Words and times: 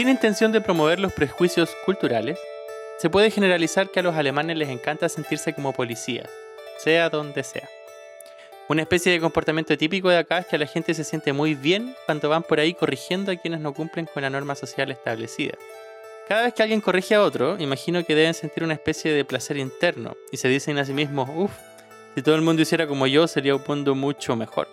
Sin 0.00 0.08
intención 0.08 0.50
de 0.50 0.62
promover 0.62 0.98
los 0.98 1.12
prejuicios 1.12 1.76
culturales, 1.84 2.38
se 2.96 3.10
puede 3.10 3.30
generalizar 3.30 3.90
que 3.90 4.00
a 4.00 4.02
los 4.02 4.16
alemanes 4.16 4.56
les 4.56 4.70
encanta 4.70 5.10
sentirse 5.10 5.52
como 5.52 5.74
policías, 5.74 6.26
sea 6.78 7.10
donde 7.10 7.44
sea. 7.44 7.68
Una 8.70 8.80
especie 8.80 9.12
de 9.12 9.20
comportamiento 9.20 9.76
típico 9.76 10.08
de 10.08 10.16
acá 10.16 10.38
es 10.38 10.46
que 10.46 10.56
la 10.56 10.66
gente 10.66 10.94
se 10.94 11.04
siente 11.04 11.34
muy 11.34 11.54
bien 11.54 11.94
cuando 12.06 12.30
van 12.30 12.44
por 12.44 12.60
ahí 12.60 12.72
corrigiendo 12.72 13.30
a 13.30 13.36
quienes 13.36 13.60
no 13.60 13.74
cumplen 13.74 14.06
con 14.06 14.22
la 14.22 14.30
norma 14.30 14.54
social 14.54 14.90
establecida. 14.90 15.58
Cada 16.26 16.44
vez 16.44 16.54
que 16.54 16.62
alguien 16.62 16.80
corrige 16.80 17.16
a 17.16 17.22
otro, 17.22 17.58
imagino 17.58 18.02
que 18.02 18.14
deben 18.14 18.32
sentir 18.32 18.64
una 18.64 18.72
especie 18.72 19.12
de 19.12 19.26
placer 19.26 19.58
interno 19.58 20.16
y 20.32 20.38
se 20.38 20.48
dicen 20.48 20.78
a 20.78 20.86
sí 20.86 20.94
mismos, 20.94 21.28
uff, 21.34 21.52
si 22.14 22.22
todo 22.22 22.36
el 22.36 22.40
mundo 22.40 22.62
hiciera 22.62 22.86
como 22.86 23.06
yo 23.06 23.28
sería 23.28 23.54
un 23.54 23.64
mundo 23.68 23.94
mucho 23.94 24.34
mejor. 24.34 24.66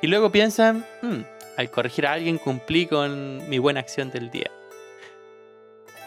Y 0.00 0.06
luego 0.06 0.32
piensan, 0.32 0.86
"Hmm, 1.02 1.20
al 1.56 1.70
corregir 1.70 2.06
a 2.06 2.12
alguien 2.12 2.38
cumplí 2.38 2.86
con 2.86 3.48
mi 3.48 3.58
buena 3.58 3.80
acción 3.80 4.10
del 4.10 4.30
día. 4.30 4.50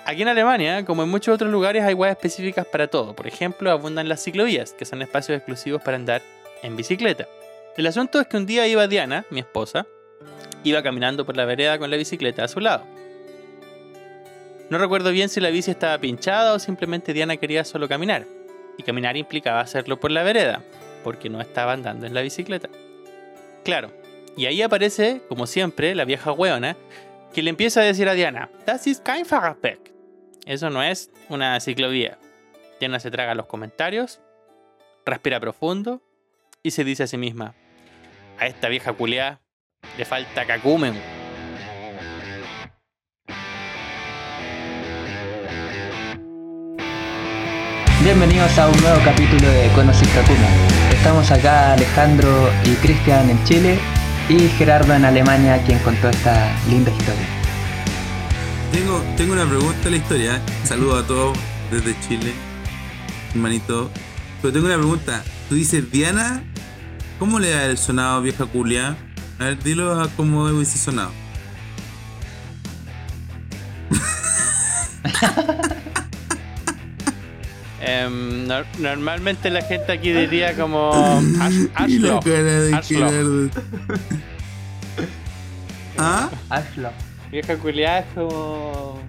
Aquí 0.05 0.21
en 0.21 0.29
Alemania, 0.29 0.85
como 0.85 1.03
en 1.03 1.09
muchos 1.09 1.35
otros 1.35 1.51
lugares, 1.51 1.83
hay 1.83 1.93
weas 1.93 2.15
específicas 2.15 2.65
para 2.65 2.87
todo. 2.87 3.13
Por 3.13 3.27
ejemplo, 3.27 3.69
abundan 3.69 4.07
las 4.07 4.23
ciclovías, 4.23 4.71
que 4.71 4.85
son 4.85 5.01
espacios 5.01 5.37
exclusivos 5.37 5.81
para 5.81 5.97
andar 5.97 6.21
en 6.63 6.77
bicicleta. 6.77 7.27
El 7.75 7.87
asunto 7.87 8.21
es 8.21 8.27
que 8.27 8.37
un 8.37 8.45
día 8.45 8.65
iba 8.67 8.87
Diana, 8.87 9.25
mi 9.29 9.41
esposa, 9.41 9.85
iba 10.63 10.81
caminando 10.81 11.25
por 11.25 11.35
la 11.35 11.45
vereda 11.45 11.77
con 11.77 11.91
la 11.91 11.97
bicicleta 11.97 12.45
a 12.45 12.47
su 12.47 12.61
lado. 12.61 12.85
No 14.69 14.77
recuerdo 14.77 15.11
bien 15.11 15.29
si 15.29 15.39
la 15.39 15.49
bici 15.49 15.71
estaba 15.71 15.97
pinchada 15.97 16.53
o 16.53 16.59
simplemente 16.59 17.13
Diana 17.13 17.37
quería 17.37 17.63
solo 17.63 17.87
caminar. 17.87 18.25
Y 18.77 18.83
caminar 18.83 19.17
implicaba 19.17 19.59
hacerlo 19.59 19.99
por 19.99 20.11
la 20.11 20.23
vereda, 20.23 20.63
porque 21.03 21.29
no 21.29 21.41
estaba 21.41 21.73
andando 21.73 22.05
en 22.05 22.13
la 22.13 22.21
bicicleta. 22.21 22.69
Claro, 23.63 23.91
y 24.37 24.45
ahí 24.45 24.61
aparece, 24.61 25.23
como 25.27 25.47
siempre, 25.47 25.95
la 25.95 26.05
vieja 26.05 26.31
hueona, 26.31 26.77
que 27.33 27.41
le 27.41 27.49
empieza 27.49 27.81
a 27.81 27.83
decir 27.83 28.07
a 28.07 28.13
Diana, 28.13 28.49
Das 28.65 28.85
ist 28.85 29.03
kein 29.03 29.25
Fahrradweg. 29.25 29.79
Eso 30.45 30.69
no 30.69 30.83
es 30.83 31.09
una 31.27 31.59
ciclovía. 31.59 32.19
Diana 32.79 32.99
se 32.99 33.09
traga 33.09 33.33
los 33.33 33.47
comentarios, 33.47 34.21
respira 35.05 35.39
profundo 35.39 36.03
y 36.61 36.71
se 36.71 36.83
dice 36.83 37.03
a 37.03 37.07
sí 37.07 37.17
misma, 37.17 37.55
a 38.37 38.45
esta 38.45 38.69
vieja 38.69 38.93
culiá 38.93 39.41
le 39.97 40.05
falta 40.05 40.45
cacumen. 40.45 40.93
Bienvenidos 48.03 48.57
a 48.59 48.69
un 48.69 48.79
nuevo 48.81 48.99
capítulo 49.03 49.49
de 49.49 49.67
Conocer 49.73 50.07
Kakuma. 50.09 50.47
Estamos 50.91 51.31
acá 51.31 51.73
Alejandro 51.73 52.49
y 52.63 52.75
Cristian 52.75 53.29
en 53.31 53.43
Chile 53.43 53.96
y 54.29 54.49
Gerardo 54.49 54.93
en 54.93 55.05
Alemania 55.05 55.63
quien 55.65 55.79
contó 55.79 56.09
esta 56.09 56.53
linda 56.69 56.91
historia. 56.91 57.27
Tengo, 58.71 59.01
tengo 59.15 59.33
una 59.33 59.45
pregunta 59.45 59.87
a 59.87 59.91
la 59.91 59.97
historia. 59.97 60.41
Saludo 60.63 60.97
a 60.97 61.07
todos 61.07 61.37
desde 61.71 61.99
Chile, 62.01 62.33
hermanito. 63.33 63.89
Pero 64.41 64.53
tengo 64.53 64.65
una 64.65 64.75
pregunta. 64.75 65.23
Tú 65.47 65.55
dices 65.55 65.89
Diana, 65.91 66.43
¿cómo 67.19 67.39
le 67.39 67.51
da 67.51 67.65
el 67.65 67.77
sonado 67.77 68.21
vieja 68.21 68.45
culia? 68.45 68.97
A 69.39 69.45
ver, 69.45 69.63
dilo 69.63 69.99
a 70.01 70.09
cómo 70.09 70.43
hubiese 70.43 70.77
sonado. 70.77 71.11
Em, 77.79 78.47
nor- 78.47 78.65
normalmente 78.79 79.49
la 79.51 79.61
gente 79.61 79.91
aquí 79.91 80.11
diría 80.11 80.55
como 80.55 80.91
Ash-. 81.75 82.87
Gerardo. 82.87 83.49
¿Ah? 85.97 86.29
Ashlo. 86.49 86.89
Vieja 87.31 87.55
culiá 87.57 87.99
es 87.99 88.05
como. 88.15 88.99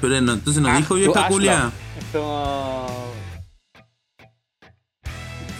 Pero 0.00 0.20
no, 0.20 0.32
entonces 0.34 0.62
no 0.62 0.68
Ah, 0.70 0.76
dijo 0.76 0.94
vieja 0.94 1.10
Ashloch. 1.12 1.28
culia. 1.28 1.70
Es 1.98 2.04
como. 2.12 2.86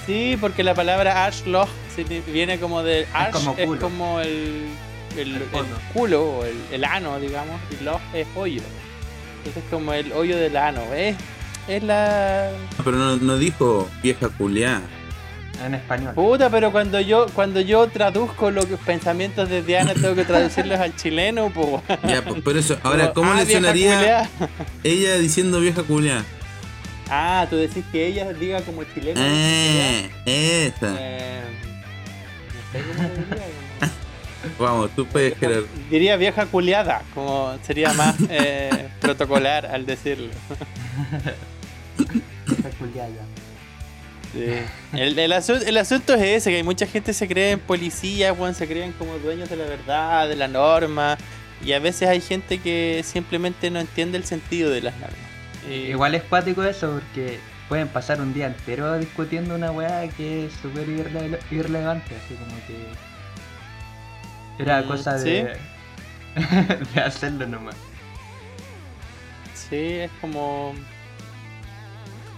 Sí, 0.07 0.37
porque 0.41 0.63
la 0.63 0.75
palabra 0.75 1.27
Ashloch 1.27 1.69
signi- 1.97 2.25
viene 2.25 2.59
como 2.59 2.83
de. 2.83 3.07
Ash 3.13 3.33
como 3.33 3.55
es 3.57 3.81
como 3.81 4.21
el. 4.21 4.69
El, 5.17 5.43
culo 5.93 6.23
o 6.23 6.45
el, 6.45 6.57
el 6.71 6.85
ano, 6.85 7.19
digamos, 7.19 7.61
y 7.79 7.83
Loch 7.85 8.01
es 8.15 8.29
hoyo. 8.37 8.63
Entonces, 9.39 9.65
es 9.65 9.71
como 9.71 9.93
el 9.93 10.13
hoyo 10.13 10.37
del 10.37 10.57
ano, 10.57 10.83
¿ves? 10.89 11.17
Es 11.69 11.83
la. 11.83 12.51
Pero 12.85 12.97
no, 12.97 13.17
no 13.17 13.39
dijo 13.39 13.89
vieja 14.03 14.29
culia. 14.29 14.81
En 15.65 15.75
español. 15.75 16.15
Puta, 16.15 16.49
pero 16.49 16.73
cuando 16.73 17.01
yo 17.01 17.27
cuando 17.35 17.61
yo 17.61 17.87
traduzco 17.89 18.51
los 18.51 18.65
pensamientos 18.87 19.49
de 19.51 19.63
Diana, 19.63 19.93
tengo 19.93 20.15
que 20.15 20.25
traducirlos 20.25 20.81
al 20.81 20.97
chileno, 20.97 21.51
pues. 21.51 21.83
Ya, 22.09 22.23
pues, 22.25 22.41
por 22.43 22.57
eso. 22.57 22.79
Ahora, 22.83 23.13
Como, 23.13 23.29
¿cómo 23.29 23.33
ah, 23.39 23.45
le 23.45 23.53
sonaría 23.53 23.97
culiá. 23.99 24.31
ella 24.85 25.19
diciendo 25.19 25.61
vieja 25.61 25.83
culia? 25.83 26.25
Ah, 27.11 27.47
tú 27.51 27.57
decís 27.57 27.85
que 27.93 28.07
ella 28.07 28.33
diga 28.33 28.63
como 28.63 28.85
chileno. 28.85 29.21
Eh, 29.23 30.11
esa. 30.25 30.95
Eh, 30.99 31.43
no 32.73 32.73
sé 32.73 32.87
cómo 32.87 33.03
lo 33.03 33.15
diría, 33.15 33.47
Vamos, 34.59 34.91
tú 34.97 35.07
puedes, 35.07 35.37
Gerardo. 35.39 35.67
Diría 35.91 36.17
vieja 36.17 36.47
culiada, 36.47 37.03
como 37.15 37.57
sería 37.63 37.93
más 37.93 38.17
eh, 38.31 38.89
protocolar 39.01 39.67
al 39.67 39.85
decirlo. 39.87 40.31
Sí. 44.33 44.45
El, 44.93 45.19
el 45.19 45.33
asu- 45.33 45.63
el 45.67 45.77
asunto 45.77 46.15
es 46.15 46.23
ese, 46.23 46.51
que 46.51 46.57
hay 46.59 46.63
mucha 46.63 46.87
gente 46.87 47.13
se 47.13 47.27
cree 47.27 47.53
en 47.53 47.61
policías, 47.61 48.37
weón, 48.39 48.55
se 48.55 48.67
creen 48.69 48.93
como 48.93 49.19
dueños 49.19 49.49
de 49.51 49.57
la 49.57 49.65
verdad, 49.65 50.29
de 50.29 50.37
la 50.37 50.47
norma, 50.47 51.19
y 51.65 51.73
a 51.73 51.79
veces 51.81 52.09
hay 52.09 52.21
gente 52.21 52.59
que 52.59 53.03
simplemente 53.05 53.71
no 53.71 53.81
entiende 53.81 54.19
el 54.19 54.25
sentido 54.25 54.71
de 54.71 54.83
las 54.83 54.95
normas. 54.95 55.19
Y- 55.69 55.91
Igual 55.91 56.15
es 56.15 56.23
cuático 56.23 56.63
eso 56.63 56.93
porque 57.01 57.39
pueden 57.69 57.89
pasar 57.89 58.21
un 58.21 58.33
día 58.33 58.47
entero 58.47 58.97
discutiendo 58.99 59.55
una 59.55 59.73
weá 59.73 60.09
que 60.17 60.47
es 60.47 60.53
súper 60.63 60.89
irrele- 60.89 61.39
irrelevante, 61.51 62.15
así 62.15 62.35
como 62.35 62.57
que 62.67 62.75
era 64.63 64.83
cosa 64.85 65.15
de, 65.19 65.57
de 66.95 67.01
hacerlo 67.01 67.47
nomás. 67.47 67.77
Sí, 69.55 69.77
es 69.77 70.11
como. 70.21 70.75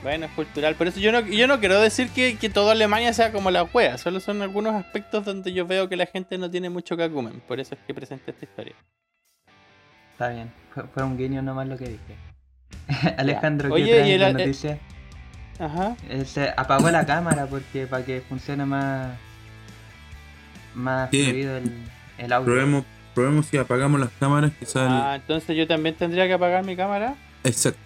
Bueno, 0.02 0.26
es 0.26 0.32
cultural. 0.32 0.74
Por 0.74 0.88
eso 0.88 0.98
yo 0.98 1.12
no, 1.12 1.20
yo 1.20 1.46
no 1.46 1.60
quiero 1.60 1.80
decir 1.80 2.10
que, 2.10 2.36
que 2.36 2.50
toda 2.50 2.72
Alemania 2.72 3.12
sea 3.12 3.30
como 3.32 3.50
la 3.50 3.62
wea. 3.62 3.98
Solo 3.98 4.18
son 4.18 4.42
algunos 4.42 4.74
aspectos 4.74 5.24
donde 5.24 5.52
yo 5.52 5.64
veo 5.66 5.88
que 5.88 5.96
la 5.96 6.06
gente 6.06 6.38
no 6.38 6.50
tiene 6.50 6.70
mucho 6.70 6.96
cacumen. 6.96 7.40
Por 7.46 7.60
eso 7.60 7.74
es 7.76 7.80
que 7.86 7.94
presenté 7.94 8.32
esta 8.32 8.44
historia. 8.44 8.74
Está 10.12 10.28
bien, 10.30 10.52
fue, 10.74 10.82
fue 10.92 11.02
un 11.04 11.16
guiño 11.16 11.40
nomás 11.42 11.68
lo 11.68 11.76
que 11.78 11.84
dije. 11.88 13.14
Alejandro, 13.16 13.68
¿qué 13.68 13.74
Oye, 13.74 13.92
traes 13.94 14.06
y 14.08 14.12
el- 14.12 14.20
de 14.20 14.26
eh, 14.28 14.32
noticias? 14.32 14.78
Ajá. 15.60 15.96
Eh, 16.08 16.24
se 16.24 16.52
apagó 16.56 16.90
la 16.90 17.06
cámara 17.06 17.46
porque 17.46 17.86
para 17.86 18.04
que 18.04 18.20
funcione 18.22 18.64
más 18.66 19.16
más 20.74 21.10
Sí. 21.10 21.24
fluido 21.26 21.56
el, 21.58 21.72
el 22.22 22.32
audio. 22.32 22.46
Probemos, 22.46 22.84
probemos 23.14 23.46
si 23.46 23.56
apagamos 23.56 24.00
las 24.00 24.10
cámaras, 24.18 24.52
quizás. 24.58 24.88
Ah, 24.90 25.16
entonces 25.16 25.56
yo 25.56 25.66
también 25.66 25.94
tendría 25.96 26.26
que 26.26 26.32
apagar 26.34 26.64
mi 26.64 26.76
cámara. 26.76 27.16
Exacto. 27.44 27.80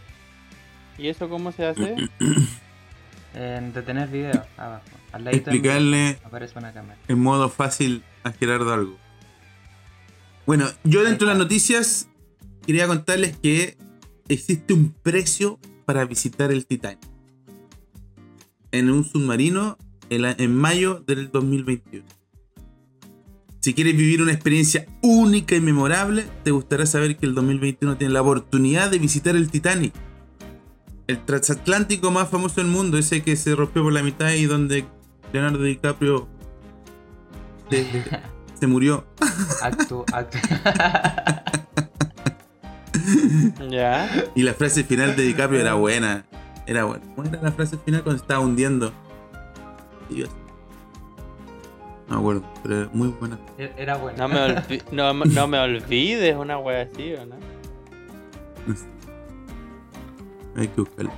¿Y 0.99 1.09
eso 1.09 1.29
cómo 1.29 1.53
se 1.53 1.67
hace? 1.67 1.97
En 3.35 3.73
detener 3.75 4.09
video, 4.09 4.47
abajo. 4.57 4.83
Al 5.13 5.25
ladito 5.25 5.51
en- 5.51 5.57
Explicarle 5.57 6.19
aparece 6.25 6.59
una 6.59 6.73
cámara. 6.73 6.99
en 7.07 7.19
modo 7.21 7.51
fácil 7.51 8.03
a 8.25 8.33
Gerardo 8.33 8.73
algo. 8.73 8.97
Bueno, 10.47 10.67
yo 10.85 11.03
dentro 11.05 11.27
de 11.29 11.35
las 11.35 11.39
noticias 11.39 12.09
quería 12.67 12.87
contarles 12.87 13.37
que 13.37 13.77
existe 14.29 14.73
un 14.73 14.91
precio 15.03 15.59
para 15.85 16.05
visitar 16.07 16.51
el 16.51 16.67
Titanic 16.67 16.99
en 18.73 18.91
un 18.91 19.05
submarino 19.05 19.77
en 20.09 20.55
mayo 20.57 21.01
del 21.07 21.31
2021. 21.31 22.07
Si 23.66 23.75
quieres 23.75 23.97
vivir 23.97 24.22
una 24.22 24.31
experiencia 24.31 24.87
única 25.03 25.56
y 25.56 25.60
memorable, 25.60 26.25
te 26.44 26.53
gustará 26.53 26.87
saber 26.87 27.16
que 27.16 27.27
el 27.27 27.34
2021 27.34 27.97
tiene 27.97 28.15
la 28.15 28.22
oportunidad 28.22 28.92
de 28.92 29.01
visitar 29.01 29.34
el 29.34 29.51
Titanic. 29.51 29.92
El 31.09 31.24
transatlántico 31.24 32.13
más 32.13 32.28
famoso 32.28 32.60
del 32.60 32.71
mundo, 32.71 32.97
ese 32.97 33.24
que 33.24 33.34
se 33.34 33.57
rompió 33.57 33.83
por 33.83 33.92
la 33.92 34.04
mitad 34.04 34.30
y 34.30 34.45
donde 34.45 34.86
Leonardo 35.33 35.65
DiCaprio 35.65 36.28
se, 37.68 38.04
se 38.60 38.66
murió. 38.68 39.04
Acto, 39.60 40.04
acto. 40.12 40.39
ya. 43.69 44.27
Y 44.36 44.45
la 44.45 44.54
frase 44.54 44.84
final 44.84 45.16
de 45.16 45.24
DiCaprio 45.24 45.60
era 45.60 45.74
buena. 45.74 46.24
Era 46.69 46.84
buena. 46.84 47.04
¿Cómo 47.16 47.28
era 47.28 47.42
la 47.42 47.51
frase 47.51 47.77
final 47.78 48.04
cuando 48.04 48.21
se 48.21 48.22
estaba 48.27 48.39
hundiendo? 48.45 48.92
Dios. 50.09 50.30
No 52.09 52.15
me 52.17 52.21
acuerdo, 52.21 52.43
pero 52.63 52.81
era 52.83 52.91
muy 52.93 53.09
buena. 53.09 53.39
Era 53.59 53.97
bueno. 53.97 54.19
No 54.19 54.29
me, 54.29 54.37
olvi- 54.41 54.83
no, 54.93 55.13
no 55.13 55.47
me 55.49 55.59
olvides 55.59 56.37
una 56.37 56.59
wea 56.59 56.83
así, 56.83 57.15
¿o 57.15 57.27
no? 57.27 57.37
Hay 60.57 60.69
que 60.69 60.81
buscarlo. 60.81 61.13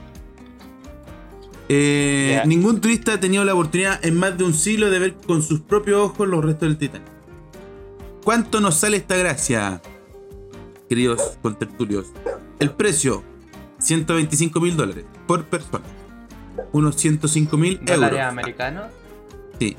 Eh. 1.68 2.40
Ningún 2.46 2.80
turista 2.80 3.14
ha 3.14 3.20
tenido 3.20 3.44
la 3.44 3.52
oportunidad 3.54 4.04
en 4.04 4.16
más 4.18 4.36
de 4.38 4.44
un 4.44 4.54
siglo 4.54 4.90
de 4.90 4.98
ver 4.98 5.14
con 5.26 5.42
sus 5.42 5.60
propios 5.60 6.00
ojos 6.00 6.26
los 6.26 6.42
restos 6.44 6.68
del 6.68 6.78
Titanic. 6.78 7.06
¿Cuánto 8.24 8.60
nos 8.60 8.74
sale 8.76 8.96
esta 8.96 9.16
gracia? 9.16 9.80
queridos 10.88 11.36
contertulios. 11.42 12.06
El 12.58 12.70
precio, 12.70 13.22
125 13.78 14.58
mil 14.58 14.74
dólares 14.74 15.04
por 15.26 15.44
persona. 15.44 15.84
Unos 16.72 16.96
105 16.96 17.56
mil 17.58 17.78
¿Dólares 17.84 18.18
euros. 18.18 18.32
americanos? 18.32 18.86
Sí. 19.60 19.76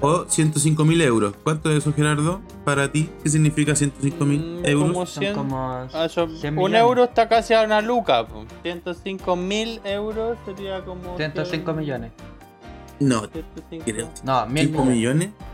O 0.00 0.24
105 0.28 0.84
mil 0.84 1.00
euros. 1.00 1.34
¿Cuánto 1.42 1.70
es 1.70 1.78
eso, 1.78 1.92
Gerardo? 1.92 2.40
Para 2.64 2.92
ti, 2.92 3.10
¿qué 3.22 3.30
significa 3.30 3.74
105 3.74 4.24
mil 4.24 4.60
Mm, 4.62 4.66
euros? 4.66 4.88
como 4.92 5.06
Son 5.06 5.22
100 5.22 5.34
como 5.34 5.88
Ah, 5.92 6.08
son- 6.08 6.36
100 6.38 6.56
un 6.58 6.74
euro 6.76 7.04
está 7.04 7.28
casi 7.28 7.54
a 7.54 7.62
una 7.62 7.80
luca. 7.80 8.26
po. 8.26 8.44
105 8.62 9.34
mil 9.34 9.80
euros 9.84 10.38
sería 10.46 10.84
como. 10.84 11.16
105 11.16 11.72
millones. 11.72 12.12
No, 13.00 13.20
105. 13.28 13.84
creo. 13.84 14.08
No, 14.22 14.46
mil 14.46 14.66
5 14.68 14.84
millones. 14.84 15.28
millones. 15.28 15.48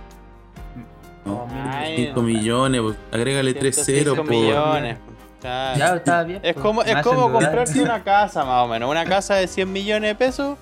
No, 1.25 1.43
O 1.45 1.47
mil 1.47 1.57
Ay, 1.67 1.97
5 2.09 2.21
millones, 2.23 2.81
pues, 2.83 2.97
agrégale 3.13 3.55
3 3.55 3.75
ceros. 3.77 4.15
105 4.15 4.25
por- 4.25 4.33
millones. 4.35 4.99
Claro. 5.41 5.79
Ya, 5.79 5.97
estaba 5.97 6.23
bien. 6.25 6.41
Es 6.43 6.53
pues, 6.55 6.63
como, 6.63 6.83
es 6.83 6.97
como 7.03 7.33
comprarte 7.33 7.83
una 7.83 8.03
casa, 8.03 8.45
más 8.45 8.65
o 8.65 8.69
menos. 8.69 8.91
Una 8.91 9.05
casa 9.07 9.35
de 9.37 9.47
100 9.47 9.73
millones 9.73 10.11
de 10.11 10.15
pesos. 10.15 10.59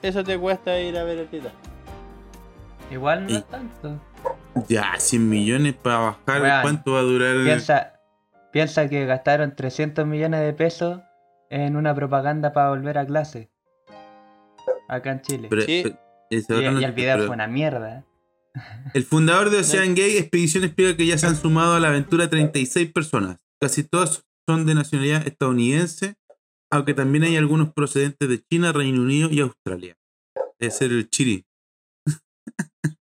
Eso 0.00 0.22
te 0.24 0.38
cuesta 0.38 0.78
ir 0.80 0.96
a 0.96 1.04
ver 1.04 1.18
el 1.18 1.28
Titanic. 1.28 1.54
Igual 2.90 3.24
no 3.24 3.30
Y- 3.30 3.36
es 3.36 3.48
tanto. 3.48 4.00
Ya, 4.68 4.94
100 4.98 5.28
millones 5.28 5.74
para 5.74 5.98
bajar. 6.26 6.62
¿Cuánto 6.62 6.92
va 6.92 7.00
a 7.00 7.02
durar? 7.02 7.36
Piensa, 7.44 8.00
piensa 8.52 8.88
que 8.88 9.06
gastaron 9.06 9.54
300 9.54 10.06
millones 10.06 10.40
de 10.40 10.52
pesos 10.52 11.00
en 11.50 11.76
una 11.76 11.94
propaganda 11.94 12.52
para 12.52 12.70
volver 12.70 12.98
a 12.98 13.06
clase. 13.06 13.50
Acá 14.88 15.12
en 15.12 15.20
Chile. 15.22 15.46
Pero- 15.50 15.62
Sí. 15.62 15.82
pero- 15.84 15.98
y, 16.30 16.38
otra 16.38 16.56
y 16.62 16.74
no- 16.74 16.80
el 16.80 16.92
video 16.92 17.14
pero- 17.16 17.26
fue 17.26 17.34
una 17.34 17.46
mierda. 17.46 18.04
El 18.94 19.04
fundador 19.04 19.50
de 19.50 19.58
Ocean 19.60 19.90
Gate 19.94 20.18
Expedición 20.18 20.64
explica 20.64 20.96
que 20.96 21.06
ya 21.06 21.16
se 21.18 21.26
han 21.26 21.36
sumado 21.36 21.74
a 21.74 21.80
la 21.80 21.88
aventura 21.88 22.28
36 22.28 22.90
personas. 22.92 23.38
Casi 23.60 23.84
todas 23.84 24.24
son 24.48 24.66
de 24.66 24.74
nacionalidad 24.74 25.26
estadounidense, 25.26 26.14
aunque 26.70 26.94
también 26.94 27.24
hay 27.24 27.36
algunos 27.36 27.72
procedentes 27.72 28.28
de 28.28 28.42
China, 28.50 28.72
Reino 28.72 29.02
Unido 29.02 29.28
y 29.30 29.40
Australia. 29.40 29.96
Ser 30.70 30.90
el 30.92 31.08
Chiri. 31.08 31.44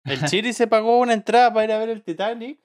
El 0.05 0.23
Chiri 0.25 0.53
se 0.53 0.67
pagó 0.67 0.99
una 0.99 1.13
entrada 1.13 1.51
para 1.53 1.65
ir 1.65 1.71
a 1.71 1.79
ver 1.79 1.89
el 1.89 2.03
Titanic. 2.03 2.59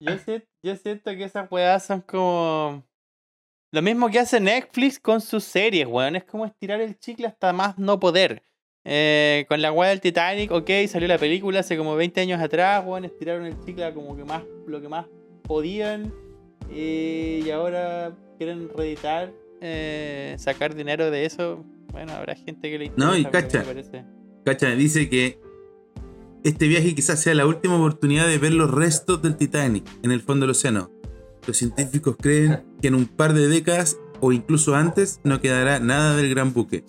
Yo, 0.00 0.18
si- 0.26 0.42
yo 0.62 0.76
siento 0.76 1.10
que 1.12 1.24
esas 1.24 1.50
weas 1.50 1.84
son 1.84 2.00
como. 2.02 2.84
Lo 3.74 3.80
mismo 3.82 4.08
que 4.10 4.18
hace 4.18 4.38
Netflix 4.38 5.00
con 5.00 5.20
sus 5.20 5.44
series, 5.44 5.86
weón. 5.86 6.14
Es 6.16 6.24
como 6.24 6.44
estirar 6.44 6.80
el 6.80 6.98
chicle 6.98 7.26
hasta 7.26 7.52
más 7.52 7.78
no 7.78 7.98
poder. 7.98 8.42
Eh, 8.84 9.46
con 9.48 9.62
la 9.62 9.72
wea 9.72 9.90
del 9.90 10.00
Titanic, 10.00 10.50
ok, 10.50 10.68
salió 10.88 11.06
la 11.08 11.16
película 11.18 11.60
hace 11.60 11.76
como 11.76 11.94
20 11.96 12.20
años 12.20 12.40
atrás, 12.40 12.84
weón. 12.86 13.04
Estiraron 13.04 13.46
el 13.46 13.58
chicle 13.64 13.84
a 13.84 13.94
como 13.94 14.16
que 14.16 14.24
más, 14.24 14.42
lo 14.66 14.80
que 14.80 14.88
más 14.88 15.06
podían. 15.44 16.12
eh, 16.70 17.42
y 17.44 17.50
ahora 17.50 18.12
quieren 18.38 18.68
reeditar, 18.74 19.32
eh, 19.60 20.34
sacar 20.38 20.74
dinero 20.74 21.10
de 21.10 21.24
eso. 21.24 21.64
Bueno, 21.92 22.12
habrá 22.12 22.34
gente 22.34 22.70
que 22.70 22.78
le 22.78 22.92
No, 22.96 23.14
y 23.16 23.20
interesa, 23.22 23.30
cacha. 23.46 23.58
me 23.60 23.64
parece- 23.64 24.04
Cacha, 24.44 24.68
dice 24.70 25.08
que 25.08 25.40
este 26.44 26.66
viaje 26.66 26.94
quizás 26.94 27.20
sea 27.20 27.34
la 27.34 27.46
última 27.46 27.76
oportunidad 27.76 28.26
de 28.26 28.38
ver 28.38 28.52
los 28.52 28.70
restos 28.70 29.22
del 29.22 29.36
Titanic 29.36 29.84
en 30.02 30.10
el 30.12 30.20
fondo 30.20 30.44
del 30.46 30.50
océano. 30.50 30.90
Los 31.46 31.56
científicos 31.56 32.16
creen 32.20 32.62
que 32.80 32.88
en 32.88 32.94
un 32.94 33.06
par 33.06 33.32
de 33.34 33.48
décadas 33.48 33.96
o 34.20 34.32
incluso 34.32 34.74
antes 34.74 35.20
no 35.24 35.40
quedará 35.40 35.78
nada 35.80 36.16
del 36.16 36.30
gran 36.30 36.52
buque. 36.52 36.84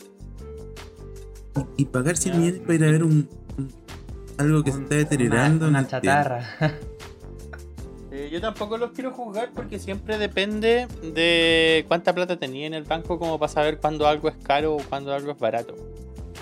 Y, 1.77 1.83
y 1.83 1.85
pagar 1.85 2.17
100 2.17 2.33
Ya. 2.33 2.39
millones 2.39 2.61
para 2.61 2.73
ir 2.75 2.83
a 2.83 2.91
ver 2.91 3.03
un, 3.03 3.29
un- 3.57 3.71
algo 4.37 4.63
que 4.63 4.71
se 4.71 4.81
está 4.81 4.95
deteriorando. 4.95 5.67
Una, 5.67 5.79
una 5.79 5.87
chatarra. 5.87 6.45
Eh, 8.15 8.29
yo 8.31 8.39
tampoco 8.39 8.77
los 8.77 8.91
quiero 8.91 9.11
juzgar 9.11 9.49
porque 9.55 9.79
siempre 9.79 10.19
depende 10.19 10.85
de 11.15 11.83
cuánta 11.87 12.13
plata 12.13 12.37
tenía 12.37 12.67
en 12.67 12.75
el 12.75 12.83
banco 12.83 13.17
como 13.17 13.39
para 13.39 13.51
saber 13.51 13.79
cuándo 13.79 14.05
algo 14.05 14.29
es 14.29 14.35
caro 14.43 14.75
o 14.75 14.77
cuándo 14.87 15.11
algo 15.15 15.31
es 15.31 15.39
barato. 15.39 15.75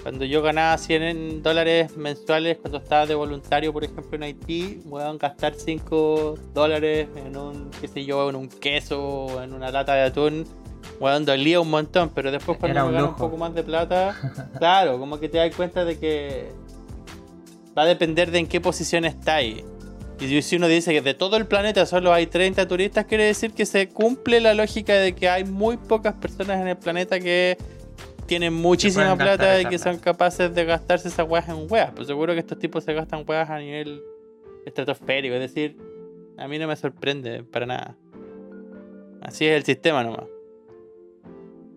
Cuando 0.03 0.25
yo 0.25 0.41
ganaba 0.41 0.77
100 0.77 1.03
en 1.03 1.43
dólares 1.43 1.95
mensuales 1.95 2.57
cuando 2.57 2.79
estaba 2.79 3.05
de 3.05 3.13
voluntario, 3.13 3.71
por 3.71 3.83
ejemplo, 3.83 4.15
en 4.15 4.23
Haití, 4.23 4.81
a 4.99 5.13
gastar 5.13 5.53
5 5.55 6.39
dólares 6.53 7.07
en 7.15 7.37
un, 7.37 7.69
qué 7.79 7.87
sé 7.87 8.03
yo, 8.03 8.29
en 8.29 8.35
un 8.35 8.49
queso 8.49 9.03
o 9.03 9.41
en 9.41 9.53
una 9.53 9.69
lata 9.69 9.93
de 9.93 10.01
atún. 10.01 10.45
Weón, 10.99 11.25
dolía 11.25 11.59
un 11.59 11.69
montón, 11.69 12.09
pero 12.15 12.31
después 12.31 12.57
cuando 12.57 12.79
Era 12.79 12.85
un 12.85 12.93
gano 12.93 13.09
un 13.09 13.15
poco 13.15 13.37
más 13.37 13.53
de 13.53 13.63
plata, 13.63 14.15
claro, 14.57 14.97
como 14.99 15.19
que 15.19 15.29
te 15.29 15.37
das 15.37 15.55
cuenta 15.55 15.85
de 15.85 15.99
que 15.99 16.51
va 17.77 17.83
a 17.83 17.85
depender 17.85 18.31
de 18.31 18.39
en 18.39 18.47
qué 18.47 18.59
posición 18.59 19.05
estáis. 19.05 19.63
Y 20.19 20.41
si 20.43 20.55
uno 20.55 20.67
dice 20.67 20.93
que 20.93 21.01
de 21.01 21.13
todo 21.15 21.37
el 21.37 21.47
planeta 21.47 21.85
solo 21.85 22.13
hay 22.13 22.27
30 22.27 22.67
turistas, 22.67 23.05
quiere 23.05 23.25
decir 23.25 23.53
que 23.53 23.65
se 23.65 23.89
cumple 23.89 24.39
la 24.39 24.53
lógica 24.53 24.93
de 24.93 25.13
que 25.13 25.29
hay 25.29 25.43
muy 25.43 25.77
pocas 25.77 26.13
personas 26.13 26.59
en 26.61 26.67
el 26.67 26.77
planeta 26.77 27.19
que 27.19 27.57
tienen 28.31 28.53
muchísima 28.53 29.13
plata 29.17 29.59
y 29.59 29.65
que 29.65 29.77
son 29.77 29.97
capaces 29.97 30.55
de 30.55 30.63
gastarse 30.63 31.09
esas 31.09 31.27
weas 31.29 31.49
en 31.49 31.67
weas. 31.69 31.91
Pues 31.93 32.07
seguro 32.07 32.31
que 32.31 32.39
estos 32.39 32.57
tipos 32.57 32.81
se 32.85 32.93
gastan 32.93 33.25
weas 33.27 33.49
a 33.49 33.59
nivel 33.59 34.01
estratosférico. 34.65 35.35
Es 35.35 35.41
decir, 35.41 35.75
a 36.37 36.47
mí 36.47 36.57
no 36.57 36.65
me 36.65 36.77
sorprende 36.77 37.43
para 37.43 37.65
nada. 37.65 37.97
Así 39.21 39.45
es 39.45 39.57
el 39.57 39.65
sistema 39.65 40.01
nomás. 40.01 40.23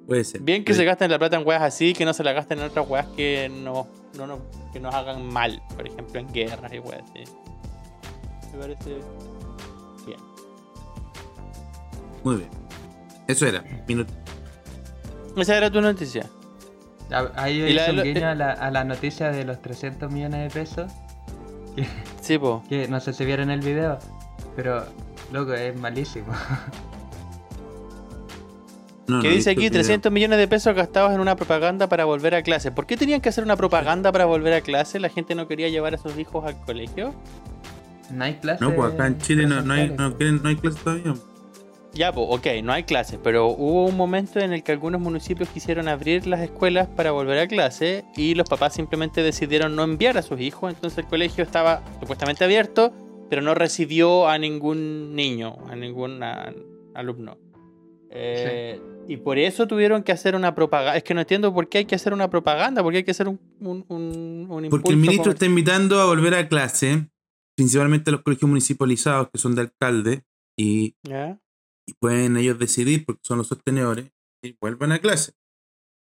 Puede 0.07 0.23
ser. 0.23 0.43
Bien 0.43 0.63
que 0.63 0.71
Puede- 0.71 0.79
se 0.79 0.85
gasten 0.85 1.11
la 1.11 1.19
plata 1.19 1.37
en 1.39 1.45
weas 1.45 1.61
así, 1.61 1.93
que 1.93 2.05
no 2.05 2.13
se 2.13 2.23
la 2.23 2.33
gasten 2.33 2.61
en 2.61 2.67
otras 2.67 2.89
weas 2.89 3.09
que 3.17 3.49
no, 3.49 3.89
no, 4.17 4.27
no- 4.29 4.39
que 4.73 4.79
nos 4.79 4.95
hagan 4.95 5.27
mal. 5.27 5.61
Por 5.75 5.89
ejemplo, 5.89 6.21
en 6.21 6.33
guerras 6.33 6.73
y 6.73 6.79
weas 6.79 7.03
así. 7.11 7.25
Me 8.53 8.59
parece 8.61 8.91
bien. 10.07 10.21
Muy 12.23 12.37
bien. 12.37 12.49
Eso 13.27 13.45
era. 13.45 13.65
Minuto. 13.89 14.13
Esa 15.37 15.57
era 15.57 15.69
tu 15.69 15.81
noticia. 15.81 16.31
Ah, 17.13 17.29
Ahí 17.37 17.73
la- 17.75 17.93
lo- 17.93 18.03
guiño 18.03 18.29
a 18.29 18.35
la, 18.35 18.53
a 18.53 18.71
la 18.71 18.85
noticia 18.85 19.31
de 19.31 19.45
los 19.45 19.61
300 19.61 20.11
millones 20.11 20.53
de 20.53 20.61
pesos. 20.61 20.93
Que, 21.77 21.87
Sí, 22.21 22.39
po. 22.39 22.63
que 22.69 22.89
no 22.89 23.01
sé 23.01 23.13
si 23.13 23.25
vieron 23.25 23.51
el 23.51 23.61
video. 23.61 23.99
Pero, 24.57 24.85
loco, 25.33 25.53
es 25.55 25.77
malísimo. 25.79 26.29
No, 29.07 29.21
que 29.21 29.29
no 29.29 29.35
dice 29.35 29.51
aquí 29.51 29.65
el 29.67 29.71
video. 29.71 29.83
300 29.83 30.11
millones 30.11 30.39
de 30.39 30.49
pesos 30.49 30.75
gastados 30.75 31.13
en 31.13 31.21
una 31.21 31.37
propaganda 31.37 31.89
para 31.91 32.07
volver 32.07 32.35
a 32.35 32.43
clase. 32.43 32.73
¿Por 32.73 32.87
qué 32.87 32.97
tenían 32.97 33.21
que 33.21 33.29
hacer 33.29 33.45
una 33.45 33.55
propaganda 33.55 34.11
para 34.13 34.25
volver 34.25 34.55
a 34.55 34.63
clase? 34.63 34.99
¿La 34.99 35.11
gente 35.11 35.35
no 35.35 35.47
quería 35.47 35.69
llevar 35.69 35.95
a 35.95 35.99
sus 35.99 36.17
hijos 36.19 36.43
al 36.47 36.59
colegio? 36.63 37.15
No 38.11 38.25
hay 38.25 38.37
clase. 38.37 38.65
No, 38.65 38.73
pues 38.75 38.95
acá 38.95 39.07
en 39.09 39.19
Chile 39.19 39.47
no, 39.47 39.61
no 39.61 39.75
hay, 39.75 39.91
no, 39.91 40.15
hay 40.49 40.57
clases 40.57 40.83
todavía. 40.83 41.15
Ya, 41.95 42.13
pues, 42.13 42.27
ok, 42.29 42.47
no 42.65 42.73
hay 42.73 42.83
clases, 42.83 43.21
pero 43.23 43.47
hubo 43.49 43.87
un 43.87 43.97
momento 43.97 44.41
en 44.41 44.53
el 44.53 44.65
que 44.65 44.73
algunos 44.73 45.01
municipios 45.01 45.49
quisieron 45.49 45.87
abrir 45.87 46.27
las 46.27 46.41
escuelas 46.41 46.89
para 46.89 47.13
volver 47.13 47.39
a 47.39 47.47
clase 47.47 48.05
y 48.17 48.35
los 48.35 48.49
papás 48.49 48.75
simplemente 48.75 49.23
decidieron 49.23 49.77
no 49.77 49.85
enviar 49.85 50.19
a 50.19 50.23
sus 50.23 50.41
hijos, 50.41 50.75
entonces 50.75 50.99
el 50.99 51.07
colegio 51.07 51.45
estaba 51.45 51.83
supuestamente 52.01 52.43
abierto, 52.43 52.93
pero 53.31 53.43
no 53.43 53.55
recibió 53.55 54.29
a 54.29 54.39
ningún 54.39 55.15
niño, 55.15 55.57
a 55.71 55.77
ningún 55.77 56.21
a- 56.23 56.53
alumno. 56.95 57.39
Eh, 58.11 58.81
Y 59.07 59.19
por 59.19 59.39
eso 59.39 59.67
tuvieron 59.67 60.03
que 60.03 60.13
hacer 60.13 60.35
una 60.35 60.55
propaganda. 60.55 60.97
Es 60.97 61.05
que 61.05 61.13
no 61.13 61.21
entiendo 61.21 61.53
por 61.53 61.69
qué 61.69 61.79
hay 61.79 61.85
que 61.85 61.95
hacer 61.95 62.15
una 62.15 62.31
propaganda, 62.31 62.83
por 62.83 62.91
qué 62.91 62.99
hay 62.99 63.05
que 63.05 63.11
hacer 63.11 63.29
un, 63.29 63.39
un, 63.61 63.85
un, 63.89 64.47
un 64.49 64.69
Porque 64.71 64.93
el 64.93 64.97
ministro 64.97 65.33
está 65.33 65.45
invitando 65.45 66.01
a 66.01 66.07
volver 66.07 66.35
a 66.35 66.49
clase, 66.49 67.07
principalmente 67.55 68.09
a 68.11 68.13
los 68.13 68.23
colegios 68.23 68.49
municipalizados 68.49 69.29
que 69.31 69.39
son 69.39 69.55
de 69.55 69.61
alcalde, 69.63 70.23
y, 70.57 70.95
¿Ya? 71.03 71.39
Y 71.87 71.95
pueden 71.95 72.37
ellos 72.37 72.59
decidir, 72.59 73.05
porque 73.05 73.23
son 73.25 73.39
los 73.39 73.49
sostenedores, 73.49 74.11
y 74.43 74.57
vuelvan 74.61 74.93
a 74.93 74.99
clase. 74.99 75.33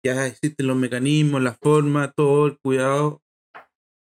Ya 0.04 0.26
existen 0.26 0.66
los 0.66 0.76
mecanismos, 0.76 1.42
la 1.42 1.54
forma, 1.54 2.12
todo 2.12 2.47
el 2.47 2.59
cuidado, 2.59 3.23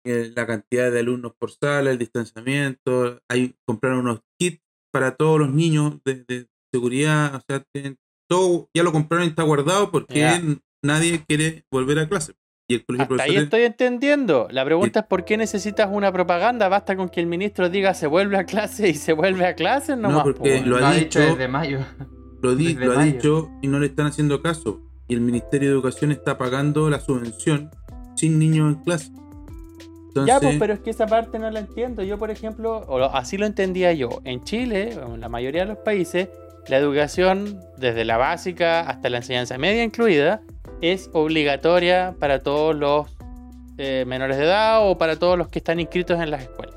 eh, 0.06 0.32
la 0.34 0.46
cantidad 0.46 0.90
de 0.92 1.00
alumnos 1.00 1.34
por 1.38 1.50
sala, 1.50 1.90
el 1.90 1.98
distanciamiento, 1.98 3.20
hay 3.30 3.54
comprar 3.66 3.94
unos 3.94 4.20
kits 4.38 4.62
para 4.92 5.16
todos 5.16 5.40
los 5.40 5.50
niños 5.52 6.00
de, 6.04 6.24
de 6.28 6.48
seguridad, 6.72 7.34
o 7.34 7.40
sea, 7.48 7.64
tienen 7.72 7.98
todo, 8.28 8.68
ya 8.74 8.82
lo 8.82 8.92
compraron 8.92 9.26
y 9.26 9.30
está 9.30 9.42
guardado 9.42 9.90
porque 9.90 10.58
nadie 10.82 11.24
quiere 11.26 11.64
volver 11.70 11.98
a 11.98 12.08
clase. 12.08 12.34
Y 12.66 12.76
el 12.76 12.84
colegio 12.86 13.06
de 13.16 13.22
Hasta 13.22 13.24
ahí 13.32 13.36
estoy 13.36 13.62
entendiendo. 13.62 14.48
La 14.50 14.64
pregunta 14.64 15.00
es 15.00 15.06
por 15.06 15.24
qué 15.24 15.36
necesitas 15.36 15.88
una 15.92 16.10
propaganda. 16.12 16.68
Basta 16.68 16.96
con 16.96 17.08
que 17.10 17.20
el 17.20 17.26
ministro 17.26 17.68
diga 17.68 17.92
se 17.94 18.06
vuelve 18.06 18.38
a 18.38 18.44
clase 18.44 18.88
y 18.88 18.94
se 18.94 19.12
vuelve 19.12 19.46
a 19.46 19.54
clase 19.54 19.96
nomás. 19.96 20.22
porque 20.22 20.38
po, 20.38 20.44
weón. 20.46 20.70
lo 20.70 20.76
ha 20.76 20.80
Lo 20.80 20.86
ha 20.86 20.94
dicho 20.94 21.20
desde 21.20 21.46
mayo. 21.48 21.80
lo, 22.42 22.56
di- 22.56 22.72
desde 22.74 22.86
lo 22.86 22.92
ha 22.92 22.96
mayo. 22.96 23.12
dicho 23.12 23.50
y 23.62 23.68
no 23.68 23.78
le 23.80 23.86
están 23.86 24.06
haciendo 24.06 24.40
caso. 24.40 24.80
Y 25.08 25.14
el 25.14 25.20
Ministerio 25.20 25.68
de 25.68 25.74
Educación 25.74 26.10
está 26.12 26.38
pagando 26.38 26.88
la 26.88 27.00
subvención 27.00 27.70
sin 28.16 28.38
niños 28.38 28.74
en 28.74 28.82
clase. 28.82 29.12
Entonces, 30.08 30.32
Ya, 30.34 30.40
pues, 30.40 30.56
pero 30.58 30.72
es 30.72 30.80
que 30.80 30.90
esa 30.90 31.06
parte 31.06 31.38
no 31.38 31.50
la 31.50 31.58
entiendo. 31.60 32.02
Yo, 32.02 32.18
por 32.18 32.30
ejemplo, 32.30 32.78
o 32.88 33.02
así 33.14 33.36
lo 33.36 33.44
entendía 33.46 33.92
yo. 33.92 34.20
En 34.24 34.42
Chile, 34.44 34.96
o 35.06 35.14
en 35.16 35.20
la 35.20 35.28
mayoría 35.28 35.62
de 35.62 35.68
los 35.74 35.78
países, 35.78 36.28
la 36.68 36.76
educación, 36.76 37.60
desde 37.76 38.04
la 38.04 38.16
básica 38.16 38.80
hasta 38.80 39.10
la 39.10 39.18
enseñanza 39.18 39.58
media 39.58 39.84
incluida, 39.84 40.42
es 40.80 41.10
obligatoria 41.12 42.14
para 42.18 42.40
todos 42.40 42.74
los 42.74 43.08
eh, 43.78 44.04
menores 44.06 44.36
de 44.36 44.44
edad 44.44 44.88
o 44.88 44.96
para 44.98 45.18
todos 45.18 45.36
los 45.36 45.48
que 45.48 45.58
están 45.58 45.80
inscritos 45.80 46.20
en 46.20 46.30
las 46.30 46.42
escuelas. 46.42 46.76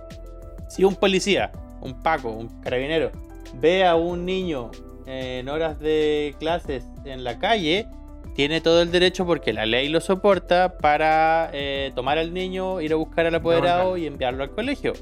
Si 0.70 0.84
un 0.84 0.96
policía, 0.96 1.52
un 1.82 2.02
paco, 2.02 2.30
un 2.30 2.62
carabinero, 2.62 3.12
ve 3.56 3.86
a 3.86 3.96
un 3.96 4.26
niño 4.26 4.72
en 5.06 5.48
horas 5.48 5.80
de 5.80 6.36
clases 6.40 6.84
en 7.06 7.24
la 7.24 7.40
calle, 7.40 7.88
tiene 8.36 8.62
todo 8.62 8.82
el 8.82 8.92
derecho 8.92 9.26
porque 9.26 9.54
la 9.54 9.66
ley 9.66 9.90
lo 9.90 10.02
soporta 10.02 10.78
para 10.78 11.50
eh, 11.54 11.92
tomar 11.96 12.18
al 12.18 12.34
niño, 12.34 12.82
ir 12.82 12.94
a 12.94 12.96
buscar 12.96 13.26
al 13.26 13.36
apoderado 13.36 13.98
y 13.98 14.06
enviarlo 14.06 14.44
al 14.44 14.52
colegio. 14.52 14.94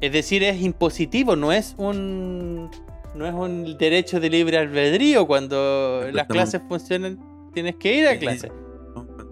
Es 0.00 0.12
decir, 0.12 0.42
es 0.42 0.60
impositivo, 0.62 1.36
no 1.36 1.52
es 1.52 1.74
un 1.78 2.70
no 3.14 3.26
es 3.26 3.34
un 3.34 3.76
derecho 3.76 4.20
de 4.20 4.30
libre 4.30 4.58
albedrío 4.58 5.26
cuando 5.26 6.02
las 6.12 6.26
clases 6.26 6.62
funcionan, 6.68 7.18
tienes 7.52 7.76
que 7.76 7.94
ir 7.94 8.06
a 8.06 8.18
clase. 8.18 8.50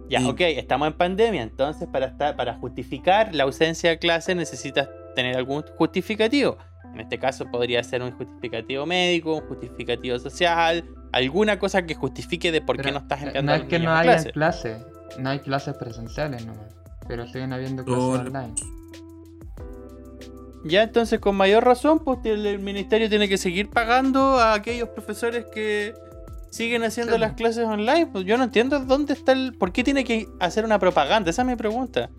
Ya, 0.08 0.26
ok, 0.26 0.40
estamos 0.40 0.88
en 0.88 0.94
pandemia, 0.94 1.42
entonces 1.42 1.86
para 1.86 2.06
estar, 2.06 2.36
para 2.36 2.54
justificar 2.54 3.32
la 3.32 3.44
ausencia 3.44 3.90
de 3.90 3.98
clase 3.98 4.34
necesitas 4.34 4.88
tener 5.14 5.36
algún 5.36 5.62
justificativo. 5.76 6.58
En 6.92 7.00
este 7.00 7.18
caso 7.18 7.48
podría 7.48 7.82
ser 7.84 8.02
un 8.02 8.10
justificativo 8.10 8.84
médico, 8.86 9.36
un 9.36 9.46
justificativo 9.46 10.18
social, 10.18 10.84
alguna 11.12 11.60
cosa 11.60 11.86
que 11.86 11.94
justifique 11.94 12.50
de 12.50 12.60
por 12.60 12.80
qué 12.82 12.90
no 12.90 12.98
estás 12.98 13.22
enviando 13.22 13.52
No 13.52 13.58
es 13.62 13.64
que 13.68 13.78
no 13.78 13.92
haya 13.92 14.24
clases, 14.32 14.84
no 15.16 15.30
hay 15.30 15.38
clases 15.38 15.76
presenciales 15.76 16.44
nomás, 16.44 16.74
pero 17.06 17.26
siguen 17.28 17.52
habiendo 17.52 17.84
clases 17.84 18.04
online. 18.04 18.54
Ya 20.64 20.82
entonces 20.82 21.20
con 21.20 21.36
mayor 21.36 21.64
razón, 21.64 22.00
pues 22.00 22.18
el 22.24 22.58
ministerio 22.58 23.08
tiene 23.08 23.28
que 23.28 23.38
seguir 23.38 23.70
pagando 23.70 24.38
a 24.38 24.54
aquellos 24.54 24.90
profesores 24.90 25.46
que 25.52 25.94
siguen 26.50 26.82
haciendo 26.84 27.16
las 27.16 27.32
clases 27.32 27.64
online. 27.64 28.06
Pues 28.06 28.24
yo 28.24 28.36
no 28.36 28.44
entiendo 28.44 28.80
dónde 28.80 29.14
está 29.14 29.32
el. 29.32 29.54
¿Por 29.54 29.72
qué 29.72 29.84
tiene 29.84 30.04
que 30.04 30.28
hacer 30.38 30.64
una 30.64 30.78
propaganda? 30.78 31.30
Esa 31.30 31.42
es 31.42 31.48
mi 31.48 31.56
pregunta. 31.56 32.10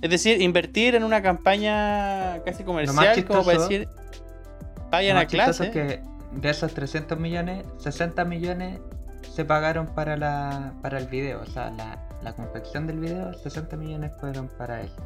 Es 0.00 0.10
decir, 0.10 0.40
invertir 0.40 0.94
en 0.94 1.04
una 1.04 1.22
campaña 1.22 2.42
casi 2.44 2.64
comercial 2.64 3.24
como 3.24 3.44
para 3.44 3.60
decir 3.60 3.88
vayan 4.90 5.16
a 5.16 5.26
clase. 5.26 5.70
que 5.70 6.00
de 6.32 6.50
esos 6.50 6.72
300 6.74 7.18
millones, 7.18 7.64
60 7.78 8.24
millones 8.24 8.80
se 9.34 9.44
pagaron 9.44 9.86
para 9.94 10.16
la 10.16 10.72
para 10.82 10.98
el 10.98 11.06
video, 11.06 11.40
o 11.40 11.46
sea, 11.46 11.70
la, 11.70 11.98
la 12.22 12.32
confección 12.32 12.86
del 12.86 12.98
video, 12.98 13.32
60 13.32 13.76
millones 13.76 14.12
fueron 14.18 14.48
para 14.58 14.82
eso. 14.82 14.96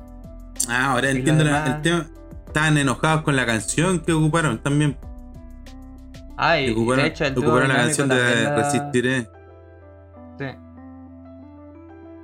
Ah, 0.69 0.93
ahora 0.93 1.11
entiendo 1.11 1.45
el 1.45 1.83
tema. 1.83 2.09
Estaban 2.57 2.79
enojados 2.79 3.21
con 3.21 3.37
la 3.37 3.45
canción 3.45 4.01
que 4.01 4.15
ocuparon 4.15 4.59
también. 4.63 4.97
Ay, 6.39 6.71
ocuparon, 6.71 7.05
de 7.05 7.11
hecho, 7.11 7.27
el 7.27 7.37
ocuparon 7.37 7.69
la 7.69 7.77
canción 7.77 8.09
de 8.09 8.57
Resistiré. 8.57 9.29
Sí. 10.39 10.47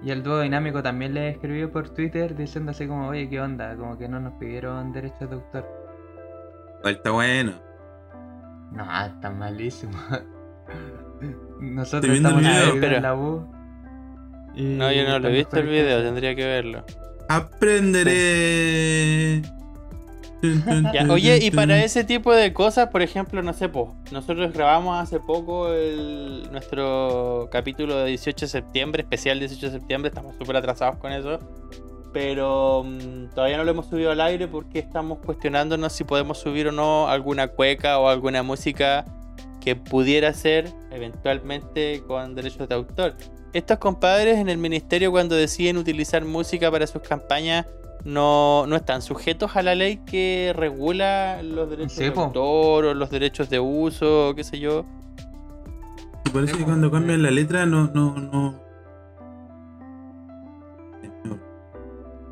Y 0.04 0.10
el 0.10 0.22
dúo 0.22 0.40
dinámico 0.40 0.82
también 0.82 1.12
le 1.12 1.28
escribió 1.28 1.70
por 1.70 1.90
Twitter 1.90 2.34
diciendo 2.34 2.70
así 2.70 2.86
como, 2.86 3.08
oye, 3.08 3.28
¿qué 3.28 3.42
onda? 3.42 3.76
Como 3.76 3.98
que 3.98 4.08
no 4.08 4.20
nos 4.20 4.32
pidieron 4.38 4.90
derechos 4.94 5.28
de 5.28 5.34
autor. 5.34 5.68
Está 6.82 7.10
bueno. 7.10 7.52
No, 8.70 8.86
está 9.04 9.28
malísimo. 9.28 9.98
Nosotros 11.60 12.16
estamos 12.16 12.42
en 12.42 13.02
la 13.02 13.14
U. 13.14 13.46
no, 14.56 14.92
yo 14.92 15.06
no 15.06 15.18
lo 15.18 15.28
he 15.28 15.32
visto 15.32 15.58
el 15.58 15.66
video, 15.66 16.02
tendría 16.02 16.34
que 16.34 16.46
verlo. 16.46 16.86
Aprenderé. 17.28 18.22
Oye, 21.10 21.38
y 21.42 21.50
para 21.50 21.82
ese 21.84 22.04
tipo 22.04 22.32
de 22.32 22.52
cosas, 22.52 22.88
por 22.88 23.02
ejemplo, 23.02 23.42
no 23.42 23.52
sé, 23.52 23.68
pues, 23.68 23.88
nosotros 24.10 24.52
grabamos 24.52 25.00
hace 25.00 25.20
poco 25.20 25.72
el, 25.72 26.48
nuestro 26.50 27.48
capítulo 27.50 27.96
de 27.98 28.06
18 28.08 28.46
de 28.46 28.48
septiembre, 28.48 29.02
especial 29.02 29.38
18 29.38 29.66
de 29.66 29.72
septiembre, 29.72 30.08
estamos 30.08 30.34
súper 30.36 30.56
atrasados 30.56 30.96
con 30.96 31.12
eso, 31.12 31.38
pero 32.12 32.84
mm, 32.84 33.34
todavía 33.34 33.56
no 33.56 33.64
lo 33.64 33.70
hemos 33.70 33.86
subido 33.86 34.10
al 34.10 34.20
aire 34.20 34.48
porque 34.48 34.78
estamos 34.78 35.18
cuestionándonos 35.24 35.92
si 35.92 36.04
podemos 36.04 36.38
subir 36.38 36.68
o 36.68 36.72
no 36.72 37.08
alguna 37.08 37.48
cueca 37.48 37.98
o 37.98 38.08
alguna 38.08 38.42
música 38.42 39.04
que 39.60 39.76
pudiera 39.76 40.32
ser 40.34 40.68
eventualmente 40.90 42.02
con 42.06 42.34
derechos 42.34 42.68
de 42.68 42.74
autor. 42.74 43.14
Estos 43.52 43.78
compadres 43.78 44.38
en 44.38 44.48
el 44.48 44.58
ministerio 44.58 45.10
cuando 45.10 45.36
deciden 45.36 45.76
utilizar 45.76 46.24
música 46.24 46.70
para 46.70 46.86
sus 46.86 47.02
campañas 47.02 47.66
no, 48.04 48.66
no 48.66 48.76
están 48.76 49.02
sujetos 49.02 49.56
a 49.56 49.62
la 49.62 49.74
ley 49.74 49.98
que 49.98 50.52
regula 50.56 51.40
los 51.42 51.70
derechos 51.70 51.96
de 51.98 52.08
autor 52.08 52.84
o 52.86 52.94
los 52.94 53.10
derechos 53.10 53.48
de 53.48 53.60
uso, 53.60 54.34
qué 54.34 54.44
sé 54.44 54.58
yo. 54.58 54.84
Y 56.24 56.30
parece 56.30 56.56
que 56.56 56.64
cuando 56.64 56.90
cambian 56.90 57.22
la 57.22 57.30
letra 57.30 57.66
no, 57.66 57.88
no, 57.94 58.14
no. 58.14 58.60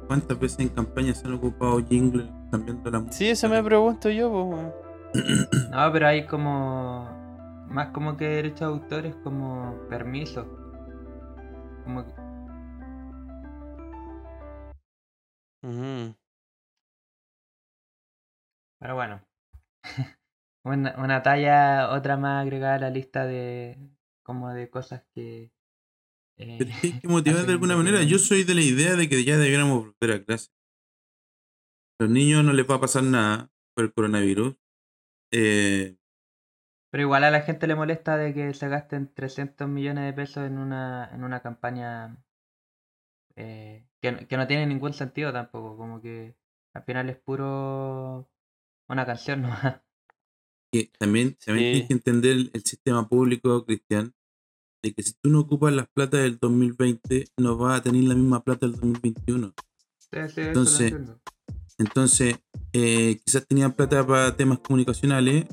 ¿Cuántas 0.06 0.40
veces 0.40 0.58
en 0.58 0.68
campaña 0.70 1.14
se 1.14 1.28
han 1.28 1.34
ocupado 1.34 1.78
jingles 1.86 2.26
cambiando 2.50 2.90
la 2.90 2.98
música? 2.98 3.16
Sí, 3.16 3.28
eso 3.28 3.48
me 3.48 3.62
pregunto 3.62 4.10
yo, 4.10 4.72
pues. 5.12 5.24
no, 5.70 5.92
pero 5.92 6.08
hay 6.08 6.26
como. 6.26 7.08
Más 7.68 7.90
como 7.90 8.16
que 8.16 8.24
derechos 8.24 8.60
de 8.60 8.66
autor 8.66 9.06
es 9.06 9.14
como 9.22 9.76
permiso. 9.88 10.46
Como 11.84 12.04
Pero 15.62 16.14
bueno. 18.94 19.22
una, 20.64 21.22
talla, 21.22 21.90
otra 21.90 22.16
más 22.16 22.42
agregada 22.42 22.76
a 22.76 22.78
la 22.78 22.90
lista 22.90 23.26
de 23.26 23.78
como 24.22 24.52
de 24.52 24.70
cosas 24.70 25.04
que. 25.14 25.52
Eh, 26.38 26.58
que 27.02 27.08
motivar 27.08 27.46
de 27.46 27.52
alguna 27.52 27.76
manera. 27.76 28.02
Yo 28.02 28.18
soy 28.18 28.44
de 28.44 28.54
la 28.54 28.62
idea 28.62 28.96
de 28.96 29.08
que 29.08 29.24
ya 29.24 29.36
debiéramos 29.36 29.86
volver 29.86 30.16
a 30.16 30.24
clase. 30.24 30.50
A 31.98 32.04
los 32.04 32.12
niños 32.12 32.44
no 32.44 32.52
les 32.52 32.68
va 32.68 32.76
a 32.76 32.80
pasar 32.80 33.02
nada 33.02 33.50
por 33.74 33.84
el 33.84 33.92
coronavirus. 33.92 34.56
Eh, 35.32 35.96
pero 36.90 37.02
igual 37.02 37.24
a 37.24 37.30
la 37.30 37.42
gente 37.42 37.66
le 37.66 37.76
molesta 37.76 38.16
de 38.16 38.34
que 38.34 38.52
se 38.52 38.68
gasten 38.68 39.12
300 39.12 39.68
millones 39.68 40.04
de 40.04 40.12
pesos 40.12 40.46
en 40.46 40.58
una, 40.58 41.08
en 41.12 41.22
una 41.22 41.40
campaña 41.40 42.16
eh, 43.36 43.86
que, 44.00 44.26
que, 44.26 44.36
no 44.36 44.46
tiene 44.46 44.66
ningún 44.66 44.92
sentido 44.92 45.32
tampoco. 45.32 45.76
Como 45.76 46.00
que 46.00 46.34
al 46.74 46.84
final 46.84 47.10
es 47.10 47.16
puro 47.16 48.28
una 48.88 49.06
canción 49.06 49.42
nomás. 49.42 49.80
Que 50.72 50.88
también, 51.00 51.36
también 51.44 51.72
tienes 51.72 51.88
que 51.88 51.94
entender 51.94 52.36
el, 52.52 52.62
sistema 52.64 53.08
público, 53.08 53.64
Cristian, 53.64 54.14
de 54.84 54.94
que 54.94 55.02
si 55.02 55.14
tú 55.14 55.28
no 55.28 55.40
ocupas 55.40 55.72
las 55.72 55.88
plata 55.88 56.18
del 56.18 56.38
2020, 56.38 57.24
no 57.38 57.56
vas 57.56 57.80
a 57.80 57.82
tener 57.82 58.04
la 58.04 58.14
misma 58.14 58.44
plata 58.44 58.66
del 58.66 58.76
2021. 58.76 59.52
entonces, 60.12 60.94
entonces 61.76 62.38
eh, 62.72 63.18
quizás 63.24 63.44
tenían 63.48 63.72
plata 63.72 64.06
para 64.06 64.36
temas 64.36 64.60
comunicacionales 64.60 65.46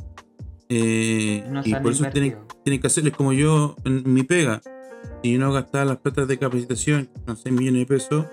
eh, 0.70 1.44
y 1.66 1.74
por 1.74 1.94
eso 1.94 2.06
tienen, 2.12 2.38
tienen, 2.64 2.80
que 2.80 2.86
hacerles 2.86 3.16
como 3.16 3.34
yo 3.34 3.76
en 3.86 4.14
mi 4.14 4.22
pega. 4.22 4.62
Si 5.24 5.34
yo 5.34 5.40
no 5.40 5.52
gastaba 5.52 5.86
las 5.86 5.98
platas 5.98 6.28
de 6.28 6.38
capacitación, 6.38 7.10
con 7.26 7.38
6 7.38 7.56
millones 7.56 7.82
de 7.82 7.86
pesos, 7.88 8.26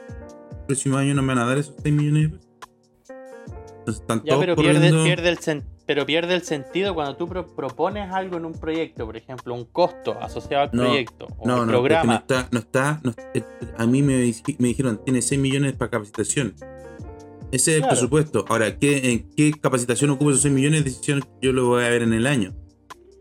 próximo 0.67 0.97
año 0.97 1.15
no 1.15 1.23
me 1.23 1.29
van 1.35 1.39
a 1.39 1.47
dar 1.47 1.59
esos 1.59 1.75
6 1.83 1.95
millones 1.95 2.33
de 2.33 2.39
pesos 2.39 4.03
pero, 4.07 4.57
pierde, 4.57 4.89
el 4.89 5.63
pero 5.87 6.07
pierde 6.07 6.35
el 6.35 6.43
sentido 6.43 6.95
cuando 6.95 7.17
tú 7.17 7.29
propones 7.29 8.11
algo 8.13 8.37
en 8.39 8.47
un 8.47 8.53
proyecto, 8.53 9.05
por 9.05 9.17
ejemplo, 9.17 9.55
un 9.55 9.67
costo 9.67 10.19
asociado 10.21 10.65
al 10.65 10.71
proyecto 10.71 11.29
o 11.39 11.47
no, 11.47 11.67
programa. 11.67 12.13
No 12.13 12.19
está, 12.19 12.49
no 12.51 12.59
está, 12.61 13.01
eh, 13.35 13.43
a 13.77 13.87
mí 13.87 14.03
me, 14.03 14.17
dijeron, 14.17 15.01
tiene 15.05 15.21
6 15.21 15.41
millones 15.41 15.75
para 15.75 15.91
capacitación. 15.91 16.55
Ese 17.53 17.77
es 17.77 17.83
el 17.83 17.87
presupuesto. 17.89 18.45
Ahora, 18.49 18.79
¿qué, 18.79 19.13
¿en 19.13 19.31
qué 19.37 19.53
capacitación 19.61 20.11
ocupa 20.11 20.31
esos 20.31 20.43
6 20.43 20.55
millones? 20.55 20.85
Decisión 20.85 21.25
yo 21.41 21.53
lo 21.53 21.67
voy 21.67 21.85
a 21.85 21.89
ver 21.89 22.03
en 22.03 22.15
el 22.15 22.27
año. 22.27 22.55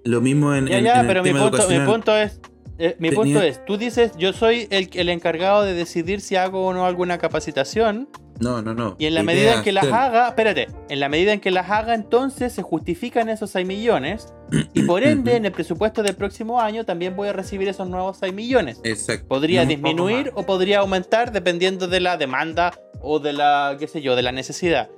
Lo 0.06 0.22
mismo 0.22 0.54
en, 0.54 0.68
ya, 0.68 0.80
ya, 0.80 1.04
pero 1.08 1.24
mi, 1.24 1.32
punto, 1.32 1.70
mi 1.70 1.80
punto 1.80 2.18
es, 2.18 2.42
eh, 2.80 2.96
mi 3.00 3.12
punto 3.12 3.42
es, 3.42 3.64
tú 3.66 3.78
dices, 3.78 4.14
yo 4.18 4.34
soy 4.34 4.68
el, 4.72 4.90
el, 4.94 5.10
encargado 5.10 5.64
de 5.64 5.74
decidir 5.74 6.22
si 6.22 6.36
hago 6.36 6.66
o 6.66 6.74
no 6.74 6.86
alguna 6.86 7.18
capacitación. 7.18 8.10
No, 8.40 8.62
no, 8.62 8.74
no. 8.74 8.96
Y 8.98 9.06
en 9.06 9.14
la 9.14 9.24
medida 9.24 9.56
en 9.56 9.64
que 9.64 9.72
las 9.72 9.86
haga, 9.86 10.28
espérate, 10.28 10.68
en 10.90 11.00
la 11.00 11.08
medida 11.08 11.34
en 11.34 11.40
que 11.40 11.52
las 11.52 11.70
haga, 11.70 11.94
entonces 11.94 12.52
se 12.52 12.64
justifican 12.64 13.30
esos 13.30 13.52
6 13.52 13.66
millones. 13.68 14.34
y 14.74 14.82
por 14.84 15.04
ende, 15.08 15.36
en 15.36 15.46
el 15.46 15.52
presupuesto 15.52 16.02
del 16.02 16.16
próximo 16.16 16.60
año 16.60 16.84
también 16.84 17.16
voy 17.16 17.28
a 17.28 17.34
recibir 17.34 17.68
esos 17.68 17.88
nuevos 17.88 18.18
6 18.18 18.34
millones. 18.34 18.82
Exacto. 18.84 19.28
Podría 19.28 19.66
disminuir 19.66 20.32
o 20.34 20.44
podría 20.44 20.80
aumentar 20.80 21.32
dependiendo 21.32 21.88
de 21.88 22.00
la 22.00 22.18
demanda 22.18 22.74
o 23.02 23.20
de 23.20 23.34
la, 23.34 23.76
qué 23.80 23.88
sé 23.88 24.02
yo, 24.02 24.16
de 24.16 24.24
la 24.24 24.32
necesidad. 24.32 24.90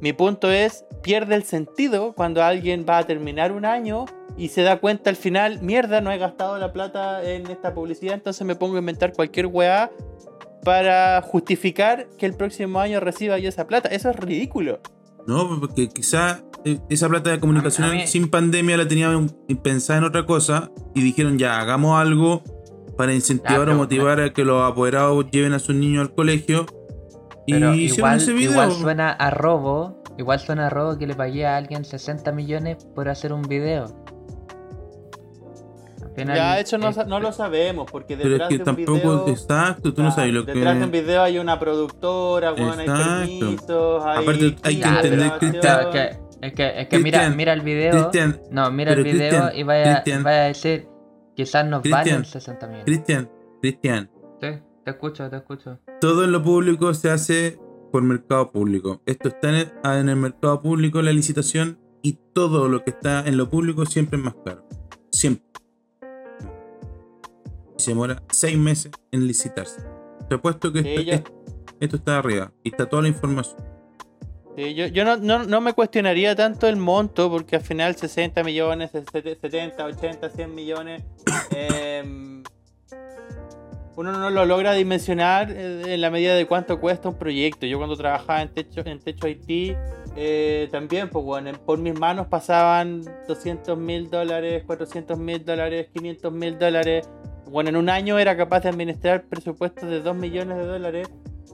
Mi 0.00 0.12
punto 0.12 0.50
es, 0.50 0.84
pierde 1.02 1.34
el 1.34 1.44
sentido 1.44 2.12
cuando 2.14 2.42
alguien 2.42 2.86
va 2.88 2.98
a 2.98 3.04
terminar 3.04 3.52
un 3.52 3.64
año 3.64 4.06
y 4.36 4.48
se 4.48 4.62
da 4.62 4.78
cuenta 4.78 5.10
al 5.10 5.16
final, 5.16 5.60
mierda, 5.60 6.00
no 6.00 6.10
he 6.10 6.18
gastado 6.18 6.58
la 6.58 6.72
plata 6.72 7.22
en 7.28 7.46
esta 7.48 7.74
publicidad, 7.74 8.14
entonces 8.14 8.46
me 8.46 8.56
pongo 8.56 8.76
a 8.76 8.78
inventar 8.78 9.12
cualquier 9.12 9.46
weá 9.46 9.90
para 10.64 11.20
justificar 11.22 12.08
que 12.16 12.26
el 12.26 12.34
próximo 12.34 12.80
año 12.80 13.00
reciba 13.00 13.38
yo 13.38 13.48
esa 13.48 13.66
plata. 13.66 13.88
Eso 13.88 14.10
es 14.10 14.16
ridículo. 14.16 14.80
No, 15.26 15.60
porque 15.60 15.88
quizá 15.88 16.42
eh, 16.64 16.78
esa 16.88 17.08
plata 17.08 17.30
de 17.30 17.40
comunicación 17.40 18.06
sin 18.06 18.28
pandemia 18.28 18.76
la 18.76 18.86
tenían 18.86 19.28
pensada 19.62 19.98
en 19.98 20.04
otra 20.04 20.24
cosa 20.24 20.70
y 20.94 21.02
dijeron 21.02 21.38
ya, 21.38 21.60
hagamos 21.60 22.00
algo 22.00 22.42
para 22.96 23.14
incentivar 23.14 23.68
o 23.68 23.74
motivar 23.74 24.20
a 24.20 24.32
que 24.32 24.44
los 24.44 24.62
apoderados 24.62 25.26
lleven 25.30 25.52
a 25.52 25.58
sus 25.58 25.74
niños 25.74 26.02
al 26.02 26.14
colegio. 26.14 26.66
y 27.46 27.54
igual, 27.54 28.18
ese 28.18 28.32
video. 28.32 28.52
igual 28.52 28.72
suena 28.72 29.10
a 29.10 29.30
robo 29.30 30.01
Igual 30.18 30.40
suena 30.40 30.68
robo 30.70 30.98
que 30.98 31.06
le 31.06 31.14
pagué 31.14 31.46
a 31.46 31.56
alguien 31.56 31.84
60 31.84 32.32
millones 32.32 32.84
por 32.94 33.08
hacer 33.08 33.32
un 33.32 33.42
video. 33.42 33.86
Al 36.02 36.14
final, 36.14 36.36
Ya, 36.36 36.60
hecho 36.60 36.76
no, 36.78 36.90
eh, 36.90 37.04
no 37.06 37.20
lo 37.20 37.32
sabemos, 37.32 37.90
porque 37.90 38.16
Pero 38.16 38.28
es 38.28 38.32
detrás 38.32 38.48
que 38.50 38.56
de 38.56 38.60
un 38.62 38.64
tampoco, 38.76 38.98
video... 39.24 39.28
exacto, 39.28 39.94
tú 39.94 40.02
no 40.02 40.08
Ah, 40.08 40.12
sabes 40.12 40.32
lo 40.34 40.44
que. 40.44 40.52
Detrás 40.52 40.78
de 40.78 40.84
un 40.84 40.90
video 40.90 41.22
hay 41.22 41.38
una 41.38 41.58
productora, 41.58 42.52
weón, 42.52 42.78
hay 42.80 42.86
permisos, 42.86 44.04
hay... 44.04 44.22
Aparte, 44.22 44.56
hay 44.62 44.80
que 44.80 44.88
de 44.88 44.94
entender, 44.96 45.32
es 45.32 45.38
que, 45.86 46.18
es 46.42 46.52
que, 46.54 46.80
es 46.82 46.88
que 46.88 46.98
mira, 46.98 47.28
mira 47.30 47.52
el 47.54 47.62
video. 47.62 47.92
Cristian, 47.92 48.40
no, 48.50 48.70
mira 48.70 48.92
el 48.92 49.02
video 49.02 49.52
y 49.54 49.62
vaya, 49.62 50.02
vaya 50.22 50.42
a 50.42 50.44
decir, 50.48 50.88
quizás 51.34 51.64
nos 51.66 51.82
valen 51.88 52.24
60 52.26 52.66
millones. 52.66 52.84
Cristian, 52.84 53.30
Cristian, 53.62 54.10
Sí, 54.40 54.48
te 54.84 54.90
escucho, 54.90 55.30
te 55.30 55.36
escucho. 55.36 55.78
todo 56.00 56.24
en 56.24 56.32
lo 56.32 56.42
público 56.42 56.92
se 56.92 57.10
hace 57.10 57.58
por 57.92 58.02
mercado 58.02 58.50
público. 58.50 59.00
Esto 59.06 59.28
está 59.28 59.50
en 59.50 59.54
el, 59.54 59.72
en 59.84 60.08
el 60.08 60.16
mercado 60.16 60.60
público, 60.62 61.00
la 61.02 61.12
licitación, 61.12 61.78
y 62.02 62.18
todo 62.32 62.68
lo 62.68 62.82
que 62.82 62.90
está 62.90 63.20
en 63.28 63.36
lo 63.36 63.48
público 63.48 63.86
siempre 63.86 64.18
es 64.18 64.24
más 64.24 64.34
caro. 64.44 64.66
Siempre. 65.12 65.44
Se 67.76 67.90
demora 67.92 68.22
seis 68.30 68.56
meses 68.56 68.92
en 69.10 69.26
licitarse. 69.26 69.82
Te 70.28 70.36
apuesto 70.36 70.72
que 70.72 70.82
Sí, 70.82 70.88
esto, 70.88 71.02
yo- 71.02 71.12
es- 71.14 71.22
esto 71.80 71.96
está 71.96 72.18
arriba 72.18 72.52
y 72.62 72.70
está 72.70 72.88
toda 72.88 73.02
la 73.02 73.08
información. 73.08 73.56
Sí, 74.56 74.74
yo 74.74 74.86
yo 74.86 75.04
no, 75.04 75.16
no, 75.16 75.44
no 75.44 75.60
me 75.60 75.72
cuestionaría 75.72 76.36
tanto 76.36 76.68
el 76.68 76.76
monto, 76.76 77.30
porque 77.30 77.56
al 77.56 77.62
final 77.62 77.96
60 77.96 78.44
millones, 78.44 78.90
70, 78.92 79.84
80, 79.84 80.28
100 80.30 80.54
millones, 80.54 81.02
em, 81.50 82.42
uno 83.96 84.12
no 84.12 84.30
lo 84.30 84.44
logra 84.46 84.72
dimensionar 84.72 85.50
eh, 85.50 85.94
en 85.94 86.00
la 86.00 86.10
medida 86.10 86.34
de 86.34 86.46
cuánto 86.46 86.80
cuesta 86.80 87.08
un 87.08 87.16
proyecto. 87.18 87.66
Yo 87.66 87.78
cuando 87.78 87.96
trabajaba 87.96 88.42
en 88.42 88.48
Techo, 88.48 88.82
en 88.84 88.98
techo 89.00 89.26
Haití, 89.26 89.74
eh, 90.16 90.68
también, 90.70 91.08
pues 91.10 91.24
bueno, 91.24 91.50
en- 91.50 91.56
por 91.56 91.78
mis 91.78 91.98
manos 91.98 92.26
pasaban 92.26 93.02
200 93.28 93.76
mil 93.78 94.08
dólares, 94.10 94.62
400 94.66 95.18
mil 95.18 95.44
dólares, 95.44 95.88
500 95.92 96.32
mil 96.32 96.58
dólares. 96.58 97.08
Bueno, 97.50 97.68
en 97.70 97.76
un 97.76 97.88
año 97.90 98.18
era 98.18 98.36
capaz 98.36 98.60
de 98.60 98.70
administrar 98.70 99.24
presupuestos 99.24 99.88
de 99.88 100.00
2 100.00 100.16
millones 100.16 100.56
de 100.56 100.64
dólares 100.66 101.08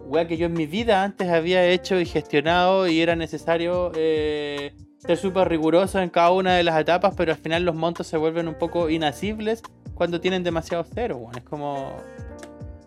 weá 0.08 0.26
que 0.26 0.36
yo 0.36 0.46
en 0.46 0.54
mi 0.54 0.66
vida 0.66 1.04
antes 1.04 1.28
había 1.28 1.64
hecho 1.66 2.00
y 2.00 2.06
gestionado 2.06 2.88
y 2.88 3.00
era 3.00 3.14
necesario 3.14 3.92
eh, 3.94 4.72
ser 4.98 5.16
súper 5.16 5.48
riguroso 5.48 6.00
en 6.00 6.08
cada 6.08 6.32
una 6.32 6.54
de 6.56 6.64
las 6.64 6.80
etapas, 6.80 7.14
pero 7.16 7.32
al 7.32 7.38
final 7.38 7.64
los 7.64 7.74
montos 7.74 8.06
se 8.06 8.16
vuelven 8.16 8.48
un 8.48 8.54
poco 8.54 8.90
inasibles 8.90 9.62
cuando 9.94 10.20
tienen 10.20 10.42
demasiados 10.42 10.88
ceros. 10.94 11.18
weón. 11.18 11.36
Es 11.36 11.44
como... 11.44 11.96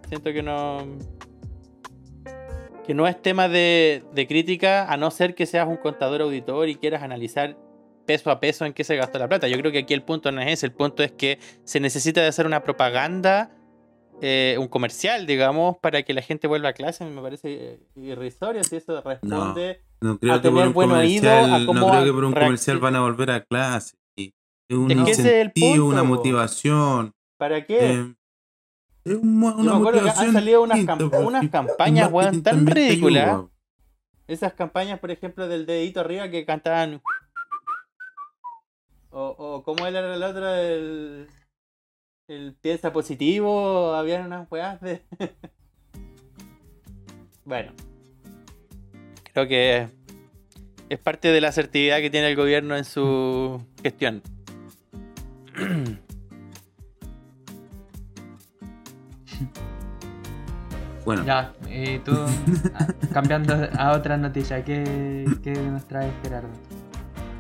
Siento 0.09 0.33
que 0.33 0.43
no... 0.43 0.85
Que 2.85 2.93
no 2.93 3.07
es 3.07 3.21
tema 3.21 3.47
de, 3.47 4.03
de 4.13 4.27
crítica 4.27 4.91
a 4.91 4.97
no 4.97 5.11
ser 5.11 5.35
que 5.35 5.45
seas 5.45 5.67
un 5.67 5.77
contador 5.77 6.21
auditor 6.21 6.67
y 6.67 6.75
quieras 6.75 7.03
analizar 7.03 7.55
peso 8.05 8.31
a 8.31 8.39
peso 8.39 8.65
en 8.65 8.73
qué 8.73 8.83
se 8.83 8.95
gastó 8.95 9.19
la 9.19 9.29
plata. 9.29 9.47
Yo 9.47 9.57
creo 9.57 9.71
que 9.71 9.79
aquí 9.79 9.93
el 9.93 10.01
punto 10.01 10.31
no 10.31 10.41
es 10.41 10.51
ese, 10.51 10.65
el 10.65 10.73
punto 10.73 11.03
es 11.03 11.11
que 11.11 11.39
se 11.63 11.79
necesita 11.79 12.21
de 12.21 12.27
hacer 12.27 12.45
una 12.47 12.63
propaganda 12.63 13.51
eh, 14.21 14.55
un 14.59 14.67
comercial, 14.67 15.25
digamos, 15.25 15.77
para 15.79 16.03
que 16.03 16.13
la 16.13 16.21
gente 16.21 16.47
vuelva 16.47 16.69
a 16.69 16.73
clase, 16.73 17.03
me 17.05 17.21
parece 17.21 17.73
eh, 17.73 17.79
irrisorio 17.95 18.63
si 18.63 18.75
eso 18.77 19.01
responde. 19.01 19.81
No 19.99 20.17
creo 20.17 20.33
A 20.35 20.41
tener 20.41 20.69
buen 20.69 20.91
oído, 20.91 21.29
a 21.31 21.59
cómo 21.65 21.79
no 21.79 21.89
creo 21.91 22.03
que 22.05 22.13
por 22.13 22.23
un 22.25 22.33
comercial 22.33 22.79
van 22.79 22.95
a 22.95 23.01
volver 23.01 23.31
a 23.31 23.43
clase. 23.43 23.95
Es 24.15 24.31
un 24.77 24.89
Es 24.91 24.97
incentivo, 25.19 25.85
una 25.87 26.01
punto, 26.01 26.15
motivación. 26.15 27.11
¿Para 27.37 27.65
qué? 27.65 27.93
eh, 27.93 28.15
es 29.03 29.15
un 29.15 29.39
mo- 29.39 29.51
Yo 29.51 29.57
una 29.57 29.71
me 29.73 29.77
acuerdo 29.79 30.03
que 30.03 30.09
han 30.11 30.33
salido 30.33 30.61
unas, 30.61 30.85
camp- 30.85 31.13
unas 31.13 31.49
campañas, 31.49 32.11
weón, 32.11 32.41
tan 32.43 32.65
ridículas. 32.67 33.41
Esas 34.27 34.53
campañas, 34.53 34.99
por 34.99 35.11
ejemplo, 35.11 35.47
del 35.47 35.65
dedito 35.65 35.99
arriba 35.99 36.29
que 36.29 36.45
cantaban. 36.45 37.01
O, 39.09 39.35
o 39.37 39.63
¿cómo 39.63 39.85
era 39.85 40.13
el 40.15 40.23
otro? 40.23 40.47
El, 40.55 41.27
el 42.31 42.55
piensa 42.59 42.93
positivo. 42.93 43.94
Habían 43.94 44.25
unas 44.25 44.50
weas 44.51 44.79
de. 44.81 45.03
bueno. 47.46 47.74
Creo 49.33 49.48
que 49.48 49.87
es 50.89 51.00
parte 51.00 51.29
de 51.29 51.41
la 51.41 51.50
asertividad 51.50 52.00
que 52.00 52.09
tiene 52.09 52.29
el 52.29 52.35
gobierno 52.35 52.75
en 52.75 52.85
su 52.85 53.61
gestión. 53.81 54.22
Bueno, 61.03 61.25
Ya, 61.25 61.51
y 61.67 61.98
tú, 61.98 62.11
ah, 62.75 62.87
cambiando 63.11 63.55
a 63.75 63.94
otra 63.94 64.17
noticia, 64.17 64.63
¿qué, 64.63 65.25
qué 65.41 65.53
nos 65.53 65.87
trae 65.87 66.11
Gerardo? 66.22 66.51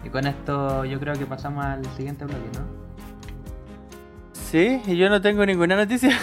Y 0.03 0.09
con 0.09 0.25
esto 0.25 0.83
yo 0.83 0.99
creo 0.99 1.13
que 1.13 1.27
pasamos 1.27 1.63
al 1.63 1.85
siguiente 1.95 2.25
bloque, 2.25 2.49
¿no? 2.57 2.90
Sí, 4.51 4.81
y 4.85 4.97
yo 4.97 5.09
no 5.09 5.21
tengo 5.21 5.45
ninguna 5.45 5.75
noticia. 5.77 6.17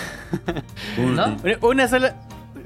Una- 0.99 1.37
Una 1.63 1.89
sola, 1.89 2.15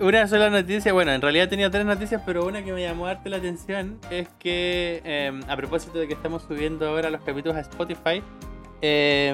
una 0.00 0.26
sola 0.26 0.50
noticia, 0.50 0.92
bueno, 0.92 1.12
en 1.12 1.20
realidad 1.22 1.48
tenía 1.48 1.70
tres 1.70 1.84
noticias, 1.86 2.20
pero 2.26 2.44
una 2.46 2.64
que 2.64 2.72
me 2.72 2.82
llamó 2.82 3.06
harto 3.06 3.28
la 3.28 3.36
atención 3.36 3.98
es 4.10 4.28
que, 4.40 5.00
eh, 5.04 5.40
a 5.48 5.56
propósito 5.56 5.98
de 5.98 6.08
que 6.08 6.14
estamos 6.14 6.42
subiendo 6.42 6.88
ahora 6.88 7.10
los 7.10 7.20
capítulos 7.22 7.56
a 7.56 7.60
Spotify, 7.60 8.22
eh, 8.80 9.32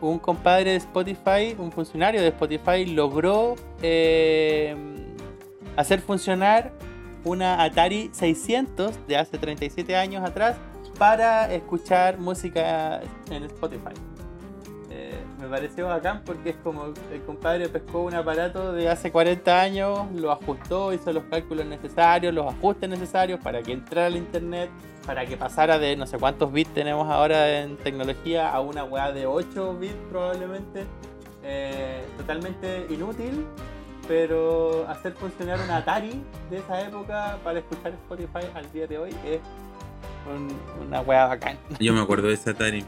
un 0.00 0.18
compadre 0.18 0.70
de 0.72 0.76
Spotify, 0.78 1.54
un 1.56 1.70
funcionario 1.70 2.20
de 2.20 2.28
Spotify, 2.28 2.86
logró 2.86 3.54
eh, 3.82 4.74
hacer 5.76 6.00
funcionar 6.00 6.72
una 7.22 7.62
Atari 7.62 8.10
600 8.12 9.06
de 9.06 9.16
hace 9.16 9.38
37 9.38 9.94
años 9.94 10.24
atrás 10.28 10.56
para 10.98 11.52
escuchar 11.54 12.18
música 12.18 13.00
en 13.30 13.44
Spotify. 13.44 13.92
Me 15.40 15.46
pareció 15.48 15.86
bacán 15.86 16.22
porque 16.24 16.50
es 16.50 16.56
como 16.62 16.86
el 17.12 17.22
compadre 17.26 17.68
pescó 17.68 18.02
un 18.02 18.14
aparato 18.14 18.72
de 18.72 18.88
hace 18.88 19.10
40 19.10 19.60
años, 19.60 20.00
lo 20.14 20.30
ajustó, 20.32 20.92
hizo 20.92 21.12
los 21.12 21.24
cálculos 21.24 21.64
necesarios, 21.66 22.34
los 22.34 22.46
ajustes 22.46 22.88
necesarios 22.90 23.40
para 23.40 23.62
que 23.62 23.72
entrara 23.72 24.06
al 24.08 24.16
internet, 24.16 24.68
para 25.06 25.24
que 25.24 25.36
pasara 25.38 25.78
de 25.78 25.96
no 25.96 26.06
sé 26.06 26.18
cuántos 26.18 26.52
bits 26.52 26.74
tenemos 26.74 27.08
ahora 27.10 27.60
en 27.62 27.76
tecnología 27.78 28.50
a 28.50 28.60
una 28.60 28.84
weá 28.84 29.12
de 29.12 29.26
8 29.26 29.76
bits 29.78 29.94
probablemente. 30.10 30.84
Eh, 31.42 32.04
totalmente 32.18 32.86
inútil, 32.90 33.46
pero 34.06 34.86
hacer 34.88 35.12
funcionar 35.14 35.58
un 35.60 35.70
Atari 35.70 36.22
de 36.50 36.58
esa 36.58 36.82
época 36.82 37.38
para 37.42 37.60
escuchar 37.60 37.92
Spotify 37.92 38.46
al 38.54 38.70
día 38.72 38.86
de 38.86 38.98
hoy 38.98 39.10
es 39.24 39.40
un- 40.30 40.86
una 40.86 41.00
weá 41.00 41.26
bacán. 41.28 41.56
Yo 41.78 41.94
me 41.94 42.00
acuerdo 42.02 42.28
de 42.28 42.34
ese 42.34 42.50
Atari. 42.50 42.84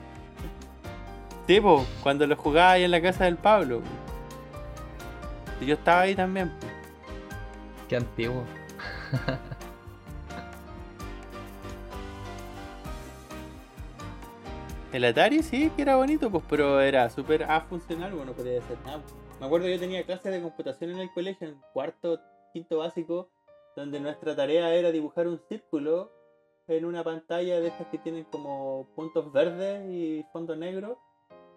Sí, 1.52 1.60
po, 1.60 1.84
cuando 2.02 2.26
lo 2.26 2.34
jugaba 2.34 2.70
ahí 2.70 2.84
en 2.84 2.90
la 2.90 3.02
casa 3.02 3.26
del 3.26 3.36
Pablo. 3.36 3.80
po. 3.80 3.86
Yo 5.62 5.74
estaba 5.74 6.00
ahí 6.00 6.14
también. 6.14 6.48
po. 6.48 6.66
Qué 7.90 7.96
antiguo. 7.96 8.42
El 14.94 15.04
Atari 15.04 15.42
sí 15.42 15.70
que 15.76 15.82
era 15.82 15.96
bonito, 15.96 16.30
pues, 16.30 16.42
pero 16.48 16.80
era 16.80 17.10
súper 17.10 17.44
afuncional, 17.44 18.12
bueno, 18.12 18.30
no 18.30 18.32
podía 18.32 18.58
hacer 18.58 18.78
nada. 18.86 19.02
Me 19.38 19.44
acuerdo 19.44 19.66
que 19.66 19.74
yo 19.74 19.80
tenía 19.80 20.06
clases 20.06 20.32
de 20.32 20.40
computación 20.40 20.92
en 20.92 21.00
el 21.00 21.12
colegio, 21.12 21.48
en 21.48 21.60
cuarto, 21.74 22.18
quinto 22.54 22.78
básico, 22.78 23.28
donde 23.76 24.00
nuestra 24.00 24.34
tarea 24.34 24.74
era 24.74 24.90
dibujar 24.90 25.28
un 25.28 25.38
círculo 25.50 26.10
en 26.66 26.86
una 26.86 27.04
pantalla 27.04 27.60
de 27.60 27.68
estas 27.68 27.88
que 27.88 27.98
tienen 27.98 28.24
como 28.24 28.88
puntos 28.96 29.30
verdes 29.34 29.86
y 29.90 30.24
fondo 30.32 30.56
negro. 30.56 30.98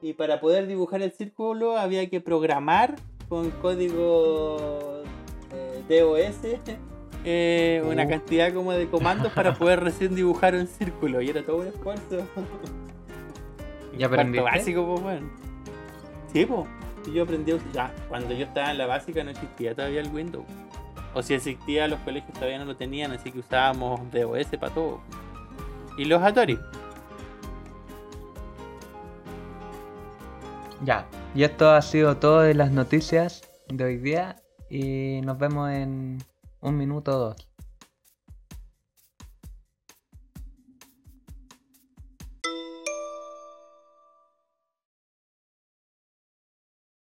Y 0.01 0.13
para 0.13 0.39
poder 0.39 0.67
dibujar 0.67 1.01
el 1.01 1.11
círculo 1.11 1.77
había 1.77 2.07
que 2.09 2.21
programar 2.21 2.95
con 3.27 3.49
código 3.51 5.03
eh, 5.51 6.01
DOS 6.01 6.41
eh, 7.25 7.83
una 7.85 8.03
Oh. 8.03 8.09
cantidad 8.09 8.53
como 8.53 8.71
de 8.71 8.87
comandos 8.87 9.31
para 9.33 9.53
poder 9.57 9.81
recién 9.81 10.15
dibujar 10.15 10.53
un 10.55 10.67
círculo. 10.67 11.21
Y 11.21 11.29
era 11.29 11.43
todo 11.43 11.57
un 11.57 11.67
esfuerzo. 11.67 12.25
¿Ya 13.97 14.07
aprendiste? 14.07 14.43
básico, 14.43 14.85
pues, 14.85 15.01
bueno. 15.01 15.29
Sí, 16.31 16.45
pues. 16.45 16.67
Y 17.07 17.13
yo 17.13 17.23
aprendí 17.23 17.53
ya, 17.71 17.93
cuando 18.09 18.33
yo 18.33 18.45
estaba 18.45 18.71
en 18.71 18.77
la 18.77 18.87
básica 18.87 19.23
no 19.23 19.29
existía 19.31 19.75
todavía 19.75 20.01
el 20.01 20.09
Windows. 20.09 20.45
O 21.13 21.21
si 21.21 21.33
existía, 21.35 21.87
los 21.87 21.99
colegios 21.99 22.33
todavía 22.33 22.59
no 22.59 22.65
lo 22.65 22.75
tenían, 22.75 23.11
así 23.11 23.31
que 23.31 23.39
usábamos 23.39 24.01
DOS 24.11 24.47
para 24.59 24.73
todo. 24.73 24.99
Y 25.97 26.05
los 26.05 26.21
Atari. 26.21 26.59
Ya, 30.85 31.09
y 31.33 31.43
esto 31.43 31.71
ha 31.71 31.81
sido 31.81 32.17
todo 32.17 32.41
de 32.41 32.53
las 32.53 32.69
noticias 32.69 33.41
de 33.69 33.85
hoy 33.85 33.97
día 33.97 34.35
y 34.69 35.19
nos 35.23 35.39
vemos 35.39 35.71
en 35.71 36.23
un 36.61 36.77
minuto 36.77 37.11
o 37.17 37.19
dos. 37.19 37.49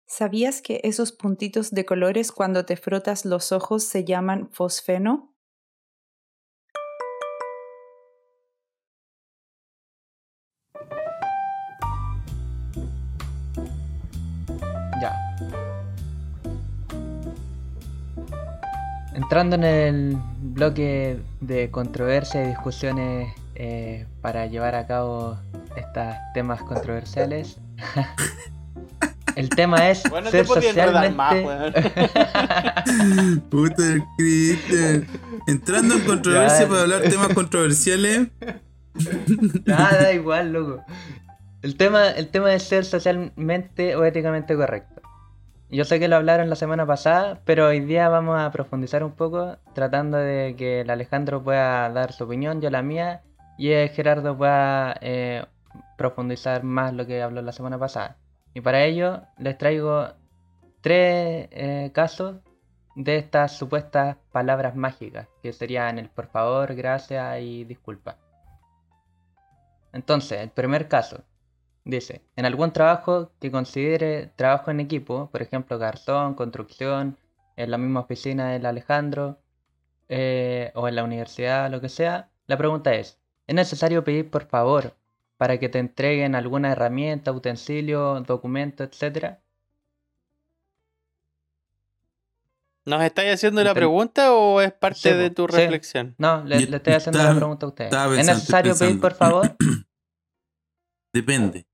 ¿Sabías 0.06 0.62
que 0.62 0.80
esos 0.84 1.10
puntitos 1.10 1.72
de 1.72 1.84
colores 1.84 2.30
cuando 2.30 2.64
te 2.66 2.76
frotas 2.76 3.24
los 3.24 3.50
ojos 3.50 3.82
se 3.82 4.04
llaman 4.04 4.48
fosfeno? 4.52 5.35
Entrando 19.16 19.56
en 19.56 19.64
el 19.64 20.18
bloque 20.40 21.18
de 21.40 21.70
controversia 21.70 22.44
y 22.44 22.48
discusiones 22.48 23.32
eh, 23.54 24.06
para 24.20 24.44
llevar 24.44 24.74
a 24.74 24.86
cabo 24.86 25.38
estos 25.74 26.14
temas 26.34 26.60
controversiales. 26.62 27.56
el 29.36 29.48
tema 29.48 29.88
es 29.88 30.02
Bueno, 30.10 30.30
ser 30.30 30.46
socialmente... 30.46 31.10
más, 31.12 31.32
weón. 31.32 31.72
Puta 33.50 33.82
el. 34.18 35.06
Entrando 35.46 35.94
en 35.94 36.00
controversia 36.02 36.64
Ya. 36.64 36.68
para 36.68 36.82
hablar 36.82 37.00
temas 37.04 37.28
controversiales. 37.28 38.28
Nada, 39.64 40.02
da 40.02 40.12
igual, 40.12 40.52
loco. 40.52 40.84
El 41.62 41.76
tema, 41.78 42.10
el 42.10 42.28
tema 42.28 42.52
es 42.52 42.64
ser 42.64 42.84
socialmente 42.84 43.96
o 43.96 44.04
éticamente 44.04 44.54
correcto. 44.54 44.95
Yo 45.68 45.84
sé 45.84 45.98
que 45.98 46.06
lo 46.06 46.14
hablaron 46.14 46.48
la 46.48 46.54
semana 46.54 46.86
pasada, 46.86 47.40
pero 47.44 47.66
hoy 47.66 47.80
día 47.80 48.08
vamos 48.08 48.38
a 48.38 48.52
profundizar 48.52 49.02
un 49.02 49.12
poco, 49.12 49.56
tratando 49.74 50.16
de 50.16 50.54
que 50.56 50.82
el 50.82 50.90
Alejandro 50.90 51.42
pueda 51.42 51.90
dar 51.90 52.12
su 52.12 52.22
opinión, 52.22 52.60
yo 52.60 52.70
la 52.70 52.82
mía, 52.82 53.22
y 53.58 53.72
el 53.72 53.88
Gerardo 53.88 54.36
pueda 54.36 54.96
eh, 55.00 55.44
profundizar 55.98 56.62
más 56.62 56.94
lo 56.94 57.04
que 57.04 57.20
habló 57.20 57.42
la 57.42 57.50
semana 57.50 57.78
pasada. 57.78 58.16
Y 58.54 58.60
para 58.60 58.84
ello 58.84 59.22
les 59.38 59.58
traigo 59.58 60.06
tres 60.82 61.48
eh, 61.50 61.90
casos 61.92 62.36
de 62.94 63.16
estas 63.16 63.56
supuestas 63.56 64.18
palabras 64.30 64.76
mágicas, 64.76 65.26
que 65.42 65.52
serían 65.52 65.98
el 65.98 66.10
por 66.10 66.28
favor, 66.28 66.76
gracias 66.76 67.40
y 67.40 67.64
disculpa. 67.64 68.18
Entonces, 69.92 70.40
el 70.42 70.50
primer 70.50 70.86
caso 70.86 71.24
dice, 71.86 72.22
en 72.36 72.44
algún 72.44 72.72
trabajo 72.72 73.30
que 73.40 73.50
considere 73.50 74.26
trabajo 74.36 74.70
en 74.70 74.80
equipo, 74.80 75.30
por 75.30 75.40
ejemplo, 75.40 75.78
garzón, 75.78 76.34
construcción, 76.34 77.16
en 77.56 77.70
la 77.70 77.78
misma 77.78 78.00
oficina 78.00 78.50
del 78.50 78.66
Alejandro, 78.66 79.38
eh, 80.08 80.70
o 80.74 80.86
en 80.88 80.96
la 80.96 81.04
universidad, 81.04 81.70
lo 81.70 81.80
que 81.80 81.88
sea, 81.88 82.28
la 82.46 82.56
pregunta 82.58 82.94
es, 82.94 83.18
¿es 83.46 83.54
necesario 83.54 84.04
pedir 84.04 84.30
por 84.30 84.44
favor 84.46 84.94
para 85.38 85.58
que 85.58 85.68
te 85.68 85.78
entreguen 85.78 86.34
alguna 86.34 86.72
herramienta, 86.72 87.32
utensilio, 87.32 88.20
documento, 88.20 88.84
etcétera? 88.84 89.40
¿Nos 92.84 93.02
estáis 93.02 93.34
haciendo 93.34 93.64
la 93.64 93.74
pregunta 93.74 94.32
o 94.32 94.60
es 94.60 94.72
parte 94.72 95.10
Sí, 95.10 95.10
de 95.12 95.30
tu 95.30 95.48
sí. 95.48 95.56
reflexión? 95.56 96.14
No, 96.18 96.44
le, 96.44 96.60
le 96.60 96.76
estoy 96.76 96.92
haciendo 96.94 97.18
estaba- 97.18 97.34
la 97.34 97.40
pregunta 97.40 97.66
a 97.66 97.68
ustedes. 97.68 97.92
¿Es 97.92 98.26
necesario 98.26 98.76
pedir 98.76 99.00
por 99.00 99.14
favor? 99.14 99.56
Depende. 101.12 101.66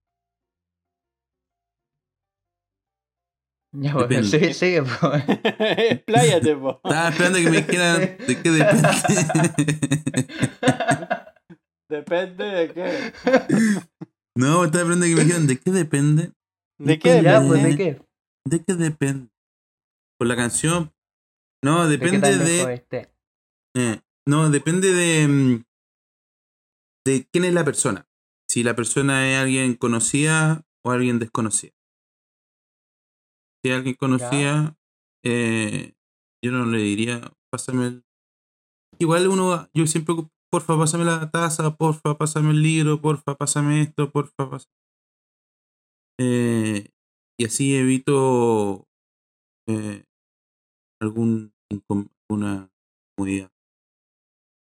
Ya, 3.74 3.94
pues, 3.94 4.08
Depende. 4.08 4.28
sigue, 4.28 4.54
sigue, 4.54 4.82
pues. 4.82 5.24
Expláyate, 5.28 6.56
po. 6.56 6.80
Estaba 6.84 7.08
esperando 7.08 7.38
que 7.38 7.50
me 7.50 7.56
dijeran 7.62 8.00
de 8.18 8.42
qué 8.42 8.50
depende. 8.50 8.88
Depende 11.88 12.44
de 12.44 12.72
qué. 12.72 13.12
No, 14.34 14.64
estaba 14.64 14.82
esperando 14.82 15.06
que 15.06 15.14
me 15.14 15.24
dijeran 15.24 15.46
de 15.46 15.58
qué 15.58 15.70
depende. 15.70 16.32
¿De 16.78 16.98
qué 16.98 17.22
ya, 17.22 17.40
depende? 17.40 17.48
pues, 17.48 17.62
¿de 17.62 17.76
qué? 17.76 18.02
¿De 18.46 18.64
qué 18.64 18.74
depende? 18.74 19.30
Por 20.18 20.28
la 20.28 20.36
canción. 20.36 20.92
No, 21.64 21.86
¿De 21.88 21.98
qué 21.98 22.10
depende 22.10 22.38
de. 22.44 23.06
eh, 23.76 24.00
no, 24.26 24.50
depende 24.50 24.92
de. 24.92 25.28
mm, 25.28 25.64
de 27.06 27.26
quién 27.32 27.44
es 27.44 27.54
la 27.54 27.64
persona. 27.64 28.06
Si 28.48 28.62
la 28.62 28.74
persona 28.76 29.30
es 29.30 29.38
alguien 29.38 29.74
conocida 29.74 30.62
o 30.84 30.90
alguien 30.90 31.18
desconocida. 31.18 31.72
Si 33.62 33.70
alguien 33.70 33.94
conocida, 33.94 34.76
eh, 35.24 35.94
yo 36.44 36.50
no 36.50 36.66
le 36.66 36.78
diría, 36.78 37.32
pásame 37.50 37.86
el. 37.86 38.04
Igual 38.98 39.28
uno, 39.28 39.68
yo 39.72 39.86
siempre, 39.86 40.14
ocupo, 40.14 40.32
porfa, 40.50 40.76
pásame 40.76 41.04
la 41.04 41.30
taza, 41.30 41.76
porfa, 41.76 42.18
pásame 42.18 42.50
el 42.50 42.62
libro, 42.62 43.00
porfa, 43.00 43.36
pásame 43.36 43.82
esto, 43.82 44.10
porfa, 44.10 44.50
pásame. 44.50 44.74
Eh, 46.20 46.90
y 47.38 47.44
así 47.44 47.74
evito 47.74 48.86
eh, 49.68 50.04
algún 51.00 51.52
alguna 51.70 52.70
comodidad. 53.16 53.50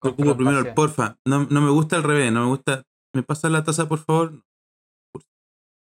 Ocupo 0.01 0.35
primero 0.35 0.59
el 0.59 0.73
porfa. 0.73 1.19
No, 1.25 1.45
no 1.45 1.61
me 1.61 1.69
gusta 1.69 1.97
al 1.97 2.03
revés, 2.03 2.31
no 2.31 2.41
me 2.41 2.47
gusta. 2.47 2.83
¿Me 3.13 3.23
pasa 3.23 3.49
la 3.49 3.63
taza, 3.63 3.87
por 3.87 3.99
favor? 3.99 4.43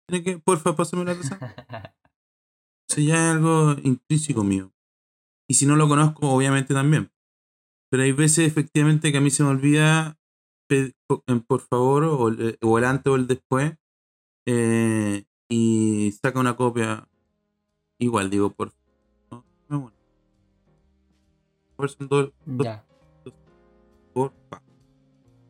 ¿Tiene 0.08 0.24
que, 0.24 0.38
porfa, 0.38 0.76
pásame 0.76 1.06
la 1.06 1.15
taza? 1.15 1.39
Eso 2.91 2.99
ya 2.99 3.15
es 3.15 3.36
algo 3.36 3.75
intrínseco 3.84 4.43
mío. 4.43 4.73
Y 5.49 5.54
si 5.54 5.65
no 5.65 5.77
lo 5.77 5.88
conozco, 5.88 6.30
obviamente 6.30 6.73
también. 6.73 7.10
Pero 7.89 8.04
hay 8.04 8.12
veces 8.12 8.45
efectivamente 8.47 9.12
que 9.12 9.17
a 9.17 9.21
mí 9.21 9.30
se 9.30 9.43
me 9.43 9.49
olvida 9.49 10.17
por 11.47 11.62
favor 11.62 12.04
o 12.04 12.27
el, 12.27 12.58
o 12.62 12.77
el 12.77 12.84
antes 12.86 13.12
o 13.12 13.15
el 13.15 13.27
después. 13.27 13.75
eh, 14.45 15.23
y 15.49 16.12
saca 16.21 16.39
una 16.39 16.56
copia. 16.58 17.08
Igual 17.99 18.30
digo 18.30 18.49
por 18.49 18.73
no, 19.30 19.45
no, 19.69 19.80
bueno. 19.82 19.97
A 21.77 21.82
ver, 21.82 21.89
son 21.91 22.08
dos- 22.08 22.32
dos 22.45 22.65
ya. 22.65 22.86
porfa. 24.13 24.62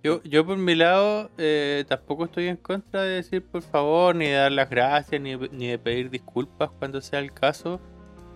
Yo, 0.04 0.24
yo 0.24 0.44
por 0.46 0.58
mi 0.58 0.74
lado 0.74 1.30
eh, 1.38 1.86
tampoco 1.88 2.26
estoy 2.26 2.48
en 2.48 2.58
contra 2.58 3.04
de 3.04 3.16
decir 3.16 3.44
por 3.44 3.62
favor, 3.62 4.16
ni 4.16 4.26
de 4.26 4.34
dar 4.34 4.52
las 4.52 4.70
gracias, 4.70 5.22
ni, 5.22 5.36
de 5.36 5.78
pedir 5.78 6.10
disculpas 6.10 6.72
cuando 6.80 7.02
sea 7.02 7.20
el 7.20 7.32
caso. 7.32 7.80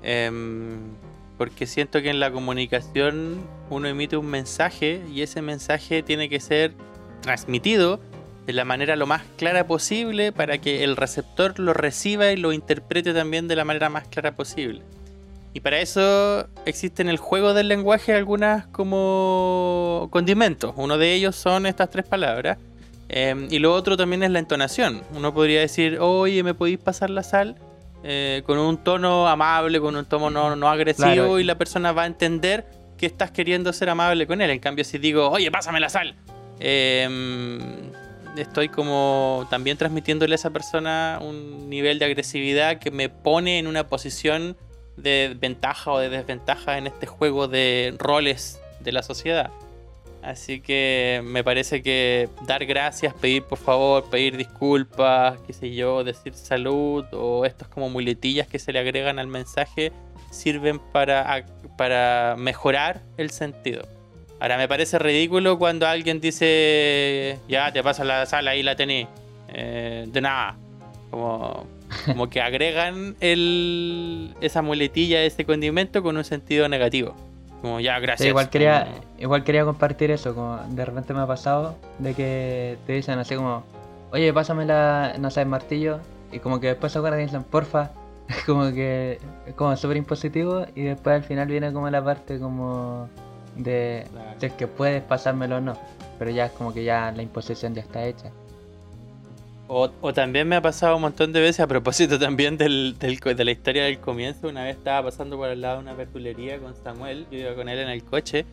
Em, 0.03 0.93
porque 1.39 1.65
siento 1.65 2.01
que 2.01 2.09
en 2.09 2.19
la 2.19 2.31
comunicación 2.31 3.41
uno 3.69 3.87
emite 3.87 4.15
un 4.15 4.27
mensaje 4.27 5.01
y 5.11 5.21
ese 5.21 5.41
mensaje 5.41 6.03
tiene 6.03 6.29
que 6.29 6.39
ser 6.39 6.73
transmitido 7.21 7.99
de 8.45 8.53
la 8.53 8.63
manera 8.63 8.95
lo 8.95 9.07
más 9.07 9.23
clara 9.35 9.65
posible 9.65 10.31
para 10.31 10.59
que 10.59 10.83
el 10.83 10.95
receptor 10.95 11.59
lo 11.59 11.73
reciba 11.73 12.31
y 12.31 12.37
lo 12.37 12.53
interprete 12.53 13.13
también 13.13 13.47
de 13.47 13.55
la 13.55 13.65
manera 13.65 13.89
más 13.89 14.07
clara 14.07 14.35
posible. 14.35 14.83
Y 15.55 15.61
para 15.61 15.79
eso 15.79 16.49
existen 16.65 17.07
en 17.07 17.11
el 17.11 17.17
juego 17.17 17.53
del 17.53 17.69
lenguaje 17.69 18.13
algunas 18.13 18.67
como 18.67 20.09
condimentos. 20.11 20.73
Uno 20.75 20.97
de 20.97 21.13
ellos 21.13 21.37
son 21.37 21.65
estas 21.65 21.89
tres 21.89 22.05
palabras. 22.05 22.57
Eh, 23.07 23.47
y 23.49 23.59
lo 23.59 23.73
otro 23.73 23.95
también 23.95 24.21
es 24.23 24.31
la 24.31 24.39
entonación. 24.39 25.01
Uno 25.15 25.33
podría 25.33 25.61
decir, 25.61 25.97
oye, 26.01 26.43
¿me 26.43 26.53
podéis 26.53 26.79
pasar 26.79 27.09
la 27.09 27.23
sal? 27.23 27.55
Eh, 28.03 28.43
con 28.45 28.57
un 28.57 28.83
tono 28.83 29.29
amable, 29.29 29.79
con 29.79 29.95
un 29.95 30.03
tono 30.03 30.29
no, 30.29 30.57
no 30.57 30.67
agresivo 30.67 31.05
Claro. 31.13 31.39
y 31.39 31.45
la 31.45 31.57
persona 31.57 31.93
va 31.93 32.03
a 32.03 32.07
entender 32.07 32.65
que 32.97 33.05
estás 33.05 33.31
queriendo 33.31 33.71
ser 33.71 33.89
amable 33.89 34.27
con 34.27 34.41
él. 34.41 34.49
En 34.49 34.59
cambio, 34.59 34.83
si 34.83 34.97
digo, 34.97 35.29
oye, 35.29 35.49
pásame 35.51 35.79
la 35.79 35.87
sal, 35.87 36.15
eh, 36.59 37.07
estoy 38.35 38.67
como 38.67 39.47
también 39.49 39.77
transmitiéndole 39.77 40.33
a 40.33 40.35
esa 40.35 40.49
persona 40.49 41.19
un 41.21 41.69
nivel 41.69 41.97
de 41.97 42.05
agresividad 42.05 42.77
que 42.77 42.91
me 42.91 43.07
pone 43.07 43.57
en 43.57 43.67
una 43.67 43.87
posición 43.87 44.57
de 44.97 45.35
ventaja 45.39 45.91
o 45.91 45.99
de 45.99 46.09
desventaja 46.09 46.77
en 46.77 46.87
este 46.87 47.05
juego 47.05 47.47
de 47.47 47.93
roles 47.97 48.59
de 48.79 48.91
la 48.91 49.03
sociedad. 49.03 49.51
Así 50.21 50.59
que 50.59 51.21
me 51.23 51.43
parece 51.43 51.83
que 51.83 52.29
dar 52.47 52.65
gracias, 52.65 53.13
pedir 53.13 53.43
por 53.43 53.59
favor, 53.59 54.09
pedir 54.09 54.37
disculpas, 54.37 55.37
qué 55.45 55.53
sé 55.53 55.75
yo, 55.75 56.03
decir 56.03 56.33
salud 56.33 57.05
o 57.11 57.45
estas 57.45 57.67
como 57.67 57.89
muletillas 57.89 58.47
que 58.47 58.57
se 58.57 58.73
le 58.73 58.79
agregan 58.79 59.19
al 59.19 59.27
mensaje 59.27 59.91
sirven 60.31 60.79
para, 60.79 61.45
para 61.77 62.35
mejorar 62.37 63.01
el 63.17 63.29
sentido. 63.29 63.83
Ahora 64.39 64.57
me 64.57 64.67
parece 64.67 64.97
ridículo 64.99 65.57
cuando 65.59 65.87
alguien 65.87 66.19
dice 66.19 67.39
ya 67.47 67.71
te 67.71 67.83
pasa 67.83 68.03
la 68.03 68.25
sala 68.25 68.51
ahí 68.51 68.63
la 68.63 68.75
tenés. 68.75 69.07
Eh, 69.47 70.05
de 70.07 70.21
nada. 70.21 70.57
Como, 71.09 71.67
como 72.05 72.29
que 72.29 72.41
agregan 72.41 73.15
el, 73.19 74.35
esa 74.41 74.61
muletilla, 74.61 75.23
ese 75.23 75.45
condimento 75.45 76.03
con 76.03 76.17
un 76.17 76.23
sentido 76.23 76.67
negativo. 76.69 77.15
Como 77.61 77.79
ya, 77.79 77.99
gracias. 77.99 78.29
Igual 78.29 78.49
quería, 78.49 78.87
igual 79.17 79.43
quería 79.43 79.65
compartir 79.65 80.11
eso, 80.11 80.35
como 80.35 80.57
de 80.69 80.85
repente 80.85 81.13
me 81.13 81.21
ha 81.21 81.27
pasado 81.27 81.75
de 81.99 82.13
que 82.13 82.77
te 82.85 82.93
dicen 82.93 83.17
así 83.17 83.35
como, 83.35 83.63
oye, 84.11 84.31
pásame 84.33 84.65
la, 84.65 85.15
no 85.19 85.31
sé, 85.31 85.41
el 85.41 85.47
martillo, 85.47 85.99
y 86.31 86.39
como 86.39 86.59
que 86.59 86.67
después 86.67 86.91
se 86.91 86.99
acuerdan 86.99 87.21
y 87.21 87.23
dicen, 87.23 87.43
porfa, 87.43 87.91
como 88.45 88.71
que 88.71 89.19
es 89.47 89.53
como 89.55 89.75
súper 89.77 89.97
impositivo, 89.97 90.65
y 90.75 90.83
después 90.83 91.15
al 91.15 91.23
final 91.23 91.47
viene 91.47 91.73
como 91.73 91.89
la 91.89 92.03
parte 92.03 92.39
como 92.39 93.09
de 93.55 94.05
Claro. 94.11 94.31
es 94.41 94.53
que 94.53 94.67
puedes 94.67 95.01
pasármelo 95.01 95.57
o 95.57 95.61
no, 95.61 95.77
pero 96.19 96.29
ya 96.31 96.45
es 96.47 96.51
como 96.51 96.73
que 96.73 96.83
ya 96.83 97.11
la 97.15 97.23
imposición 97.23 97.73
ya 97.73 97.81
está 97.81 98.05
hecha. 98.05 98.29
O, 99.67 99.89
o 100.01 100.13
también 100.13 100.47
me 100.47 100.55
ha 100.55 100.61
pasado 100.61 100.95
un 100.95 101.01
montón 101.01 101.33
de 101.33 101.41
veces 101.41 101.61
a 101.61 101.67
propósito 101.67 102.19
también 102.19 102.57
del, 102.57 102.97
del 102.99 103.19
de 103.19 103.45
la 103.45 103.51
historia 103.51 103.85
del 103.85 103.99
comienzo. 103.99 104.47
Una 104.47 104.63
vez 104.63 104.77
estaba 104.77 105.09
pasando 105.09 105.37
por 105.37 105.49
al 105.49 105.61
lado 105.61 105.77
de 105.77 105.81
una 105.81 105.93
verdulería 105.93 106.59
con 106.59 106.75
Samuel, 106.75 107.25
yo 107.31 107.39
iba 107.39 107.55
con 107.55 107.67
él 107.67 107.79
en 107.79 107.89
el 107.89 108.03
coche. 108.03 108.45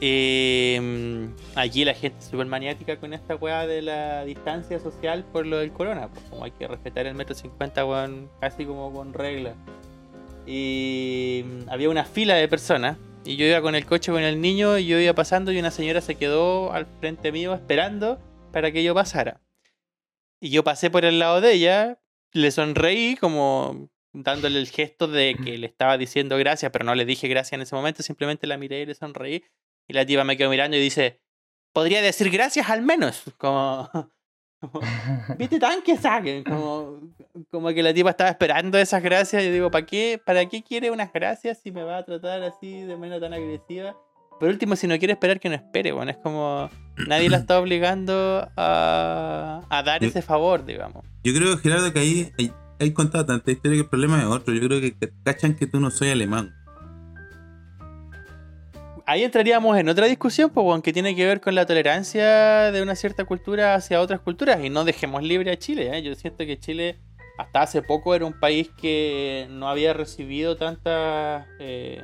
Mm, 0.00 1.28
aquí 1.54 1.84
la 1.84 1.94
gente 1.94 2.18
es 2.18 2.26
súper 2.26 2.46
maniática 2.46 2.96
con 2.96 3.14
esta 3.14 3.36
weá 3.36 3.66
de 3.66 3.80
la 3.80 4.24
distancia 4.24 4.78
social 4.78 5.24
por 5.32 5.46
lo 5.46 5.58
del 5.58 5.72
corona. 5.72 6.08
Pues 6.08 6.24
como 6.30 6.44
hay 6.44 6.50
que 6.52 6.68
respetar 6.68 7.06
el 7.06 7.14
metro 7.14 7.34
cincuenta, 7.34 7.84
weón, 7.84 8.28
casi 8.40 8.64
como 8.64 8.92
con 8.92 9.12
regla. 9.12 9.54
Y 10.46 11.44
mm, 11.44 11.70
había 11.70 11.88
una 11.88 12.04
fila 12.04 12.34
de 12.34 12.46
personas 12.48 12.98
Y 13.24 13.36
yo 13.36 13.46
iba 13.46 13.62
con 13.62 13.74
el 13.74 13.86
coche 13.86 14.12
con 14.12 14.22
el 14.22 14.40
niño 14.40 14.76
y 14.76 14.86
yo 14.86 14.98
iba 14.98 15.14
pasando 15.14 15.50
y 15.52 15.58
una 15.58 15.70
señora 15.70 16.00
se 16.02 16.16
quedó 16.16 16.72
al 16.72 16.86
frente 17.00 17.32
mío 17.32 17.54
esperando 17.54 18.18
para 18.52 18.70
que 18.70 18.84
yo 18.84 18.94
pasara. 18.94 19.40
Y 20.44 20.50
yo 20.50 20.62
pasé 20.62 20.90
por 20.90 21.06
el 21.06 21.18
lado 21.18 21.40
de 21.40 21.54
ella, 21.54 21.98
le 22.32 22.50
sonreí 22.50 23.16
como 23.16 23.88
dándole 24.12 24.58
el 24.58 24.68
gesto 24.68 25.08
de 25.08 25.36
que 25.42 25.56
le 25.56 25.66
estaba 25.66 25.96
diciendo 25.96 26.36
gracias, 26.36 26.70
pero 26.70 26.84
no 26.84 26.94
le 26.94 27.06
dije 27.06 27.28
gracias 27.28 27.54
en 27.54 27.62
ese 27.62 27.74
momento, 27.74 28.02
simplemente 28.02 28.46
la 28.46 28.58
miré 28.58 28.82
y 28.82 28.84
le 28.84 28.94
sonreí. 28.94 29.42
Y 29.88 29.94
la 29.94 30.04
tía 30.04 30.22
me 30.22 30.36
quedó 30.36 30.50
mirando 30.50 30.76
y 30.76 30.80
dice, 30.80 31.22
podría 31.72 32.02
decir 32.02 32.28
gracias 32.28 32.68
al 32.68 32.82
menos, 32.82 33.22
como... 33.38 33.88
como, 34.60 34.80
¿Viste 35.38 35.58
tan 35.58 35.80
que 35.80 35.96
saquen? 35.96 36.44
Como, 36.44 37.00
como 37.50 37.68
que 37.68 37.82
la 37.82 37.94
tipa 37.94 38.10
estaba 38.10 38.28
esperando 38.28 38.76
esas 38.76 39.02
gracias. 39.02 39.44
Y 39.44 39.46
yo 39.46 39.52
digo, 39.52 39.70
¿para 39.70 39.86
qué, 39.86 40.20
¿para 40.22 40.44
qué 40.46 40.62
quiere 40.62 40.90
unas 40.90 41.10
gracias 41.10 41.62
si 41.62 41.72
me 41.72 41.84
va 41.84 41.96
a 41.96 42.04
tratar 42.04 42.42
así 42.42 42.82
de 42.82 42.98
manera 42.98 43.18
tan 43.18 43.32
agresiva? 43.32 43.96
Por 44.38 44.50
último, 44.50 44.76
si 44.76 44.86
no 44.86 44.98
quiere 44.98 45.14
esperar, 45.14 45.40
que 45.40 45.48
no 45.48 45.54
espere. 45.54 45.92
Bueno, 45.92 46.10
es 46.10 46.18
como 46.18 46.68
nadie 47.08 47.28
la 47.28 47.38
está 47.38 47.58
obligando 47.58 48.48
a, 48.56 49.62
a 49.68 49.82
dar 49.82 50.00
Yo- 50.00 50.08
ese 50.08 50.22
favor, 50.22 50.64
digamos. 50.64 51.04
Yo 51.22 51.32
creo, 51.34 51.56
Gerardo, 51.58 51.92
que 51.92 51.98
ahí 52.00 52.32
hay, 52.38 52.52
hay 52.80 52.92
contado 52.92 53.24
tanta 53.26 53.50
historia 53.50 53.76
que 53.78 53.82
el 53.82 53.88
problema 53.88 54.18
es 54.20 54.26
otro. 54.26 54.52
Yo 54.54 54.60
creo 54.66 54.80
que 54.80 54.94
cachan 55.24 55.54
que 55.54 55.66
tú 55.66 55.80
no 55.80 55.90
soy 55.90 56.10
alemán. 56.10 56.54
Ahí 59.06 59.22
entraríamos 59.22 59.76
en 59.76 59.88
otra 59.90 60.06
discusión, 60.06 60.48
pues, 60.50 60.66
weón, 60.66 60.80
que 60.80 60.92
tiene 60.92 61.14
que 61.14 61.26
ver 61.26 61.40
con 61.42 61.54
la 61.54 61.66
tolerancia 61.66 62.72
de 62.72 62.82
una 62.82 62.94
cierta 62.94 63.24
cultura 63.26 63.74
hacia 63.74 64.00
otras 64.00 64.20
culturas. 64.20 64.64
Y 64.64 64.70
no 64.70 64.84
dejemos 64.84 65.22
libre 65.22 65.50
a 65.52 65.58
Chile. 65.58 65.90
¿eh? 65.96 66.02
Yo 66.02 66.14
siento 66.14 66.38
que 66.46 66.58
Chile, 66.58 66.98
hasta 67.38 67.60
hace 67.62 67.82
poco, 67.82 68.14
era 68.14 68.24
un 68.24 68.38
país 68.40 68.70
que 68.80 69.46
no 69.50 69.68
había 69.68 69.92
recibido 69.92 70.56
tanta 70.56 71.46
eh, 71.60 72.02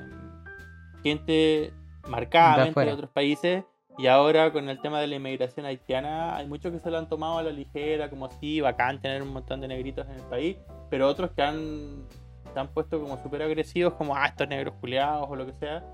gente 1.03 1.73
marcadamente 2.07 2.65
de, 2.65 2.71
afuera. 2.71 2.93
otros 2.95 3.11
países. 3.11 3.65
Y 3.99 4.07
ahora, 4.07 4.53
con 4.53 4.69
el 4.69 4.81
tema 4.81 5.01
de 5.01 5.07
la 5.07 5.17
inmigración 5.17 5.67
haitiana, 5.67 6.37
hay 6.37 6.47
muchos 6.47 6.73
que 6.73 6.79
se 6.79 6.91
lo 6.91 6.99
han 6.99 7.09
tomado 7.09 7.39
a 7.39 7.43
la 7.43 7.51
ligera, 7.51 8.09
como 8.09 8.31
si 8.31 8.61
bacán 8.61 9.01
tener 9.01 9.23
un 9.23 9.33
montón 9.33 9.61
de 9.61 9.69
negritos 9.69 10.07
en 10.09 10.15
el 10.15 10.23
país. 10.23 10.57
Pero 10.89 11.09
otros 11.09 11.31
que 11.33 11.43
han, 11.43 12.07
se 12.53 12.59
han 12.59 12.69
puesto 12.69 13.01
como 13.01 13.23
súper 13.23 13.43
agresivos, 13.43 13.95
como, 13.95 14.17
ah, 14.17 14.27
estos 14.27 14.49
negros 14.49 14.75
culiados 14.81 15.27
o 15.29 15.37
lo 15.37 15.47
que 15.47 15.53
sea. 15.55 15.85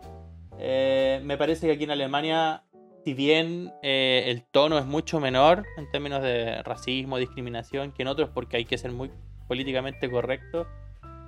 Eh, 0.59 1.21
me 1.25 1.37
parece 1.37 1.67
que 1.67 1.73
aquí 1.73 1.85
en 1.85 1.91
Alemania, 1.91 2.63
si 3.05 3.15
bien 3.15 3.73
eh, 3.83 4.25
el 4.27 4.45
tono 4.45 4.79
es 4.79 4.87
mucho 4.87 5.21
menor 5.21 5.65
en 5.77 5.91
términos 5.91 6.23
de 6.23 6.63
racismo, 6.63 7.19
discriminación 7.19 7.93
que 7.93 8.03
en 8.03 8.09
otros, 8.09 8.31
porque 8.33 8.57
hay 8.57 8.65
que 8.65 8.79
ser 8.79 8.93
muy 8.93 9.11
políticamente 9.49 10.11
correcto, 10.11 10.67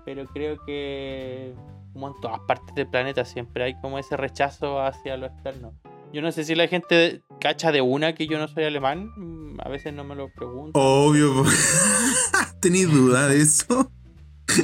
pero 0.05 0.27
creo 0.27 0.65
que 0.65 1.55
como 1.93 2.09
en 2.09 2.15
todas 2.21 2.41
partes 2.41 2.75
del 2.75 2.89
planeta 2.89 3.25
siempre 3.25 3.65
hay 3.65 3.75
como 3.81 3.99
ese 3.99 4.17
rechazo 4.17 4.81
hacia 4.81 5.17
lo 5.17 5.27
externo. 5.27 5.75
Yo 6.13 6.23
no 6.23 6.33
sé 6.33 6.45
si 6.45 6.55
la 6.55 6.69
gente 6.69 7.23
cacha 7.41 7.71
de 7.71 7.81
una 7.83 8.15
que 8.15 8.27
yo 8.27 8.39
no 8.39 8.49
soy 8.49 8.65
alemán, 8.65 9.11
mm, 9.17 9.61
a 9.61 9.69
veces 9.69 9.93
no 9.93 10.05
me 10.05 10.15
lo 10.15 10.31
pregunto. 10.33 10.79
Obvio. 10.79 11.45
¿Tenéis 12.61 12.91
duda 12.91 13.29
de 13.29 13.43
eso? 13.43 13.91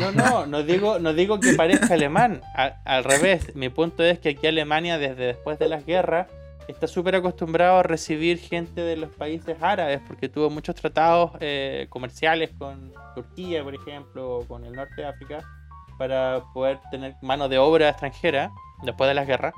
No, 0.00 0.10
no, 0.12 0.46
no 0.46 0.62
digo, 0.62 0.98
no 0.98 1.12
digo 1.12 1.38
que 1.40 1.52
parezca 1.52 1.94
alemán. 1.94 2.40
Al 2.54 3.04
revés, 3.04 3.54
mi 3.54 3.68
punto 3.68 4.02
es 4.02 4.18
que 4.18 4.30
aquí 4.30 4.46
Alemania, 4.46 4.98
desde 4.98 5.26
después 5.26 5.58
de 5.58 5.68
las 5.68 5.84
guerras, 5.84 6.28
está 6.66 6.86
súper 6.86 7.16
acostumbrado 7.16 7.78
a 7.78 7.82
recibir 7.82 8.38
gente 8.38 8.80
de 8.80 8.96
los 8.96 9.10
países 9.10 9.56
árabes, 9.60 10.00
porque 10.06 10.28
tuvo 10.28 10.50
muchos 10.50 10.74
tratados 10.74 11.32
eh, 11.40 11.86
comerciales 11.90 12.50
con 12.58 12.92
Turquía, 13.14 13.62
por 13.62 13.74
ejemplo, 13.74 14.38
o 14.38 14.48
con 14.48 14.64
el 14.64 14.72
norte 14.72 15.02
de 15.02 15.06
África, 15.06 15.44
para 15.98 16.42
poder 16.54 16.80
tener 16.90 17.14
mano 17.22 17.48
de 17.48 17.58
obra 17.58 17.90
extranjera 17.90 18.50
después 18.82 19.06
de 19.08 19.14
las 19.14 19.26
guerras. 19.26 19.52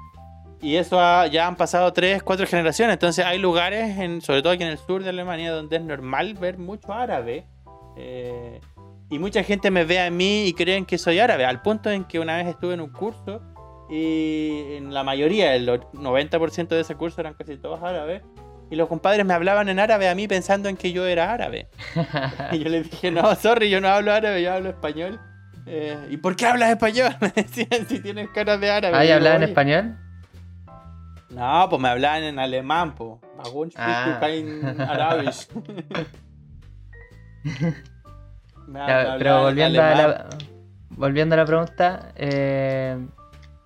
Y 0.62 0.76
eso 0.76 0.98
ha- 1.00 1.26
ya 1.26 1.46
han 1.46 1.56
pasado 1.56 1.92
tres, 1.92 2.22
cuatro 2.22 2.46
generaciones. 2.46 2.94
Entonces 2.94 3.24
hay 3.24 3.38
lugares, 3.38 3.98
en, 3.98 4.20
sobre 4.22 4.42
todo 4.42 4.52
aquí 4.52 4.62
en 4.62 4.70
el 4.70 4.78
sur 4.78 5.02
de 5.02 5.10
Alemania, 5.10 5.52
donde 5.52 5.76
es 5.76 5.82
normal 5.82 6.34
ver 6.34 6.58
mucho 6.58 6.92
árabe. 6.92 7.44
eh, 7.98 8.60
y 9.08 9.18
mucha 9.20 9.42
gente 9.44 9.70
me 9.70 9.84
ve 9.84 10.00
a 10.00 10.10
mí 10.10 10.46
y 10.46 10.52
creen 10.52 10.84
que 10.84 10.98
soy 10.98 11.18
árabe. 11.20 11.44
Al 11.44 11.62
punto 11.62 11.90
en 11.90 12.04
que 12.04 12.18
una 12.18 12.36
vez 12.36 12.46
estuve 12.48 12.74
en 12.74 12.80
un 12.80 12.90
curso 12.90 13.40
y 13.88 14.74
en 14.76 14.92
la 14.92 15.04
mayoría, 15.04 15.54
el 15.54 15.66
90% 15.68 16.74
de 16.74 16.80
ese 16.80 16.94
curso 16.96 17.20
eran 17.20 17.34
casi 17.34 17.56
todos 17.56 17.80
árabes. 17.82 18.22
Y 18.68 18.74
los 18.74 18.88
compadres 18.88 19.24
me 19.24 19.32
hablaban 19.32 19.68
en 19.68 19.78
árabe 19.78 20.08
a 20.08 20.14
mí 20.16 20.26
pensando 20.26 20.68
en 20.68 20.76
que 20.76 20.90
yo 20.90 21.06
era 21.06 21.32
árabe. 21.32 21.68
Y 22.52 22.58
yo 22.58 22.68
les 22.68 22.90
dije, 22.90 23.10
no, 23.12 23.32
sorry, 23.36 23.70
yo 23.70 23.80
no 23.80 23.88
hablo 23.88 24.12
árabe, 24.12 24.42
yo 24.42 24.52
hablo 24.52 24.70
español. 24.70 25.20
Eh, 25.66 25.96
¿Y 26.10 26.16
por 26.16 26.34
qué 26.34 26.46
hablas 26.46 26.70
español? 26.70 27.14
Me 27.20 27.28
decían 27.34 27.86
si 27.88 28.00
tienes 28.00 28.28
cara 28.30 28.56
de 28.58 28.70
árabe. 28.70 28.96
¿Ahí 28.96 29.08
Y 29.08 29.12
"Oye". 29.12 29.44
español? 29.44 29.96
No, 31.30 31.66
pues 31.68 31.82
me 31.82 31.88
hablaban 31.88 32.22
en 32.22 32.38
alemán, 32.38 32.94
sprichst 33.70 34.06
du 34.06 34.12
Ah. 34.12 34.18
Arabisch? 34.88 35.48
Ya, 38.72 39.14
pero 39.18 39.36
en 39.36 39.42
volviendo 39.44 39.80
a, 39.80 39.94
la, 39.94 40.28
volviendo 40.90 41.34
a 41.34 41.38
la 41.38 41.44
pregunta, 41.44 42.12
eh, 42.16 42.98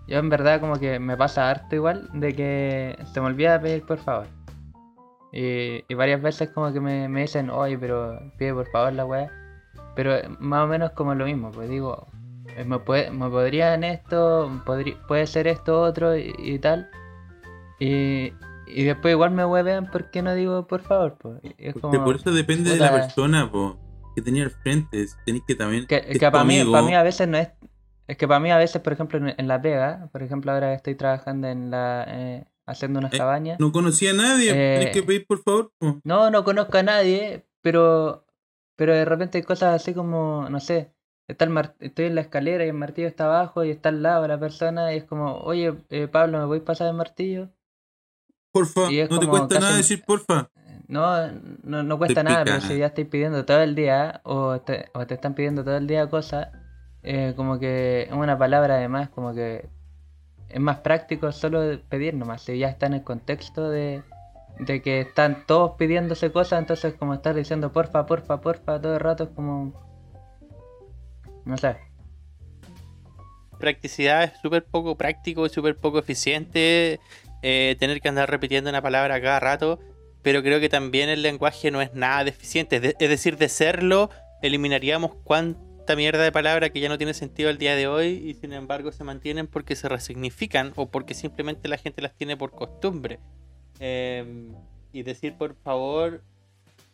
yo 0.07 0.19
en 0.19 0.29
verdad 0.29 0.61
como 0.61 0.79
que 0.79 0.99
me 0.99 1.17
pasa 1.17 1.49
harto 1.49 1.75
igual 1.75 2.09
de 2.13 2.35
que 2.35 2.99
se 3.11 3.21
me 3.21 3.29
olvida 3.29 3.59
pedir 3.61 3.83
por 3.87 3.97
favor. 3.99 4.27
Y, 5.33 5.85
y 5.89 5.95
varias 5.95 6.21
veces 6.21 6.51
como 6.51 6.71
que 6.73 6.81
me, 6.81 7.09
me 7.09 7.23
dicen, 7.23 7.49
oye, 7.49 7.79
pero 7.79 8.19
pide 8.37 8.53
por 8.53 8.69
favor 8.71 8.93
la 8.93 9.07
weá. 9.07 9.31
Pero 9.95 10.17
más 10.39 10.65
o 10.65 10.67
menos 10.67 10.91
como 10.91 11.15
lo 11.15 11.25
mismo, 11.25 11.51
pues 11.51 11.71
digo, 11.71 12.07
eh, 12.57 12.65
me, 12.65 12.79
puede, 12.79 13.11
me 13.11 13.29
podrían 13.31 13.85
esto, 13.85 14.51
puede 15.09 15.27
ser 15.27 15.47
esto 15.47 15.81
otro 15.81 16.15
y, 16.17 16.35
y 16.37 16.59
tal. 16.59 16.91
Y, 17.81 18.33
y 18.69 18.85
después 18.85 19.13
igual 19.13 19.31
me 19.33 19.45
huevean 19.45 19.91
porque 19.91 20.23
no 20.23 20.35
digo 20.35 20.67
por 20.67 20.83
favor, 20.83 21.17
pues. 21.19 21.41
Y 21.43 21.55
Es 21.59 21.75
como, 21.75 22.05
por 22.05 22.17
eso 22.17 22.31
depende 22.31 22.71
de 22.71 22.77
la 22.79 22.93
persona, 22.93 23.51
po, 23.51 23.79
que 24.15 24.23
tenía 24.23 24.45
al 24.45 24.51
frente. 24.51 25.07
Tenéis 25.27 25.45
que 25.47 25.55
también. 25.55 25.87
Que, 25.87 25.97
es 26.07 26.19
que 26.19 26.31
para 26.31 26.45
mí, 26.45 26.63
para 26.71 26.87
mí 26.87 26.95
a 26.95 27.03
veces 27.03 27.27
no 27.27 27.39
es. 27.39 27.49
Es 28.07 28.17
que 28.17 28.27
para 28.29 28.41
mí 28.41 28.51
a 28.51 28.59
veces, 28.59 28.81
por 28.83 28.93
ejemplo, 28.93 29.19
en, 29.19 29.35
en 29.37 29.49
la 29.49 29.61
pega, 29.63 30.09
por 30.13 30.23
ejemplo, 30.23 30.53
ahora 30.53 30.75
estoy 30.75 30.95
trabajando 30.95 31.49
en 31.49 31.71
la. 31.71 32.05
eh, 32.09 32.45
haciendo 32.67 32.99
unas 33.01 33.13
Eh, 33.13 33.19
cabañas. 33.19 33.59
No 33.59 33.73
conocía 33.73 34.11
a 34.11 34.15
nadie. 34.15 34.51
Eh, 34.51 34.79
Tenés 34.79 34.95
que 34.95 35.03
pedir 35.03 35.27
por 35.27 35.43
favor. 35.43 35.73
po. 35.79 36.01
No, 36.05 36.31
no 36.31 36.45
conozco 36.45 36.77
a 36.79 36.83
nadie, 36.83 37.47
pero. 37.63 38.27
Pero 38.77 38.95
de 38.95 39.05
repente 39.05 39.39
hay 39.39 39.45
cosas 39.45 39.75
así 39.75 39.93
como, 39.95 40.49
no 40.51 40.59
sé. 40.61 40.93
Está 41.29 41.45
el 41.45 41.51
mar- 41.51 41.77
estoy 41.81 42.07
en 42.07 42.15
la 42.17 42.23
escalera 42.23 42.65
y 42.65 42.69
el 42.69 42.75
martillo 42.75 43.07
está 43.07 43.27
abajo 43.27 43.63
y 43.63 43.71
está 43.71 43.91
al 43.91 44.03
lado 44.03 44.23
de 44.23 44.29
la 44.29 44.41
persona 44.41 44.93
y 44.93 44.97
es 44.97 45.05
como, 45.05 45.37
oye, 45.43 45.75
eh, 45.91 46.09
Pablo, 46.09 46.39
¿me 46.39 46.45
voy 46.47 46.59
a 46.59 46.65
pasar 46.65 46.89
el 46.89 46.95
martillo? 46.95 47.51
Porfa. 48.53 48.89
No 49.11 49.19
te 49.19 49.27
cuesta 49.27 49.49
casi 49.49 49.61
nada 49.61 49.77
decir 49.77 50.05
porfa. 50.05 50.51
No, 50.89 51.31
no, 51.63 51.85
no 51.85 51.99
cuesta 51.99 52.25
nada, 52.25 52.45
pero 52.45 52.61
si 52.61 52.77
ya 52.77 52.87
estoy 52.87 53.05
pidiendo 53.05 53.45
todo 53.45 53.63
el 53.63 53.77
día 53.77 54.21
o 54.25 54.61
te, 54.61 54.91
o 54.93 55.07
te 55.07 55.15
están 55.15 55.35
pidiendo 55.35 55.63
todo 55.63 55.77
el 55.77 55.87
día 55.87 56.11
cosas, 56.11 56.49
eh, 57.05 57.33
como 57.37 57.61
que 57.61 58.03
es 58.03 58.13
una 58.13 58.37
palabra 58.37 58.75
además, 58.75 59.09
como 59.11 59.33
que 59.33 59.69
es 60.49 60.61
más 60.61 60.79
práctico 60.79 61.31
solo 61.31 61.81
pedir 61.89 62.15
nomás, 62.15 62.43
si 62.43 62.59
ya 62.59 62.69
está 62.69 62.87
en 62.87 62.95
el 62.95 63.05
contexto 63.05 63.71
de, 63.71 64.03
de 64.59 64.83
que 64.83 65.01
están 65.03 65.47
todos 65.47 65.77
pidiéndose 65.79 66.33
cosas, 66.33 66.59
entonces 66.59 66.95
como 66.95 67.15
estar 67.15 67.35
diciendo 67.35 67.73
porfa, 67.73 68.05
porfa, 68.07 68.41
porfa 68.41 68.81
todo 68.81 68.95
el 68.95 69.01
rato 69.01 69.25
es 69.25 69.31
como... 69.31 69.73
No 71.45 71.57
sé. 71.57 71.77
practicidad 73.59 74.25
es 74.25 74.33
súper 74.41 74.65
poco 74.65 74.97
práctico 74.97 75.47
y 75.47 75.51
súper 75.51 75.77
poco 75.77 75.99
eficiente 75.99 77.01
eh, 77.43 77.77
tener 77.79 78.01
que 78.01 78.09
andar 78.09 78.31
repitiendo 78.31 78.71
una 78.71 78.83
palabra 78.83 79.21
cada 79.21 79.41
rato, 79.41 79.79
pero 80.23 80.43
creo 80.43 80.61
que 80.61 80.69
también 80.69 81.09
el 81.09 81.23
lenguaje 81.23 81.71
no 81.71 81.81
es 81.81 81.95
nada 81.95 82.25
deficiente. 82.25 82.81
De- 82.81 82.97
es 82.99 83.09
decir, 83.09 83.37
de 83.37 83.49
serlo, 83.49 84.11
eliminaríamos 84.43 85.13
cuánta 85.25 85.97
mierda 85.97 86.23
de 86.23 86.31
palabra 86.33 86.71
que 86.71 86.81
ya 86.81 86.89
no 86.89 86.99
tiene 86.99 87.15
sentido 87.15 87.49
al 87.49 87.59
día 87.59 87.75
de 87.75 87.87
hoy 87.89 88.09
y 88.25 88.35
sin 88.35 88.53
embargo 88.53 88.93
se 88.93 89.03
mantienen 89.05 89.47
porque 89.47 89.75
se 89.77 89.89
resignifican 89.89 90.73
o 90.77 90.91
porque 90.91 91.15
simplemente 91.15 91.69
la 91.69 91.79
gente 91.79 92.03
las 92.03 92.15
tiene 92.15 92.37
por 92.37 92.51
costumbre. 92.53 93.19
Eh, 93.81 94.25
y 94.93 95.03
decir 95.03 95.35
por 95.37 95.55
favor, 95.57 96.23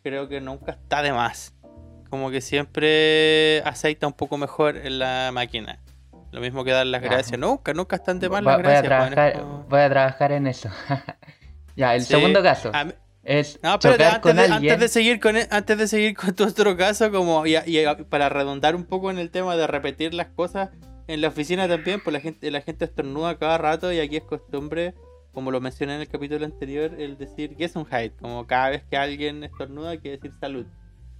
creo 0.03 0.27
que 0.29 0.39
nunca 0.41 0.71
está 0.71 1.01
de 1.01 1.11
más. 1.11 1.53
Como 2.09 2.31
que 2.31 2.39
siempre 2.39 3.61
aceita 3.65 4.07
un 4.07 4.13
poco 4.13 4.37
mejor 4.37 4.77
en 4.77 4.99
la 4.99 5.29
máquina. 5.33 5.79
Lo 6.31 6.41
mismo 6.41 6.63
que 6.63 6.71
dar 6.71 6.85
las 6.85 7.01
Ya. 7.01 7.09
gracias. 7.09 7.39
Nunca, 7.39 7.73
nunca 7.73 7.95
están 7.95 8.19
de 8.19 8.27
Voy, 8.27 8.41
las 8.41 8.43
voy 8.43 8.53
a 8.53 8.57
gracias. 8.81 8.89
weón, 8.91 9.03
es 9.07 9.11
trabajar, 9.13 9.41
como- 9.41 9.63
voy 9.69 9.79
a 9.79 9.89
trabajar 9.89 10.31
en 10.33 10.47
eso. 10.47 10.69
ya, 11.75 11.95
el 11.95 12.01
Sí, 12.01 12.07
segundo 12.07 12.43
caso 12.43 12.71
a 12.73 12.85
mí- 12.85 12.93
es 13.23 13.59
No, 13.61 13.71
antes 13.73 13.97
de, 13.97 14.05
antes 14.05 14.79
de 14.79 14.87
seguir 14.87 15.19
con 15.19 15.35
e- 15.37 15.47
antes 15.51 15.77
de 15.77 15.87
seguir 15.87 16.15
con 16.15 16.33
tu 16.33 16.45
otro 16.45 16.77
caso, 16.77 17.11
como 17.11 17.45
y, 17.45 17.55
y 17.57 17.83
para 18.09 18.29
redondar 18.29 18.75
un 18.75 18.85
poco 18.85 19.11
en 19.11 19.19
el 19.19 19.31
tema 19.31 19.55
de 19.57 19.67
repetir 19.67 20.13
las 20.13 20.27
cosas 20.27 20.69
en 21.07 21.21
la 21.21 21.29
oficina 21.29 21.67
también, 21.67 22.01
pues 22.03 22.13
la 22.13 22.19
gente, 22.19 22.49
la 22.51 22.61
gente 22.61 22.85
estornuda 22.85 23.37
cada 23.37 23.57
rato 23.57 23.91
y 23.93 23.99
aquí 23.99 24.17
es 24.17 24.23
costumbre, 24.23 24.93
como 25.33 25.51
lo 25.51 25.61
mencioné 25.61 25.95
en 25.95 26.01
el 26.01 26.07
capítulo 26.09 26.45
anterior, 26.45 26.91
el 26.99 27.17
decir 27.17 27.55
Gesundheit, 27.57 28.13
como 28.19 28.45
cada 28.47 28.69
vez 28.69 28.83
que 28.89 28.97
alguien 28.97 29.43
estornuda 29.43 29.91
hay 29.91 29.99
que 29.99 30.11
decir 30.11 30.31
salud. 30.39 30.65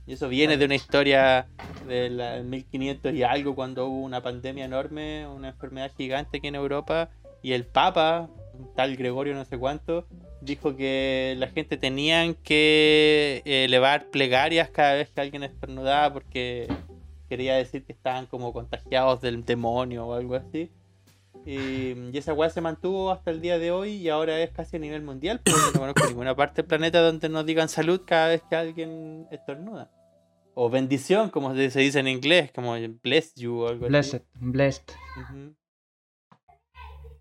Y 0.08 0.14
eso 0.14 0.30
viene 0.30 0.56
de 0.56 0.64
una 0.64 0.76
historia 0.76 1.48
del 1.86 2.46
1500 2.46 3.14
y 3.14 3.24
algo, 3.24 3.56
cuando 3.56 3.88
hubo 3.88 4.06
una 4.06 4.24
pandemia 4.24 4.64
enorme, 4.64 5.28
una 5.28 5.50
enfermedad 5.50 5.92
gigante 5.98 6.38
aquí 6.38 6.48
en 6.48 6.56
Europa, 6.56 7.10
y 7.42 7.52
el 7.52 7.66
Papa, 7.66 8.30
un 8.54 8.74
tal 8.74 8.96
Gregorio 8.96 9.36
no 9.36 9.44
sé 9.44 9.58
cuánto, 9.58 10.08
dijo 10.40 10.78
que 10.78 11.36
la 11.38 11.48
gente 11.48 11.76
tenían 11.76 12.36
que 12.36 13.42
eh, 13.44 13.66
elevar 13.66 14.10
plegarias 14.10 14.70
cada 14.70 14.94
vez 14.94 15.10
que 15.10 15.20
alguien 15.20 15.44
estornudaba 15.44 16.14
porque 16.14 16.68
quería 17.28 17.56
decir 17.56 17.84
que 17.84 17.92
estaban 17.92 18.28
como 18.28 18.54
contagiados 18.54 19.20
del 19.20 19.44
demonio 19.44 20.08
o 20.08 20.14
algo 20.14 20.36
así. 20.36 20.72
Y, 21.46 21.94
y 22.12 22.18
esa 22.18 22.34
weá 22.34 22.50
se 22.50 22.62
mantuvo 22.62 23.12
hasta 23.12 23.32
el 23.32 23.42
día 23.42 23.60
de 23.60 23.72
hoy 23.72 23.92
y 23.92 24.10
ahora 24.10 24.40
es 24.40 24.52
casi 24.52 24.78
a 24.78 24.80
nivel 24.80 25.02
mundial, 25.02 25.42
porque 25.44 25.60
no 25.74 25.80
conozco 25.80 26.08
ninguna 26.08 26.36
parte 26.36 26.62
del 26.62 26.68
planeta 26.68 27.02
donde 27.02 27.28
nos 27.28 27.46
digan 27.46 27.68
salud 27.68 28.02
cada 28.06 28.30
vez 28.30 28.42
que 28.50 28.56
alguien 28.56 29.28
estornuda. 29.32 29.90
O 30.60 30.72
bendición, 30.72 31.30
como 31.30 31.54
se 31.54 31.80
dice 31.80 32.00
en 32.00 32.08
inglés, 32.08 32.52
como 32.52 32.74
bless 33.04 33.36
you 33.36 33.60
o 33.60 33.68
algo 33.68 33.86
así. 33.86 33.90
Blessed, 33.92 34.22
blessed. 34.42 34.84
Ujú. 35.22 35.56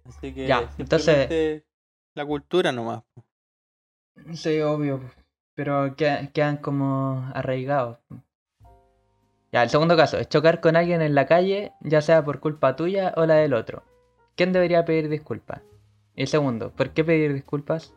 Así 0.06 0.32
que 0.32 0.46
Ya, 0.46 0.70
entonces- 0.78 1.62
la 2.14 2.24
cultura 2.24 2.72
nomás. 2.72 3.02
Sí, 4.32 4.58
obvio. 4.62 5.02
Pero 5.54 5.94
que- 5.96 6.30
quedan 6.32 6.56
como 6.56 7.30
arraigados. 7.34 7.98
Ya, 9.52 9.62
el 9.62 9.68
segundo 9.68 9.98
caso 9.98 10.16
es 10.18 10.30
chocar 10.30 10.62
con 10.62 10.74
alguien 10.74 11.02
en 11.02 11.14
la 11.14 11.26
calle, 11.26 11.72
ya 11.82 12.00
sea 12.00 12.24
por 12.24 12.40
culpa 12.40 12.74
tuya 12.74 13.12
o 13.18 13.26
la 13.26 13.34
del 13.34 13.52
otro. 13.52 13.82
¿Quién 14.34 14.54
debería 14.54 14.86
pedir 14.86 15.10
disculpas? 15.10 15.60
Y 16.14 16.22
el 16.22 16.28
segundo, 16.28 16.70
¿por 16.72 16.94
qué 16.94 17.04
pedir 17.04 17.34
disculpas? 17.34 17.92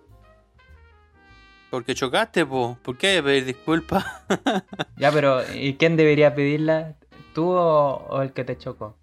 Porque 1.69 1.93
chocaste, 1.95 2.45
po. 2.45 2.77
¿Por 2.81 2.97
qué 2.97 3.07
hay 3.07 3.15
que 3.17 3.23
pedir 3.23 3.45
disculpas? 3.45 4.03
Ya, 4.97 5.11
pero 5.11 5.41
¿y 5.53 5.75
quién 5.75 5.95
debería 5.95 6.35
pedirla? 6.35 6.95
¿Tú 7.33 7.49
o, 7.51 8.05
o 8.09 8.21
el 8.21 8.33
que 8.33 8.43
te 8.43 8.57
chocó? 8.57 8.97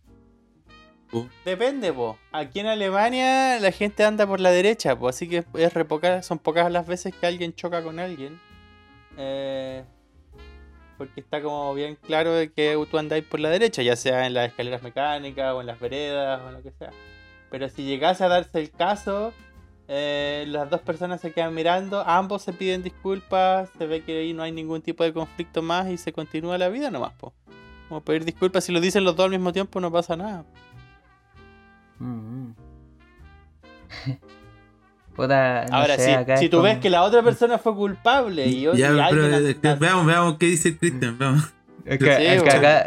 Depende, 1.45 1.93
po. 1.93 2.19
Aquí 2.33 2.61
en 2.61 2.67
Alemania 2.67 3.59
la 3.61 3.71
gente 3.73 4.05
anda 4.05 4.27
por 4.27 4.41
la 4.41 4.51
derecha, 4.51 4.99
po. 4.99 5.09
Así 5.09 5.29
que 5.29 5.45
es 5.55 5.73
re 5.73 5.85
poca- 5.87 6.23
son 6.23 6.39
pocas 6.39 6.71
las 6.71 6.87
veces 6.87 7.15
que 7.15 7.27
alguien 7.27 7.55
choca 7.55 7.83
con 7.83 7.99
alguien. 7.99 8.39
Eh, 9.17 9.85
porque 10.99 11.21
está 11.21 11.41
como 11.41 11.73
bien 11.75 11.97
claro 11.97 12.33
de 12.35 12.53
que 12.53 12.77
tú 12.91 12.99
andáis 12.99 13.25
por 13.25 13.41
la 13.41 13.49
derecha, 13.49 13.83
ya 13.83 13.97
sea 13.97 14.27
en 14.27 14.35
las 14.35 14.49
escaleras 14.49 14.83
mecánicas 14.83 15.55
o 15.55 15.61
en 15.61 15.67
las 15.69 15.81
veredas 15.81 16.41
o 16.43 16.49
en 16.49 16.55
lo 16.55 16.63
que 16.63 16.73
sea. 16.73 16.91
Pero 17.51 17.69
si 17.71 17.85
llegase 17.85 18.25
a 18.25 18.29
darse 18.29 18.59
el 18.61 18.71
caso, 18.71 19.33
eh, 19.88 20.44
las 20.49 20.68
dos 20.68 20.81
personas 20.81 21.20
se 21.20 21.33
quedan 21.33 21.55
mirando, 21.55 22.03
ambos 22.07 22.42
se 22.42 22.53
piden 22.53 22.83
disculpas, 22.83 23.70
se 23.79 23.87
ve 23.87 24.03
que 24.03 24.18
ahí 24.18 24.33
no 24.33 24.42
hay 24.42 24.51
ningún 24.51 24.83
tipo 24.83 25.05
de 25.05 25.12
conflicto 25.12 25.62
más 25.62 25.87
y 25.88 25.96
se 25.96 26.12
continúa 26.12 26.59
la 26.59 26.68
vida 26.68 26.90
nomás, 26.90 27.12
po. 27.14 27.33
Como 27.88 28.01
pedir 28.01 28.25
disculpas, 28.25 28.64
si 28.64 28.72
lo 28.72 28.81
dicen 28.81 29.05
los 29.05 29.14
dos 29.14 29.27
al 29.27 29.31
mismo 29.31 29.53
tiempo 29.53 29.81
no 29.81 29.92
pasa 29.92 30.16
nada. 30.16 30.44
Mm. 32.01 32.51
Puta, 35.14 35.66
no 35.70 35.77
Ahora, 35.77 35.96
sé, 35.96 36.05
si, 36.05 36.11
acá 36.11 36.37
si 36.37 36.49
tú 36.49 36.61
ves 36.61 36.79
que 36.79 36.90
la 36.90 37.03
otra 37.05 37.22
persona 37.22 37.57
fue 37.57 37.75
culpable 37.75 38.46
y, 38.46 38.62
ya, 38.77 38.88
pero 38.88 39.03
alguien 39.25 39.79
veamos, 39.79 40.05
veamos 40.05 40.37
qué 40.37 40.46
dice 40.46 40.70
el 40.70 40.79
Cristian. 40.79 41.16
Veamos. 41.16 41.55
Es 41.85 41.99
que, 41.99 42.16
Sí, 42.16 42.27
es 42.27 42.42
que 42.42 42.51
bueno. 42.51 42.59
acá, 42.59 42.81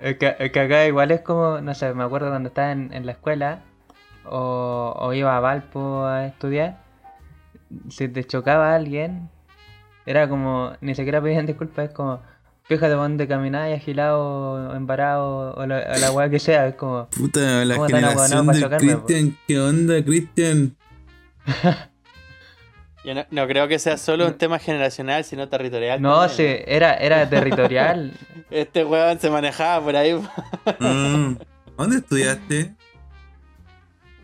es 0.00 0.16
que, 0.16 0.36
es 0.38 0.50
que 0.50 0.60
acá 0.60 0.86
igual 0.86 1.10
es 1.10 1.20
como, 1.20 1.60
no 1.60 1.74
sé, 1.74 1.92
me 1.94 2.02
acuerdo 2.02 2.30
cuando 2.30 2.48
estaba 2.48 2.72
en, 2.72 2.92
en 2.92 3.06
la 3.06 3.12
escuela 3.12 3.60
o, 4.30 4.94
o 4.98 5.12
iba 5.12 5.36
a 5.36 5.40
Valpo 5.40 6.04
a 6.04 6.26
estudiar, 6.26 6.78
si 7.88 8.08
te 8.08 8.24
chocaba 8.24 8.74
alguien, 8.74 9.28
era 10.04 10.28
como, 10.28 10.72
ni 10.80 10.94
siquiera 10.94 11.20
pedían 11.20 11.46
disculpas, 11.46 11.88
es 11.88 11.94
como, 11.94 12.20
fíjate 12.64 12.92
dónde 12.94 13.26
caminás, 13.26 13.72
agilado, 13.72 14.74
embarado, 14.74 15.54
o 15.54 15.66
la, 15.66 15.78
o 15.94 15.98
la 15.98 16.12
weá 16.12 16.30
que 16.30 16.38
sea, 16.38 16.68
es 16.68 16.74
como, 16.76 17.08
Puta, 17.10 17.64
la 17.64 17.74
¿Cómo 17.74 17.88
tan 17.88 18.00
generación 18.00 18.46
po? 18.46 18.76
Cristian. 18.78 19.36
¿Qué 19.46 19.60
onda, 19.60 20.04
Cristian? 20.04 20.76
Yo 23.04 23.14
no, 23.14 23.24
no 23.30 23.46
creo 23.46 23.68
que 23.68 23.78
sea 23.78 23.96
solo 23.98 24.26
un 24.26 24.34
tema 24.34 24.58
generacional, 24.58 25.24
sino 25.24 25.48
territorial. 25.48 26.00
no, 26.00 26.26
también. 26.26 26.36
sí, 26.58 26.64
era, 26.66 26.94
era 26.94 27.28
territorial, 27.28 28.12
Este 28.50 28.84
weón 28.84 29.18
se 29.18 29.28
manejaba 29.28 29.84
por 29.84 29.96
ahí. 29.96 30.16
Ah, 30.64 31.34
¿Dónde 31.76 31.96
estudiaste? 31.96 32.75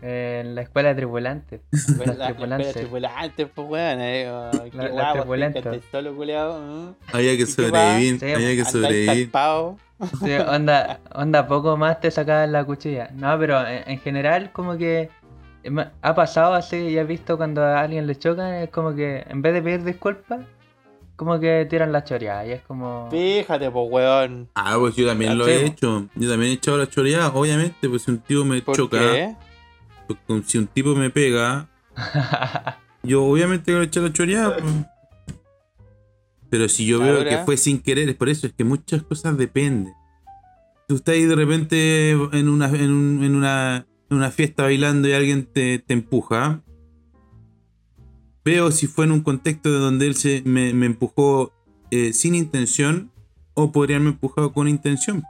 En 0.03 0.53
la 0.55 0.61
escuela 0.61 0.89
de 0.89 0.95
tripulantes. 0.95 1.61
Bueno, 1.97 2.13
la, 2.13 2.19
la 2.19 2.25
tripulantes. 2.27 2.75
escuela 2.75 3.09
tripulante, 3.09 3.47
pues 3.47 3.67
weón. 3.69 4.01
Eh, 4.01 4.29
oh, 4.29 4.51
qué 4.69 4.87
guapo, 4.89 5.23
solo 5.91 6.13
mm. 6.13 6.95
Había 7.13 7.37
que 7.37 7.45
sobrevivir. 7.45 8.19
Sí, 8.19 8.31
había 8.31 8.55
que 8.55 8.65
sobrevivir. 8.65 9.31
Sí, 10.21 10.31
onda, 10.33 10.99
onda, 11.15 11.47
poco 11.47 11.77
más 11.77 12.01
te 12.01 12.11
sacaban 12.11 12.51
la 12.51 12.65
cuchilla. 12.65 13.09
No, 13.13 13.37
pero 13.39 13.65
en, 13.65 13.89
en 13.89 13.99
general 13.99 14.51
como 14.51 14.77
que 14.77 15.09
ha 16.01 16.15
pasado 16.15 16.53
así 16.53 16.75
y 16.75 16.97
he 16.97 17.03
visto 17.05 17.37
cuando 17.37 17.63
a 17.63 17.79
alguien 17.79 18.05
le 18.05 18.17
chocan, 18.17 18.53
es 18.55 18.69
como 18.69 18.93
que 18.93 19.23
en 19.29 19.41
vez 19.41 19.53
de 19.53 19.61
pedir 19.61 19.83
disculpas, 19.83 20.41
como 21.15 21.39
que 21.39 21.65
tiran 21.69 21.91
la 21.91 22.03
choreada 22.03 22.45
y 22.45 22.51
es 22.51 22.61
como... 22.63 23.07
Fíjate, 23.09 23.71
pues 23.71 23.87
weón. 23.89 24.49
Ah, 24.55 24.75
pues 24.77 24.95
yo 24.95 25.07
también 25.07 25.37
lo 25.37 25.47
he 25.47 25.67
hecho. 25.67 26.07
Yo 26.15 26.29
también 26.29 26.51
he 26.51 26.55
echado 26.55 26.77
la 26.77 26.89
choreada. 26.89 27.29
Obviamente, 27.29 27.87
pues 27.87 28.01
si 28.01 28.11
un 28.11 28.19
tipo 28.19 28.43
me 28.43 28.61
¿Por 28.61 28.75
choca, 28.75 28.99
qué? 28.99 29.35
Con- 30.27 30.43
si 30.45 30.57
un 30.57 30.67
tipo 30.67 30.95
me 30.95 31.09
pega, 31.09 31.69
yo 33.03 33.23
obviamente 33.25 33.71
voy 33.73 33.81
a 33.81 33.85
echar 33.85 34.03
la 34.03 34.13
choreada. 34.13 34.57
Pero 36.49 36.69
si 36.69 36.85
yo 36.85 36.99
veo 36.99 37.17
Ahora- 37.17 37.29
que 37.29 37.37
fue 37.45 37.57
sin 37.57 37.79
querer, 37.79 38.09
es 38.09 38.15
por 38.15 38.29
eso, 38.29 38.45
es 38.47 38.53
que 38.53 38.63
muchas 38.63 39.01
cosas 39.03 39.37
dependen. 39.37 39.93
Tú 40.87 40.95
estás 40.95 41.15
ahí 41.15 41.25
de 41.25 41.35
repente 41.35 42.11
en 42.11 42.49
una, 42.49 42.67
en 42.69 42.91
un- 42.91 43.23
en 43.23 43.35
una, 43.35 43.87
en 44.09 44.17
una 44.17 44.29
fiesta 44.31 44.63
bailando 44.63 45.07
y 45.07 45.13
alguien 45.13 45.45
te, 45.45 45.79
te 45.79 45.93
empuja. 45.93 46.61
Veo 48.45 48.71
si 48.71 48.87
fue 48.87 49.05
en 49.05 49.13
un 49.13 49.21
contexto 49.21 49.71
de 49.71 49.79
donde 49.79 50.05
él 50.05 50.15
se, 50.15 50.43
me, 50.45 50.73
me 50.73 50.85
empujó 50.85 51.53
eh, 51.91 52.11
sin 52.13 52.35
intención 52.35 53.09
o 53.53 53.71
podría 53.71 53.95
haberme 53.95 54.11
empujado 54.11 54.51
con 54.51 54.67
intención. 54.67 55.23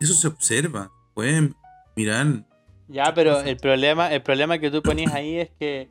Eso 0.00 0.14
se 0.14 0.26
observa. 0.26 0.90
Pueden 1.14 1.54
mirar. 1.96 2.44
Ya, 2.88 3.12
pero 3.14 3.40
el 3.40 3.56
problema, 3.58 4.12
el 4.12 4.22
problema 4.22 4.58
que 4.58 4.70
tú 4.70 4.82
ponías 4.82 5.12
ahí 5.14 5.36
es 5.38 5.50
que, 5.58 5.90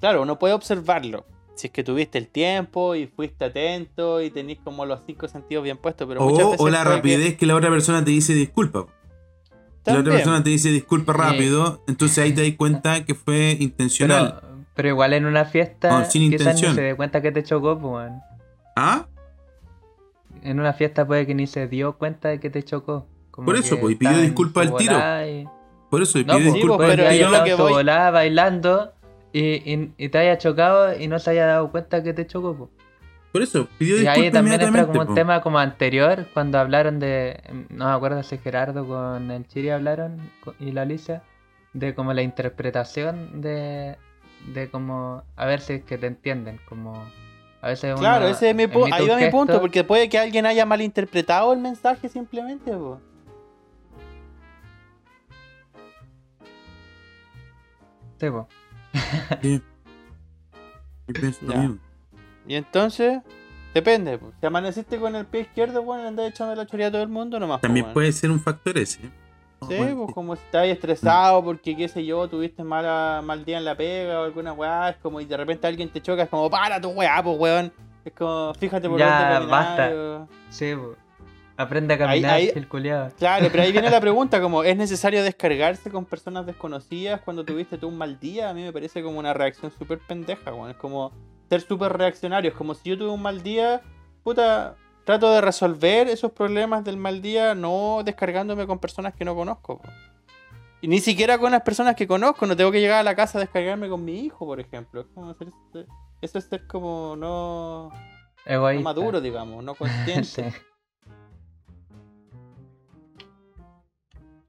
claro, 0.00 0.22
uno 0.22 0.38
puede 0.38 0.54
observarlo. 0.54 1.26
Si 1.54 1.66
es 1.66 1.72
que 1.72 1.84
tuviste 1.84 2.16
el 2.16 2.28
tiempo 2.28 2.94
y 2.94 3.06
fuiste 3.06 3.44
atento 3.44 4.22
y 4.22 4.30
tenés 4.30 4.58
como 4.64 4.86
los 4.86 5.00
cinco 5.04 5.28
sentidos 5.28 5.62
bien 5.64 5.76
puestos, 5.76 6.08
pero 6.08 6.22
muchas 6.22 6.44
O, 6.46 6.50
veces 6.52 6.60
o 6.66 6.68
la 6.70 6.82
que- 6.82 6.88
rapidez 6.88 7.36
que... 7.36 7.44
la 7.46 7.54
otra 7.54 7.68
persona 7.68 8.02
te 8.02 8.10
dice 8.10 8.32
disculpa. 8.32 8.86
Si 9.84 9.90
la 9.90 9.92
otra 9.92 9.94
También. 9.94 10.16
persona 10.16 10.42
te 10.42 10.50
dice 10.50 10.70
disculpa 10.70 11.12
rápido, 11.12 11.82
entonces 11.86 12.18
ahí 12.18 12.32
te 12.32 12.42
das 12.48 12.56
cuenta 12.56 13.04
que 13.04 13.14
fue 13.14 13.56
intencional. 13.60 14.38
Pero, 14.40 14.64
pero 14.74 14.88
igual 14.88 15.12
en 15.12 15.26
una 15.26 15.44
fiesta 15.44 15.98
Oh, 15.98 16.10
sin 16.10 16.22
intención. 16.22 16.74
se 16.74 16.80
dé 16.80 16.94
cuenta 16.96 17.20
que 17.20 17.30
te 17.32 17.42
chocó, 17.42 17.78
pues. 17.78 18.10
¿Ah? 18.76 19.06
En 20.42 20.58
una 20.58 20.72
fiesta 20.72 21.06
puede 21.06 21.26
que 21.26 21.34
ni 21.34 21.46
se 21.46 21.68
dio 21.68 21.98
cuenta 21.98 22.28
de 22.30 22.40
que 22.40 22.48
te 22.48 22.62
chocó. 22.62 23.06
Como 23.30 23.46
Por 23.46 23.56
eso, 23.56 23.78
pues, 23.78 23.92
y 23.94 23.96
pidió 23.96 24.12
su 24.12 24.58
al 24.60 24.76
tiro. 24.76 24.96
y- 25.26 25.46
Por 25.92 26.00
eso, 26.00 26.18
y 26.18 26.24
No, 26.24 26.36
pide 26.38 26.44
pues, 26.44 26.54
disculpas 26.54 26.78
pues, 26.86 26.96
pero 26.96 27.08
haya 27.10 27.20
yo 27.20 27.28
lo 27.28 27.36
estado 27.36 27.44
que 27.44 27.62
voy- 27.62 27.72
volada 27.74 28.10
bailando 28.10 28.92
y, 29.30 29.40
y- 29.72 29.92
y 29.98 30.08
te 30.08 30.16
haya 30.18 30.38
chocado 30.38 30.98
y 30.98 31.06
no 31.06 31.18
se 31.18 31.30
haya 31.32 31.44
dado 31.44 31.70
cuenta 31.70 32.02
que 32.02 32.14
te 32.14 32.26
chocó. 32.26 32.70
Por 33.30 33.42
eso, 33.42 33.68
pidió 33.78 33.96
Y 33.96 34.00
disculpas 34.00 34.24
ahí 34.24 34.30
también 34.30 34.60
entra 34.62 34.86
como 34.86 35.00
un 35.02 35.14
tema 35.14 35.42
como 35.42 35.58
anterior, 35.58 36.26
cuando 36.32 36.58
hablaron 36.58 36.98
de, 36.98 37.42
no 37.68 37.84
me 37.88 37.92
acuerdo 37.92 38.22
si 38.22 38.38
Gerardo 38.38 38.86
con 38.86 39.30
el 39.30 39.46
Chiri 39.46 39.68
hablaron 39.68 40.18
y 40.58 40.70
la 40.72 40.82
Alicia, 40.82 41.22
de 41.74 41.94
como 41.94 42.14
la 42.14 42.22
interpretación 42.22 43.42
de, 43.42 43.96
de 44.54 44.70
como, 44.70 45.24
a 45.36 45.44
ver 45.44 45.60
si 45.60 45.74
es 45.74 45.84
que 45.84 45.98
te 45.98 46.06
entienden, 46.06 46.58
como, 46.66 46.94
a 47.60 47.68
veces 47.68 47.94
Claro, 47.98 48.28
ese 48.28 48.48
es 48.48 48.56
mi 48.56 48.62
ahí 48.62 49.02
un 49.04 49.10
va 49.10 49.16
mi 49.18 49.30
punto, 49.30 49.60
porque 49.60 49.84
puede 49.84 50.08
que 50.08 50.18
alguien 50.18 50.46
haya 50.46 50.64
malinterpretado 50.64 51.52
el 51.52 51.58
mensaje 51.58 52.08
simplemente. 52.08 52.70
po. 52.72 52.98
Po. 58.30 58.48
Sí. 59.42 59.62
Ya. 61.42 61.70
Y 62.46 62.54
entonces, 62.54 63.20
depende. 63.74 64.18
po. 64.18 64.32
Si 64.40 64.46
amaneciste 64.46 64.98
con 64.98 65.14
el 65.16 65.26
pie 65.26 65.42
izquierdo, 65.42 65.82
bueno, 65.82 66.08
andás 66.08 66.30
echando 66.30 66.54
la 66.54 66.66
choría 66.66 66.86
a 66.86 66.90
todo 66.90 67.02
el 67.02 67.08
mundo 67.08 67.38
nomás. 67.38 67.58
po, 67.58 67.62
También 67.66 67.92
puede 67.92 68.12
ser 68.12 68.30
un 68.30 68.40
factor 68.40 68.78
ese. 68.78 69.00
¿eh? 69.06 69.10
Sí, 69.68 69.76
Bueno, 69.76 70.04
pues 70.04 70.14
como 70.14 70.34
si 70.36 70.42
estás 70.42 70.66
estresado 70.66 71.44
porque, 71.44 71.76
qué 71.76 71.86
sé 71.88 72.04
yo, 72.04 72.26
tuviste 72.28 72.64
mala, 72.64 73.20
mal 73.24 73.44
día 73.44 73.58
en 73.58 73.64
la 73.64 73.76
pega 73.76 74.20
o 74.20 74.24
alguna 74.24 74.52
weá, 74.52 74.90
es 74.90 74.96
como 74.96 75.20
y 75.20 75.24
de 75.24 75.36
repente 75.36 75.66
alguien 75.66 75.88
te 75.88 76.00
choca, 76.00 76.22
es 76.24 76.28
como, 76.28 76.48
para 76.50 76.80
tu 76.80 76.88
weá, 76.90 77.22
pues 77.22 77.38
weón. 77.38 77.72
Es 78.04 78.12
como, 78.12 78.52
fíjate 78.54 78.88
por 78.88 78.98
Ya, 78.98 79.06
dónde 79.06 79.34
caminar, 79.34 79.48
basta. 79.48 79.90
o- 79.94 80.28
Sí, 80.50 80.74
po. 80.74 80.96
Aprende 81.56 81.94
a 81.94 81.96
Ahí- 81.96 82.22
caminar, 82.22 82.34
ahí- 82.34 82.64
culiao. 82.66 83.10
Claro, 83.18 83.48
pero 83.50 83.62
ahí 83.62 83.72
viene 83.72 83.90
la 83.90 84.00
pregunta, 84.00 84.40
como, 84.40 84.64
¿es 84.64 84.76
necesario 84.76 85.22
descargarse 85.22 85.90
con 85.90 86.04
personas 86.06 86.46
desconocidas 86.46 87.20
cuando 87.20 87.44
tuviste 87.44 87.76
tú 87.78 87.88
un 87.88 87.98
mal 87.98 88.18
día? 88.18 88.50
A 88.50 88.54
mí 88.54 88.62
me 88.62 88.72
parece 88.72 89.02
como 89.02 89.18
una 89.18 89.34
reacción 89.34 89.70
súper 89.78 89.98
pendeja, 89.98 90.52
weón. 90.52 90.70
Es 90.70 90.76
como 90.76 91.12
ser 91.48 91.60
súper 91.60 91.92
reaccionario, 91.92 92.50
es 92.50 92.56
como 92.56 92.74
si 92.74 92.88
yo 92.90 92.96
tuve 92.98 93.10
un 93.10 93.20
mal 93.22 93.42
día, 93.42 93.82
puta, 94.24 94.76
trato 95.04 95.30
de 95.32 95.40
resolver 95.42 96.08
esos 96.08 96.32
problemas 96.32 96.84
del 96.84 96.96
mal 96.96 97.20
día 97.20 97.54
no 97.54 98.00
descargándome 98.04 98.66
con 98.66 98.78
personas 98.78 99.14
que 99.14 99.24
no 99.24 99.34
conozco. 99.34 99.80
Y 100.80 100.88
ni 100.88 100.98
siquiera 101.00 101.38
con 101.38 101.52
las 101.52 101.62
personas 101.62 101.94
que 101.94 102.06
conozco, 102.08 102.46
no 102.46 102.56
tengo 102.56 102.72
que 102.72 102.80
llegar 102.80 103.00
a 103.00 103.02
la 103.04 103.14
casa 103.14 103.38
a 103.38 103.40
descargarme 103.42 103.88
con 103.88 104.04
mi 104.04 104.20
hijo, 104.20 104.46
por 104.46 104.58
ejemplo. 104.58 105.02
Es 105.02 105.06
como 105.14 105.30
hacer- 105.30 105.52
eso 106.22 106.38
es 106.38 106.44
ser 106.44 106.66
como 106.66 107.14
no, 107.16 107.90
no 108.46 108.80
maduro, 108.80 109.20
digamos, 109.20 109.62
no 109.62 109.74
consciente. 109.76 110.24
Sí. 110.24 110.42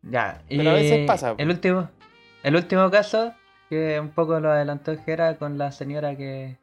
Ya, 0.04 0.42
y 0.50 0.58
Pero 0.58 0.72
a 0.72 0.74
veces 0.74 1.08
pasa. 1.08 1.36
El 1.38 1.50
último, 1.50 1.90
el 2.44 2.56
último 2.56 2.92
caso, 2.92 3.34
que 3.70 4.00
un 4.00 4.10
poco 4.10 4.40
lo 4.40 4.52
adelantó 4.52 4.96
Jera 4.98 5.38
con 5.38 5.58
la 5.58 5.72
señora 5.72 6.16
que, 6.16 6.58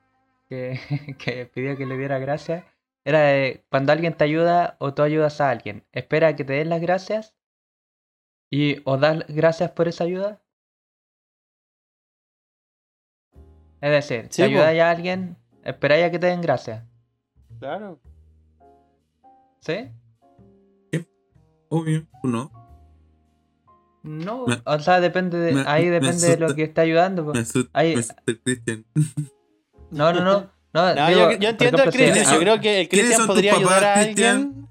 que, 0.49 0.79
que 1.19 1.47
pidió 1.47 1.77
que 1.77 1.87
le 1.87 1.97
diera 1.97 2.19
gracias, 2.19 2.65
era 3.05 3.21
de 3.21 3.65
cuando 3.71 3.93
alguien 3.93 4.15
te 4.15 4.25
ayuda 4.25 4.77
o 4.79 4.93
tú 4.93 5.03
ayudas 5.03 5.41
a 5.41 5.51
alguien, 5.51 5.85
espera 5.93 6.29
a 6.29 6.37
que 6.37 6.45
te 6.45 6.53
den 6.53 6.69
las 6.69 6.83
gracias 6.83 7.35
y 8.51 8.83
o 8.85 8.99
das 8.99 9.25
gracias 9.29 9.71
por 9.71 9.89
esa 9.89 10.05
ayuda. 10.05 10.43
Es 13.81 13.91
decir, 13.91 14.25
Sí, 14.25 14.29
si 14.31 14.43
ayudas 14.43 14.79
a 14.79 14.91
alguien, 14.91 15.39
esperáis 15.65 16.05
a 16.05 16.11
que 16.11 16.19
te 16.19 16.27
den 16.27 16.43
gracias. 16.43 16.85
Claro. 17.59 17.99
¿Sí? 19.61 19.91
Obvio, 21.73 22.05
¿o 22.25 22.27
no? 22.27 22.60
No, 24.03 24.47
Me- 24.47 24.63
o 24.65 24.79
sea, 24.81 25.01
depende 25.01 25.39
de, 25.39 25.53
me- 25.53 25.65
ahí 25.67 25.89
depende 25.89 26.27
de 26.29 26.37
lo 26.39 26.55
que 26.55 26.63
está 26.63 26.83
ayudando. 26.83 27.25
po. 27.27 27.33
Me 27.35 27.41
asusta, 27.41 27.71
Ahí- 27.79 27.95
me 27.95 28.01
asusta 28.01 28.23
el 28.27 28.41
Cristian. 28.41 28.85
No, 29.91 30.13
no, 30.13 30.21
no. 30.25 30.51
No, 30.73 30.95
No, 30.95 31.09
digo, 31.09 31.33
yo, 31.33 31.49
entiendo 31.49 31.83
al 31.83 31.91
Cristian. 31.91 32.13
¿quiénes 32.13 32.31
Yo 32.31 32.39
creo 32.39 32.61
que 32.61 32.81
el 32.83 32.89
Cristian 32.89 33.27
podría 33.27 33.55
ayudar 33.57 33.85
a 33.85 33.95
alguien. 33.95 34.69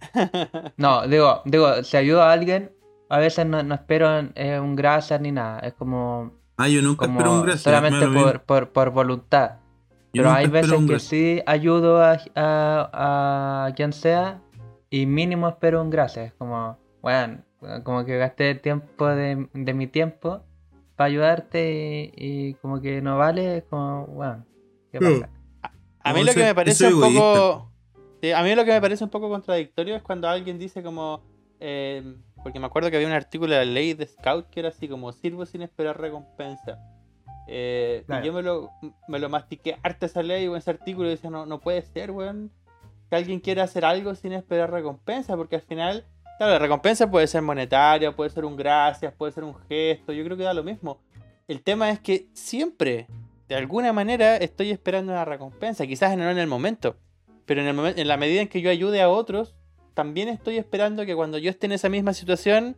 No, 0.77 1.05
digo, 1.07 1.41
digo, 1.43 1.83
si 1.83 1.97
ayudo 1.97 2.21
a 2.23 2.31
alguien, 2.31 2.71
a 3.09 3.17
veces 3.19 3.45
no, 3.45 3.61
no 3.63 3.75
espero 3.75 4.07
eh, 4.35 4.59
un 4.61 4.77
gracias 4.77 5.19
ni 5.19 5.33
nada. 5.33 5.59
Es 5.59 5.73
como, 5.73 6.31
Ah, 6.55 6.69
yo 6.69 6.81
nunca 6.81 7.05
como 7.05 7.19
espero 7.19 7.33
un 7.35 7.41
gracias. 7.41 7.63
solamente 7.63 8.07
por, 8.07 8.41
por, 8.43 8.69
por 8.71 8.89
voluntad. 8.91 9.57
Yo 10.13 10.23
Pero 10.23 10.31
hay 10.31 10.47
veces 10.47 10.71
que 10.71 10.77
gracias. 10.85 11.03
sí 11.03 11.41
ayudo 11.45 12.01
a, 12.01 12.17
a, 12.35 13.65
a 13.67 13.73
quien 13.75 13.91
sea 13.91 14.41
y 14.89 15.05
mínimo 15.05 15.49
espero 15.49 15.81
un 15.81 15.89
gracias. 15.89 16.27
Es 16.27 16.33
como, 16.33 16.77
bueno, 17.01 17.43
como 17.83 18.05
que 18.05 18.17
gasté 18.17 18.55
tiempo 18.55 19.07
de, 19.07 19.47
de 19.53 19.73
mi 19.73 19.87
tiempo 19.87 20.41
para 20.95 21.07
ayudarte 21.07 21.71
y, 21.71 22.11
y 22.15 22.53
como 22.55 22.81
que 22.81 23.01
no 23.01 23.17
vale, 23.17 23.57
es 23.57 23.63
como, 23.65 24.05
bueno, 24.07 24.45
¿qué 24.91 24.99
pasa? 24.99 25.29
A 26.01 26.13
mí 26.13 26.23
lo 26.23 26.33
que 26.33 26.43
me 26.43 26.55
parece 26.55 26.93
un 26.93 27.01
poco. 27.01 27.71
sí, 28.21 28.31
a 28.31 28.41
mí 28.43 28.55
lo 28.55 28.65
que 28.65 28.71
me 28.71 28.81
parece 28.81 29.03
un 29.03 29.09
poco 29.09 29.29
contradictorio 29.29 29.95
es 29.95 30.01
cuando 30.03 30.27
alguien 30.27 30.57
dice 30.57 30.81
como. 30.83 31.21
eh, 31.59 32.15
porque 32.41 32.59
me 32.59 32.67
acuerdo 32.67 32.89
que 32.89 32.95
había 32.95 33.07
un 33.09 33.13
artículo 33.13 33.51
de 33.53 33.65
la 33.65 33.71
ley 33.71 33.93
de 33.93 34.07
Scout 34.07 34.49
que 34.49 34.61
era 34.61 34.69
así 34.69 34.87
como 34.87 35.11
sirvo 35.11 35.45
sin 35.45 35.61
esperar 35.61 35.99
recompensa. 35.99 36.79
Eh, 37.49 38.03
Claro. 38.05 38.23
Y 38.23 38.27
yo 38.27 38.33
me 38.33 38.41
lo, 38.43 38.69
me 39.09 39.19
lo 39.19 39.27
mastiqué 39.27 39.77
harta 39.83 40.05
esa 40.05 40.23
ley 40.23 40.47
o 40.47 40.55
ese 40.55 40.69
artículo 40.69 41.07
y 41.09 41.11
decía, 41.11 41.29
no, 41.29 41.45
no 41.45 41.59
puede 41.59 41.81
ser, 41.81 42.11
weón. 42.11 42.49
Que 43.09 43.17
alguien 43.17 43.39
quiera 43.41 43.63
hacer 43.63 43.83
algo 43.83 44.15
sin 44.15 44.31
esperar 44.33 44.71
recompensa, 44.71 45.35
porque 45.35 45.55
al 45.57 45.61
final, 45.63 46.05
claro, 46.39 46.53
la 46.53 46.59
recompensa 46.59 47.09
puede 47.11 47.27
ser 47.27 47.43
monetaria, 47.43 48.15
puede 48.15 48.31
ser 48.31 48.43
un 48.45 48.55
gracias, 48.55 49.13
puede 49.13 49.31
ser 49.31 49.43
un 49.43 49.53
gesto, 49.67 50.11
yo 50.11 50.23
creo 50.23 50.35
que 50.35 50.43
da 50.43 50.53
lo 50.55 50.63
mismo. 50.63 50.99
El 51.47 51.61
tema 51.61 51.91
es 51.91 51.99
que 51.99 52.27
siempre, 52.33 53.07
de 53.47 53.55
alguna 53.55 53.93
manera, 53.93 54.37
estoy 54.37 54.71
esperando 54.71 55.11
una 55.11 55.25
recompensa, 55.25 55.85
quizás 55.85 56.17
no 56.17 56.29
en 56.29 56.37
el 56.39 56.47
momento, 56.47 56.95
pero 57.45 57.61
en, 57.61 57.67
el 57.67 57.75
momen- 57.75 57.93
en 57.97 58.07
la 58.07 58.17
medida 58.17 58.41
en 58.41 58.47
que 58.47 58.61
yo 58.61 58.69
ayude 58.71 59.01
a 59.01 59.09
otros, 59.09 59.55
también 59.93 60.29
estoy 60.29 60.57
esperando 60.57 61.05
que 61.05 61.15
cuando 61.15 61.37
yo 61.37 61.49
esté 61.49 61.65
en 61.67 61.73
esa 61.73 61.89
misma 61.89 62.13
situación, 62.13 62.77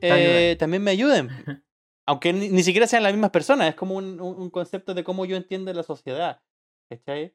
eh, 0.00 0.56
también 0.58 0.82
me 0.84 0.90
ayuden. 0.92 1.28
Aunque 2.06 2.32
ni, 2.32 2.48
ni 2.48 2.62
siquiera 2.62 2.86
sean 2.86 3.02
las 3.02 3.12
mismas 3.12 3.30
personas, 3.30 3.68
es 3.68 3.74
como 3.74 3.94
un, 3.96 4.20
un- 4.20 4.50
concepto 4.50 4.94
de 4.94 5.04
cómo 5.04 5.24
yo 5.24 5.36
entiendo 5.36 5.72
la 5.72 5.82
sociedad. 5.82 6.40
¿Cachai? 6.90 7.34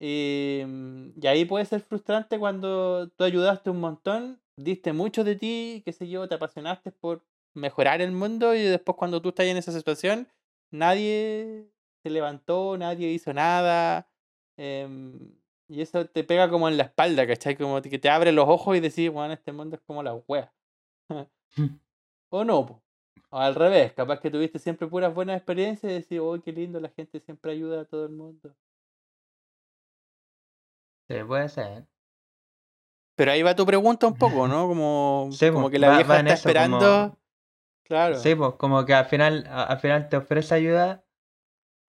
Y, 0.00 0.62
mm, 0.66 1.10
y 1.20 1.26
ahí 1.26 1.44
puede 1.44 1.64
ser 1.66 1.80
frustrante 1.80 2.38
cuando 2.38 3.08
tú 3.10 3.24
ayudaste 3.24 3.68
un 3.70 3.80
montón, 3.80 4.40
diste 4.58 4.92
mucho 4.92 5.24
de 5.24 5.36
ti, 5.36 5.82
qué 5.84 5.92
sé 5.92 6.08
yo, 6.08 6.28
te 6.28 6.34
apasionaste 6.34 6.90
por 6.92 7.24
mejorar 7.54 8.00
el 8.02 8.12
mundo 8.12 8.54
y 8.54 8.62
después 8.62 8.96
cuando 8.96 9.22
tú 9.22 9.30
estás 9.30 9.46
en 9.46 9.56
esa 9.56 9.72
situación, 9.72 10.28
nadie 10.70 11.68
se 12.02 12.10
levantó, 12.10 12.76
nadie 12.76 13.10
hizo 13.10 13.32
nada. 13.32 14.08
em, 14.56 15.34
y 15.68 15.82
eso 15.82 16.06
te 16.06 16.24
pega 16.24 16.48
como 16.50 16.68
en 16.68 16.76
la 16.78 16.84
espalda, 16.84 17.26
¿cachai? 17.26 17.56
Como 17.56 17.80
que 17.82 17.98
te 17.98 18.08
abre 18.10 18.32
los 18.32 18.48
ojos 18.48 18.76
y 18.76 18.80
decís, 18.80 19.10
bueno, 19.10 19.34
este 19.34 19.52
mundo 19.52 19.76
es 19.76 19.82
como 19.82 20.02
la 20.02 20.14
wea. 20.14 20.52
o 22.30 22.44
no, 22.44 22.66
po. 22.66 22.82
O 23.30 23.38
al 23.38 23.54
revés, 23.54 23.92
capaz 23.92 24.20
que 24.20 24.30
tuviste 24.30 24.58
siempre 24.58 24.88
puras 24.88 25.14
buenas 25.14 25.36
experiencias 25.36 25.92
y 25.92 25.94
decís, 25.96 26.18
oh, 26.22 26.40
qué 26.42 26.52
lindo, 26.52 26.80
la 26.80 26.88
gente 26.90 27.20
siempre 27.20 27.52
ayuda 27.52 27.82
a 27.82 27.84
todo 27.84 28.06
el 28.06 28.12
mundo. 28.12 28.54
Sí, 31.08 31.16
puede 31.26 31.48
ser. 31.48 31.86
Pero 33.18 33.32
ahí 33.32 33.42
va 33.42 33.56
tu 33.56 33.66
pregunta 33.66 34.06
un 34.06 34.14
poco, 34.14 34.46
¿no? 34.46 34.68
Como, 34.68 35.28
Sí, 35.32 35.50
como 35.50 35.64
po, 35.64 35.70
que 35.70 35.80
la 35.80 35.88
va- 35.88 35.96
vieja 35.96 36.12
va 36.12 36.18
está 36.20 36.34
eso, 36.34 36.48
esperando. 36.48 36.78
como- 36.78 37.18
Claro. 37.82 38.14
Sí, 38.14 38.34
pues 38.36 38.52
como 38.58 38.84
que 38.84 38.94
al 38.94 39.06
final, 39.06 39.44
al 39.50 39.80
final 39.80 40.08
te 40.08 40.16
ofrece 40.18 40.54
ayuda 40.54 41.02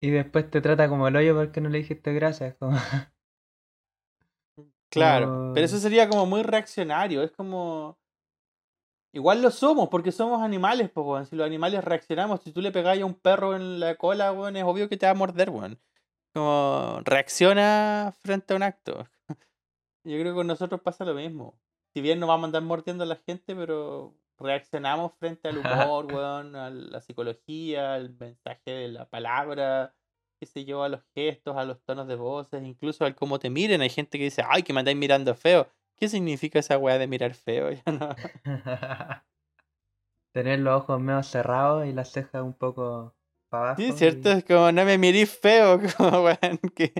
y 0.00 0.08
después 0.10 0.48
te 0.50 0.60
trata 0.62 0.88
como 0.88 1.06
el 1.08 1.16
hoyo 1.16 1.34
porque 1.36 1.60
no 1.60 1.68
le 1.68 1.78
dijiste 1.78 2.14
gracias. 2.14 2.54
Como... 2.58 2.76
Claro, 4.90 5.50
pero 5.54 5.66
eso 5.66 5.76
sería 5.78 6.08
como 6.08 6.24
muy 6.24 6.42
reaccionario, 6.42 7.22
es 7.22 7.30
como... 7.30 7.98
Igual 9.12 9.42
lo 9.42 9.50
somos, 9.50 9.88
porque 9.90 10.12
somos 10.12 10.40
animales, 10.42 10.88
pues, 10.90 11.06
weón. 11.06 11.26
Si 11.26 11.36
los 11.36 11.46
animales 11.46 11.84
reaccionamos, 11.84 12.40
si 12.42 12.52
tú 12.52 12.62
le 12.62 12.72
pegáis 12.72 13.02
a 13.02 13.06
un 13.06 13.14
perro 13.14 13.54
en 13.54 13.80
la 13.80 13.96
cola, 13.96 14.32
weón, 14.32 14.56
es 14.56 14.64
obvio 14.64 14.88
que 14.88 14.96
te 14.96 15.04
va 15.06 15.12
a 15.12 15.14
morder, 15.14 15.50
weón. 15.50 15.78
Como 16.32 17.00
reacciona 17.04 18.14
frente 18.22 18.54
a 18.54 18.56
un 18.56 18.62
acto. 18.62 19.06
Yo 20.08 20.18
creo 20.18 20.32
que 20.32 20.36
con 20.36 20.46
nosotros 20.46 20.80
pasa 20.80 21.04
lo 21.04 21.14
mismo. 21.14 21.58
Si 21.92 22.00
bien 22.00 22.18
no 22.20 22.26
vamos 22.26 22.44
a 22.44 22.46
andar 22.46 22.62
mordiendo 22.62 23.04
a 23.04 23.06
la 23.06 23.16
gente, 23.16 23.54
pero 23.54 24.14
reaccionamos 24.38 25.12
frente 25.18 25.48
al 25.48 25.58
humor, 25.58 26.06
weón, 26.06 26.56
a 26.56 26.70
la 26.70 27.00
psicología, 27.00 27.94
al 27.94 28.10
mensaje 28.18 28.70
de 28.70 28.88
la 28.88 29.08
palabra, 29.08 29.94
qué 30.38 30.46
sé 30.46 30.64
yo, 30.64 30.82
a 30.82 30.88
los 30.88 31.02
gestos, 31.14 31.56
a 31.56 31.64
los 31.64 31.80
tonos 31.82 32.06
de 32.08 32.14
voces, 32.16 32.62
incluso 32.62 33.04
al 33.04 33.14
cómo 33.14 33.38
te 33.38 33.50
miren. 33.50 33.80
Hay 33.82 33.90
gente 33.90 34.18
que 34.18 34.24
dice, 34.24 34.42
ay, 34.48 34.62
que 34.62 34.72
me 34.72 34.80
andáis 34.80 34.96
mirando 34.96 35.34
feo. 35.34 35.68
¿Qué 35.96 36.08
significa 36.08 36.60
esa 36.60 36.78
weá 36.78 36.96
de 36.98 37.06
mirar 37.06 37.34
feo? 37.34 37.70
Ya 37.86 37.92
no- 37.92 38.14
Tener 40.32 40.60
los 40.60 40.82
ojos 40.82 41.00
medio 41.00 41.22
cerrados 41.22 41.86
y 41.86 41.92
las 41.92 42.12
cejas 42.12 42.42
un 42.42 42.54
poco 42.54 43.14
para 43.48 43.62
abajo. 43.70 43.80
Sí, 43.80 43.88
y- 43.88 43.92
cierto, 43.92 44.30
es 44.32 44.44
como 44.44 44.70
no 44.72 44.84
me 44.84 44.98
mirís 44.98 45.30
feo, 45.36 45.80
como 45.96 46.24
weón, 46.24 46.58
que 46.74 46.92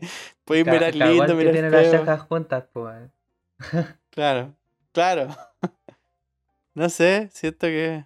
podéis 0.44 0.64
Ca- 0.64 0.72
mirar 0.72 0.94
lindo, 0.94 1.26
que 1.26 1.34
mirar 1.34 1.52
tiene 1.52 1.70
las 1.70 1.82
feo. 1.88 2.00
cejas 2.00 2.20
juntas, 2.22 2.64
pues. 2.72 3.10
Claro, 4.10 4.54
claro. 4.92 5.28
no 6.74 6.88
sé, 6.88 7.28
siento 7.32 7.66
que. 7.68 8.04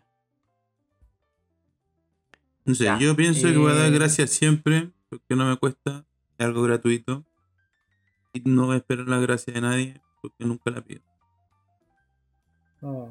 No 2.64 2.74
sé, 2.74 2.84
Ya, 2.84 2.98
yo 2.98 3.16
pienso 3.16 3.48
que 3.48 3.56
voy 3.56 3.72
a 3.72 3.74
dar 3.74 3.86
eh, 3.88 3.94
gracias 3.98 4.30
siempre, 4.30 4.90
porque 5.08 5.34
no 5.34 5.46
me 5.46 5.56
cuesta, 5.56 6.04
es 6.38 6.46
algo 6.46 6.62
gratuito. 6.62 7.24
Y 8.34 8.40
no 8.44 8.66
voy 8.66 8.74
a 8.74 8.78
esperar 8.78 9.06
la 9.08 9.18
gracia 9.18 9.52
de 9.52 9.60
nadie, 9.60 10.00
porque 10.20 10.44
nunca 10.44 10.70
la 10.70 10.80
pido. 10.82 11.00
Oh. 12.82 13.08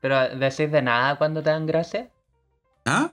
Pero 0.00 0.36
decís 0.38 0.70
de 0.72 0.82
nada 0.82 1.16
cuando 1.18 1.42
te 1.42 1.50
dan 1.50 1.66
gracias. 1.66 2.08
¿Ah? 2.84 3.12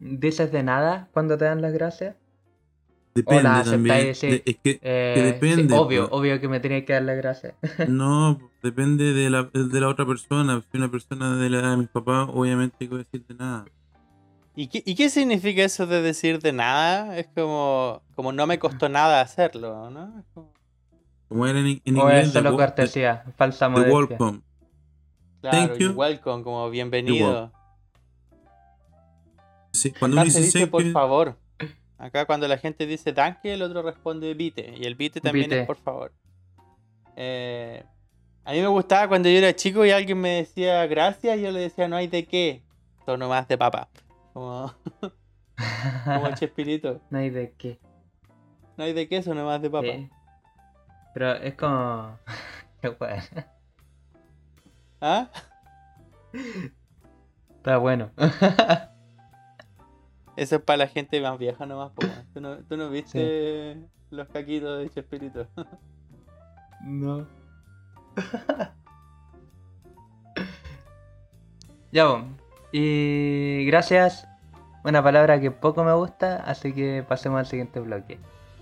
¿Dices 0.00 0.52
de 0.52 0.62
nada 0.62 1.08
cuando 1.12 1.36
te 1.36 1.44
dan 1.44 1.60
las 1.62 1.72
gracias? 1.72 2.16
Depende 3.14 3.42
la 3.42 3.58
aceptáis, 3.60 4.18
sí. 4.18 4.26
De- 4.28 4.42
es 4.46 4.56
que, 4.62 4.78
Eh, 4.82 5.12
que 5.16 5.22
depende. 5.22 5.74
sí, 5.74 5.80
obvio, 5.80 6.08
pues. 6.08 6.20
obvio 6.20 6.40
que 6.40 6.48
me 6.48 6.60
tenéis 6.60 6.84
que 6.84 6.92
dar 6.92 7.02
las 7.02 7.16
gracias. 7.16 7.54
No, 7.88 8.38
depende 8.62 9.12
de 9.12 9.28
la, 9.30 9.42
de 9.52 9.80
la 9.80 9.88
otra 9.88 10.06
persona. 10.06 10.62
Si 10.70 10.78
una 10.78 10.88
persona 10.90 11.36
de 11.36 11.50
la 11.50 11.58
edad 11.58 11.70
de 11.72 11.76
mis 11.78 11.88
papás, 11.88 12.28
obviamente 12.32 12.76
que 12.78 12.88
voy 12.88 13.00
a 13.00 13.04
decir 13.04 13.26
de 13.26 13.34
nada. 13.34 13.64
¿Y 14.54 14.68
qué, 14.68 14.82
¿Y 14.84 14.94
qué 14.94 15.08
significa 15.10 15.62
eso 15.64 15.86
de 15.86 16.00
decir 16.02 16.40
de 16.40 16.52
nada? 16.52 17.16
Es 17.18 17.28
como, 17.34 18.02
como 18.14 18.32
no 18.32 18.46
me 18.46 18.58
costó 18.58 18.88
nada 18.88 19.20
hacerlo, 19.20 19.88
¿no? 19.90 20.18
Es 20.18 20.24
como, 20.34 20.52
Como 21.28 21.46
era 21.46 21.58
en, 21.60 21.80
en 21.84 21.96
o 21.96 22.00
inglés, 22.02 22.32
solo 22.32 22.56
cortesía, 22.56 23.24
falsa 23.36 23.66
the 23.66 23.70
modestia. 23.72 23.94
welcome. 23.96 24.40
claro, 25.40 25.68
Thank 25.68 25.78
you. 25.80 25.90
welcome, 25.92 26.42
como 26.44 26.70
bienvenido. 26.70 27.52
Sí, 29.78 29.92
cuando 29.92 30.16
uno 30.16 30.24
dice 30.24 30.40
dice 30.40 30.66
por 30.66 30.84
favor. 30.90 31.36
Acá 31.98 32.26
cuando 32.26 32.46
la 32.46 32.58
gente 32.58 32.86
dice 32.86 33.12
danke, 33.12 33.54
el 33.54 33.62
otro 33.62 33.82
responde 33.82 34.34
vite. 34.34 34.74
Y 34.76 34.84
el 34.84 34.94
vite 34.94 35.20
también 35.20 35.52
es 35.52 35.66
por 35.66 35.76
favor. 35.76 36.12
Eh, 37.16 37.84
a 38.44 38.52
mí 38.52 38.60
me 38.60 38.68
gustaba 38.68 39.08
cuando 39.08 39.28
yo 39.28 39.38
era 39.38 39.54
chico 39.54 39.84
y 39.84 39.90
alguien 39.90 40.20
me 40.20 40.30
decía 40.36 40.86
gracias 40.86 41.38
y 41.38 41.42
yo 41.42 41.50
le 41.50 41.60
decía 41.60 41.88
no 41.88 41.96
hay 41.96 42.06
de 42.06 42.26
qué. 42.26 42.62
Tono 43.04 43.28
más 43.28 43.48
de 43.48 43.58
papa. 43.58 43.88
Como, 44.32 44.72
como 46.04 46.34
Chespirito. 46.34 47.00
no 47.10 47.18
hay 47.18 47.30
de 47.30 47.52
qué. 47.56 47.78
No 48.76 48.84
hay 48.84 48.92
de 48.92 49.08
qué, 49.08 49.16
eso 49.16 49.34
más 49.34 49.60
de 49.60 49.70
papa. 49.70 49.88
Sí. 49.92 50.08
Pero 51.14 51.34
es 51.34 51.54
como. 51.54 52.18
Qué 52.80 52.90
bueno. 52.90 53.22
¿Ah? 55.00 55.28
Está 57.56 57.78
bueno. 57.78 58.12
Eso 60.38 60.56
es 60.56 60.62
para 60.62 60.76
la 60.76 60.86
gente 60.86 61.20
más 61.20 61.36
vieja 61.36 61.66
nomás, 61.66 61.90
po. 61.92 62.06
¿Tú 62.32 62.40
no, 62.40 62.58
tú 62.58 62.76
no 62.76 62.90
viste 62.90 63.76
los 64.10 64.28
caquitos 64.28 64.78
de 64.78 64.88
Chespirito? 64.90 65.48
No. 66.84 67.26
ya, 71.92 72.04
bo. 72.06 72.22
Y 72.72 73.64
gracias. 73.66 74.26
Una 74.84 75.02
palabra 75.02 75.40
que 75.40 75.50
poco 75.50 75.82
me 75.82 75.92
gusta, 75.94 76.36
así 76.36 76.72
que 76.72 77.04
pasemos 77.06 77.40
al 77.40 77.46
siguiente 77.46 77.80
bloque. 77.80 78.18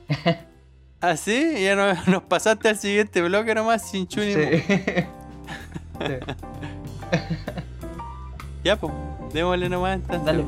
¿Ah, 1.02 1.16
sí? 1.16 1.62
Ya 1.62 1.76
no- 1.76 1.92
nos 2.10 2.22
pasaste 2.22 2.70
al 2.70 2.76
siguiente 2.76 3.20
bloque 3.20 3.54
nomás 3.54 3.88
sin 3.88 4.06
chuni. 4.08 4.32
Sí. 4.32 4.40
Sí. 5.98 6.12
Ya, 8.62 8.76
pues, 8.76 8.92
démosle 9.32 9.68
nomás 9.70 9.94
entonces. 9.96 10.24
Dale. 10.26 10.44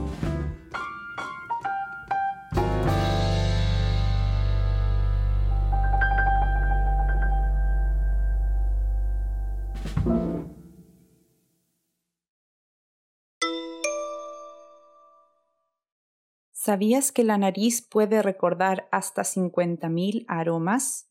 ¿Sabías 16.68 17.12
que 17.12 17.24
la 17.24 17.38
nariz 17.38 17.80
puede 17.80 18.20
recordar 18.20 18.88
hasta 18.92 19.24
50.000 19.24 20.26
aromas? 20.28 21.08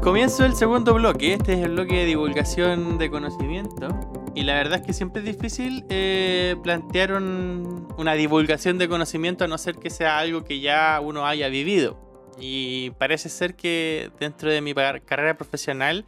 Comienzo 0.00 0.44
el 0.44 0.56
segundo 0.56 0.94
bloque. 0.94 1.34
Este 1.34 1.52
es 1.52 1.60
el 1.60 1.70
bloque 1.70 1.98
de 1.98 2.06
divulgación 2.06 2.98
de 2.98 3.08
conocimiento. 3.10 3.90
Y 4.34 4.42
la 4.42 4.54
verdad 4.54 4.80
es 4.80 4.86
que 4.86 4.92
siempre 4.92 5.20
es 5.22 5.26
difícil 5.26 5.84
eh, 5.88 6.56
plantear 6.64 7.12
un- 7.12 7.86
una 7.96 8.14
divulgación 8.14 8.76
de 8.78 8.88
conocimiento 8.88 9.44
a 9.44 9.46
no 9.46 9.56
ser 9.56 9.76
que 9.76 9.88
sea 9.88 10.18
algo 10.18 10.42
que 10.42 10.58
ya 10.58 11.00
uno 11.00 11.24
haya 11.24 11.48
vivido. 11.48 12.11
Y 12.38 12.90
parece 12.92 13.28
ser 13.28 13.54
que 13.54 14.10
dentro 14.18 14.50
de 14.50 14.60
mi 14.60 14.74
carrera 14.74 15.36
profesional, 15.36 16.04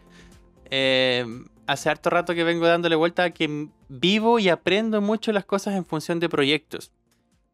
eh, 0.70 1.24
hace 1.66 1.90
harto 1.90 2.10
rato 2.10 2.34
que 2.34 2.44
vengo 2.44 2.66
dándole 2.66 2.96
vuelta 2.96 3.24
a 3.24 3.30
que 3.30 3.68
vivo 3.88 4.38
y 4.38 4.48
aprendo 4.48 5.00
mucho 5.00 5.32
las 5.32 5.44
cosas 5.44 5.74
en 5.74 5.84
función 5.84 6.20
de 6.20 6.28
proyectos. 6.28 6.92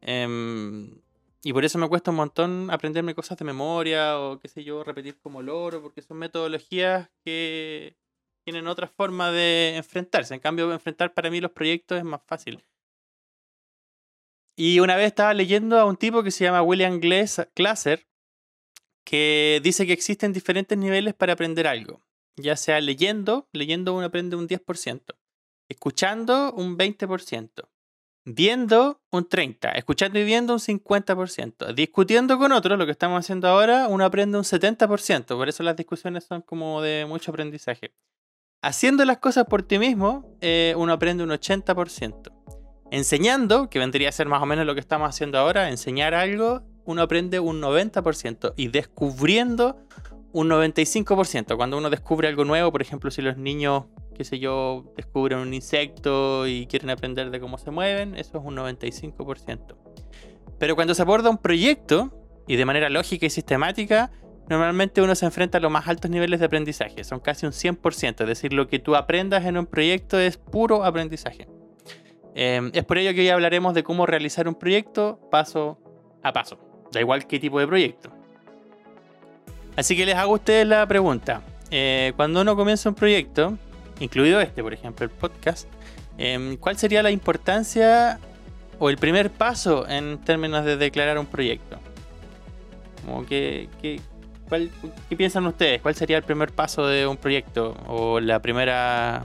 Em, 0.01 1.01
y 1.43 1.53
por 1.53 1.65
eso 1.65 1.79
me 1.79 1.89
cuesta 1.89 2.11
un 2.11 2.17
montón 2.19 2.71
aprenderme 2.71 3.15
cosas 3.15 3.39
de 3.39 3.45
memoria 3.45 4.19
o 4.19 4.39
qué 4.39 4.49
sé 4.49 4.65
yo, 4.65 4.85
repetir 4.85 5.19
como 5.19 5.43
loro, 5.43 5.83
porque 5.83 6.03
son 6.03 6.19
metodologías 6.19 7.11
que 7.25 7.97
tienen 8.45 8.67
otra 8.67 8.89
forma 8.89 9.31
de 9.31 9.77
enfrentarse. 9.77 10.35
En 10.35 10.41
cambio, 10.41 10.73
enfrentar 10.73 11.13
para 11.15 11.31
mí 11.31 11.41
los 11.41 11.51
proyectos 11.53 11.99
es 11.99 12.05
más 12.05 12.21
fácil. 12.27 12.65
Y 14.57 14.81
una 14.81 14.97
vez 14.97 15.07
estaba 15.07 15.33
leyendo 15.35 15.79
a 15.79 15.85
un 15.87 15.97
tipo 15.97 16.23
que 16.23 16.31
se 16.31 16.45
llama 16.45 16.63
William 16.63 17.01
Glas- 17.01 17.49
Glasser, 17.55 18.07
que 19.11 19.61
dice 19.65 19.89
que 19.89 19.93
existen 19.93 20.33
diferentes 20.33 20.79
niveles 20.79 21.15
para 21.15 21.33
aprender 21.33 21.67
algo. 21.67 22.01
Ya 22.37 22.55
sea 22.55 22.81
leyendo, 22.81 23.49
leyendo 23.53 23.93
uno 23.93 24.07
aprende 24.07 24.37
un 24.37 24.47
10%, 24.47 25.17
escuchando 25.69 26.53
un 26.53 26.79
20%, 26.79 27.69
viendo 28.25 29.03
un 29.11 29.29
30%, 29.29 29.73
escuchando 29.75 30.21
y 30.21 30.25
viendo 30.25 30.53
un 30.53 30.61
50%, 30.61 31.75
discutiendo 31.75 32.39
con 32.39 32.53
otros, 32.53 32.79
lo 32.79 32.87
que 32.87 32.93
estamos 32.93 33.19
haciendo 33.19 33.49
ahora, 33.49 33.89
uno 33.89 34.05
aprende 34.05 34.39
un 34.39 34.45
70%, 34.45 35.27
por 35.27 35.49
eso 35.49 35.65
las 35.65 35.75
discusiones 35.75 36.23
son 36.23 36.43
como 36.43 36.81
de 36.81 37.05
mucho 37.05 37.33
aprendizaje. 37.33 37.93
Haciendo 38.63 39.05
las 39.05 39.19
cosas 39.19 39.47
por 39.47 39.65
ti 39.65 39.81
mismo, 39.81 40.39
eh, 40.41 40.73
uno 40.77 40.93
aprende 40.93 41.25
un 41.25 41.31
80%. 41.31 42.31
Enseñando, 42.93 43.71
que 43.71 43.81
vendría 43.81 44.11
a 44.11 44.13
ser 44.13 44.29
más 44.29 44.41
o 44.41 44.47
menos 44.47 44.67
lo 44.67 44.75
que 44.75 44.81
estamos 44.81 45.09
haciendo 45.09 45.37
ahora, 45.37 45.69
enseñar 45.69 46.15
algo, 46.15 46.63
uno 46.91 47.03
aprende 47.03 47.41
un 47.41 47.61
90%. 47.61 48.55
Y 48.57 48.69
descubriendo 48.69 49.79
un 50.33 50.49
95%. 50.49 51.57
Cuando 51.57 51.79
uno 51.79 51.91
descubre 51.91 52.29
algo 52.29 52.45
nuevo, 52.45 52.71
por 52.71 52.83
ejemplo, 52.83 53.11
si 53.11 53.23
los 53.23 53.37
niños, 53.37 53.85
qué 54.15 54.25
sé 54.25 54.39
yo, 54.39 54.85
descubren 54.97 55.39
un 55.39 55.55
insecto 55.55 56.47
y 56.47 56.67
quieren 56.67 56.91
aprender 56.91 57.31
de 57.31 57.41
cómo 57.41 57.59
se 57.59 57.71
mueven, 57.71 58.17
eso 58.17 58.39
es 58.39 58.45
un 58.45 58.57
95%. 58.57 59.77
Pero 60.59 60.75
cuando 60.75 60.95
se 60.95 61.03
aborda 61.03 61.31
un 61.31 61.39
proyecto, 61.39 62.13
y 62.47 62.57
de 62.57 62.65
manera 62.65 62.89
lógica 62.89 63.27
y 63.27 63.31
sistemática, 63.31 64.11
normalmente 64.49 65.01
uno 65.01 65.15
se 65.15 65.25
enfrenta 65.25 65.59
a 65.59 65.61
los 65.61 65.71
más 65.71 65.87
altos 65.87 66.11
niveles 66.11 66.41
de 66.41 66.47
aprendizaje. 66.47 67.05
Son 67.05 67.21
casi 67.21 67.47
un 67.47 67.53
100%. 67.53 68.23
Es 68.23 68.27
decir, 68.27 68.53
lo 68.53 68.67
que 68.67 68.81
tú 68.81 68.97
aprendas 68.97 69.45
en 69.45 69.57
un 69.57 69.67
proyecto 69.67 70.19
es 70.19 70.37
puro 70.37 70.85
aprendizaje. 70.85 71.47
Eh, 72.35 72.71
es 72.75 72.85
por 72.85 72.99
ello 72.99 73.15
que 73.15 73.21
hoy 73.21 73.29
hablaremos 73.29 73.75
de 73.75 73.85
cómo 73.85 74.05
realizar 74.07 74.49
un 74.49 74.57
proyecto 74.57 75.21
paso 75.31 75.79
a 76.23 76.33
paso. 76.33 76.70
Da 76.93 77.01
igual 77.01 77.27
qué 77.27 77.39
tipo 77.39 77.59
de 77.61 77.67
proyecto. 77.67 78.11
Así 79.77 79.97
que 79.97 80.05
les 80.05 80.17
hago 80.17 80.33
a 80.33 80.37
ustedes 80.37 80.67
la 80.67 80.87
pregunta. 80.87 81.43
Eh, 81.71 82.13
cuando 82.17 82.41
uno 82.41 82.57
comienza 82.57 82.89
un 82.89 82.95
proyecto, 82.95 83.57
incluido 84.01 84.41
este, 84.41 84.63
por 84.63 84.75
ejemplo, 84.75 85.05
el 85.05 85.11
podcast, 85.11 85.69
em, 86.19 86.57
¿cuál 86.57 86.77
sería 86.77 87.03
la 87.03 87.11
importancia 87.11 88.19
o 88.79 88.91
el 88.91 88.97
primer 88.99 89.31
paso 89.31 89.89
en 89.89 90.19
términos 90.19 90.65
de 90.65 90.77
declarar 90.77 91.19
un 91.19 91.27
proyecto? 91.27 91.79
Como 93.05 93.25
que, 93.25 93.69
que- 93.81 94.01
¿cuál- 94.49 94.71
¿Qué 95.09 95.17
piensan 95.17 95.47
ustedes? 95.47 95.81
¿Cuál 95.81 95.95
sería 95.95 96.17
el 96.17 96.25
primer 96.25 96.51
paso 96.53 96.87
de 96.87 97.07
un 97.07 97.17
proyecto 97.17 97.77
o 97.87 98.19
la 98.21 98.41
primera, 98.43 99.25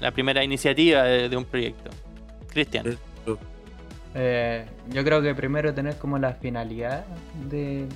la 0.00 0.10
primera 0.12 0.44
iniciativa 0.44 1.02
de, 1.04 1.28
de 1.30 1.36
un 1.36 1.44
proyecto? 1.46 1.90
Cristian. 2.52 2.98
Eh, 4.14 4.64
yo 4.90 5.04
creo 5.04 5.20
que 5.22 5.34
primero 5.34 5.74
tener 5.74 5.96
como 5.96 6.18
la 6.18 6.34
finalidad 6.34 7.04
de 7.50 7.86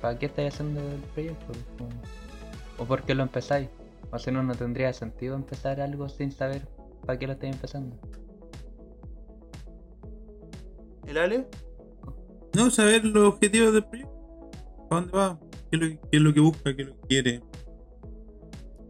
para 0.00 0.18
qué 0.18 0.26
estáis 0.26 0.54
haciendo 0.54 0.80
el 0.80 1.00
proyecto 1.14 1.52
o 2.78 2.84
por 2.84 3.02
qué 3.02 3.14
lo 3.14 3.22
empezáis. 3.22 3.68
O 4.10 4.18
si 4.18 4.30
no, 4.30 4.42
no 4.42 4.54
tendría 4.54 4.92
sentido 4.92 5.34
empezar 5.36 5.80
algo 5.80 6.08
sin 6.08 6.32
saber 6.32 6.62
para 7.04 7.18
qué 7.18 7.26
lo 7.26 7.34
estáis 7.34 7.54
empezando. 7.54 7.96
¿El 11.06 11.18
Ale? 11.18 11.46
No, 12.54 12.70
saber 12.70 13.04
los 13.04 13.34
objetivos 13.34 13.72
del 13.74 13.84
proyecto. 13.84 14.12
¿Para 14.88 15.02
dónde 15.02 15.16
va? 15.16 15.38
¿Qué 15.70 15.76
es 15.76 15.80
lo 15.80 15.88
que, 15.88 15.98
qué 15.98 16.16
es 16.16 16.22
lo 16.22 16.34
que 16.34 16.40
busca? 16.40 16.76
¿Qué 16.76 16.82
es 16.82 16.88
lo 16.88 16.94
que 17.00 17.06
quiere? 17.08 17.42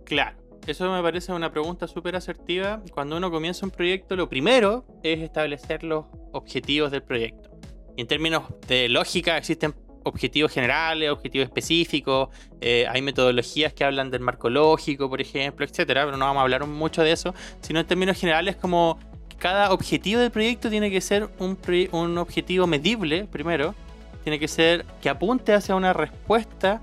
Claro, 0.05 0.37
eso 0.66 0.90
me 0.90 1.02
parece 1.02 1.32
una 1.32 1.50
pregunta 1.50 1.86
súper 1.86 2.16
asertiva. 2.16 2.82
Cuando 2.92 3.16
uno 3.16 3.30
comienza 3.30 3.64
un 3.64 3.70
proyecto, 3.70 4.16
lo 4.16 4.28
primero 4.28 4.84
es 5.02 5.20
establecer 5.20 5.84
los 5.84 6.06
objetivos 6.32 6.90
del 6.90 7.02
proyecto. 7.02 7.50
Y 7.96 8.00
en 8.00 8.06
términos 8.08 8.42
de 8.66 8.88
lógica, 8.88 9.36
existen 9.36 9.74
objetivos 10.02 10.52
generales, 10.52 11.10
objetivos 11.10 11.46
específicos, 11.46 12.28
eh, 12.60 12.86
hay 12.88 13.02
metodologías 13.02 13.72
que 13.72 13.84
hablan 13.84 14.10
del 14.10 14.20
marco 14.20 14.50
lógico, 14.50 15.08
por 15.08 15.20
ejemplo, 15.20 15.64
etcétera, 15.64 16.04
pero 16.04 16.16
no 16.16 16.26
vamos 16.26 16.40
a 16.40 16.42
hablar 16.42 16.66
mucho 16.66 17.02
de 17.02 17.12
eso, 17.12 17.34
sino 17.60 17.80
en 17.80 17.86
términos 17.86 18.18
generales 18.18 18.56
como 18.56 18.98
cada 19.38 19.72
objetivo 19.72 20.20
del 20.20 20.30
proyecto 20.30 20.70
tiene 20.70 20.90
que 20.90 21.00
ser 21.00 21.28
un, 21.38 21.58
un 21.90 22.18
objetivo 22.18 22.66
medible, 22.66 23.24
primero, 23.24 23.74
tiene 24.22 24.38
que 24.38 24.48
ser 24.48 24.84
que 25.00 25.08
apunte 25.08 25.52
hacia 25.54 25.74
una 25.74 25.92
respuesta 25.92 26.82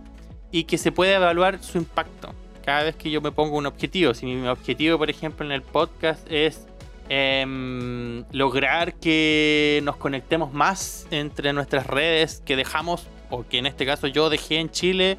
y 0.52 0.66
que 0.66 0.78
se 0.78 0.92
pueda 0.92 1.16
evaluar 1.16 1.64
su 1.64 1.78
impacto 1.78 2.34
cada 2.64 2.84
vez 2.84 2.96
que 2.96 3.12
yo 3.12 3.22
me 3.22 3.32
pongo 3.32 3.58
un 3.58 3.66
objetivo. 3.66 4.14
Si 4.14 4.26
mi 4.26 4.48
objetivo, 4.48 4.98
por 4.98 5.10
ejemplo, 5.10 5.46
en 5.46 5.52
el 5.52 5.62
podcast 5.62 6.26
es 6.32 6.66
em, 7.10 8.24
lograr 8.32 8.94
que 8.96 9.82
nos 9.84 9.98
conectemos 9.98 10.54
más 10.54 11.08
entre 11.12 11.54
nuestras 11.54 11.88
redes 11.88 12.42
que 12.46 12.56
dejamos, 12.56 13.08
o 13.30 13.46
que 13.48 13.58
en 13.58 13.66
este 13.66 13.86
caso 13.86 14.08
yo 14.08 14.30
dejé 14.30 14.58
en 14.58 14.70
Chile, 14.70 15.18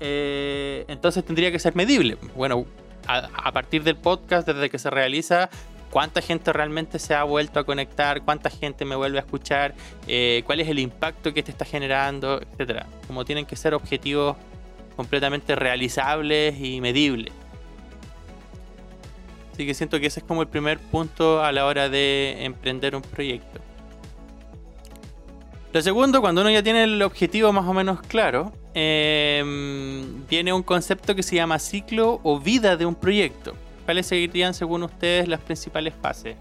eh, 0.00 0.84
entonces 0.88 1.24
tendría 1.24 1.50
que 1.50 1.58
ser 1.58 1.74
medible. 1.74 2.18
Bueno, 2.34 2.66
a, 3.06 3.52
partir 3.52 3.82
del 3.82 3.96
podcast, 3.96 4.46
desde 4.46 4.68
que 4.68 4.78
se 4.78 4.90
realiza, 4.90 5.48
cuánta 5.90 6.20
gente 6.20 6.52
realmente 6.52 6.98
se 6.98 7.14
ha 7.14 7.24
vuelto 7.24 7.60
a 7.60 7.64
conectar, 7.64 8.22
cuánta 8.22 8.50
gente 8.50 8.84
me 8.84 8.96
vuelve 8.96 9.18
a 9.18 9.20
escuchar, 9.20 9.74
eh, 10.06 10.42
cuál 10.44 10.60
es 10.60 10.68
el 10.68 10.78
impacto 10.78 11.32
que 11.32 11.42
te 11.42 11.50
está 11.50 11.64
generando, 11.64 12.40
etcétera. 12.40 12.86
Como 13.06 13.24
tienen 13.24 13.46
que 13.46 13.56
ser 13.56 13.74
objetivos 13.74 14.36
completamente 14.96 15.54
realizables 15.54 16.58
y 16.60 16.80
medibles. 16.80 17.32
Así 19.52 19.66
que 19.66 19.74
siento 19.74 20.00
que 20.00 20.06
ese 20.06 20.20
es 20.20 20.26
como 20.26 20.42
el 20.42 20.48
primer 20.48 20.78
punto 20.78 21.42
a 21.42 21.52
la 21.52 21.64
hora 21.66 21.88
de 21.88 22.44
emprender 22.44 22.94
un 22.94 23.02
proyecto. 23.02 23.60
Lo 25.72 25.82
segundo, 25.82 26.20
cuando 26.20 26.40
uno 26.40 26.50
ya 26.50 26.62
tiene 26.62 26.84
el 26.84 27.02
objetivo 27.02 27.52
más 27.52 27.66
o 27.66 27.72
menos 27.72 28.00
claro, 28.00 28.52
em, 28.74 30.26
viene 30.26 30.52
un 30.52 30.62
concepto 30.62 31.14
que 31.14 31.22
se 31.22 31.36
llama 31.36 31.58
ciclo 31.58 32.20
o 32.22 32.40
vida 32.40 32.76
de 32.76 32.86
un 32.86 32.94
proyecto. 32.94 33.54
¿Cuáles 33.84 34.06
serían 34.06 34.54
según 34.54 34.82
ustedes 34.82 35.28
las 35.28 35.40
principales 35.40 35.94
fases? 35.94 36.36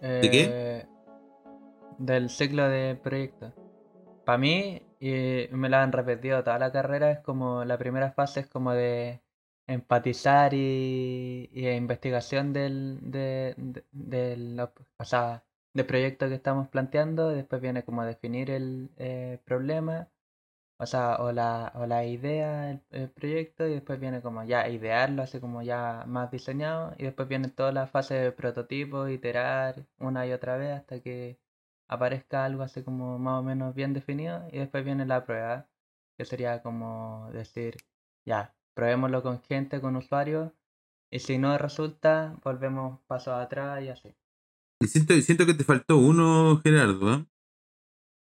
¿De 0.00 0.30
qué? 0.30 0.48
Eh, 0.50 0.86
del 1.98 2.28
ciclo 2.28 2.68
de 2.68 2.94
proyecto. 2.94 3.52
Para 4.24 4.38
mí, 4.38 4.82
y 5.00 5.48
me 5.52 5.68
lo 5.68 5.76
han 5.78 5.92
repetido 5.92 6.42
toda 6.44 6.58
la 6.58 6.72
carrera, 6.72 7.10
es 7.10 7.20
como 7.20 7.64
la 7.64 7.78
primera 7.78 8.12
fase 8.12 8.40
es 8.40 8.46
como 8.48 8.72
de 8.72 9.22
empatizar 9.66 10.52
y, 10.54 11.50
y 11.52 11.68
investigación 11.68 12.52
del, 12.52 12.98
de, 13.02 13.54
de- 13.56 13.84
del, 13.92 14.60
o 14.60 15.04
sea, 15.04 15.44
del 15.72 15.86
proyecto 15.86 16.28
que 16.28 16.34
estamos 16.34 16.68
planteando. 16.68 17.28
Después 17.30 17.60
viene 17.62 17.84
como 17.84 18.04
definir 18.04 18.50
el 18.50 18.90
eh, 18.98 19.40
problema, 19.44 20.08
o 20.78 20.86
sea, 20.86 21.16
o 21.16 21.32
la, 21.32 21.72
o 21.76 21.86
la 21.86 22.04
idea, 22.04 22.70
el, 22.70 22.82
el 22.90 23.10
proyecto, 23.10 23.66
y 23.66 23.74
después 23.74 24.00
viene 24.00 24.22
como 24.22 24.44
ya 24.44 24.68
idearlo, 24.68 25.22
así 25.22 25.40
como 25.40 25.62
ya 25.62 26.04
más 26.06 26.30
diseñado, 26.30 26.94
y 26.98 27.04
después 27.04 27.28
viene 27.28 27.48
toda 27.48 27.72
la 27.72 27.86
fase 27.86 28.14
de 28.14 28.32
prototipo, 28.32 29.08
iterar 29.08 29.86
una 29.98 30.26
y 30.26 30.32
otra 30.32 30.56
vez 30.56 30.72
hasta 30.72 31.00
que 31.00 31.38
aparezca 31.88 32.44
algo 32.44 32.62
así 32.62 32.82
como 32.82 33.18
más 33.18 33.40
o 33.40 33.42
menos 33.42 33.74
bien 33.74 33.92
definido, 33.92 34.46
y 34.52 34.58
después 34.58 34.84
viene 34.84 35.06
la 35.06 35.24
prueba, 35.24 35.68
que 36.16 36.24
sería 36.24 36.62
como 36.62 37.30
decir, 37.32 37.76
ya, 38.24 38.54
probémoslo 38.74 39.22
con 39.22 39.40
gente, 39.42 39.80
con 39.80 39.96
usuarios, 39.96 40.52
y 41.10 41.20
si 41.20 41.38
no 41.38 41.56
resulta, 41.58 42.36
volvemos 42.42 43.00
pasos 43.06 43.34
atrás 43.34 43.82
y 43.82 43.88
así. 43.88 44.14
Y 44.82 44.86
siento, 44.88 45.14
siento 45.14 45.46
que 45.46 45.54
te 45.54 45.64
faltó 45.64 45.96
uno, 45.96 46.60
Gerardo. 46.62 47.14
¿eh? 47.14 47.24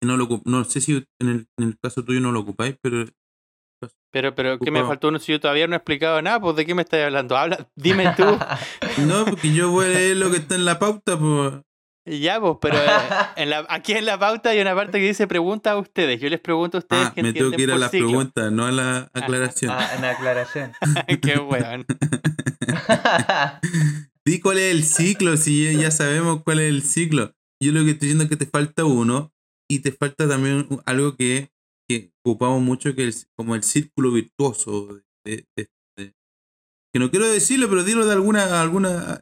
No, 0.04 0.18
lo, 0.18 0.28
no 0.46 0.64
sé 0.64 0.82
si 0.82 1.06
en 1.20 1.28
el, 1.28 1.48
en 1.58 1.68
el 1.70 1.80
caso 1.80 2.04
tuyo 2.04 2.20
no 2.20 2.32
lo 2.32 2.42
ocupáis, 2.42 2.78
pero 2.82 3.06
Pero, 4.12 4.36
pero, 4.36 4.60
¿qué 4.60 4.70
me 4.70 4.84
faltó 4.84 5.08
uno 5.08 5.18
si 5.18 5.32
yo 5.32 5.40
todavía 5.40 5.68
no 5.68 5.74
he 5.74 5.78
explicado 5.78 6.22
nada? 6.22 6.40
Pues, 6.40 6.56
¿de 6.56 6.66
qué 6.66 6.76
me 6.76 6.84
estás 6.84 7.04
hablando? 7.04 7.36
Habla, 7.36 7.68
dime 7.76 8.14
tú. 8.16 8.24
no, 9.08 9.26
porque 9.26 9.54
yo 9.54 9.72
voy 9.72 9.86
a 9.86 9.90
leer 9.90 10.18
lo 10.18 10.30
que 10.30 10.38
está 10.38 10.56
en 10.56 10.66
la 10.66 10.78
pauta, 10.78 11.18
pues. 11.18 11.54
Ya, 12.06 12.40
pues, 12.40 12.58
pero 12.62 12.78
eh, 12.78 12.88
en 13.38 13.50
la, 13.50 13.66
aquí 13.70 13.94
en 13.94 14.06
la 14.06 14.20
pauta 14.20 14.50
hay 14.50 14.60
una 14.60 14.76
parte 14.76 15.00
que 15.00 15.08
dice 15.08 15.28
pregunta 15.28 15.72
a 15.72 15.78
ustedes. 15.78 16.20
Yo 16.20 16.30
les 16.30 16.40
pregunto 16.40 16.78
a 16.78 16.80
ustedes 16.80 17.08
Ah, 17.08 17.12
qué 17.16 17.24
me 17.24 17.34
tengo 17.34 17.52
que 17.52 17.62
ir 17.62 17.72
a 17.72 17.78
la 17.78 17.90
ciclo. 17.90 18.08
pregunta, 18.08 18.52
no 18.52 18.66
a 18.66 18.72
la 18.72 19.10
aclaración. 19.14 19.72
Ah, 19.72 19.90
en 19.98 20.06
aclaración. 20.06 20.72
qué 21.22 21.38
weón. 21.40 21.86
Di 24.26 24.40
cuál 24.40 24.58
es 24.58 24.72
el 24.72 24.84
ciclo, 24.84 25.36
si 25.38 25.76
ya- 25.78 25.92
sabemos 25.92 26.44
cuál 26.44 26.60
es 26.60 26.70
el 26.70 26.84
ciclo. 26.84 27.34
Yo 27.62 27.72
lo 27.72 27.84
que 27.84 27.92
estoy 27.92 28.08
diciendo 28.08 28.24
es 28.26 28.30
que 28.30 28.38
te 28.38 28.46
falta 28.46 28.86
uno 28.86 29.32
y 29.70 29.80
te 29.80 29.92
falta 29.92 30.28
también 30.28 30.68
algo 30.86 31.16
que, 31.16 31.50
que 31.90 32.12
ocupamos 32.26 32.62
mucho, 32.62 32.96
que 32.96 33.08
es 33.08 33.28
como 33.38 33.56
el 33.56 33.64
círculo 33.64 34.12
virtuoso. 34.12 35.00
de- 35.26 35.46
de- 35.56 35.70
de- 35.98 36.14
que 36.94 37.00
no 37.00 37.10
quiero 37.10 37.28
decirlo, 37.28 37.70
pero 37.70 37.84
dilo 37.84 38.06
de 38.06 38.14
alguna... 38.14 38.62
alguna 38.62 39.22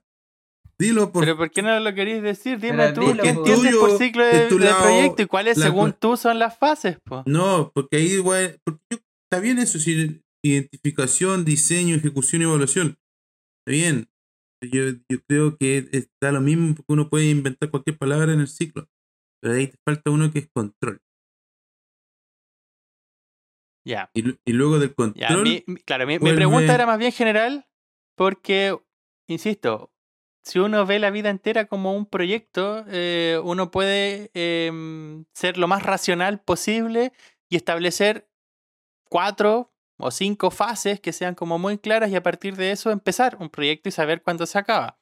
dilo 0.81 1.11
por... 1.11 1.23
Pero 1.23 1.37
¿por 1.37 1.51
qué 1.51 1.61
no 1.61 1.79
lo 1.79 1.93
queréis 1.93 2.21
decir? 2.21 2.59
Dime 2.59 2.77
Pero 2.77 2.93
tú, 2.93 3.01
dilo, 3.01 3.23
¿qué 3.23 3.29
entiendes 3.29 3.75
por 3.75 3.97
ciclo 3.97 4.25
de 4.25 4.37
de, 4.39 4.49
tu 4.49 4.57
de 4.57 4.65
lado, 4.65 4.81
proyecto 4.83 5.21
y 5.21 5.25
cuáles 5.27 5.57
la 5.57 5.65
según 5.67 5.93
tú 5.93 6.17
son 6.17 6.39
las 6.39 6.57
fases? 6.57 6.97
Po? 7.03 7.23
No, 7.25 7.71
porque 7.73 7.97
ahí 7.97 8.11
igual, 8.13 8.59
porque 8.65 8.81
yo- 8.91 8.97
está 9.29 9.39
bien 9.41 9.59
eso, 9.59 9.79
si 9.79 10.21
identificación, 10.43 11.45
diseño, 11.45 11.95
ejecución 11.95 12.41
y 12.41 12.45
evaluación. 12.45 12.97
Está 13.59 13.71
bien. 13.71 14.07
Yo, 14.63 14.83
yo 15.09 15.19
creo 15.27 15.57
que 15.57 15.87
está 15.91 16.31
lo 16.31 16.41
mismo 16.41 16.75
porque 16.75 16.93
uno 16.93 17.09
puede 17.09 17.29
inventar 17.29 17.69
cualquier 17.69 17.97
palabra 17.97 18.33
en 18.33 18.41
el 18.41 18.47
ciclo. 18.47 18.87
Pero 19.41 19.55
ahí 19.55 19.67
te 19.67 19.77
falta 19.87 20.11
uno 20.11 20.31
que 20.31 20.39
es 20.39 20.49
control. 20.53 20.99
Ya. 23.85 24.11
Y, 24.13 24.21
lu- 24.21 24.37
y 24.45 24.53
luego 24.53 24.77
del 24.79 24.93
control, 24.93 25.43
mi- 25.43 25.63
mi- 25.65 25.77
claro, 25.77 26.05
mi, 26.05 26.19
pregunta 26.19 26.73
era 26.73 26.85
más 26.85 26.99
bien 26.99 27.11
general 27.11 27.65
porque, 28.15 28.77
insisto, 29.27 29.91
si 30.43 30.59
uno 30.59 30.85
ve 30.85 30.99
la 30.99 31.11
vida 31.11 31.29
entera 31.29 31.65
como 31.65 31.93
un 31.95 32.05
proyecto, 32.05 32.83
eh, 32.87 33.39
uno 33.43 33.71
puede 33.71 34.31
em, 34.33 35.25
ser 35.33 35.57
lo 35.57 35.67
más 35.67 35.83
racional 35.83 36.41
posible 36.41 37.13
y 37.49 37.55
establecer 37.55 38.27
cuatro 39.09 39.71
o 39.97 40.11
cinco 40.11 40.51
fases 40.51 40.99
que 40.99 41.13
sean 41.13 41.35
como 41.35 41.59
muy 41.59 41.77
claras 41.77 42.09
y 42.11 42.15
a 42.15 42.23
partir 42.23 42.55
de 42.55 42.71
eso 42.71 42.91
empezar 42.91 43.37
un 43.39 43.49
proyecto 43.49 43.89
y 43.89 43.91
saber 43.91 44.23
cuándo 44.23 44.45
se 44.45 44.57
acaba. 44.57 44.97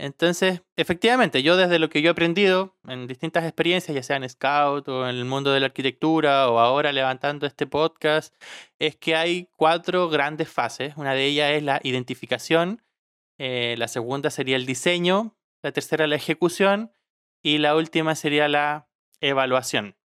Entonces, 0.00 0.62
efectivamente, 0.76 1.42
yo 1.42 1.56
desde 1.56 1.80
lo 1.80 1.88
que 1.88 2.02
yo 2.02 2.10
he 2.10 2.12
aprendido 2.12 2.76
en 2.86 3.08
distintas 3.08 3.44
experiencias, 3.44 3.94
ya 3.94 4.02
sea 4.04 4.16
en 4.16 4.28
Scout 4.28 4.86
o 4.88 5.08
en 5.08 5.16
el 5.16 5.24
mundo 5.24 5.52
de 5.52 5.58
la 5.58 5.66
arquitectura 5.66 6.48
o 6.50 6.60
ahora 6.60 6.92
levantando 6.92 7.46
este 7.46 7.66
podcast, 7.66 8.32
es 8.78 8.94
que 8.94 9.16
hay 9.16 9.48
cuatro 9.56 10.08
grandes 10.08 10.48
fases. 10.48 10.96
Una 10.96 11.14
de 11.14 11.26
ellas 11.26 11.50
es 11.50 11.64
la 11.64 11.80
identificación, 11.82 12.80
eh, 13.38 13.74
la 13.78 13.88
segunda 13.88 14.30
sería 14.30 14.56
el 14.56 14.66
diseño, 14.66 15.36
la 15.62 15.72
tercera 15.72 16.06
la 16.06 16.16
ejecución 16.16 16.92
y 17.42 17.58
la 17.58 17.74
última 17.76 18.14
sería 18.14 18.48
la 18.48 18.88
evaluación. 19.20 19.96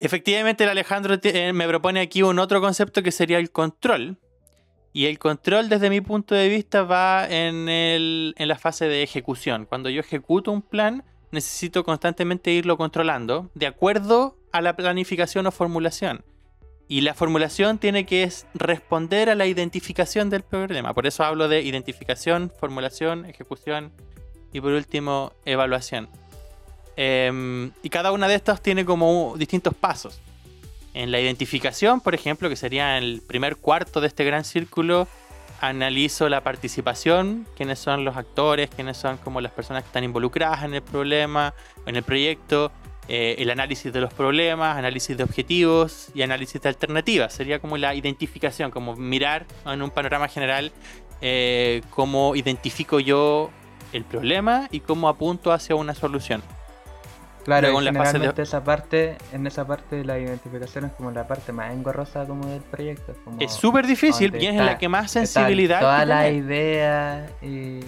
Efectivamente, 0.00 0.64
el 0.64 0.70
Alejandro 0.70 1.16
eh, 1.22 1.52
me 1.52 1.66
propone 1.66 2.00
aquí 2.00 2.22
un 2.22 2.38
otro 2.38 2.60
concepto 2.60 3.02
que 3.02 3.10
sería 3.10 3.38
el 3.38 3.50
control. 3.50 4.18
Y 4.92 5.06
el 5.06 5.18
control, 5.18 5.68
desde 5.68 5.90
mi 5.90 6.00
punto 6.00 6.34
de 6.34 6.48
vista, 6.48 6.82
va 6.82 7.26
en, 7.28 7.68
el- 7.68 8.34
en 8.38 8.48
la 8.48 8.58
fase 8.58 8.86
de 8.88 9.02
ejecución. 9.02 9.66
Cuando 9.66 9.90
yo 9.90 10.00
ejecuto 10.00 10.50
un 10.50 10.62
plan, 10.62 11.04
necesito 11.30 11.84
constantemente 11.84 12.52
irlo 12.52 12.76
controlando 12.76 13.50
de 13.54 13.66
acuerdo 13.66 14.38
a 14.52 14.60
la 14.62 14.76
planificación 14.76 15.46
o 15.46 15.50
formulación. 15.50 16.24
Y 16.88 17.02
la 17.02 17.12
formulación 17.12 17.78
tiene 17.78 18.06
que 18.06 18.22
es 18.22 18.46
responder 18.54 19.28
a 19.28 19.34
la 19.34 19.46
identificación 19.46 20.30
del 20.30 20.42
problema. 20.42 20.94
Por 20.94 21.06
eso 21.06 21.22
hablo 21.22 21.46
de 21.46 21.60
identificación, 21.60 22.50
formulación, 22.58 23.26
ejecución 23.26 23.92
y 24.54 24.60
por 24.62 24.72
último 24.72 25.32
evaluación. 25.44 26.08
Em, 26.96 27.70
y 27.82 27.90
cada 27.90 28.10
una 28.10 28.26
de 28.26 28.34
estas 28.34 28.62
tiene 28.62 28.86
como 28.86 29.34
distintos 29.36 29.74
pasos. 29.74 30.18
En 30.94 31.12
la 31.12 31.20
identificación, 31.20 32.00
por 32.00 32.14
ejemplo, 32.14 32.48
que 32.48 32.56
sería 32.56 32.96
el 32.96 33.22
primer 33.26 33.56
cuarto 33.56 34.00
de 34.00 34.08
este 34.08 34.24
gran 34.24 34.44
círculo, 34.44 35.06
analizo 35.60 36.28
la 36.28 36.42
participación, 36.42 37.46
quiénes 37.56 37.78
son 37.78 38.04
los 38.04 38.16
actores, 38.16 38.70
quiénes 38.70 38.96
son 38.96 39.18
como 39.18 39.40
las 39.40 39.52
personas 39.52 39.82
que 39.82 39.88
están 39.88 40.04
involucradas 40.04 40.64
en 40.64 40.74
el 40.74 40.82
problema, 40.82 41.54
en 41.86 41.96
el 41.96 42.02
proyecto, 42.02 42.72
eh, 43.08 43.36
el 43.38 43.50
análisis 43.50 43.92
de 43.92 44.00
los 44.00 44.12
problemas, 44.12 44.76
análisis 44.76 45.16
de 45.16 45.24
objetivos 45.24 46.08
y 46.14 46.22
análisis 46.22 46.60
de 46.60 46.68
alternativas. 46.68 47.32
Sería 47.32 47.58
como 47.58 47.76
la 47.78 47.94
identificación, 47.94 48.70
como 48.70 48.94
mirar 48.96 49.46
en 49.66 49.80
un 49.82 49.90
panorama 49.90 50.28
general 50.28 50.72
eh, 51.20 51.80
cómo 51.90 52.36
identifico 52.36 53.00
yo 53.00 53.50
el 53.92 54.04
problema 54.04 54.68
y 54.70 54.80
cómo 54.80 55.08
apunto 55.08 55.52
hacia 55.52 55.74
una 55.74 55.94
solución. 55.94 56.42
Claro, 57.44 57.68
en 57.78 57.84
la 57.86 57.92
fase 57.94 57.98
de- 57.98 58.04
generalmente 58.12 58.42
esa 58.42 58.62
parte, 58.62 59.16
en 59.32 59.46
esa 59.46 59.66
parte 59.66 60.04
la 60.04 60.18
identificación 60.18 60.84
es 60.84 60.92
como 60.92 61.10
la 61.12 61.26
parte 61.26 61.50
más 61.50 61.72
engorrosa 61.72 62.26
como 62.26 62.46
del 62.46 62.60
proyecto. 62.60 63.12
es 63.12 63.18
como 63.24 63.40
Es 63.40 63.52
súper 63.54 63.86
difícil 63.86 64.34
y 64.36 64.44
es 64.46 64.52
está- 64.52 64.64
la 64.66 64.76
que 64.78 64.88
más 64.90 65.10
sensibilidad. 65.10 65.78
Que 65.80 66.06
las 66.06 66.24
tener. 66.26 66.34
ideas 66.44 67.30
y. 67.40 67.80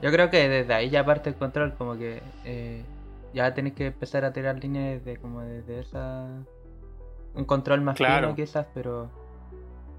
Yo 0.00 0.10
creo 0.10 0.30
que 0.30 0.48
desde 0.48 0.72
ahí 0.72 0.88
ya 0.90 1.04
parte 1.04 1.28
el 1.28 1.34
control, 1.34 1.74
como 1.76 1.98
que 1.98 2.22
eh, 2.44 2.82
ya 3.34 3.52
tenés 3.54 3.74
que 3.74 3.86
empezar 3.86 4.24
a 4.24 4.32
tirar 4.32 4.58
líneas 4.58 5.04
desde 5.04 5.20
como 5.20 5.40
desde 5.42 5.80
esa 5.80 6.26
un 7.34 7.44
control 7.44 7.80
más 7.80 7.96
Claro. 7.96 8.28
fino 8.28 8.36
quizás, 8.36 8.66
pero 8.74 9.10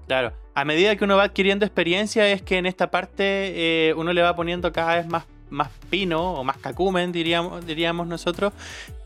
Claro, 0.06 0.32
a 0.54 0.64
medida 0.64 0.96
que 0.96 1.04
uno 1.04 1.16
va 1.16 1.24
adquiriendo 1.24 1.64
experiencia 1.64 2.28
es 2.28 2.42
que 2.42 2.58
en 2.58 2.66
esta 2.66 2.90
parte 2.90 3.88
eh, 3.88 3.94
uno 3.94 4.12
le 4.12 4.20
va 4.20 4.34
poniendo 4.34 4.72
cada 4.72 4.96
vez 4.96 5.06
más, 5.06 5.24
más 5.48 5.70
pino 5.90 6.34
o 6.34 6.44
más 6.44 6.58
cacumen, 6.58 7.12
diríamos, 7.12 7.64
diríamos 7.64 8.06
nosotros, 8.08 8.52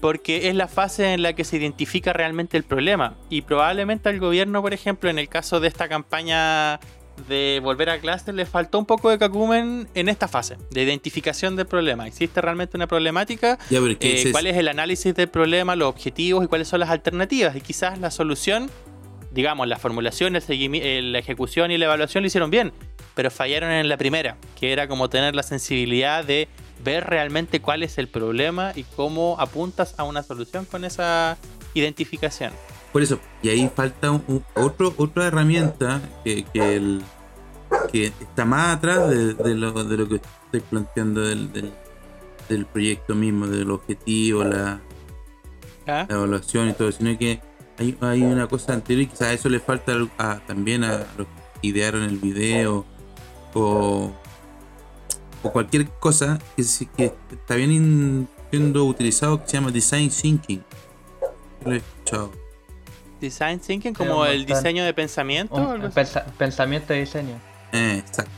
porque 0.00 0.48
es 0.48 0.54
la 0.54 0.68
fase 0.68 1.12
en 1.12 1.22
la 1.22 1.34
que 1.34 1.44
se 1.44 1.58
identifica 1.58 2.12
realmente 2.12 2.56
el 2.56 2.64
problema. 2.64 3.14
Y 3.28 3.42
probablemente 3.42 4.08
al 4.08 4.18
gobierno, 4.18 4.62
por 4.62 4.72
ejemplo, 4.72 5.10
en 5.10 5.18
el 5.18 5.28
caso 5.28 5.60
de 5.60 5.68
esta 5.68 5.86
campaña 5.88 6.80
de 7.28 7.60
volver 7.62 7.90
a 7.90 7.98
clase, 7.98 8.32
le 8.32 8.46
faltó 8.46 8.78
un 8.78 8.86
poco 8.86 9.10
de 9.10 9.18
cacumen 9.18 9.88
en 9.94 10.08
esta 10.08 10.28
fase 10.28 10.56
de 10.70 10.82
identificación 10.82 11.56
del 11.56 11.66
problema. 11.66 12.06
¿Existe 12.06 12.40
realmente 12.40 12.76
una 12.76 12.86
problemática? 12.86 13.58
ya, 13.70 13.78
Eh, 13.78 13.96
es- 14.00 14.32
cuál 14.32 14.46
es 14.46 14.56
el 14.56 14.68
análisis 14.68 15.14
del 15.14 15.28
problema, 15.28 15.74
los 15.76 15.88
objetivos 15.88 16.44
y 16.44 16.46
cuáles 16.46 16.68
son 16.68 16.80
las 16.80 16.90
alternativas. 16.90 17.56
Y 17.56 17.60
quizás 17.60 17.98
la 17.98 18.10
solución, 18.10 18.70
digamos, 19.32 19.66
la 19.68 19.76
formulación, 19.78 20.36
el 20.36 21.12
la 21.12 21.18
ejecución 21.18 21.70
y 21.70 21.78
la 21.78 21.86
evaluación 21.86 22.22
lo 22.22 22.26
hicieron 22.28 22.50
bien, 22.50 22.72
pero 23.14 23.30
fallaron 23.30 23.70
en 23.70 23.88
la 23.88 23.96
primera, 23.96 24.36
que 24.60 24.72
era 24.72 24.86
como 24.88 25.08
tener 25.08 25.34
la 25.34 25.42
sensibilidad 25.42 26.24
de 26.24 26.48
ver 26.84 27.04
realmente 27.04 27.60
cuál 27.60 27.82
es 27.82 27.96
el 27.98 28.08
problema 28.08 28.72
y 28.76 28.82
cómo 28.84 29.36
apuntas 29.40 29.94
a 29.96 30.04
una 30.04 30.22
solución 30.22 30.66
con 30.66 30.84
esa 30.84 31.38
identificación. 31.74 32.52
Por 32.96 33.02
eso, 33.02 33.18
y 33.42 33.50
ahí 33.50 33.70
falta 33.76 34.10
un- 34.10 34.24
un- 34.26 34.44
otro, 34.54 34.94
otra 34.96 35.26
herramienta 35.26 36.00
que, 36.24 36.44
que, 36.44 36.76
el- 36.76 37.02
que 37.92 38.06
está 38.06 38.46
más 38.46 38.74
atrás 38.78 39.10
de, 39.10 39.34
de 39.34 39.54
lo, 39.54 39.84
de 39.84 39.96
lo 39.98 40.08
que 40.08 40.14
estoy 40.14 40.60
planteando 40.60 41.20
del, 41.20 41.52
del, 41.52 41.74
del 42.48 42.64
proyecto 42.64 43.14
mismo, 43.14 43.48
del 43.48 43.70
objetivo, 43.70 44.44
la, 44.44 44.80
¿Ah? 45.86 46.06
la 46.08 46.14
evaluación 46.16 46.70
y 46.70 46.72
todo, 46.72 46.90
sino 46.90 47.18
que 47.18 47.38
hay, 47.78 47.98
hay 48.00 48.22
una 48.22 48.46
cosa 48.46 48.72
anterior 48.72 49.02
y 49.02 49.06
quizás 49.08 49.34
eso 49.34 49.50
le 49.50 49.60
falta 49.60 49.92
a- 50.16 50.40
también 50.46 50.82
a 50.82 51.04
los 51.18 51.26
que 51.60 51.68
idearon 51.68 52.02
el 52.02 52.16
video 52.16 52.86
o, 53.52 54.10
o 55.42 55.52
cualquier 55.52 55.90
cosa 56.00 56.38
que, 56.56 56.62
está 56.62 57.56
bien 57.56 57.72
in- 57.72 58.28
siendo 58.50 58.86
utilizado 58.86 59.42
que 59.42 59.48
se 59.50 59.52
llama 59.58 59.70
design 59.70 60.08
thinking. 60.08 60.64
Lo 61.62 61.72
he 61.72 61.76
escuchado. 61.76 62.45
Design 63.20 63.58
thinking 63.60 63.94
como 63.94 64.26
el 64.26 64.38
montón. 64.40 64.56
diseño 64.56 64.84
de 64.84 64.92
pensamiento. 64.94 65.54
Un 65.54 65.90
pensa- 65.90 66.24
pensamiento 66.38 66.94
y 66.94 67.00
diseño. 67.00 67.38
Eh, 67.72 68.02
exacto. 68.06 68.30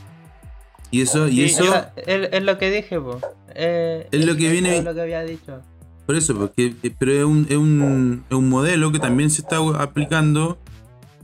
Y 0.91 1.01
eso, 1.01 1.27
y 1.27 1.43
eso, 1.43 1.63
Esa- 1.65 1.93
es, 1.97 2.29
es 2.31 2.43
lo 2.43 2.57
que 2.57 2.71
dije, 2.71 2.99
po. 2.99 3.19
Eh, 3.53 4.07
Es 4.11 4.25
lo 4.25 4.35
que 4.35 4.49
viene- 4.49 4.77
Es 4.77 4.83
lo 4.83 4.93
que 4.95 5.01
había 5.01 5.21
dicho. 5.23 5.61
por 6.05 6.15
eso, 6.15 6.35
porque, 6.35 6.73
eh, 6.81 6.91
pero 6.97 7.11
es 7.13 7.23
un, 7.23 7.45
es, 7.49 7.57
un, 7.57 8.25
es 8.29 8.35
un 8.35 8.49
modelo 8.49 8.91
que 8.91 8.97
también 8.99 9.29
se 9.29 9.41
está 9.41 9.57
aplicando, 9.79 10.57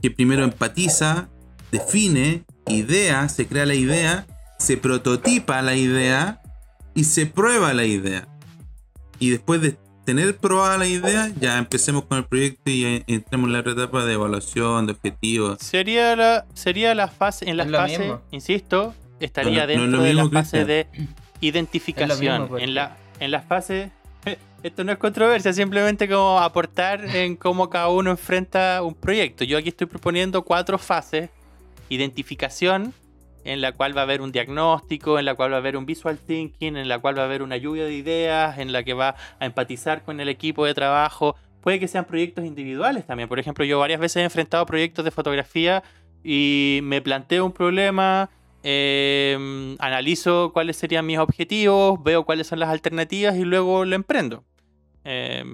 que 0.00 0.10
primero 0.12 0.44
empatiza, 0.44 1.28
define, 1.72 2.44
idea, 2.68 3.28
se 3.28 3.46
crea 3.48 3.66
la 3.66 3.74
idea, 3.74 4.26
se 4.58 4.76
prototipa 4.76 5.60
la 5.62 5.74
idea 5.74 6.40
y 6.94 7.04
se 7.04 7.26
prueba 7.26 7.74
la 7.74 7.84
idea. 7.84 8.28
Y 9.18 9.30
después 9.30 9.60
de 9.60 9.76
tener 10.06 10.36
probada 10.38 10.78
la 10.78 10.86
idea, 10.86 11.30
ya 11.38 11.58
empecemos 11.58 12.04
con 12.04 12.16
el 12.18 12.24
proyecto 12.24 12.70
y 12.70 13.04
entremos 13.06 13.48
en 13.48 13.52
la 13.52 13.58
etapa 13.58 14.04
de 14.06 14.14
evaluación, 14.14 14.86
de 14.86 14.92
objetivos. 14.92 15.58
Sería 15.60 16.16
la, 16.16 16.46
sería 16.54 16.94
la 16.94 17.08
fase, 17.08 17.50
en 17.50 17.56
la 17.58 17.64
Es 17.64 17.70
lo 17.70 17.78
fase, 17.78 17.98
mismo. 17.98 18.22
insisto, 18.30 18.94
estaría 19.20 19.66
No, 19.66 19.66
no 19.66 19.72
es 19.72 19.78
dentro 19.80 20.02
de 20.02 20.14
la 20.14 20.22
fase 20.30 20.64
Cristian. 20.64 20.66
de 20.66 20.86
identificación. 21.40 22.32
mismo, 22.42 22.48
porque- 22.48 22.64
en 22.64 22.74
la, 22.74 22.96
en 23.20 23.30
la 23.32 23.42
fase, 23.42 23.90
esto 24.62 24.84
no 24.84 24.92
es 24.92 24.98
controversia, 24.98 25.52
simplemente 25.52 26.08
como 26.08 26.38
aportar 26.38 27.04
en 27.04 27.36
cómo 27.36 27.68
cada 27.68 27.88
uno 27.88 28.10
enfrenta 28.10 28.82
un 28.82 28.94
proyecto. 28.94 29.44
Yo 29.44 29.58
aquí 29.58 29.68
estoy 29.70 29.86
proponiendo 29.88 30.42
cuatro 30.42 30.78
fases. 30.78 31.30
Identificación, 31.88 32.92
en 33.46 33.60
la 33.60 33.72
cual 33.72 33.96
va 33.96 34.00
a 34.02 34.04
haber 34.04 34.20
un 34.20 34.32
diagnóstico, 34.32 35.18
en 35.18 35.24
la 35.24 35.34
cual 35.34 35.52
va 35.52 35.56
a 35.56 35.58
haber 35.58 35.76
un 35.76 35.86
visual 35.86 36.18
thinking, 36.18 36.76
en 36.76 36.88
la 36.88 36.98
cual 36.98 37.16
va 37.16 37.22
a 37.22 37.24
haber 37.26 37.42
una 37.42 37.56
lluvia 37.56 37.84
de 37.84 37.94
ideas, 37.94 38.58
en 38.58 38.72
la 38.72 38.82
que 38.82 38.92
va 38.92 39.14
a 39.38 39.46
empatizar 39.46 40.02
con 40.02 40.20
el 40.20 40.28
equipo 40.28 40.66
de 40.66 40.74
trabajo. 40.74 41.36
Puede 41.60 41.80
que 41.80 41.88
sean 41.88 42.04
proyectos 42.04 42.44
individuales 42.44 43.06
también. 43.06 43.28
Por 43.28 43.38
ejemplo, 43.38 43.64
yo 43.64 43.78
varias 43.78 44.00
veces 44.00 44.16
he 44.16 44.24
enfrentado 44.24 44.66
proyectos 44.66 45.04
de 45.04 45.10
fotografía 45.10 45.82
y 46.22 46.80
me 46.82 47.00
planteo 47.00 47.44
un 47.44 47.52
problema, 47.52 48.30
eh, 48.62 49.76
analizo 49.78 50.52
cuáles 50.52 50.76
serían 50.76 51.06
mis 51.06 51.18
objetivos, 51.18 52.02
veo 52.02 52.24
cuáles 52.24 52.48
son 52.48 52.58
las 52.58 52.68
alternativas 52.68 53.36
y 53.36 53.44
luego 53.44 53.84
lo 53.84 53.94
emprendo. 53.94 54.44
Eh, 55.04 55.44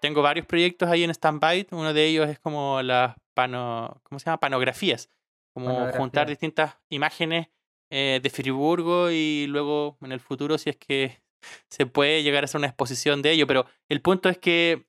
tengo 0.00 0.22
varios 0.22 0.46
proyectos 0.46 0.88
ahí 0.88 1.04
en 1.04 1.10
stand-by. 1.10 1.68
Uno 1.70 1.92
de 1.92 2.04
ellos 2.04 2.28
es 2.28 2.38
como 2.38 2.82
las 2.82 3.14
pano, 3.34 4.00
¿cómo 4.02 4.18
se 4.18 4.26
llama? 4.26 4.38
panografías. 4.38 5.08
Como 5.56 5.90
juntar 5.92 6.28
distintas 6.28 6.76
imágenes 6.90 7.48
eh, 7.88 8.20
de 8.22 8.28
Friburgo 8.28 9.10
y 9.10 9.46
luego 9.46 9.96
en 10.02 10.12
el 10.12 10.20
futuro, 10.20 10.58
si 10.58 10.68
es 10.68 10.76
que 10.76 11.22
se 11.70 11.86
puede 11.86 12.22
llegar 12.22 12.44
a 12.44 12.44
hacer 12.44 12.58
una 12.58 12.66
exposición 12.66 13.22
de 13.22 13.30
ello. 13.30 13.46
Pero 13.46 13.64
el 13.88 14.02
punto 14.02 14.28
es 14.28 14.36
que 14.36 14.86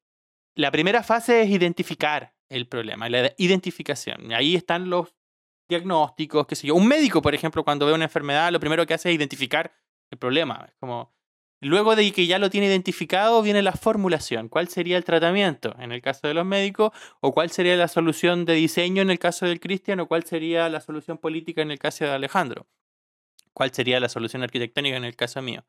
la 0.55 0.69
primera 0.69 1.03
fase 1.03 1.43
es 1.43 1.49
identificar 1.49 2.35
el 2.49 2.67
problema, 2.67 3.07
la 3.07 3.33
identificación. 3.37 4.33
Ahí 4.33 4.55
están 4.55 4.89
los 4.89 5.15
diagnósticos, 5.69 6.45
qué 6.47 6.57
sé 6.57 6.67
yo. 6.67 6.75
Un 6.75 6.85
médico, 6.85 7.21
por 7.21 7.33
ejemplo, 7.33 7.63
cuando 7.63 7.85
ve 7.85 7.93
una 7.93 8.03
enfermedad, 8.03 8.51
lo 8.51 8.59
primero 8.59 8.85
que 8.85 8.93
hace 8.93 9.07
es 9.07 9.15
identificar 9.15 9.71
el 10.11 10.17
problema. 10.17 10.65
Es 10.67 10.75
como, 10.81 11.13
luego 11.61 11.95
de 11.95 12.11
que 12.11 12.27
ya 12.27 12.39
lo 12.39 12.49
tiene 12.49 12.67
identificado, 12.67 13.41
viene 13.41 13.61
la 13.61 13.73
formulación. 13.73 14.49
¿Cuál 14.49 14.67
sería 14.67 14.97
el 14.97 15.03
tratamiento 15.03 15.75
en 15.79 15.91
el 15.91 16.01
caso 16.01 16.27
de 16.27 16.33
los 16.33 16.45
médicos? 16.45 16.91
¿O 17.19 17.33
cuál 17.33 17.49
sería 17.51 17.75
la 17.75 17.87
solución 17.87 18.45
de 18.45 18.53
diseño 18.53 19.01
en 19.01 19.09
el 19.09 19.19
caso 19.19 19.45
del 19.45 19.59
Cristian? 19.59 19.99
¿O 19.99 20.07
cuál 20.07 20.23
sería 20.23 20.69
la 20.69 20.81
solución 20.81 21.17
política 21.17 21.61
en 21.61 21.71
el 21.71 21.79
caso 21.79 22.05
de 22.05 22.11
Alejandro? 22.11 22.67
¿Cuál 23.53 23.73
sería 23.73 23.99
la 23.99 24.09
solución 24.09 24.43
arquitectónica 24.43 24.97
en 24.97 25.05
el 25.05 25.15
caso 25.15 25.41
mío? 25.41 25.65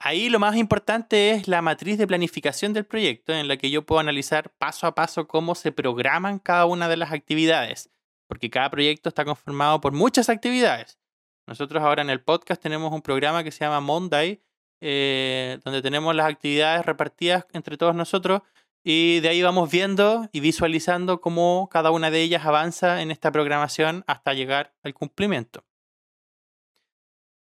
Ahí 0.00 0.28
lo 0.28 0.38
más 0.38 0.56
importante 0.56 1.30
es 1.30 1.48
la 1.48 1.60
matriz 1.60 1.98
de 1.98 2.06
planificación 2.06 2.72
del 2.72 2.86
proyecto, 2.86 3.32
en 3.32 3.48
la 3.48 3.56
que 3.56 3.70
yo 3.70 3.84
puedo 3.84 3.98
analizar 3.98 4.50
paso 4.50 4.86
a 4.86 4.94
paso 4.94 5.26
cómo 5.26 5.56
se 5.56 5.72
programan 5.72 6.38
cada 6.38 6.66
una 6.66 6.88
de 6.88 6.96
las 6.96 7.12
actividades, 7.12 7.90
porque 8.28 8.48
cada 8.48 8.70
proyecto 8.70 9.08
está 9.08 9.24
conformado 9.24 9.80
por 9.80 9.92
muchas 9.92 10.28
actividades. 10.28 11.00
Nosotros 11.48 11.82
ahora 11.82 12.02
en 12.02 12.10
el 12.10 12.20
podcast 12.20 12.62
tenemos 12.62 12.92
un 12.92 13.02
programa 13.02 13.42
que 13.42 13.50
se 13.50 13.64
llama 13.64 13.80
Monday, 13.80 14.40
eh, 14.80 15.58
donde 15.64 15.82
tenemos 15.82 16.14
las 16.14 16.30
actividades 16.30 16.86
repartidas 16.86 17.46
entre 17.52 17.76
todos 17.76 17.94
nosotros 17.94 18.42
y 18.84 19.20
de 19.20 19.28
ahí 19.28 19.42
vamos 19.42 19.70
viendo 19.70 20.28
y 20.32 20.40
visualizando 20.40 21.20
cómo 21.20 21.68
cada 21.70 21.90
una 21.90 22.10
de 22.10 22.22
ellas 22.22 22.46
avanza 22.46 23.02
en 23.02 23.10
esta 23.10 23.30
programación 23.32 24.04
hasta 24.06 24.34
llegar 24.34 24.72
al 24.82 24.94
cumplimiento. 24.94 25.64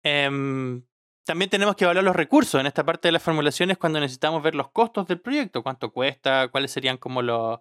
Em, 0.02 0.84
también 1.26 1.50
tenemos 1.50 1.74
que 1.74 1.84
evaluar 1.84 2.04
los 2.04 2.14
recursos 2.14 2.60
en 2.60 2.66
esta 2.66 2.84
parte 2.84 3.08
de 3.08 3.12
las 3.12 3.22
formulaciones 3.22 3.76
cuando 3.76 3.98
necesitamos 3.98 4.42
ver 4.42 4.54
los 4.54 4.70
costos 4.70 5.08
del 5.08 5.20
proyecto, 5.20 5.62
cuánto 5.62 5.92
cuesta, 5.92 6.48
cuáles 6.48 6.70
serían 6.70 6.96
como 6.96 7.22
los, 7.22 7.58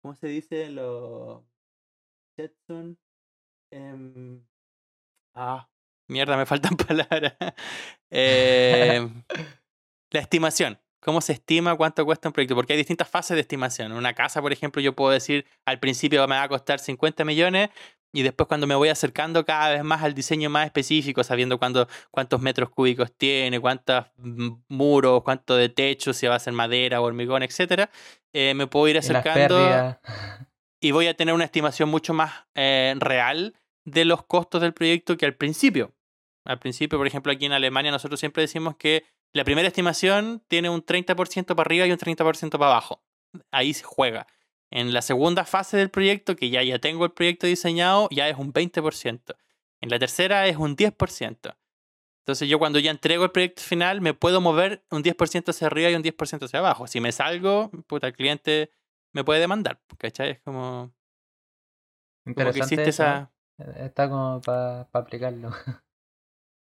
¿cómo 0.00 0.14
se 0.14 0.28
dice? 0.28 0.70
Los 0.70 1.44
Jetson. 2.36 2.98
em, 3.70 4.44
ah, 5.34 5.68
mierda, 6.08 6.36
me 6.36 6.46
faltan 6.46 6.76
palabras. 6.88 7.34
Em, 8.10 9.24
la 10.10 10.20
estimación. 10.20 10.78
¿Cómo 11.00 11.20
se 11.20 11.32
estima 11.32 11.76
cuánto 11.76 12.04
cuesta 12.04 12.28
un 12.28 12.32
proyecto? 12.32 12.54
Porque 12.54 12.72
hay 12.72 12.76
distintas 12.78 13.08
fases 13.08 13.34
de 13.34 13.40
estimación. 13.40 13.92
Una 13.92 14.14
casa, 14.14 14.40
por 14.40 14.52
ejemplo, 14.52 14.80
yo 14.80 14.94
puedo 14.94 15.10
decir 15.10 15.44
al 15.66 15.80
principio 15.80 16.26
me 16.28 16.36
va 16.36 16.44
a 16.44 16.48
costar 16.48 16.78
50 16.78 17.24
millones 17.24 17.70
y 18.14 18.22
después 18.22 18.46
cuando 18.46 18.68
me 18.68 18.76
voy 18.76 18.88
acercando 18.88 19.44
cada 19.44 19.70
vez 19.70 19.82
más 19.82 20.02
al 20.04 20.14
diseño 20.14 20.48
más 20.48 20.66
específico, 20.66 21.24
sabiendo 21.24 21.58
cuándo, 21.58 21.88
cuántos 22.12 22.40
metros 22.40 22.70
cúbicos 22.70 23.12
tiene, 23.12 23.58
cuántos 23.58 24.06
mm, 24.16 24.50
muros, 24.68 25.22
cuánto 25.24 25.56
de 25.56 25.68
techo, 25.68 26.12
si 26.12 26.28
va 26.28 26.36
a 26.36 26.38
ser 26.38 26.52
madera 26.52 27.00
hormigón, 27.00 27.42
etcétera, 27.42 27.90
eh, 28.32 28.54
me 28.54 28.68
puedo 28.68 28.86
ir 28.86 28.98
acercando 28.98 29.98
y 30.80 30.90
voy 30.92 31.06
a 31.06 31.14
tener 31.14 31.34
una 31.34 31.44
estimación 31.44 31.88
mucho 31.88 32.14
más 32.14 32.44
eh, 32.54 32.94
real 32.98 33.54
de 33.84 34.04
los 34.04 34.24
costos 34.24 34.60
del 34.60 34.74
proyecto 34.74 35.16
que 35.16 35.26
al 35.26 35.34
principio. 35.34 35.93
Al 36.44 36.58
principio, 36.58 36.98
por 36.98 37.06
ejemplo, 37.06 37.32
aquí 37.32 37.46
en 37.46 37.52
Alemania 37.52 37.90
nosotros 37.90 38.20
siempre 38.20 38.42
decimos 38.42 38.76
que 38.76 39.04
la 39.32 39.44
primera 39.44 39.66
estimación 39.66 40.42
tiene 40.48 40.70
un 40.70 40.84
30% 40.84 41.46
para 41.46 41.62
arriba 41.62 41.86
y 41.86 41.92
un 41.92 41.98
30% 41.98 42.50
para 42.50 42.66
abajo. 42.66 43.02
Ahí 43.50 43.74
se 43.74 43.84
juega. 43.84 44.26
En 44.70 44.92
la 44.92 45.02
segunda 45.02 45.44
fase 45.44 45.76
del 45.76 45.90
proyecto, 45.90 46.36
que 46.36 46.50
ya, 46.50 46.62
ya 46.62 46.78
tengo 46.78 47.04
el 47.04 47.12
proyecto 47.12 47.46
diseñado, 47.46 48.08
ya 48.10 48.28
es 48.28 48.36
un 48.36 48.52
20%. 48.52 49.36
En 49.80 49.90
la 49.90 49.98
tercera 49.98 50.46
es 50.46 50.56
un 50.56 50.76
10%. 50.76 51.56
Entonces 52.24 52.48
yo 52.48 52.58
cuando 52.58 52.78
ya 52.78 52.90
entrego 52.90 53.24
el 53.24 53.30
proyecto 53.30 53.62
final 53.62 54.00
me 54.00 54.14
puedo 54.14 54.40
mover 54.40 54.84
un 54.90 55.02
10% 55.02 55.50
hacia 55.50 55.66
arriba 55.66 55.90
y 55.90 55.94
un 55.94 56.02
10% 56.02 56.44
hacia 56.44 56.58
abajo. 56.58 56.86
Si 56.86 57.00
me 57.00 57.12
salgo, 57.12 57.70
puta, 57.86 58.06
el 58.06 58.14
cliente 58.14 58.70
me 59.12 59.24
puede 59.24 59.40
demandar. 59.40 59.80
¿Cachai? 59.98 60.30
Es 60.30 60.40
como, 60.40 60.94
como 62.24 62.24
que 62.24 62.30
Interesante 62.30 62.74
existe 62.74 62.88
eso, 62.88 63.02
esa... 63.02 63.32
¿eh? 63.58 63.84
Está 63.84 64.08
como 64.08 64.40
para 64.40 64.88
aplicarlo. 64.92 65.50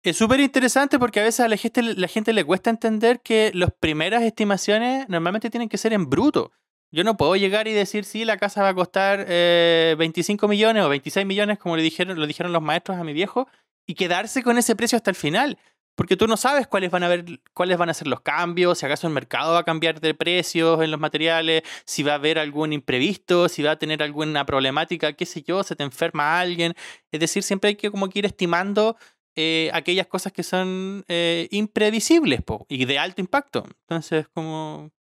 Es 0.05 0.17
súper 0.17 0.39
interesante 0.39 0.99
porque 0.99 1.19
a 1.19 1.23
veces 1.23 1.39
a 1.39 1.47
la 1.47 1.57
gente, 1.57 1.81
la 1.81 2.07
gente 2.07 2.31
le 2.31 2.43
cuesta 2.43 2.69
entender 2.69 3.21
que 3.21 3.49
las 3.55 3.71
primeras 3.71 4.21
estimaciones 4.21 5.09
normalmente 5.09 5.49
tienen 5.49 5.67
que 5.67 5.79
ser 5.79 5.93
en 5.93 6.11
bruto. 6.11 6.51
Yo 6.91 7.03
no 7.03 7.17
puedo 7.17 7.35
llegar 7.35 7.67
y 7.67 7.73
decir 7.73 8.05
si 8.05 8.23
la 8.23 8.37
casa 8.37 8.61
va 8.61 8.69
a 8.69 8.75
costar 8.75 9.25
eh, 9.27 9.95
25 9.97 10.47
millones 10.47 10.83
o 10.83 10.89
26 10.89 11.25
millones, 11.25 11.57
como 11.57 11.75
le 11.75 11.81
dijeron, 11.81 12.19
lo 12.19 12.27
dijeron 12.27 12.53
los 12.53 12.61
maestros 12.61 12.99
a 12.99 13.03
mi 13.03 13.13
viejo, 13.13 13.47
y 13.87 13.95
quedarse 13.95 14.43
con 14.43 14.59
ese 14.59 14.75
precio 14.75 14.95
hasta 14.95 15.09
el 15.09 15.15
final. 15.15 15.57
Porque 15.95 16.17
tú 16.17 16.27
no 16.27 16.37
sabes 16.37 16.67
cuáles 16.67 16.91
van 16.91 17.03
a 17.03 17.07
ver, 17.07 17.25
cuáles 17.53 17.77
van 17.77 17.89
a 17.89 17.93
ser 17.95 18.07
los 18.07 18.19
cambios, 18.21 18.77
si 18.77 18.85
acaso 18.85 19.07
el 19.07 19.13
mercado 19.13 19.53
va 19.53 19.59
a 19.59 19.63
cambiar 19.63 20.01
de 20.01 20.13
precios 20.13 20.83
en 20.83 20.91
los 20.91 20.99
materiales, 20.99 21.63
si 21.85 22.03
va 22.03 22.11
a 22.11 22.15
haber 22.15 22.37
algún 22.37 22.73
imprevisto, 22.73 23.49
si 23.49 23.63
va 23.63 23.71
a 23.71 23.79
tener 23.79 24.03
alguna 24.03 24.45
problemática, 24.45 25.13
qué 25.13 25.25
sé 25.25 25.41
yo, 25.41 25.63
se 25.63 25.75
te 25.75 25.83
enferma 25.83 26.39
alguien. 26.39 26.75
Es 27.11 27.19
decir, 27.21 27.41
siempre 27.41 27.69
hay 27.69 27.75
que 27.75 27.89
como 27.89 28.09
que 28.09 28.19
ir 28.19 28.25
estimando 28.25 28.97
eh, 29.35 29.69
aquellas 29.73 30.07
cosas 30.07 30.31
que 30.31 30.43
son 30.43 31.03
eh, 31.07 31.47
imprevisibles 31.51 32.41
po, 32.41 32.65
y 32.69 32.85
de 32.85 32.99
alto 32.99 33.21
impacto. 33.21 33.65
Entonces, 33.81 34.27
como... 34.29 34.91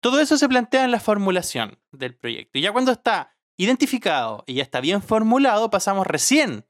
Todo 0.00 0.20
eso 0.20 0.36
se 0.36 0.48
plantea 0.48 0.84
en 0.84 0.90
la 0.90 1.00
formulación 1.00 1.78
del 1.90 2.14
proyecto. 2.14 2.58
Y 2.58 2.62
ya 2.62 2.72
cuando 2.72 2.92
está 2.92 3.36
identificado 3.56 4.44
y 4.46 4.54
ya 4.54 4.62
está 4.62 4.80
bien 4.80 5.00
formulado, 5.00 5.70
pasamos 5.70 6.06
recién 6.06 6.66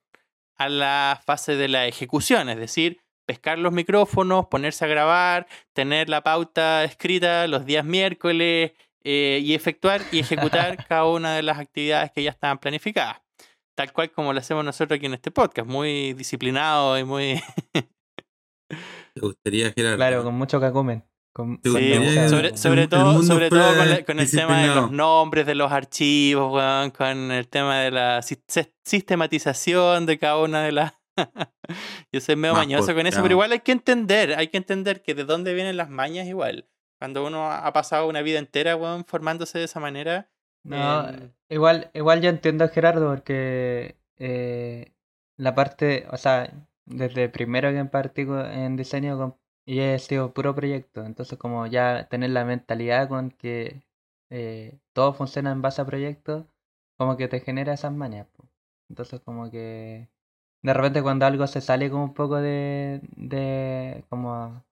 a 0.57 0.69
la 0.69 1.21
fase 1.25 1.57
de 1.57 1.67
la 1.67 1.87
ejecución, 1.87 2.49
es 2.49 2.59
decir, 2.59 3.01
pescar 3.27 3.59
los 3.59 3.73
micrófonos, 3.73 4.47
ponerse 4.47 4.85
a 4.85 4.89
grabar, 4.89 5.47
tener 5.73 6.09
la 6.09 6.23
pauta 6.23 6.85
escrita 6.85 7.47
los 7.49 7.65
días 7.67 7.85
miércoles 7.85 8.73
eh, 9.03 9.41
y 9.43 9.55
efectuar 9.55 10.03
y 10.13 10.21
ejecutar 10.21 10.85
cada 10.89 11.07
una 11.07 11.35
de 11.35 11.43
las 11.43 11.59
actividades 11.59 12.13
que 12.13 12.23
ya 12.23 12.31
estaban 12.31 12.59
planificadas. 12.59 13.24
Tal 13.77 13.93
cual 13.93 14.11
como 14.13 14.33
lo 14.33 14.39
hacemos 14.39 14.65
nosotros 14.65 14.97
aquí 14.97 15.07
en 15.07 15.15
este 15.15 15.31
podcast, 15.31 15.69
muy 15.69 16.13
disciplinado 16.15 16.97
y 16.99 17.05
muy... 17.05 17.43
¿Te 19.15 19.21
gustaría, 19.21 19.73
Gerardo? 19.73 19.97
Claro, 19.97 20.25
con 20.25 20.35
mucho 20.35 20.61
cacumen. 20.61 21.05
Con, 21.35 21.61
Sí, 21.65 21.71
con 21.73 21.81
Sí, 21.81 21.89
gustaría 21.89 22.01
mucha- 22.01 22.29
sobre, 22.29 22.49
el- 22.49 22.59
sobre 22.59 22.83
el 22.83 22.89
todo, 22.89 23.23
sobre 23.23 23.51
todo 23.51 23.77
con, 23.77 23.91
la- 23.91 24.05
con 24.05 24.21
el 24.21 24.31
tema 24.31 24.63
de 24.63 24.69
los 24.75 24.91
nombres 24.93 25.47
de 25.47 25.55
los 25.57 25.73
archivos, 25.73 26.53
weón, 26.53 26.91
con 26.91 27.33
el 27.33 27.49
tema 27.49 27.81
de 27.81 27.91
la 27.91 28.23
sis- 28.23 28.43
sis- 28.47 28.73
sistematización 28.85 30.07
de 30.07 30.19
cada 30.19 30.39
una 30.39 30.63
de 30.63 30.73
las... 30.73 30.95
Yo 32.13 32.21
soy 32.21 32.37
medio 32.37 32.55
Más 32.55 32.63
mañoso 32.67 32.95
con 32.95 33.07
eso, 33.07 33.23
pero 33.23 33.33
igual 33.35 33.53
hay 33.53 33.61
que 33.61 33.73
entender, 33.73 34.35
hay 34.37 34.49
que 34.49 34.57
entender 34.57 35.03
que 35.03 35.15
de 35.15 35.25
dónde 35.25 35.55
vienen 35.55 35.77
las 35.77 35.91
mañas 35.91 36.27
igual. 36.27 36.69
Cuando 37.01 37.27
uno 37.27 37.51
ha 37.51 37.73
pasado 37.73 38.09
una 38.09 38.23
vida 38.23 38.39
entera, 38.39 38.77
weón, 38.77 39.05
formándose 39.05 39.59
de 39.59 39.65
esa 39.65 39.81
manera. 39.81 40.31
No, 40.65 41.05
em, 41.09 41.33
igual, 41.49 41.91
igual 41.95 42.21
yo 42.23 42.31
entiendo 42.31 42.65
a 42.65 42.69
Gerardo 42.69 43.09
porque 43.11 43.97
eh, 44.19 44.93
la 45.37 45.55
parte, 45.55 46.07
o 46.11 46.17
sea, 46.17 46.67
desde 46.87 47.29
primero 47.29 47.71
que 47.73 47.85
partí 47.85 48.23
en 48.23 48.77
diseño 48.77 49.39
y 49.67 49.81
he 49.81 49.99
sido 49.99 50.33
puro 50.33 50.55
proyecto, 50.55 51.05
entonces 51.05 51.39
como 51.39 51.67
ya 51.67 52.09
tener 52.09 52.31
la 52.31 52.45
mentalidad 52.45 53.09
con 53.09 53.31
que 53.31 53.83
eh, 54.31 54.79
todo 54.93 55.13
funciona 55.15 55.53
en 55.53 55.63
base 55.63 55.83
a 55.83 55.87
proyectos, 55.87 56.47
como 56.97 57.17
que 57.17 57.29
te 57.29 57.41
genera 57.41 57.75
esas 57.75 57.93
mañas. 57.93 58.27
po. 58.37 58.49
Entonces 58.89 59.21
como 59.21 59.51
que 59.51 60.09
de 60.63 60.75
repente 60.75 61.03
cuando 61.03 61.27
algo 61.27 61.47
se 61.47 61.61
sale 61.61 61.91
como 61.91 62.05
un 62.05 62.15
poco 62.15 62.37
de, 62.37 63.01
de 63.17 64.05
como 64.09 64.65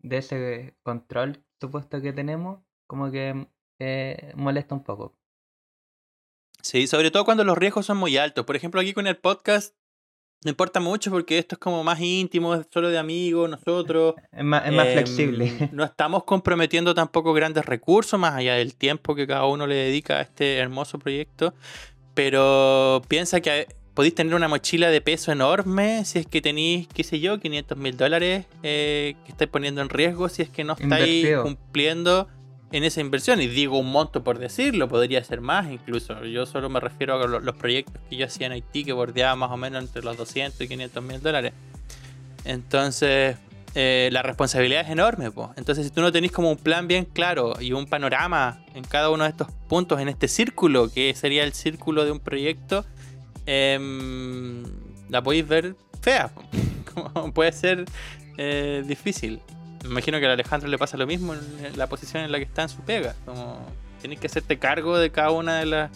de 0.00 0.18
ese 0.18 0.74
control 0.84 1.44
supuesto 1.60 2.00
que 2.02 2.12
tenemos, 2.12 2.60
como 2.86 3.10
que 3.12 3.48
eh, 3.80 4.32
molesta 4.36 4.74
un 4.76 4.84
poco. 4.84 5.14
Sí, 6.64 6.86
sobre 6.86 7.10
todo 7.10 7.24
cuando 7.26 7.44
los 7.44 7.58
riesgos 7.58 7.84
son 7.86 7.98
muy 7.98 8.16
altos. 8.16 8.46
Por 8.46 8.56
ejemplo, 8.56 8.80
aquí 8.80 8.94
con 8.94 9.06
el 9.06 9.16
podcast 9.18 9.74
no 10.44 10.50
importa 10.50 10.80
mucho 10.80 11.10
porque 11.10 11.38
esto 11.38 11.54
es 11.54 11.58
como 11.58 11.84
más 11.84 12.00
íntimo, 12.00 12.54
es 12.54 12.66
solo 12.72 12.88
de 12.90 12.98
amigos, 12.98 13.48
nosotros. 13.50 14.14
Es 14.32 14.44
más, 14.44 14.66
es 14.66 14.72
más 14.72 14.86
Em, 14.86 14.92
flexible. 14.94 15.50
No 15.72 15.84
estamos 15.84 16.24
comprometiendo 16.24 16.94
tampoco 16.94 17.32
grandes 17.34 17.64
recursos, 17.66 18.18
más 18.18 18.34
allá 18.34 18.54
del 18.54 18.74
tiempo 18.74 19.14
que 19.14 19.26
cada 19.26 19.46
uno 19.46 19.66
le 19.66 19.74
dedica 19.74 20.18
a 20.18 20.22
este 20.22 20.56
hermoso 20.56 20.98
proyecto. 20.98 21.54
Pero 22.14 23.02
piensa 23.08 23.40
que 23.40 23.66
podéis 23.94 24.14
tener 24.14 24.34
una 24.34 24.48
mochila 24.48 24.90
de 24.90 25.00
peso 25.00 25.32
enorme 25.32 26.04
si 26.04 26.18
es 26.18 26.26
que 26.26 26.40
tenéis, 26.40 26.88
qué 26.88 27.04
sé 27.04 27.20
yo, 27.20 27.38
500 27.40 27.76
mil 27.78 27.96
dólares 27.96 28.46
eh, 28.62 29.16
que 29.24 29.32
estáis 29.32 29.50
poniendo 29.50 29.80
en 29.82 29.88
riesgo 29.88 30.28
si 30.28 30.42
es 30.42 30.50
que 30.50 30.64
no 30.64 30.74
estáis 30.74 30.90
Invertido. 31.24 31.42
cumpliendo 31.42 32.28
en 32.72 32.84
esa 32.84 33.00
inversión. 33.00 33.40
Y 33.40 33.46
digo 33.46 33.78
un 33.78 33.90
monto 33.90 34.24
por 34.24 34.38
decirlo, 34.38 34.88
podría 34.88 35.22
ser 35.24 35.40
más 35.40 35.70
incluso. 35.70 36.24
Yo 36.24 36.46
solo 36.46 36.68
me 36.68 36.80
refiero 36.80 37.14
a 37.22 37.26
lo- 37.26 37.40
los 37.40 37.54
proyectos 37.56 37.94
que 38.10 38.16
yo 38.16 38.26
hacía 38.26 38.46
en 38.46 38.52
Haití, 38.52 38.84
que 38.84 38.92
bordeaba 38.92 39.36
más 39.36 39.50
o 39.50 39.56
menos 39.56 39.82
entre 39.82 40.02
los 40.02 40.16
200 40.16 40.60
y 40.60 40.68
500 40.68 41.02
mil 41.02 41.20
dólares. 41.20 41.52
Entonces, 42.44 43.36
eh, 43.74 44.08
la 44.12 44.22
responsabilidad 44.22 44.82
es 44.82 44.90
enorme. 44.90 45.30
po. 45.30 45.52
Entonces, 45.56 45.86
si 45.86 45.90
tú 45.92 46.00
no 46.00 46.12
tenés 46.12 46.32
como 46.32 46.50
un 46.50 46.56
plan 46.58 46.86
bien 46.86 47.04
claro 47.06 47.54
y 47.60 47.72
un 47.72 47.86
panorama 47.86 48.62
en 48.74 48.84
cada 48.84 49.10
uno 49.10 49.24
de 49.24 49.30
estos 49.30 49.48
puntos, 49.68 50.00
en 50.00 50.08
este 50.08 50.28
círculo, 50.28 50.90
que 50.92 51.14
sería 51.14 51.44
el 51.44 51.52
círculo 51.52 52.04
de 52.04 52.12
un 52.12 52.20
proyecto, 52.20 52.84
em, 53.46 54.62
la 55.08 55.22
podéis 55.22 55.46
ver 55.48 55.76
fea. 56.02 56.30
puede 57.34 57.52
ser 57.52 57.84
eh, 58.36 58.82
difícil. 58.86 59.40
Me 59.84 59.90
imagino 59.90 60.18
que 60.18 60.26
a 60.26 60.32
Alejandro 60.32 60.68
le 60.68 60.78
pasa 60.78 60.96
lo 60.96 61.06
mismo 61.06 61.34
en 61.34 61.76
la 61.76 61.86
posición 61.88 62.24
en 62.24 62.32
la 62.32 62.38
que 62.38 62.44
está 62.44 62.62
en 62.62 62.70
su 62.70 62.80
pega. 62.80 63.14
Como 63.26 63.60
tenés 64.00 64.18
que 64.18 64.26
hacerte 64.26 64.58
cargo 64.58 64.96
de 64.98 65.10
cada 65.10 65.30
una 65.30 65.58
de 65.58 65.66
las 65.66 65.90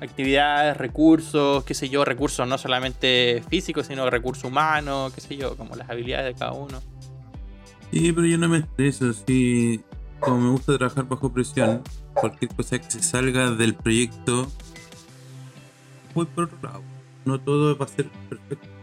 actividades, 0.00 0.76
recursos, 0.76 1.64
qué 1.64 1.74
sé 1.74 1.88
yo, 1.88 2.04
recursos 2.04 2.46
no 2.46 2.56
solamente 2.58 3.42
físicos, 3.50 3.86
sino 3.86 4.08
recursos 4.08 4.44
humanos, 4.44 5.12
qué 5.12 5.20
sé 5.20 5.36
yo, 5.36 5.56
como 5.56 5.74
las 5.74 5.90
habilidades 5.90 6.32
de 6.32 6.38
cada 6.38 6.52
uno. 6.52 6.80
Sí, 7.90 8.12
pero 8.12 8.26
yo 8.26 8.38
no 8.38 8.48
me 8.48 8.58
estreso. 8.58 9.12
Sí, 9.12 9.82
como 10.20 10.38
me 10.38 10.50
gusta 10.50 10.78
trabajar 10.78 11.08
bajo 11.08 11.32
presión, 11.32 11.82
cualquier 12.14 12.54
cosa 12.54 12.78
que 12.78 12.88
se 12.88 13.02
salga 13.02 13.50
del 13.50 13.74
proyecto, 13.74 14.48
voy 16.14 16.26
por 16.26 16.44
otro 16.44 16.58
lado. 16.62 16.82
No 17.24 17.40
todo 17.40 17.76
va 17.76 17.84
a 17.84 17.88
ser 17.88 18.08
perfecto. 18.28 18.77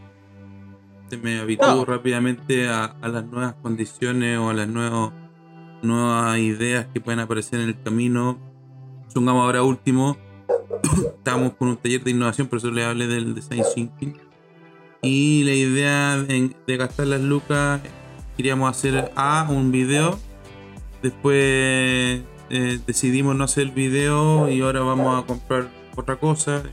Se 1.10 1.18
me 1.18 1.40
habitúo 1.40 1.68
No. 1.68 1.86
rápidamente 1.86 2.68
a, 2.68 2.86
a 2.86 3.08
las 3.08 3.26
nuevas 3.26 3.56
condiciones 3.62 4.38
o 4.40 4.50
a 4.50 4.54
las 4.54 4.68
nuevos, 4.68 5.14
nuevas 5.82 6.38
ideas 6.40 6.88
que 6.94 7.00
pueden 7.02 7.20
aparecer 7.20 7.60
en 7.62 7.70
el 7.70 7.82
camino. 7.82 8.40
Supongamos 9.08 9.44
ahora 9.46 9.64
último, 9.64 10.18
estamos 11.18 11.54
con 11.54 11.70
un 11.70 11.78
taller 11.78 12.04
de 12.04 12.12
innovación, 12.12 12.48
por 12.48 12.58
eso 12.58 12.72
le 12.72 12.84
hablé 12.84 13.08
del 13.08 13.36
design 13.36 13.64
thinking. 13.74 14.18
Y 15.02 15.44
la 15.44 15.54
idea 15.54 16.18
de, 16.18 16.56
de 16.66 16.78
gastar 16.78 17.08
las 17.08 17.22
lucas 17.22 17.82
queríamos 18.36 18.70
hacer 18.70 19.12
A, 19.16 19.48
un 19.50 19.72
video. 19.72 20.18
Después 21.04 22.24
eh, 22.50 22.80
decidimos 22.88 23.36
no 23.36 23.44
hacer 23.44 23.66
el 23.66 23.72
video 23.72 24.50
y 24.50 24.62
ahora 24.62 24.80
vamos 24.82 25.24
a 25.24 25.28
comprar 25.28 25.70
otra 25.96 26.16
cosa. 26.16 26.64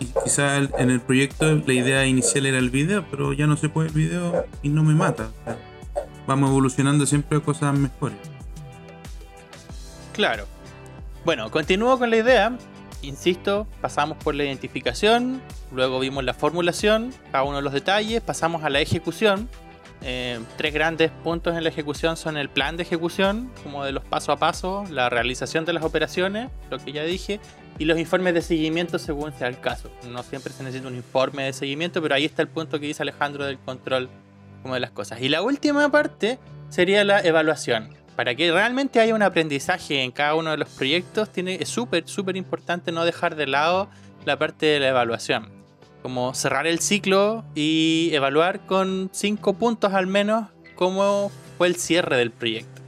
Y 0.00 0.06
quizás 0.24 0.68
en 0.78 0.90
el 0.90 1.00
proyecto 1.00 1.54
la 1.54 1.72
idea 1.72 2.06
inicial 2.06 2.46
era 2.46 2.58
el 2.58 2.70
video, 2.70 3.04
pero 3.10 3.32
ya 3.34 3.46
no 3.46 3.56
se 3.56 3.68
puede 3.68 3.88
el 3.88 3.94
video 3.94 4.46
y 4.62 4.70
no 4.70 4.82
me 4.82 4.94
mata. 4.94 5.30
Vamos 6.26 6.50
evolucionando 6.50 7.06
siempre 7.06 7.38
a 7.38 7.40
cosas 7.40 7.78
mejores. 7.78 8.18
Claro. 10.14 10.46
Bueno, 11.24 11.50
continúo 11.50 11.98
con 11.98 12.10
la 12.10 12.16
idea. 12.16 12.56
Insisto, 13.02 13.66
pasamos 13.80 14.18
por 14.18 14.34
la 14.34 14.44
identificación, 14.44 15.40
luego 15.72 16.00
vimos 16.00 16.22
la 16.22 16.34
formulación, 16.34 17.14
cada 17.32 17.44
uno 17.44 17.56
de 17.56 17.62
los 17.62 17.72
detalles, 17.72 18.20
pasamos 18.20 18.62
a 18.64 18.70
la 18.70 18.80
ejecución. 18.80 19.48
Eh, 20.02 20.38
tres 20.56 20.72
grandes 20.72 21.10
puntos 21.22 21.56
en 21.56 21.62
la 21.62 21.68
ejecución 21.68 22.16
son 22.16 22.36
el 22.36 22.48
plan 22.48 22.76
de 22.76 22.82
ejecución, 22.82 23.50
como 23.62 23.84
de 23.84 23.92
los 23.92 24.04
paso 24.04 24.32
a 24.32 24.36
paso, 24.36 24.84
la 24.90 25.10
realización 25.10 25.64
de 25.64 25.74
las 25.74 25.84
operaciones, 25.84 26.50
lo 26.70 26.78
que 26.78 26.92
ya 26.92 27.02
dije, 27.04 27.40
y 27.80 27.86
los 27.86 27.98
informes 27.98 28.34
de 28.34 28.42
seguimiento 28.42 28.98
según 28.98 29.32
sea 29.32 29.48
el 29.48 29.58
caso. 29.58 29.90
No 30.06 30.22
siempre 30.22 30.52
se 30.52 30.62
necesita 30.62 30.86
un 30.86 30.96
informe 30.96 31.44
de 31.44 31.54
seguimiento, 31.54 32.02
pero 32.02 32.14
ahí 32.14 32.26
está 32.26 32.42
el 32.42 32.48
punto 32.48 32.78
que 32.78 32.86
dice 32.86 33.02
Alejandro 33.02 33.46
del 33.46 33.58
control 33.58 34.10
como 34.62 34.74
de 34.74 34.80
las 34.80 34.90
cosas. 34.90 35.22
Y 35.22 35.30
la 35.30 35.40
última 35.40 35.90
parte 35.90 36.38
sería 36.68 37.02
la 37.04 37.20
evaluación. 37.20 37.88
Para 38.16 38.34
que 38.34 38.52
realmente 38.52 39.00
haya 39.00 39.14
un 39.14 39.22
aprendizaje 39.22 40.02
en 40.02 40.10
cada 40.10 40.34
uno 40.34 40.50
de 40.50 40.58
los 40.58 40.68
proyectos, 40.68 41.30
tiene, 41.30 41.54
es 41.54 41.70
súper, 41.70 42.06
súper 42.06 42.36
importante 42.36 42.92
no 42.92 43.06
dejar 43.06 43.34
de 43.34 43.46
lado 43.46 43.88
la 44.26 44.38
parte 44.38 44.66
de 44.66 44.80
la 44.80 44.88
evaluación. 44.88 45.48
Como 46.02 46.34
cerrar 46.34 46.66
el 46.66 46.80
ciclo 46.80 47.46
y 47.54 48.10
evaluar 48.12 48.66
con 48.66 49.08
cinco 49.10 49.54
puntos 49.54 49.94
al 49.94 50.06
menos 50.06 50.48
cómo 50.74 51.32
fue 51.56 51.68
el 51.68 51.76
cierre 51.76 52.18
del 52.18 52.30
proyecto. 52.30 52.82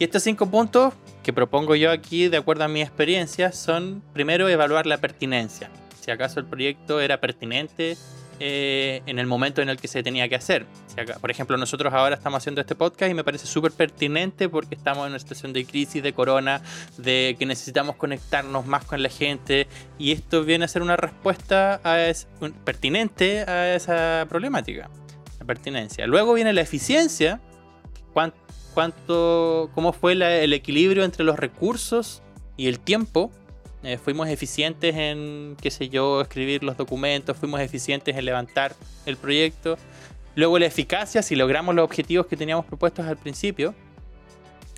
Y 0.00 0.04
estos 0.04 0.24
cinco 0.24 0.46
puntos 0.46 0.92
que 1.24 1.32
propongo 1.32 1.74
yo 1.74 1.90
aquí, 1.90 2.28
de 2.28 2.36
acuerdo 2.36 2.62
a 2.64 2.68
mi 2.68 2.82
experiencia, 2.82 3.50
son 3.50 4.02
primero 4.12 4.48
evaluar 4.48 4.86
la 4.86 4.98
pertinencia. 4.98 5.70
Si 6.00 6.10
acaso 6.10 6.38
el 6.38 6.46
proyecto 6.46 7.00
era 7.00 7.18
pertinente 7.20 7.96
eh, 8.40 9.00
en 9.06 9.18
el 9.20 9.26
momento 9.26 9.62
en 9.62 9.68
el 9.68 9.78
que 9.78 9.86
se 9.88 10.02
tenía 10.02 10.28
que 10.28 10.34
hacer. 10.34 10.66
Si 10.92 11.00
acá- 11.00 11.18
por 11.20 11.30
ejemplo, 11.30 11.56
nosotros 11.56 11.94
ahora 11.94 12.16
estamos 12.16 12.38
haciendo 12.38 12.60
este 12.60 12.74
podcast 12.74 13.10
y 13.10 13.14
me 13.14 13.22
parece 13.24 13.46
súper 13.46 13.70
pertinente 13.72 14.48
porque 14.48 14.74
estamos 14.74 15.06
en 15.06 15.12
una 15.12 15.18
situación 15.20 15.52
de 15.52 15.64
crisis, 15.64 16.02
de 16.02 16.12
corona, 16.12 16.60
de 16.98 17.36
que 17.38 17.46
necesitamos 17.46 17.94
conectarnos 17.96 18.66
más 18.66 18.84
con 18.84 19.02
la 19.02 19.08
gente 19.08 19.66
y 19.98 20.10
esto 20.12 20.44
viene 20.44 20.64
a 20.64 20.68
ser 20.68 20.82
una 20.82 20.96
respuesta 20.96 21.80
a 21.84 22.00
es- 22.02 22.26
un- 22.40 22.52
pertinente 22.52 23.42
a 23.48 23.74
esa 23.74 24.26
problemática, 24.28 24.90
la 25.38 25.46
pertinencia. 25.46 26.06
Luego 26.08 26.34
viene 26.34 26.52
la 26.52 26.60
eficiencia, 26.60 27.40
cuán- 28.12 28.34
cuánto, 28.74 29.70
cómo 29.74 29.92
fue 29.92 30.12
el 30.12 30.52
equilibrio 30.52 31.04
entre 31.04 31.24
los 31.24 31.38
recursos 31.38 32.22
y 32.56 32.66
el 32.66 32.80
tiempo. 32.80 33.30
Eh, 33.82 33.98
fuimos 33.98 34.28
eficientes 34.28 34.96
en, 34.96 35.56
qué 35.60 35.70
sé 35.70 35.90
yo, 35.90 36.22
escribir 36.22 36.64
los 36.64 36.76
documentos, 36.76 37.36
fuimos 37.36 37.60
eficientes 37.60 38.16
en 38.16 38.24
levantar 38.24 38.74
el 39.04 39.16
proyecto. 39.16 39.76
Luego 40.36 40.58
la 40.58 40.66
eficacia, 40.66 41.22
si 41.22 41.36
logramos 41.36 41.74
los 41.74 41.84
objetivos 41.84 42.26
que 42.26 42.36
teníamos 42.36 42.64
propuestos 42.64 43.06
al 43.06 43.16
principio. 43.16 43.74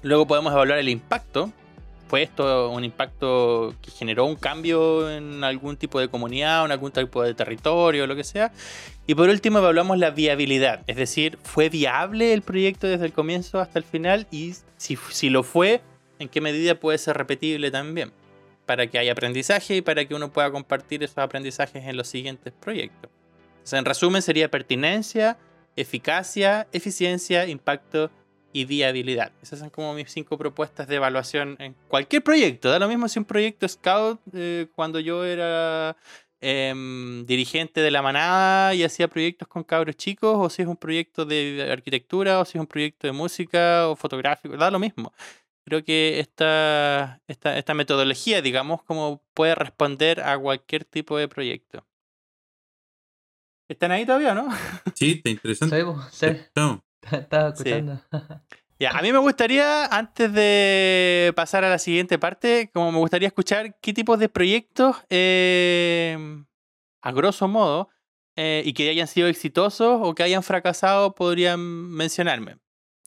Luego 0.03 0.26
podemos 0.26 0.53
evaluar 0.53 0.78
el 0.78 0.88
impacto. 0.88 1.53
¿Fue 2.09 2.30
un 2.38 2.84
impacto 2.84 3.74
que 3.82 3.90
generó 3.90 4.26
un 4.26 4.36
cambio 4.36 5.11
en 5.11 5.42
algún 5.42 5.76
tipo 5.76 5.98
de 5.98 6.09
comunidad, 6.09 6.64
en 6.64 6.70
algún 6.70 6.92
tipo 6.92 7.22
de 7.22 7.34
territorio, 7.34 8.07
lo 8.07 8.14
que 8.14 8.22
sea? 8.22 8.52
Y 9.09 9.16
por 9.16 9.28
último 9.28 9.59
evaluamos 9.59 9.98
la 9.98 10.11
viabilidad, 10.11 10.82
es 10.86 10.96
decir, 10.96 11.38
¿fue 11.42 11.68
viable 11.68 12.32
el 12.32 12.42
proyecto 12.42 12.86
desde 12.86 13.07
el 13.07 13.12
comienzo 13.12 13.61
hasta 13.61 13.80
el 13.80 13.84
final? 13.84 14.28
Y 14.30 14.54
si, 14.76 14.96
si 15.11 15.30
lo 15.30 15.42
fue, 15.42 15.80
¿en 16.20 16.28
qué 16.28 16.40
medida 16.40 16.76
puede 16.76 16.98
ser 16.98 17.16
repetible 17.16 17.72
también? 17.72 18.12
Para 18.66 18.86
que 18.86 18.98
haya 18.98 19.12
aprendizaje 19.12 19.76
y 19.76 19.82
para 19.82 20.04
que 20.04 20.14
uno 20.14 20.32
pueda 20.32 20.50
compartir 20.52 21.02
esos 21.02 21.18
aprendizajes 21.18 21.84
en 21.84 21.96
los 21.96 22.07
siguientes 22.07 22.52
proyectos. 22.52 23.11
En 23.72 23.84
resumen, 23.84 24.22
sería 24.22 24.48
pertinencia, 24.48 25.38
eficacia, 25.74 26.68
eficiencia, 26.72 27.46
impacto 27.48 28.11
y 28.57 28.64
viabilidad. 28.64 29.32
Esas 29.42 29.59
son 29.59 29.68
como 29.68 29.92
mis 29.92 30.11
cinco 30.11 30.38
propuestas 30.38 30.88
de 30.88 30.96
evaluación 30.96 31.57
en 31.59 31.74
cualquier 31.88 32.24
proyecto. 32.24 32.70
Da 32.70 32.78
lo 32.78 32.88
mismo 32.88 33.07
si 33.07 33.18
un 33.18 33.26
proyecto 33.26 33.68
Scout, 33.68 34.18
eh, 34.32 34.68
cuando 34.74 34.98
yo 34.98 35.26
era 35.26 35.94
em, 36.40 37.26
dirigente 37.26 37.82
de 37.82 37.90
la 37.90 38.00
manada 38.00 38.72
y 38.72 38.82
hacía 38.82 39.09
proyectos 39.09 39.46
con 39.46 39.62
cabros 39.62 39.96
chicos, 39.96 40.36
o 40.38 40.48
si 40.48 40.62
es 40.62 40.68
un 40.68 40.78
proyecto 40.78 41.26
de 41.26 41.68
arquitectura, 41.70 42.40
o 42.40 42.46
si 42.46 42.57
es 42.57 42.61
un 42.61 42.66
proyecto 42.66 43.07
de 43.07 43.12
música 43.12 43.88
o 43.88 43.94
fotográfico, 43.94 44.57
da 44.57 44.70
lo 44.70 44.78
mismo. 44.78 45.12
Creo 45.66 45.84
que 45.84 46.18
esta, 46.18 47.20
esta, 47.26 47.59
esta 47.59 47.74
metodología, 47.74 48.40
digamos, 48.40 48.82
como 48.84 49.20
puede 49.34 49.54
responder 49.54 50.22
a 50.22 50.38
cualquier 50.38 50.86
tipo 50.86 51.18
de 51.18 51.28
proyecto. 51.28 51.84
¿Están 53.68 53.92
ahí 53.92 54.07
todavía, 54.07 54.32
no? 54.32 54.48
Sí, 54.94 55.16
está 55.16 55.28
interesante. 55.28 55.76
Sí, 55.76 55.84
po, 55.84 56.00
sí, 56.11 56.26
Estamos. 56.26 56.86
estaba 57.12 57.54
Sí. 57.57 57.68
escuchando. 57.70 58.00
Ya, 58.78 58.90
a 58.90 59.00
mí 59.00 59.11
me 59.11 59.18
gustaría, 59.20 59.86
antes 59.86 60.30
de 60.34 61.32
pasar 61.34 61.64
a 61.64 61.70
la 61.70 61.78
siguiente 61.78 62.18
parte, 62.18 62.70
como 62.74 62.92
me 62.92 62.98
gustaría 62.98 63.26
escuchar 63.26 63.74
qué 63.80 63.94
tipos 63.94 64.18
de 64.18 64.28
proyectos, 64.28 64.96
eh, 65.09 66.18
a 67.00 67.11
grosso 67.12 67.48
modo, 67.48 67.88
eh, 68.36 68.61
y 68.66 68.74
que 68.74 68.90
hayan 68.90 69.07
sido 69.07 69.28
exitosos 69.28 69.98
o 70.02 70.14
que 70.14 70.24
hayan 70.24 70.42
fracasado, 70.42 71.14
podrían 71.14 71.59
mencionarme. 71.59 72.59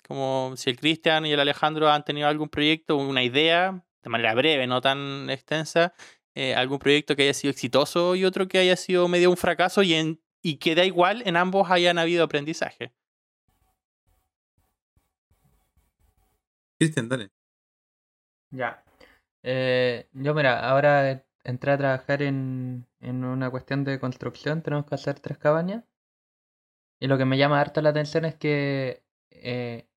Como 0.07 0.53
si 0.55 0.71
el 0.71 0.79
Cristian 0.79 1.27
y 1.27 1.33
el 1.33 1.39
Alejandro 1.39 1.87
han 1.91 2.03
tenido 2.03 2.27
algún 2.27 2.49
proyecto, 2.49 2.97
una 2.97 3.21
idea, 3.21 3.83
de 4.01 4.09
manera 4.09 4.33
breve, 4.33 4.65
no 4.65 4.81
tan 4.81 5.29
extensa, 5.29 5.93
eh, 6.33 6.55
algún 6.55 6.79
proyecto 6.79 7.15
que 7.15 7.21
haya 7.23 7.33
sido 7.35 7.51
exitoso 7.51 8.15
y 8.15 8.25
otro 8.25 8.47
que 8.47 8.57
haya 8.57 8.75
sido 8.75 9.07
medio 9.07 9.29
un 9.29 9.37
fracaso 9.37 9.83
y, 9.83 9.93
en, 9.93 10.19
y 10.41 10.55
que 10.55 10.73
da 10.73 10.83
igual, 10.83 11.21
en 11.27 11.37
ambos 11.37 11.69
hayan 11.69 11.99
habido 11.99 12.23
aprendizaje. 12.23 12.91
Cristian, 16.79 17.09
dale. 17.09 17.29
Ya. 18.51 18.83
Eh, 19.43 20.09
yo, 20.13 20.33
mira, 20.33 20.69
ahora 20.69 21.25
entré 21.43 21.71
a 21.71 21.77
trabajar 21.77 22.21
en, 22.21 22.87
en 23.01 23.23
una 23.25 23.49
cuestión 23.51 23.83
de 23.83 23.99
construcción. 23.99 24.61
Tenemos 24.63 24.85
que 24.85 24.95
hacer 24.95 25.19
tres 25.19 25.37
cabañas. 25.37 25.83
Y 26.99 27.07
lo 27.07 27.17
que 27.17 27.25
me 27.25 27.37
llama 27.37 27.59
harto 27.59 27.81
la 27.81 27.89
atención 27.89 28.25
es 28.25 28.35
que, 28.35 29.03
eh, 29.31 29.87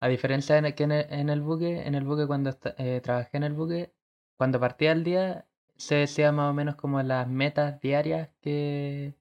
a 0.00 0.08
diferencia 0.08 0.60
de 0.60 0.74
que 0.74 0.84
en 0.84 0.92
el, 0.92 1.06
en 1.12 1.28
el 1.28 1.40
buque, 1.40 1.86
en 1.86 1.94
el 1.94 2.04
buque 2.04 2.26
cuando 2.26 2.56
eh, 2.78 3.00
trabajé 3.02 3.36
en 3.36 3.44
el 3.44 3.52
buque, 3.52 3.92
cuando 4.36 4.60
partía 4.60 4.92
el 4.92 5.04
día, 5.04 5.46
se 5.76 5.96
decía 5.96 6.32
más 6.32 6.50
o 6.50 6.54
menos 6.54 6.76
como 6.76 7.02
las 7.02 7.28
metas 7.28 7.80
diarias 7.80 8.30
que 8.40 9.14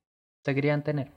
se 0.44 0.56
querían 0.56 0.84
tener. 0.84 1.12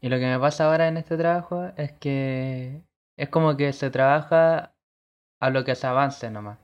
Y 0.00 0.08
lo 0.08 0.18
que 0.18 0.26
me 0.26 0.38
pasa 0.38 0.66
ahora 0.66 0.88
en 0.88 0.96
este 0.96 1.16
trabajo 1.16 1.72
es 1.76 1.92
que 1.92 2.82
es 3.16 3.28
como 3.28 3.56
que 3.56 3.72
se 3.72 3.90
trabaja 3.90 4.74
a 5.40 5.50
lo 5.50 5.64
que 5.64 5.74
se 5.74 5.86
avance 5.86 6.30
nomás. 6.30 6.58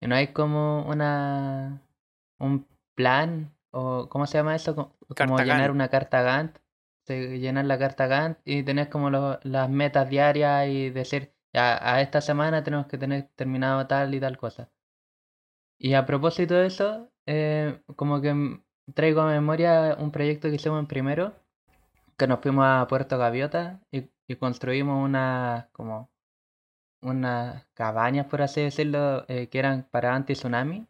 Y 0.00 0.06
no 0.06 0.14
hay 0.14 0.28
como 0.28 0.84
una 0.88 1.82
un 2.38 2.66
plan 2.94 3.52
o 3.70 4.08
¿cómo 4.08 4.26
se 4.26 4.38
llama 4.38 4.56
eso? 4.56 4.74
Co- 4.74 4.96
Como 5.08 5.14
Carta 5.14 5.44
llenar 5.44 5.60
Gantt. 5.68 5.74
una 5.74 5.88
carta 5.88 6.22
Gantt. 6.22 6.58
Llenar 7.08 7.64
la 7.64 7.78
carta 7.78 8.06
Gantt 8.06 8.38
y 8.44 8.62
tener 8.62 8.88
como 8.88 9.10
lo- 9.10 9.40
las 9.42 9.68
metas 9.68 10.08
diarias 10.08 10.68
y 10.68 10.90
decir, 10.90 11.32
ya, 11.52 11.76
a 11.82 12.00
esta 12.02 12.20
semana 12.20 12.62
tenemos 12.62 12.86
que 12.86 12.98
tener 12.98 13.28
terminado 13.34 13.86
tal 13.88 14.14
y 14.14 14.20
tal 14.20 14.38
cosa. 14.38 14.70
Y 15.78 15.94
a 15.94 16.06
propósito 16.06 16.54
de 16.54 16.66
eso, 16.66 17.10
eh, 17.26 17.80
como 17.96 18.20
que 18.20 18.60
traigo 18.94 19.22
a 19.22 19.26
memoria 19.30 19.96
un 19.98 20.10
proyecto 20.12 20.48
que 20.48 20.56
hicimos 20.56 20.78
en 20.80 20.86
primero, 20.86 21.34
que 22.20 22.26
nos 22.26 22.40
fuimos 22.40 22.66
a 22.66 22.86
Puerto 22.86 23.16
Gaviota 23.18 23.80
y, 23.90 24.10
construimos 24.36 25.02
una 25.04 25.70
como 25.72 26.10
unas 27.02 27.66
cabañas, 27.74 28.26
por 28.26 28.42
así 28.42 28.62
decirlo, 28.62 29.24
eh, 29.28 29.48
que 29.48 29.58
eran 29.58 29.88
para 29.90 30.14
anti-tsunami. 30.14 30.86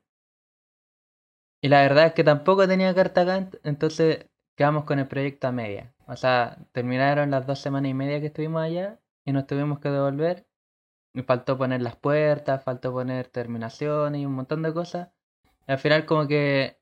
Y 1.63 1.69
la 1.69 1.83
verdad 1.83 2.07
es 2.07 2.15
que 2.15 2.25
tampoco 2.25 2.67
tenía 2.67 2.95
carta 2.95 3.49
entonces 3.63 4.27
quedamos 4.57 4.85
con 4.85 4.99
el 4.99 5.07
proyecto 5.09 5.47
a 5.49 5.53
media. 5.53 5.95
O 6.07 6.17
sea, 6.17 6.59
terminaron 6.73 7.31
las 7.31 7.47
dos 7.47 7.61
semanas 7.61 7.91
y 7.91 7.95
media 7.95 8.21
que 8.21 8.27
estuvimos 8.27 8.63
allá 8.63 8.99
y 9.25 9.33
nos 9.33 9.47
tuvimos 9.47 9.79
que 9.79 9.91
devolver. 9.91 10.47
Y 11.15 11.23
faltó 11.23 11.59
poner 11.59 11.83
las 11.83 11.97
puertas, 11.97 12.65
faltó 12.65 12.93
poner 12.93 13.29
terminaciones 13.29 14.21
y 14.21 14.27
un 14.27 14.35
montón 14.35 14.63
de 14.63 14.75
cosas. 14.75 15.11
Y 15.69 15.73
al 15.73 15.79
final 15.79 16.07
como 16.07 16.27
que 16.29 16.80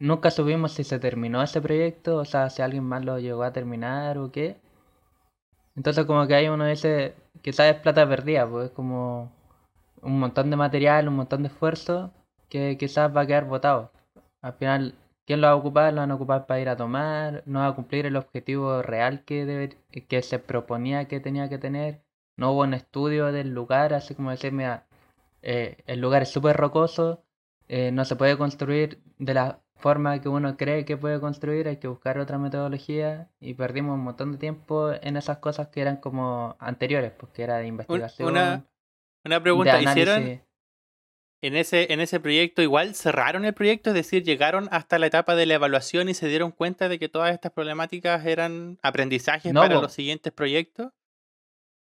nunca 0.00 0.30
supimos 0.30 0.72
si 0.72 0.84
se 0.84 0.98
terminó 0.98 1.42
ese 1.42 1.60
proyecto, 1.60 2.16
o 2.18 2.24
sea, 2.24 2.50
si 2.50 2.62
alguien 2.62 2.84
más 2.84 3.04
lo 3.04 3.18
llegó 3.18 3.42
a 3.44 3.52
terminar 3.52 4.18
o 4.18 4.32
qué. 4.32 4.60
Entonces 5.76 6.04
como 6.06 6.26
que 6.26 6.34
hay 6.34 6.48
uno 6.48 6.66
dice, 6.66 7.14
quizás 7.42 7.74
es 7.74 7.80
plata 7.80 8.08
perdida, 8.08 8.46
pues 8.48 8.66
es 8.66 8.70
como 8.72 9.32
un 10.02 10.18
montón 10.20 10.50
de 10.50 10.56
material, 10.56 11.08
un 11.08 11.16
montón 11.16 11.42
de 11.42 11.48
esfuerzo 11.48 12.12
que 12.48 12.76
quizás 12.78 13.14
va 13.16 13.22
a 13.22 13.26
quedar 13.26 13.46
botado. 13.46 13.92
Al 14.42 14.54
final, 14.54 14.94
¿quién 15.26 15.40
lo 15.40 15.46
va 15.48 15.52
a 15.54 15.56
ocupar? 15.56 15.92
Lo 15.94 16.00
van 16.00 16.10
a 16.10 16.14
ocupar 16.16 16.46
para 16.46 16.60
ir 16.60 16.68
a 16.68 16.76
tomar, 16.76 17.42
no 17.46 17.60
va 17.60 17.68
a 17.68 17.74
cumplir 17.74 18.06
el 18.06 18.16
objetivo 18.16 18.82
real 18.82 19.24
que, 19.24 19.46
debe- 19.46 19.78
que 20.08 20.22
se 20.22 20.38
proponía 20.38 21.06
que 21.08 21.20
tenía 21.20 21.48
que 21.48 21.58
tener. 21.58 22.02
No 22.36 22.52
hubo 22.52 22.62
un 22.62 22.74
estudio 22.74 23.32
del 23.32 23.50
lugar, 23.54 23.94
así 23.94 24.14
como 24.14 24.30
decir, 24.30 24.52
mira, 24.52 24.86
eh, 25.42 25.78
el 25.86 26.00
lugar 26.00 26.22
es 26.22 26.30
súper 26.30 26.56
rocoso, 26.56 27.24
eh, 27.68 27.90
no 27.92 28.04
se 28.04 28.16
puede 28.16 28.38
construir 28.38 29.02
de 29.18 29.34
la 29.34 29.60
forma 29.78 30.20
que 30.20 30.28
uno 30.28 30.56
cree 30.56 30.84
que 30.84 30.96
puede 30.96 31.20
construir, 31.20 31.68
hay 31.68 31.76
que 31.78 31.88
buscar 31.88 32.18
otra 32.18 32.38
metodología 32.38 33.30
y 33.40 33.54
perdimos 33.54 33.94
un 33.94 34.04
montón 34.04 34.32
de 34.32 34.38
tiempo 34.38 34.92
en 34.92 35.16
esas 35.16 35.38
cosas 35.38 35.68
que 35.68 35.80
eran 35.80 35.96
como 35.96 36.56
anteriores, 36.58 37.12
porque 37.12 37.44
era 37.44 37.58
de 37.58 37.68
investigación, 37.68 38.30
una, 38.30 38.66
una 39.24 39.36
de 39.36 39.40
pregunta, 39.40 39.80
¿hicieron 39.80 40.42
en 41.40 41.54
ese, 41.54 41.92
en 41.92 42.00
ese 42.00 42.18
proyecto 42.18 42.62
igual 42.62 42.96
cerraron 42.96 43.44
el 43.44 43.54
proyecto? 43.54 43.90
Es 43.90 43.94
decir, 43.94 44.24
llegaron 44.24 44.68
hasta 44.72 44.98
la 44.98 45.06
etapa 45.06 45.36
de 45.36 45.46
la 45.46 45.54
evaluación 45.54 46.08
y 46.08 46.14
se 46.14 46.26
dieron 46.26 46.50
cuenta 46.50 46.88
de 46.88 46.98
que 46.98 47.08
todas 47.08 47.32
estas 47.32 47.52
problemáticas 47.52 48.26
eran 48.26 48.78
aprendizajes 48.82 49.52
No, 49.52 49.60
para 49.60 49.80
los 49.80 49.92
siguientes 49.92 50.32
proyectos. 50.32 50.90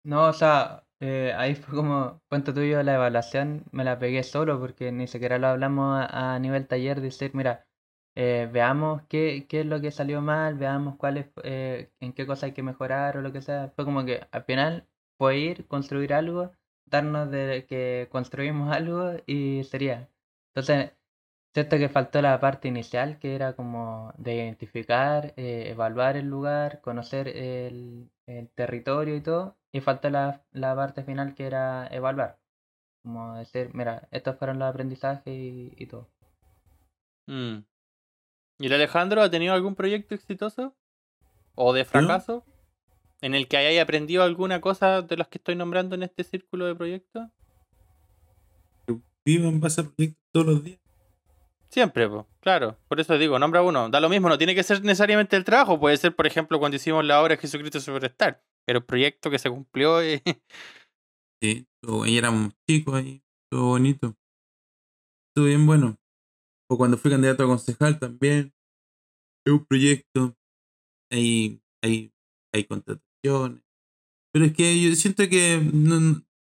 No, 0.05 0.27
o 0.27 0.33
sea, 0.33 0.83
eh, 1.01 1.33
ahí 1.35 1.55
fue 1.55 1.75
como, 1.75 2.21
cuento 2.29 2.53
tuyo, 2.53 2.83
la 2.83 2.93
evaluación 2.93 3.65
me 3.71 3.83
la 3.83 3.97
pegué 3.97 4.21
solo 4.21 4.59
porque 4.59 4.91
ni 4.91 5.07
siquiera 5.07 5.39
lo 5.39 5.47
hablamos 5.47 5.99
a, 5.99 6.35
a 6.35 6.39
nivel 6.39 6.67
taller, 6.67 7.01
decir, 7.01 7.31
mira, 7.33 7.65
eh, 8.15 8.49
veamos 8.51 9.03
qué, 9.07 9.45
qué 9.49 9.61
es 9.61 9.65
lo 9.65 9.81
que 9.81 9.91
salió 9.91 10.21
mal, 10.21 10.55
veamos 10.55 10.95
cuál 10.97 11.17
es, 11.17 11.27
eh, 11.43 11.91
en 11.99 12.13
qué 12.13 12.25
cosa 12.27 12.47
hay 12.47 12.53
que 12.53 12.63
mejorar 12.63 13.17
o 13.17 13.21
lo 13.21 13.31
que 13.33 13.41
sea. 13.41 13.71
Fue 13.75 13.85
como 13.85 14.05
que 14.05 14.27
al 14.31 14.43
final 14.43 14.87
fue 15.17 15.37
ir, 15.39 15.67
construir 15.67 16.13
algo, 16.13 16.51
darnos 16.85 17.29
de 17.31 17.65
que 17.67 18.07
construimos 18.11 18.71
algo 18.75 19.13
y 19.27 19.63
sería. 19.65 20.09
Entonces, 20.53 20.93
cierto 21.53 21.77
que 21.77 21.89
faltó 21.89 22.21
la 22.21 22.39
parte 22.39 22.67
inicial 22.67 23.19
que 23.19 23.35
era 23.35 23.53
como 23.55 24.13
de 24.17 24.35
identificar, 24.35 25.33
eh, 25.37 25.69
evaluar 25.71 26.17
el 26.17 26.27
lugar, 26.27 26.81
conocer 26.81 27.27
el, 27.29 28.09
el 28.27 28.49
territorio 28.49 29.15
y 29.15 29.21
todo, 29.21 29.57
y 29.71 29.81
faltó 29.81 30.09
la, 30.09 30.43
la 30.51 30.75
parte 30.75 31.03
final 31.03 31.35
que 31.35 31.45
era 31.47 31.87
evaluar. 31.91 32.39
Como 33.03 33.35
decir, 33.35 33.71
mira, 33.73 34.07
estos 34.11 34.37
fueron 34.37 34.59
los 34.59 34.69
aprendizajes 34.69 35.27
y, 35.27 35.73
y 35.77 35.87
todo. 35.87 36.09
Mm. 37.27 37.63
¿Y 38.59 38.67
el 38.67 38.73
Alejandro 38.73 39.21
ha 39.21 39.29
tenido 39.31 39.53
algún 39.53 39.73
proyecto 39.75 40.13
exitoso? 40.13 40.75
¿O 41.55 41.73
de 41.73 41.85
fracaso? 41.85 42.45
¿En 43.21 43.33
el 43.35 43.47
que 43.47 43.57
hayáis 43.57 43.81
aprendido 43.81 44.23
alguna 44.23 44.61
cosa 44.61 45.01
de 45.01 45.17
los 45.17 45.27
que 45.27 45.37
estoy 45.37 45.55
nombrando 45.55 45.95
en 45.95 46.03
este 46.03 46.23
círculo 46.23 46.65
de 46.65 46.75
proyectos? 46.75 47.27
Vivo 49.25 49.49
en 49.49 49.59
base 49.59 49.81
a 49.81 49.83
proyectos 49.85 50.23
todos 50.31 50.45
los 50.45 50.63
días. 50.63 50.79
Siempre, 51.69 52.09
claro. 52.39 52.77
Por 52.87 52.99
eso 52.99 53.17
digo, 53.17 53.37
nombra 53.37 53.61
uno. 53.61 53.89
Da 53.89 53.99
lo 53.99 54.09
mismo, 54.09 54.27
no 54.27 54.37
tiene 54.37 54.55
que 54.55 54.63
ser 54.63 54.83
necesariamente 54.83 55.35
el 55.35 55.43
trabajo. 55.43 55.79
Puede 55.79 55.97
ser, 55.97 56.15
por 56.15 56.25
ejemplo, 56.25 56.59
cuando 56.59 56.77
hicimos 56.77 57.05
la 57.05 57.21
obra 57.21 57.35
de 57.35 57.41
Jesucristo 57.41 57.79
Superstar. 57.79 58.43
Pero 58.65 58.79
el 58.79 58.85
proyecto 58.85 59.29
que 59.29 59.39
se 59.39 59.49
cumplió 59.49 60.03
y... 60.03 60.21
Sí, 61.41 61.65
estuvo- 61.81 62.05
y 62.05 62.17
éramos 62.17 62.53
chicos 62.67 62.95
ahí, 62.95 63.21
todo 63.51 63.67
bonito. 63.67 64.15
Estuvo 65.29 65.45
bien 65.45 65.65
bueno. 65.65 65.95
O 66.69 66.77
cuando 66.77 66.97
fui 66.97 67.11
candidato 67.11 67.43
a 67.43 67.47
concejal 67.47 67.99
también. 67.99 68.53
Es 69.45 69.53
un 69.53 69.65
proyecto. 69.65 70.37
Hay, 71.11 71.61
hay, 71.81 72.13
hay 72.53 72.63
contrataciones. 72.65 73.61
Pero 74.31 74.45
es 74.45 74.53
que 74.53 74.79
yo 74.79 74.95
siento 74.95 75.27
que 75.27 75.55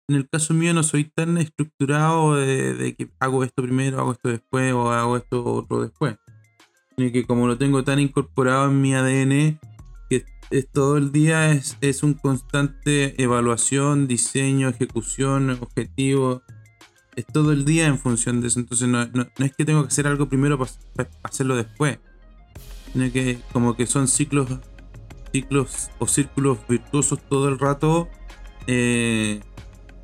en 0.08 0.14
el 0.14 0.28
caso 0.28 0.54
mío 0.54 0.74
no 0.74 0.82
soy 0.82 1.04
tan 1.04 1.38
estructurado 1.38 2.34
de, 2.34 2.74
de 2.74 2.94
que 2.94 3.08
hago 3.20 3.44
esto 3.44 3.62
primero, 3.62 4.00
hago 4.00 4.12
esto 4.12 4.28
después 4.28 4.72
o 4.72 4.90
hago 4.90 5.16
esto 5.16 5.44
otro 5.44 5.82
después. 5.82 6.16
Sino 6.96 7.12
que 7.12 7.26
como 7.26 7.46
lo 7.46 7.58
tengo 7.58 7.84
tan 7.84 8.00
incorporado 8.00 8.70
en 8.70 8.80
mi 8.80 8.94
ADN, 8.94 9.60
que 10.08 10.24
es 10.50 10.70
todo 10.70 10.96
el 10.96 11.12
día 11.12 11.52
es, 11.52 11.76
es 11.80 12.02
un 12.02 12.14
constante 12.14 13.20
evaluación, 13.22 14.06
diseño, 14.06 14.68
ejecución, 14.68 15.50
objetivo. 15.50 16.42
Es 17.16 17.26
todo 17.26 17.52
el 17.52 17.64
día 17.64 17.86
en 17.86 17.98
función 17.98 18.40
de 18.40 18.48
eso. 18.48 18.60
Entonces 18.60 18.88
no, 18.88 19.06
no- 19.06 19.26
es 19.38 19.56
que 19.56 19.64
tengo 19.64 19.82
que 19.82 19.88
hacer 19.88 20.06
algo 20.06 20.28
primero 20.28 20.58
para 20.58 21.08
hacerlo 21.22 21.56
después. 21.56 21.98
Sino 22.92 23.10
que 23.12 23.38
como 23.52 23.74
que 23.76 23.86
son 23.86 24.06
ciclos, 24.08 24.48
ciclos 25.32 25.90
o 25.98 26.06
círculos 26.06 26.58
virtuosos 26.68 27.18
todo 27.28 27.48
el 27.48 27.58
rato. 27.58 28.08
eh, 28.68 29.40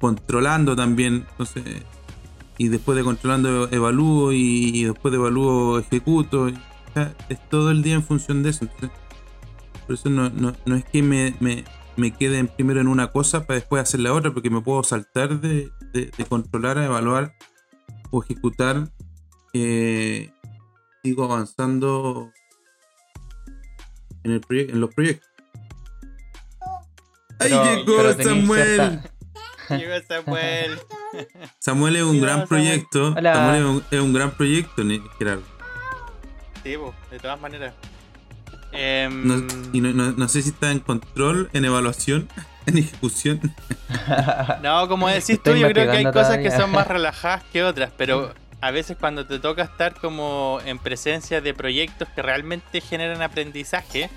controlando 0.00 0.74
también. 0.76 1.26
Entonces, 1.30 1.64
y 2.58 2.68
después 2.68 2.96
de 2.96 3.04
controlando 3.04 3.68
evalúo 3.70 4.32
y, 4.32 4.84
después 4.84 5.12
de 5.12 5.18
evalúo 5.18 5.78
ejecuto. 5.78 6.48
es 7.28 7.48
todo 7.50 7.70
el 7.70 7.82
día 7.82 7.94
en 7.94 8.02
función 8.04 8.42
de 8.42 8.50
eso. 8.50 8.66
Por 9.86 9.94
eso 9.94 10.10
no, 10.10 10.30
no, 10.30 10.54
no 10.66 10.76
es 10.76 10.84
que 10.84 11.02
me, 11.02 11.34
me 11.96 12.10
quede 12.12 12.38
en- 12.38 12.48
primero 12.48 12.80
en 12.80 12.88
una 12.88 13.12
cosa 13.12 13.46
para 13.46 13.58
después 13.60 13.82
hacer 13.82 14.00
la 14.00 14.12
otra, 14.12 14.32
porque 14.32 14.50
me 14.50 14.60
puedo 14.60 14.82
saltar 14.82 15.40
de, 15.40 15.70
de- 15.92 16.06
de 16.16 16.24
controlar 16.26 16.78
a 16.78 16.84
evaluar 16.86 17.34
o 18.10 18.22
ejecutar. 18.22 18.88
eh, 19.54 20.30
sigo 21.02 21.24
avanzando 21.24 22.30
en, 24.24 24.30
el 24.32 24.42
en 24.50 24.80
los 24.80 24.94
proyectos. 24.94 25.28
¡Ay, 27.38 27.50
Pero- 27.50 27.64
llegó 27.76 27.96
pero 27.96 28.16
tenía 28.16 28.34
Samuel! 28.40 28.76
cierta- 28.76 29.08
Llegó 29.76 29.94
Samuel. 30.06 30.78
Samuel 31.58 31.96
es 31.96 32.02
un 32.02 32.12
Mira, 32.12 32.22
gran 32.26 32.38
Samuel. 32.40 32.48
proyecto. 32.48 33.14
Hola. 33.16 33.34
Samuel 33.34 33.60
es 33.62 33.68
un, 33.68 33.84
es 33.90 34.00
un 34.00 34.12
gran 34.12 34.30
proyecto, 34.32 34.82
Gerardo. 35.18 35.42
Sí, 36.62 36.70
de 37.10 37.18
todas 37.20 37.40
maneras. 37.40 37.74
Em, 38.72 39.26
No, 39.26 39.46
y 39.72 39.80
no, 39.80 39.92
no- 39.92 40.12
no 40.12 40.28
sé 40.28 40.42
si 40.42 40.50
está 40.50 40.70
en 40.70 40.80
control, 40.80 41.50
en 41.52 41.64
evaluación, 41.64 42.28
en 42.66 42.78
ejecución. 42.78 43.40
No, 44.62 44.88
como 44.88 45.08
decís 45.08 45.40
tú, 45.42 45.54
yo 45.54 45.68
creo 45.68 45.90
que 45.90 45.98
hay 45.98 46.04
cosas 46.04 46.38
que 46.38 46.44
todavía. 46.44 46.58
son 46.60 46.70
más 46.72 46.86
relajadas 46.86 47.42
que 47.52 47.62
otras, 47.62 47.90
pero 47.96 48.32
a 48.60 48.70
veces 48.70 48.96
cuando 48.98 49.26
te 49.26 49.38
toca 49.38 49.62
estar 49.62 49.94
como 49.94 50.60
en 50.64 50.78
presencia 50.78 51.40
de 51.40 51.52
proyectos 51.54 52.08
que 52.14 52.22
realmente 52.22 52.80
generan 52.80 53.20
aprendizaje, 53.22 54.08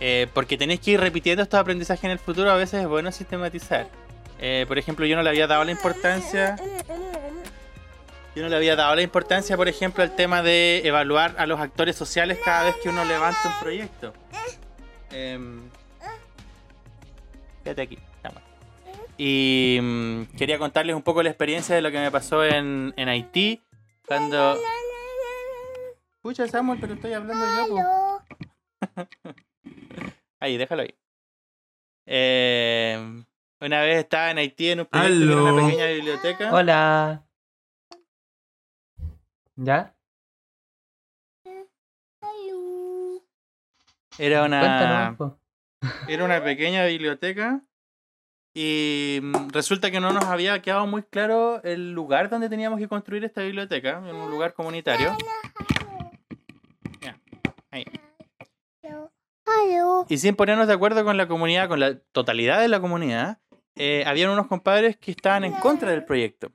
eh, 0.00 0.28
porque 0.32 0.56
tenés 0.56 0.80
que 0.80 0.92
ir 0.92 1.00
repitiendo 1.00 1.42
estos 1.42 1.58
aprendizajes 1.60 2.04
en 2.04 2.12
el 2.12 2.18
futuro, 2.18 2.50
a 2.50 2.54
veces 2.56 2.80
es 2.82 2.88
bueno 2.88 3.10
sistematizar. 3.12 3.88
Eh, 4.40 4.64
por 4.68 4.78
ejemplo, 4.78 5.04
yo 5.04 5.16
no 5.16 5.22
le 5.22 5.30
había 5.30 5.48
dado 5.48 5.64
la 5.64 5.72
importancia, 5.72 6.54
yo 8.38 8.44
no 8.44 8.50
le 8.50 8.56
había 8.56 8.76
dado 8.76 8.94
la 8.94 9.02
importancia, 9.02 9.56
por 9.56 9.66
ejemplo, 9.66 10.04
al 10.04 10.14
tema 10.14 10.42
de 10.42 10.82
evaluar 10.84 11.34
a 11.38 11.46
los 11.46 11.58
actores 11.58 11.96
sociales 11.96 12.38
cada 12.44 12.66
vez 12.66 12.76
que 12.76 12.88
uno 12.88 13.04
levanta 13.04 13.40
un 13.48 13.60
proyecto. 13.60 14.12
Em, 15.10 15.68
Quédate 17.64 17.82
aquí. 17.82 17.98
Y 19.20 19.80
mm, 19.82 20.36
quería 20.36 20.56
contarles 20.56 20.94
un 20.94 21.02
poco 21.02 21.24
la 21.24 21.30
experiencia 21.30 21.74
de 21.74 21.82
lo 21.82 21.90
que 21.90 21.98
me 21.98 22.12
pasó 22.12 22.44
en, 22.44 22.94
en 22.96 23.08
Haití. 23.08 23.60
Cuando. 24.06 24.56
Escucha, 26.14 26.46
Samuel, 26.46 26.78
pero 26.80 26.94
estoy 26.94 27.14
hablando 27.14 27.44
yo. 27.56 27.74
po. 27.74 28.22
Ahí, 30.40 30.56
déjalo 30.56 30.82
ahí. 30.82 30.94
Eh, 32.06 33.24
una 33.60 33.80
vez 33.80 33.98
estaba 33.98 34.30
en 34.30 34.38
Haití 34.38 34.70
en 34.70 34.80
un 34.80 34.86
proyecto 34.86 35.24
era 35.24 35.42
una 35.42 35.66
pequeña 35.66 35.86
biblioteca. 35.86 36.54
Hola. 36.54 37.27
¿Ya? 39.58 39.92
Era 44.16 44.44
una. 44.44 44.60
Cuéntanos. 44.60 45.16
po. 45.16 45.40
Era 46.08 46.24
una 46.24 46.42
pequeña 46.42 46.84
biblioteca 46.86 47.62
y 48.54 49.18
mm, 49.20 49.50
resulta 49.50 49.90
que 49.90 50.00
no 50.00 50.12
nos 50.12 50.24
había 50.24 50.60
quedado 50.62 50.86
muy 50.86 51.02
claro 51.02 51.62
el 51.64 51.92
lugar 51.92 52.30
donde 52.30 52.48
teníamos 52.48 52.78
que 52.78 52.88
construir 52.88 53.24
esta 53.24 53.42
biblioteca, 53.42 53.98
en 53.98 54.14
un 54.14 54.30
lugar 54.30 54.54
comunitario. 54.54 55.16
Ya, 57.00 57.18
ahí. 57.70 57.84
Y 60.08 60.18
sin 60.18 60.36
ponernos 60.36 60.68
de 60.68 60.74
acuerdo 60.74 61.04
con 61.04 61.16
la 61.16 61.26
comunidad, 61.26 61.68
con 61.68 61.80
la 61.80 61.98
totalidad 62.12 62.60
de 62.60 62.68
la 62.68 62.80
comunidad, 62.80 63.38
eh, 63.74 64.04
habían 64.06 64.30
unos 64.30 64.46
compadres 64.46 64.96
que 64.96 65.10
estaban 65.10 65.44
en 65.44 65.52
contra 65.54 65.90
del 65.90 66.04
proyecto. 66.04 66.52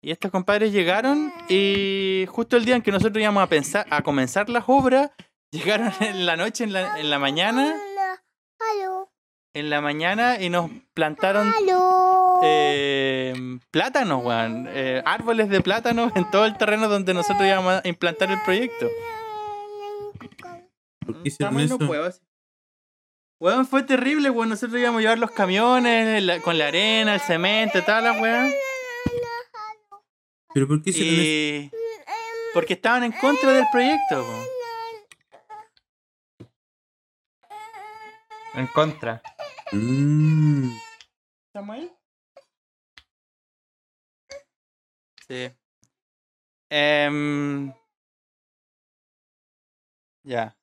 Y 0.00 0.12
estos 0.12 0.30
compadres 0.30 0.72
llegaron 0.72 1.32
y 1.48 2.24
justo 2.28 2.56
el 2.56 2.64
día 2.64 2.76
en 2.76 2.82
que 2.82 2.92
nosotros 2.92 3.20
íbamos 3.20 3.42
a 3.42 3.48
pensar, 3.48 3.86
a 3.90 4.02
comenzar 4.02 4.48
las 4.48 4.64
obras, 4.68 5.10
llegaron 5.50 5.92
en 6.00 6.24
la 6.26 6.36
noche, 6.36 6.64
en 6.64 6.72
la, 6.72 6.98
en 7.00 7.10
la 7.10 7.18
mañana, 7.18 7.74
en 9.54 9.70
la 9.70 9.80
mañana 9.80 10.40
y 10.40 10.50
nos 10.50 10.70
plantaron 10.94 11.52
eh, 12.44 13.34
plátanos, 13.72 14.24
weón. 14.24 14.66
eh, 14.70 15.02
árboles 15.04 15.48
de 15.48 15.60
plátanos 15.62 16.12
en 16.14 16.30
todo 16.30 16.44
el 16.46 16.56
terreno 16.56 16.88
donde 16.88 17.12
nosotros 17.14 17.44
íbamos 17.46 17.80
a 17.84 17.88
implantar 17.88 18.30
el 18.30 18.40
proyecto. 18.42 18.86
¿Por 21.04 21.22
qué 21.22 21.28
hicieron 21.28 21.52
Samuel, 21.54 21.66
eso? 21.66 21.78
no 21.78 21.86
puedo 21.88 22.04
así. 22.04 22.20
Weón, 23.40 23.66
fue 23.66 23.82
terrible, 23.82 24.30
weón. 24.30 24.48
Nosotros 24.50 24.78
íbamos 24.80 24.98
a 24.98 25.02
llevar 25.02 25.18
los 25.18 25.30
camiones 25.30 26.22
la- 26.22 26.40
con 26.40 26.58
la 26.58 26.68
arena, 26.68 27.14
el 27.14 27.20
cemento, 27.20 27.82
toda 27.82 28.00
la 28.00 28.12
weón. 28.12 28.50
¿Pero 30.54 30.66
por 30.66 30.82
qué 30.82 30.90
eso? 30.90 31.00
Y... 31.02 31.70
Porque 32.54 32.74
estaban 32.74 33.04
en 33.04 33.12
contra 33.12 33.52
del 33.52 33.66
proyecto. 33.70 34.26
En 38.54 38.66
contra. 38.68 39.22
Mm, 39.72 40.70
Samuel. 41.52 41.92
Sí. 45.28 45.50
Em, 46.70 47.72
Ya. 50.24 50.56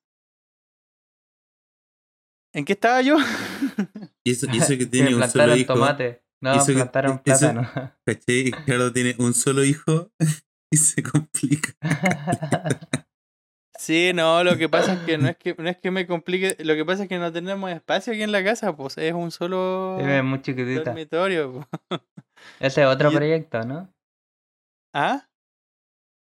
¿En 2.52 2.64
qué 2.64 2.72
estaba 2.72 3.02
yo? 3.02 3.16
y, 4.24 4.32
eso, 4.32 4.46
y 4.52 4.58
eso 4.58 4.76
que 4.78 4.86
tiene 4.86 5.14
un 5.14 5.28
solo 5.28 5.56
hijo. 5.56 5.74
tomate. 5.74 6.25
No, 6.42 6.54
Eso 6.54 6.66
que- 6.66 6.74
plantaron 6.74 7.20
eso- 7.24 7.52
plátano. 7.52 7.70
¿Cachai? 8.06 8.50
Claro, 8.64 8.92
tiene 8.92 9.14
un 9.18 9.32
solo 9.34 9.64
hijo 9.64 10.10
y 10.72 10.76
se 10.76 11.02
complica. 11.02 11.72
Sí, 13.78 14.12
no, 14.14 14.42
lo 14.42 14.56
que 14.56 14.70
pasa 14.70 14.94
es 14.94 15.00
que 15.00 15.18
no 15.18 15.28
es 15.28 15.36
que 15.36 15.54
no 15.58 15.68
es 15.68 15.76
que 15.76 15.90
me 15.90 16.06
complique, 16.06 16.56
lo 16.64 16.74
que 16.74 16.84
pasa 16.86 17.02
es 17.02 17.10
que 17.10 17.18
no 17.18 17.30
tenemos 17.30 17.70
espacio 17.70 18.14
aquí 18.14 18.22
en 18.22 18.32
la 18.32 18.42
casa, 18.42 18.74
pues 18.74 18.96
es 18.96 19.12
un 19.12 19.30
solo 19.30 19.98
es 20.00 20.24
muy 20.24 20.38
dormitorio. 20.82 21.68
Ese 22.58 22.80
es 22.80 22.86
otro 22.88 23.12
Y- 23.12 23.14
proyecto, 23.16 23.62
¿no? 23.64 23.92
¿Ah? 24.94 25.28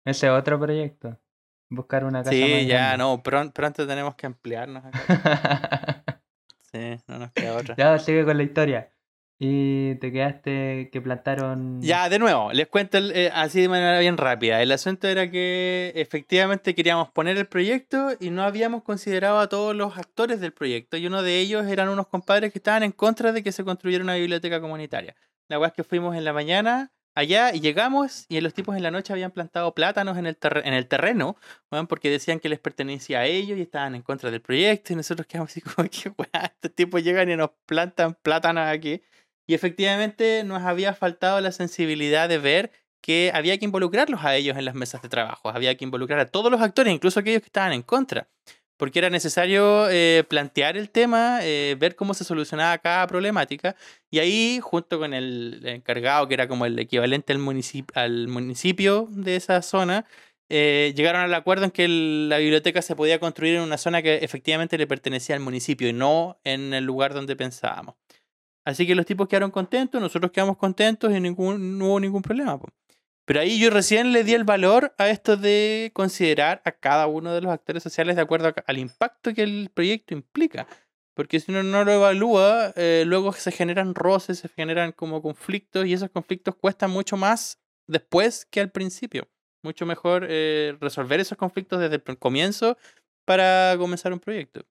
Ese 0.04 0.26
es 0.26 0.32
otro 0.32 0.58
proyecto. 0.58 1.20
Buscar 1.70 2.04
una 2.04 2.24
casa 2.24 2.32
más 2.36 2.48
Sí, 2.48 2.66
ya, 2.66 2.78
grande. 2.78 2.98
no, 2.98 3.22
pron- 3.22 3.52
pronto 3.52 3.86
tenemos 3.86 4.16
que 4.16 4.26
ampliarnos 4.26 4.84
acá. 4.84 6.20
Sí, 6.72 6.96
no 7.06 7.18
nos 7.20 7.30
queda 7.30 7.56
otra. 7.56 7.76
ya, 7.76 7.96
sigue 8.00 8.24
con 8.24 8.36
la 8.36 8.42
historia. 8.42 8.92
Y 9.38 9.96
te 9.96 10.12
quedaste 10.12 10.88
que 10.90 11.00
plantaron. 11.02 11.82
Ya, 11.82 12.08
de 12.08 12.18
nuevo, 12.18 12.52
les 12.52 12.68
cuento 12.68 12.96
eh, 12.96 13.30
así 13.34 13.60
de 13.60 13.68
manera 13.68 14.00
bien 14.00 14.16
rápida. 14.16 14.62
El 14.62 14.72
asunto 14.72 15.08
era 15.08 15.30
que 15.30 15.92
efectivamente 15.94 16.74
queríamos 16.74 17.10
poner 17.10 17.36
el 17.36 17.46
proyecto 17.46 18.12
y 18.18 18.30
no 18.30 18.42
habíamos 18.44 18.82
considerado 18.82 19.38
a 19.38 19.48
todos 19.48 19.76
los 19.76 19.98
actores 19.98 20.40
del 20.40 20.52
proyecto. 20.52 20.96
Y 20.96 21.06
uno 21.06 21.22
de 21.22 21.38
ellos 21.38 21.66
eran 21.66 21.90
unos 21.90 22.06
compadres 22.06 22.50
que 22.50 22.58
estaban 22.58 22.82
en 22.82 22.92
contra 22.92 23.32
de 23.32 23.42
que 23.42 23.52
se 23.52 23.62
construyera 23.62 24.02
una 24.02 24.14
biblioteca 24.14 24.58
comunitaria. 24.58 25.14
La 25.48 25.58
weá 25.58 25.68
es 25.68 25.74
que 25.74 25.84
fuimos 25.84 26.16
en 26.16 26.24
la 26.24 26.32
mañana 26.32 26.92
allá 27.14 27.54
y 27.54 27.60
llegamos 27.60 28.26
y 28.28 28.40
los 28.40 28.54
tipos 28.54 28.76
en 28.76 28.82
la 28.82 28.90
noche 28.90 29.12
habían 29.12 29.32
plantado 29.32 29.74
plátanos 29.74 30.18
en 30.18 30.26
el, 30.26 30.38
en 30.64 30.74
el 30.74 30.86
terreno, 30.86 31.36
weón, 31.72 31.86
porque 31.86 32.10
decían 32.10 32.40
que 32.40 32.48
les 32.48 32.60
pertenecía 32.60 33.20
a 33.20 33.24
ellos 33.26 33.58
y 33.58 33.62
estaban 33.62 33.94
en 33.94 34.02
contra 34.02 34.30
del 34.30 34.40
proyecto. 34.40 34.92
Y 34.92 34.96
nosotros 34.96 35.26
quedamos 35.26 35.50
así 35.50 35.60
como 35.60 35.88
que, 35.90 35.98
estos 36.08 36.74
tipos 36.74 37.02
llegan 37.02 37.30
y 37.30 37.36
nos 37.36 37.50
plantan 37.66 38.14
plátanos 38.22 38.66
aquí. 38.68 39.02
Y 39.46 39.54
efectivamente 39.54 40.42
nos 40.44 40.62
había 40.62 40.94
faltado 40.94 41.40
la 41.40 41.52
sensibilidad 41.52 42.28
de 42.28 42.38
ver 42.38 42.72
que 43.00 43.30
había 43.32 43.56
que 43.58 43.64
involucrarlos 43.64 44.24
a 44.24 44.34
ellos 44.34 44.56
en 44.56 44.64
las 44.64 44.74
mesas 44.74 45.00
de 45.00 45.08
trabajo, 45.08 45.48
había 45.48 45.76
que 45.76 45.84
involucrar 45.84 46.18
a 46.18 46.26
todos 46.26 46.50
los 46.50 46.60
actores, 46.60 46.92
incluso 46.92 47.20
aquellos 47.20 47.40
que 47.40 47.46
estaban 47.46 47.72
en 47.72 47.82
contra, 47.82 48.26
porque 48.76 48.98
era 48.98 49.10
necesario 49.10 49.88
eh, 49.88 50.24
plantear 50.28 50.76
el 50.76 50.90
tema, 50.90 51.38
eh, 51.42 51.76
ver 51.78 51.94
cómo 51.94 52.14
se 52.14 52.24
solucionaba 52.24 52.76
cada 52.78 53.06
problemática, 53.06 53.76
y 54.10 54.18
ahí, 54.18 54.58
junto 54.60 54.98
con 54.98 55.14
el 55.14 55.62
encargado, 55.64 56.26
que 56.26 56.34
era 56.34 56.48
como 56.48 56.66
el 56.66 56.76
equivalente 56.78 57.32
al 57.32 57.38
municipio, 57.38 57.92
al 57.94 58.26
municipio 58.26 59.08
de 59.12 59.36
esa 59.36 59.62
zona, 59.62 60.04
eh, 60.48 60.92
llegaron 60.96 61.22
al 61.22 61.34
acuerdo 61.34 61.64
en 61.64 61.70
que 61.70 61.88
la 61.88 62.38
biblioteca 62.38 62.80
se 62.82 62.94
podía 62.94 63.18
construir 63.18 63.56
en 63.56 63.62
una 63.62 63.78
zona 63.78 64.02
que 64.02 64.16
efectivamente 64.16 64.78
le 64.78 64.86
pertenecía 64.86 65.34
al 65.34 65.42
municipio 65.42 65.88
y 65.88 65.92
no 65.92 66.38
en 66.44 66.72
el 66.72 66.84
lugar 66.84 67.14
donde 67.14 67.34
pensábamos. 67.36 67.96
Así 68.66 68.84
que 68.84 68.96
los 68.96 69.06
tipos 69.06 69.28
quedaron 69.28 69.52
contentos, 69.52 70.00
nosotros 70.00 70.32
quedamos 70.32 70.56
contentos 70.56 71.14
y 71.14 71.20
no 71.20 71.30
hubo 71.38 72.00
ningún 72.00 72.20
problema. 72.20 72.58
Pero 73.24 73.40
ahí 73.40 73.60
yo 73.60 73.70
recién 73.70 74.10
le 74.10 74.24
di 74.24 74.34
el 74.34 74.42
valor 74.42 74.92
a 74.98 75.08
esto 75.08 75.36
de 75.36 75.92
considerar 75.94 76.62
a 76.64 76.72
cada 76.72 77.06
uno 77.06 77.32
de 77.32 77.40
los 77.42 77.52
actores 77.52 77.84
sociales 77.84 78.16
de 78.16 78.22
acuerdo 78.22 78.52
al 78.66 78.78
impacto 78.78 79.32
que 79.34 79.44
el 79.44 79.70
proyecto 79.72 80.14
implica. 80.14 80.66
Porque 81.14 81.38
si 81.38 81.52
uno 81.52 81.62
no 81.62 81.84
lo 81.84 81.92
evalúa, 81.92 82.72
eh, 82.74 83.04
luego 83.06 83.32
se 83.32 83.52
generan 83.52 83.94
roces, 83.94 84.40
se 84.40 84.48
generan 84.48 84.90
como 84.90 85.22
conflictos 85.22 85.86
y 85.86 85.92
esos 85.92 86.10
conflictos 86.10 86.56
cuestan 86.56 86.90
mucho 86.90 87.16
más 87.16 87.60
después 87.86 88.46
que 88.46 88.60
al 88.60 88.72
principio. 88.72 89.28
Mucho 89.62 89.86
mejor 89.86 90.26
eh, 90.28 90.76
resolver 90.80 91.20
esos 91.20 91.38
conflictos 91.38 91.78
desde 91.78 92.02
el 92.04 92.18
comienzo 92.18 92.76
para 93.24 93.76
comenzar 93.78 94.12
un 94.12 94.18
proyecto. 94.18 94.66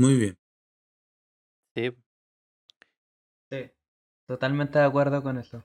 Muy 0.00 0.16
bien. 0.16 0.38
Sí. 1.74 1.90
Sí. 3.50 3.70
Totalmente 4.26 4.78
de 4.78 4.84
acuerdo 4.86 5.22
con 5.22 5.38
eso. 5.38 5.64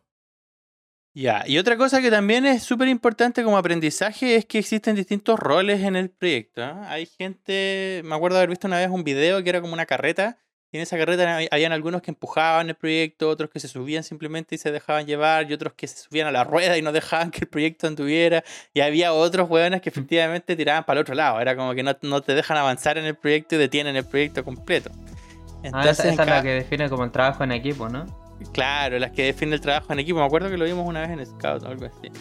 Ya, 1.13 1.45
y 1.47 1.57
otra 1.57 1.77
cosa 1.77 2.01
que 2.01 2.11
también 2.11 2.45
es 2.45 2.61
súper 2.63 2.89
importante 2.89 3.45
como 3.45 3.57
aprendizaje 3.57 4.35
es 4.35 4.45
que 4.45 4.59
existen 4.59 4.97
distintos 4.97 5.39
roles 5.39 5.81
en 5.83 5.95
el 5.95 6.09
proyecto. 6.09 6.61
¿ah? 6.61 6.91
Hay 6.91 7.05
gente, 7.05 8.01
me 8.03 8.13
acuerdo 8.13 8.37
haber 8.37 8.49
visto 8.49 8.67
una 8.67 8.79
vez 8.79 8.89
un 8.89 9.05
video 9.05 9.41
que 9.41 9.49
era 9.49 9.61
como 9.61 9.71
una 9.71 9.85
carreta 9.85 10.37
Y 10.71 10.77
en 10.77 10.83
esa 10.83 10.97
carreta 10.97 11.39
hab- 11.39 11.47
habían 11.51 11.71
algunos 11.71 12.01
que 12.01 12.11
empujaban 12.11 12.67
el 12.69 12.75
proyecto, 12.75 13.29
otros 13.29 13.49
que 13.49 13.59
se 13.59 13.67
subían 13.67 14.03
simplemente 14.03 14.55
y 14.55 14.57
se 14.57 14.71
dejaban 14.71 15.05
llevar, 15.05 15.49
y 15.49 15.53
otros 15.53 15.73
que 15.73 15.87
se 15.87 15.97
subían 15.97 16.27
a 16.27 16.31
la 16.31 16.43
rueda 16.43 16.77
y 16.77 16.81
no 16.81 16.91
dejaban 16.91 17.31
que 17.31 17.39
el 17.41 17.47
proyecto 17.47 17.87
anduviera. 17.87 18.43
Y 18.73 18.81
había 18.81 19.13
otros 19.13 19.49
hueones 19.49 19.81
que 19.81 19.89
efectivamente 19.89 20.55
tiraban 20.55 20.83
para 20.83 20.99
el 20.99 21.01
otro 21.03 21.15
lado. 21.15 21.39
Era 21.39 21.55
como 21.55 21.73
que 21.73 21.83
no, 21.83 21.95
no 22.01 22.21
te 22.21 22.35
dejan 22.35 22.57
avanzar 22.57 22.97
en 22.97 23.05
el 23.05 23.15
proyecto 23.15 23.55
y 23.55 23.57
detienen 23.59 23.95
el 23.95 24.05
proyecto 24.05 24.43
completo. 24.43 24.89
Ah, 24.93 25.59
Entonces, 25.63 25.99
esa, 25.99 26.13
esa 26.13 26.23
es 26.23 26.29
la 26.29 26.41
que 26.43 26.49
define 26.49 26.89
como 26.89 27.03
el 27.05 27.11
trabajo 27.11 27.43
en 27.43 27.51
equipo, 27.53 27.87
¿no? 27.89 28.05
Claro, 28.51 28.99
las 28.99 29.11
que 29.11 29.23
definen 29.23 29.53
el 29.53 29.61
trabajo 29.61 29.93
en 29.93 29.99
equipo. 29.99 30.19
Me 30.19 30.25
acuerdo 30.25 30.49
que 30.49 30.57
lo 30.57 30.65
vimos 30.65 30.85
una 30.85 31.01
vez 31.01 31.09
en 31.11 31.25
Scout 31.25 31.63
o 31.63 31.67
algo 31.67 31.85
así. 31.85 32.11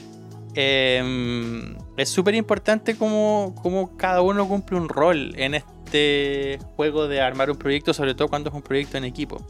Em, 0.55 1.77
es 1.97 2.09
súper 2.09 2.35
importante 2.35 2.97
cómo, 2.97 3.55
cómo 3.62 3.97
cada 3.97 4.23
uno 4.23 4.47
cumple 4.49 4.77
un 4.79 4.89
rol 4.89 5.35
en 5.37 5.55
este 5.95 6.59
juego 6.75 7.07
de 7.07 7.21
armar 7.21 7.51
un 7.51 7.57
proyecto, 7.57 7.95
sobre 7.95 8.15
todo 8.15 8.29
cuando 8.29 8.51
es 8.51 8.55
un 8.55 8.62
proyecto 8.62 8.99
en 8.99 9.05
equipo. 9.05 9.41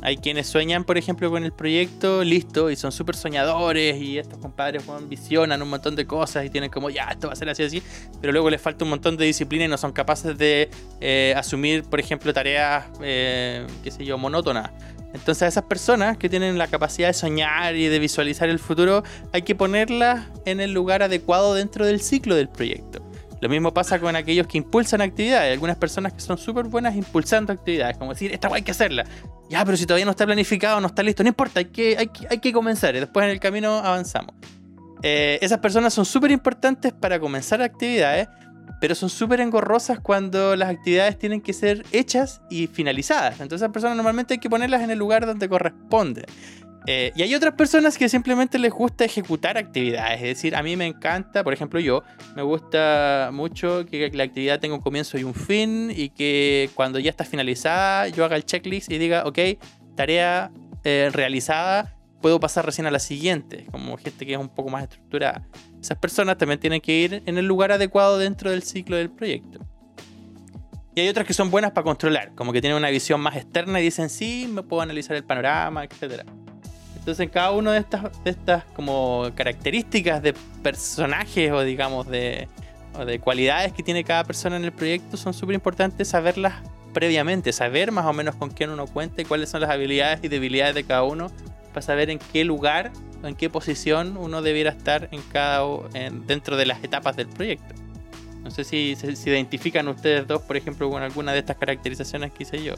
Hay 0.00 0.16
quienes 0.16 0.46
sueñan, 0.46 0.84
por 0.84 0.96
ejemplo, 0.96 1.28
con 1.28 1.42
el 1.42 1.52
proyecto 1.52 2.22
listo 2.22 2.70
y 2.70 2.76
son 2.76 2.92
súper 2.92 3.16
soñadores 3.16 4.00
y 4.00 4.16
estos 4.16 4.38
compadres 4.38 4.86
weón, 4.86 5.08
visionan 5.08 5.60
un 5.60 5.68
montón 5.68 5.96
de 5.96 6.06
cosas 6.06 6.44
y 6.44 6.50
tienen 6.50 6.70
como, 6.70 6.88
ya, 6.88 7.08
esto 7.10 7.26
va 7.26 7.32
a 7.32 7.36
ser 7.36 7.48
así, 7.48 7.64
así, 7.64 7.82
pero 8.20 8.32
luego 8.32 8.48
les 8.48 8.62
falta 8.62 8.84
un 8.84 8.90
montón 8.90 9.16
de 9.16 9.24
disciplina 9.24 9.64
y 9.64 9.68
no 9.68 9.76
son 9.76 9.90
capaces 9.90 10.38
de 10.38 10.70
eh, 11.00 11.34
asumir, 11.36 11.82
por 11.82 11.98
ejemplo, 11.98 12.32
tareas, 12.32 12.86
eh, 13.02 13.66
qué 13.82 13.90
sé 13.90 14.04
yo, 14.04 14.16
monótonas. 14.18 14.70
Entonces 15.14 15.42
a 15.42 15.46
esas 15.48 15.64
personas 15.64 16.16
que 16.16 16.28
tienen 16.28 16.58
la 16.58 16.68
capacidad 16.68 17.08
de 17.08 17.14
soñar 17.14 17.74
y 17.74 17.88
de 17.88 17.98
visualizar 17.98 18.48
el 18.48 18.60
futuro, 18.60 19.02
hay 19.32 19.42
que 19.42 19.56
ponerlas 19.56 20.26
en 20.44 20.60
el 20.60 20.72
lugar 20.72 21.02
adecuado 21.02 21.54
dentro 21.54 21.84
del 21.84 22.00
ciclo 22.00 22.36
del 22.36 22.48
proyecto. 22.48 23.07
Lo 23.40 23.48
mismo 23.48 23.72
pasa 23.72 23.98
con 23.98 24.16
aquellos 24.16 24.46
que 24.46 24.58
impulsan 24.58 25.00
actividades. 25.00 25.52
Algunas 25.52 25.76
personas 25.76 26.12
que 26.12 26.20
son 26.20 26.38
súper 26.38 26.66
buenas 26.66 26.96
impulsando 26.96 27.52
actividades, 27.52 27.96
como 27.96 28.12
decir, 28.12 28.32
esta 28.32 28.48
guay 28.48 28.60
hay 28.60 28.64
que 28.64 28.72
hacerla. 28.72 29.04
Ya, 29.48 29.64
pero 29.64 29.76
si 29.76 29.86
todavía 29.86 30.04
no 30.04 30.10
está 30.10 30.26
planificado, 30.26 30.80
no 30.80 30.88
está 30.88 31.02
listo, 31.02 31.22
no 31.22 31.28
importa, 31.28 31.60
hay 31.60 31.66
que, 31.66 31.96
hay 31.96 32.08
que, 32.08 32.26
hay 32.28 32.38
que 32.38 32.52
comenzar 32.52 32.94
y 32.96 33.00
después 33.00 33.24
en 33.24 33.30
el 33.30 33.40
camino 33.40 33.76
avanzamos. 33.76 34.34
Eh, 35.02 35.38
esas 35.40 35.58
personas 35.58 35.94
son 35.94 36.04
súper 36.04 36.30
importantes 36.30 36.92
para 36.92 37.18
comenzar 37.20 37.62
actividades, 37.62 38.28
pero 38.80 38.94
son 38.94 39.08
súper 39.08 39.40
engorrosas 39.40 40.00
cuando 40.00 40.54
las 40.56 40.68
actividades 40.68 41.18
tienen 41.18 41.40
que 41.40 41.52
ser 41.52 41.84
hechas 41.92 42.40
y 42.50 42.66
finalizadas. 42.66 43.34
Entonces 43.40 43.62
esas 43.62 43.72
personas 43.72 43.96
normalmente 43.96 44.34
hay 44.34 44.40
que 44.40 44.50
ponerlas 44.50 44.82
en 44.82 44.90
el 44.90 44.98
lugar 44.98 45.24
donde 45.26 45.48
corresponde. 45.48 46.26
Eh, 46.86 47.12
y 47.14 47.22
hay 47.22 47.34
otras 47.34 47.54
personas 47.54 47.98
que 47.98 48.08
simplemente 48.08 48.58
les 48.58 48.72
gusta 48.72 49.04
ejecutar 49.04 49.58
actividades. 49.58 50.16
Es 50.22 50.28
decir, 50.28 50.56
a 50.56 50.62
mí 50.62 50.76
me 50.76 50.86
encanta, 50.86 51.44
por 51.44 51.52
ejemplo 51.52 51.80
yo, 51.80 52.02
me 52.34 52.42
gusta 52.42 53.30
mucho 53.32 53.84
que 53.84 54.10
la 54.12 54.24
actividad 54.24 54.60
tenga 54.60 54.74
un 54.74 54.80
comienzo 54.80 55.18
y 55.18 55.24
un 55.24 55.34
fin 55.34 55.92
y 55.94 56.10
que 56.10 56.70
cuando 56.74 56.98
ya 56.98 57.10
está 57.10 57.24
finalizada 57.24 58.08
yo 58.08 58.24
haga 58.24 58.36
el 58.36 58.44
checklist 58.44 58.90
y 58.90 58.98
diga, 58.98 59.24
ok, 59.26 59.38
tarea 59.96 60.50
eh, 60.84 61.10
realizada, 61.12 61.96
puedo 62.22 62.40
pasar 62.40 62.64
recién 62.64 62.86
a 62.86 62.90
la 62.90 62.98
siguiente, 62.98 63.66
como 63.70 63.96
gente 63.96 64.24
que 64.24 64.32
es 64.32 64.38
un 64.38 64.48
poco 64.48 64.70
más 64.70 64.84
estructurada. 64.84 65.46
Esas 65.80 65.98
personas 65.98 66.38
también 66.38 66.58
tienen 66.58 66.80
que 66.80 66.92
ir 66.92 67.22
en 67.26 67.38
el 67.38 67.46
lugar 67.46 67.72
adecuado 67.72 68.18
dentro 68.18 68.50
del 68.50 68.62
ciclo 68.62 68.96
del 68.96 69.10
proyecto. 69.10 69.60
Y 70.94 71.00
hay 71.00 71.08
otras 71.08 71.26
que 71.26 71.34
son 71.34 71.50
buenas 71.50 71.70
para 71.72 71.84
controlar, 71.84 72.34
como 72.34 72.52
que 72.52 72.60
tienen 72.60 72.76
una 72.76 72.90
visión 72.90 73.20
más 73.20 73.36
externa 73.36 73.80
y 73.80 73.84
dicen, 73.84 74.08
sí, 74.08 74.48
me 74.50 74.62
puedo 74.62 74.82
analizar 74.82 75.16
el 75.16 75.24
panorama, 75.24 75.84
etc. 75.84 76.24
Entonces, 77.08 77.24
en 77.24 77.30
cada 77.30 77.52
una 77.52 77.72
de 77.72 77.78
estas, 77.78 78.02
de 78.22 78.30
estas 78.30 78.64
como 78.76 79.30
características 79.34 80.22
de 80.22 80.34
personajes 80.62 81.50
o 81.50 81.62
digamos 81.62 82.06
de, 82.06 82.48
de 83.06 83.18
cualidades 83.18 83.72
que 83.72 83.82
tiene 83.82 84.04
cada 84.04 84.24
persona 84.24 84.58
en 84.58 84.64
el 84.66 84.72
proyecto 84.72 85.16
son 85.16 85.32
súper 85.32 85.54
importantes 85.54 86.08
saberlas 86.08 86.56
previamente, 86.92 87.50
saber 87.54 87.92
más 87.92 88.04
o 88.04 88.12
menos 88.12 88.34
con 88.34 88.50
quién 88.50 88.68
uno 88.68 88.86
cuenta 88.86 89.22
y 89.22 89.24
cuáles 89.24 89.48
son 89.48 89.62
las 89.62 89.70
habilidades 89.70 90.20
y 90.22 90.28
debilidades 90.28 90.74
de 90.74 90.84
cada 90.84 91.02
uno 91.02 91.30
para 91.68 91.80
saber 91.80 92.10
en 92.10 92.18
qué 92.30 92.44
lugar 92.44 92.92
en 93.22 93.34
qué 93.36 93.48
posición 93.48 94.18
uno 94.18 94.42
debiera 94.42 94.68
estar 94.68 95.08
en 95.10 95.22
cada 95.32 95.64
dentro 96.26 96.58
de 96.58 96.66
las 96.66 96.84
etapas 96.84 97.16
del 97.16 97.28
proyecto. 97.28 97.74
No 98.42 98.50
sé 98.50 98.64
si 98.64 98.96
se 98.96 99.16
si 99.16 99.30
identifican 99.30 99.88
ustedes 99.88 100.26
dos, 100.26 100.42
por 100.42 100.58
ejemplo, 100.58 100.90
con 100.90 101.02
alguna 101.02 101.32
de 101.32 101.38
estas 101.38 101.56
caracterizaciones 101.56 102.32
que 102.32 102.42
hice 102.42 102.62
yo. 102.62 102.74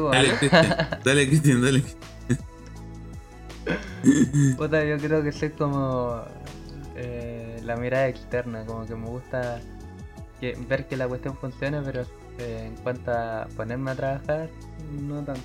Dale. 0.00 0.28
Cristian. 0.38 0.76
Dale, 1.04 1.26
Cristian, 1.28 1.62
dale. 1.62 1.82
Puta, 4.56 4.84
yo 4.84 4.98
creo 4.98 5.22
que 5.22 5.32
soy 5.32 5.50
como 5.50 6.22
eh, 6.96 7.60
la 7.64 7.76
mirada 7.76 8.08
externa, 8.08 8.64
como 8.66 8.86
que 8.86 8.94
me 8.96 9.06
gusta 9.06 9.60
que- 10.40 10.56
ver 10.68 10.86
que 10.88 10.96
la 10.96 11.06
cuestión 11.08 11.36
funcione, 11.36 11.80
pero 11.82 12.02
eh, 12.38 12.64
en 12.68 12.76
cuanto 12.82 13.12
a 13.12 13.46
ponerme 13.56 13.92
a 13.92 13.94
trabajar, 13.94 14.48
no 15.00 15.22
tanto. 15.22 15.40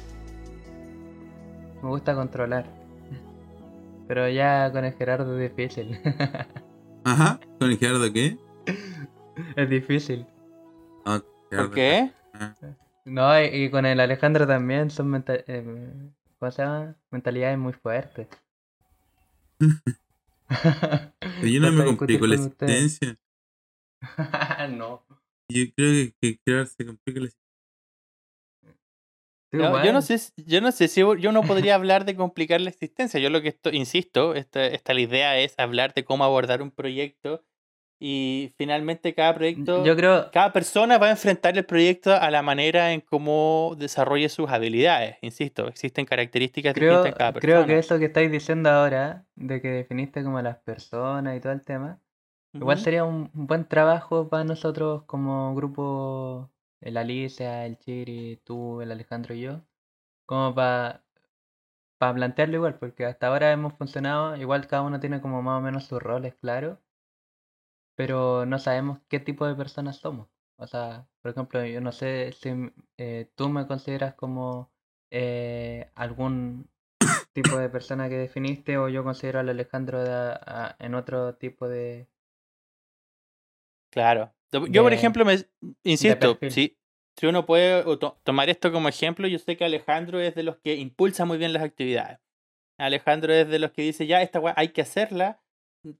Me 1.84 1.90
gusta 1.90 2.16
controlar. 2.16 2.66
Pero 4.08 4.28
ya 4.30 4.72
con 4.72 4.86
el 4.86 4.94
Gerardo 4.94 5.38
es 5.40 5.56
difícil. 5.56 6.00
Ajá. 7.04 7.40
¿Con 7.60 7.70
el 7.72 7.78
Gerardo 7.78 8.12
qué? 8.12 8.38
es 9.56 9.70
difícil. 9.70 10.26
Ah, 11.06 11.22
Gerardo. 11.50 11.70
¿Por 11.70 11.76
qué? 11.76 12.12
Ah. 12.34 12.56
No, 13.08 13.42
y, 13.42 13.46
y 13.46 13.70
con 13.70 13.86
el 13.86 14.02
Alejandro 14.02 14.46
también 14.46 14.92
son 14.92 15.08
menta- 15.08 15.42
eh, 15.48 15.64
¿cómo 16.38 16.52
se 16.52 16.62
llama? 16.62 16.96
mentalidades 17.10 17.58
muy 17.58 17.72
fuertes. 17.72 18.28
Yo 21.42 21.60
no 21.62 21.72
me 21.72 21.86
complico 21.86 22.28
la 22.28 22.36
con 22.36 22.46
existencia. 22.46 23.18
no. 24.72 25.06
Yo 25.50 25.64
creo 25.74 25.94
que, 25.94 26.14
que 26.20 26.40
Gerardo 26.46 26.66
se 26.66 26.86
complica 26.86 27.22
la 27.22 27.30
No, 29.54 29.84
yo, 29.86 29.94
no 29.94 30.02
sé, 30.02 30.18
si- 30.18 30.34
yo 30.46 30.60
no 30.60 30.72
sé 30.74 30.90
si 30.90 31.00
yo 31.00 31.32
no 31.32 31.44
podría 31.44 31.76
hablar 31.76 32.04
de 32.04 32.16
complicar 32.18 32.60
la 32.60 32.70
existencia. 32.70 33.20
Yo 33.22 33.30
lo 33.30 33.42
que 33.42 33.48
estoy, 33.50 33.78
insisto, 33.78 34.36
esta, 34.36 34.66
esta 34.66 34.94
la 34.94 35.00
idea 35.02 35.40
es 35.40 35.56
hablar 35.58 35.94
de 35.94 36.04
cómo 36.04 36.26
abordar 36.26 36.62
un 36.62 36.72
proyecto 36.72 37.46
y 38.00 38.54
finalmente 38.58 39.14
cada 39.14 39.34
proyecto, 39.34 39.84
Yo 39.84 39.96
creo, 39.96 40.30
cada 40.32 40.54
persona 40.54 40.98
va 40.98 41.08
a 41.08 41.12
enfrentar 41.12 41.58
el 41.58 41.66
proyecto 41.66 42.14
a 42.14 42.30
la 42.30 42.42
manera 42.42 42.94
en 42.94 43.02
cómo 43.02 43.76
desarrolle 43.78 44.30
sus 44.30 44.50
habilidades. 44.50 45.18
Insisto, 45.22 45.68
existen 45.68 46.06
características 46.06 46.74
creo, 46.74 46.92
distintas 46.92 47.14
en 47.14 47.18
cada 47.18 47.34
persona. 47.34 47.54
creo 47.54 47.66
que 47.66 47.80
eso 47.80 47.98
que 47.98 48.06
estáis 48.06 48.32
diciendo 48.32 48.70
ahora, 48.70 49.26
de 49.36 49.62
que 49.62 49.70
definiste 49.70 50.24
como 50.24 50.42
las 50.42 50.58
personas 50.58 51.36
y 51.36 51.40
todo 51.40 51.54
el 51.54 51.64
tema, 51.64 52.00
igual 52.54 52.78
sería 52.80 53.04
un 53.04 53.32
buen 53.34 53.68
trabajo 53.68 54.30
para 54.30 54.44
nosotros 54.44 55.04
como 55.06 55.56
grupo, 55.56 56.52
el 56.82 56.98
Alicia, 56.98 57.66
el 57.66 57.78
Chiri, 57.80 58.42
tú, 58.44 58.82
el 58.82 58.92
Alejandro 58.92 59.34
y 59.34 59.42
yo, 59.42 59.62
como 60.26 60.54
para 60.54 61.04
para 61.98 62.14
plantearlo 62.14 62.58
igual, 62.58 62.76
porque 62.76 63.06
hasta 63.06 63.28
ahora 63.28 63.52
hemos 63.52 63.74
funcionado, 63.74 64.36
igual 64.36 64.68
cada 64.68 64.84
uno 64.84 65.00
tiene 65.00 65.22
como 65.22 65.42
más 65.42 65.60
o 65.60 65.62
menos 65.62 65.86
sus 65.86 66.02
roles 66.02 66.36
claros, 66.36 66.78
pero 67.98 68.46
no 68.46 68.60
sabemos 68.60 69.00
qué 69.10 69.20
tipo 69.20 69.48
de 69.48 69.56
personas 69.56 69.98
somos. 69.98 70.28
O 70.60 70.68
sea, 70.68 71.08
por 71.22 71.32
ejemplo, 71.32 71.66
yo 71.66 71.82
no 71.82 71.92
sé 71.92 72.32
si 72.32 72.50
eh, 72.98 73.32
tú 73.36 73.50
me 73.50 73.66
consideras 73.66 74.14
como 74.14 74.72
eh, 75.12 75.90
algún 75.96 76.70
tipo 77.34 77.58
de 77.58 77.70
persona 77.70 78.08
que 78.08 78.18
definiste 78.18 78.78
o 78.78 78.88
yo 78.88 79.04
considero 79.04 79.40
al 79.40 79.50
Alejandro 79.50 80.04
de 80.04 80.12
a- 80.12 80.40
a- 80.46 80.76
en 80.80 80.94
otro 80.94 81.36
tipo 81.36 81.68
de... 81.68 82.08
Claro. 83.92 84.34
Yo, 84.52 84.84
por 84.84 84.94
ejemplo, 84.94 85.26
me, 85.26 85.34
insisto, 85.84 86.38
si, 86.52 86.78
si 87.18 87.26
uno 87.26 87.46
puede 87.46 87.84
to- 87.98 88.20
tomar 88.24 88.50
esto 88.50 88.72
como 88.72 88.90
ejemplo, 88.90 89.28
yo 89.28 89.40
sé 89.40 89.58
que 89.58 89.66
Alejandro 89.66 90.20
es 90.20 90.36
de 90.36 90.44
los 90.44 90.58
que 90.58 90.76
impulsa 90.76 91.26
muy 91.26 91.38
bien 91.38 91.52
las 91.54 91.64
actividades. 91.64 92.20
Alejandro 92.78 93.34
es 93.34 93.48
de 93.48 93.60
los 93.60 93.72
que 93.72 93.82
dice, 93.82 94.06
ya, 94.06 94.22
esta 94.22 94.40
hay 94.56 94.70
que 94.70 94.82
hacerla. 94.84 95.42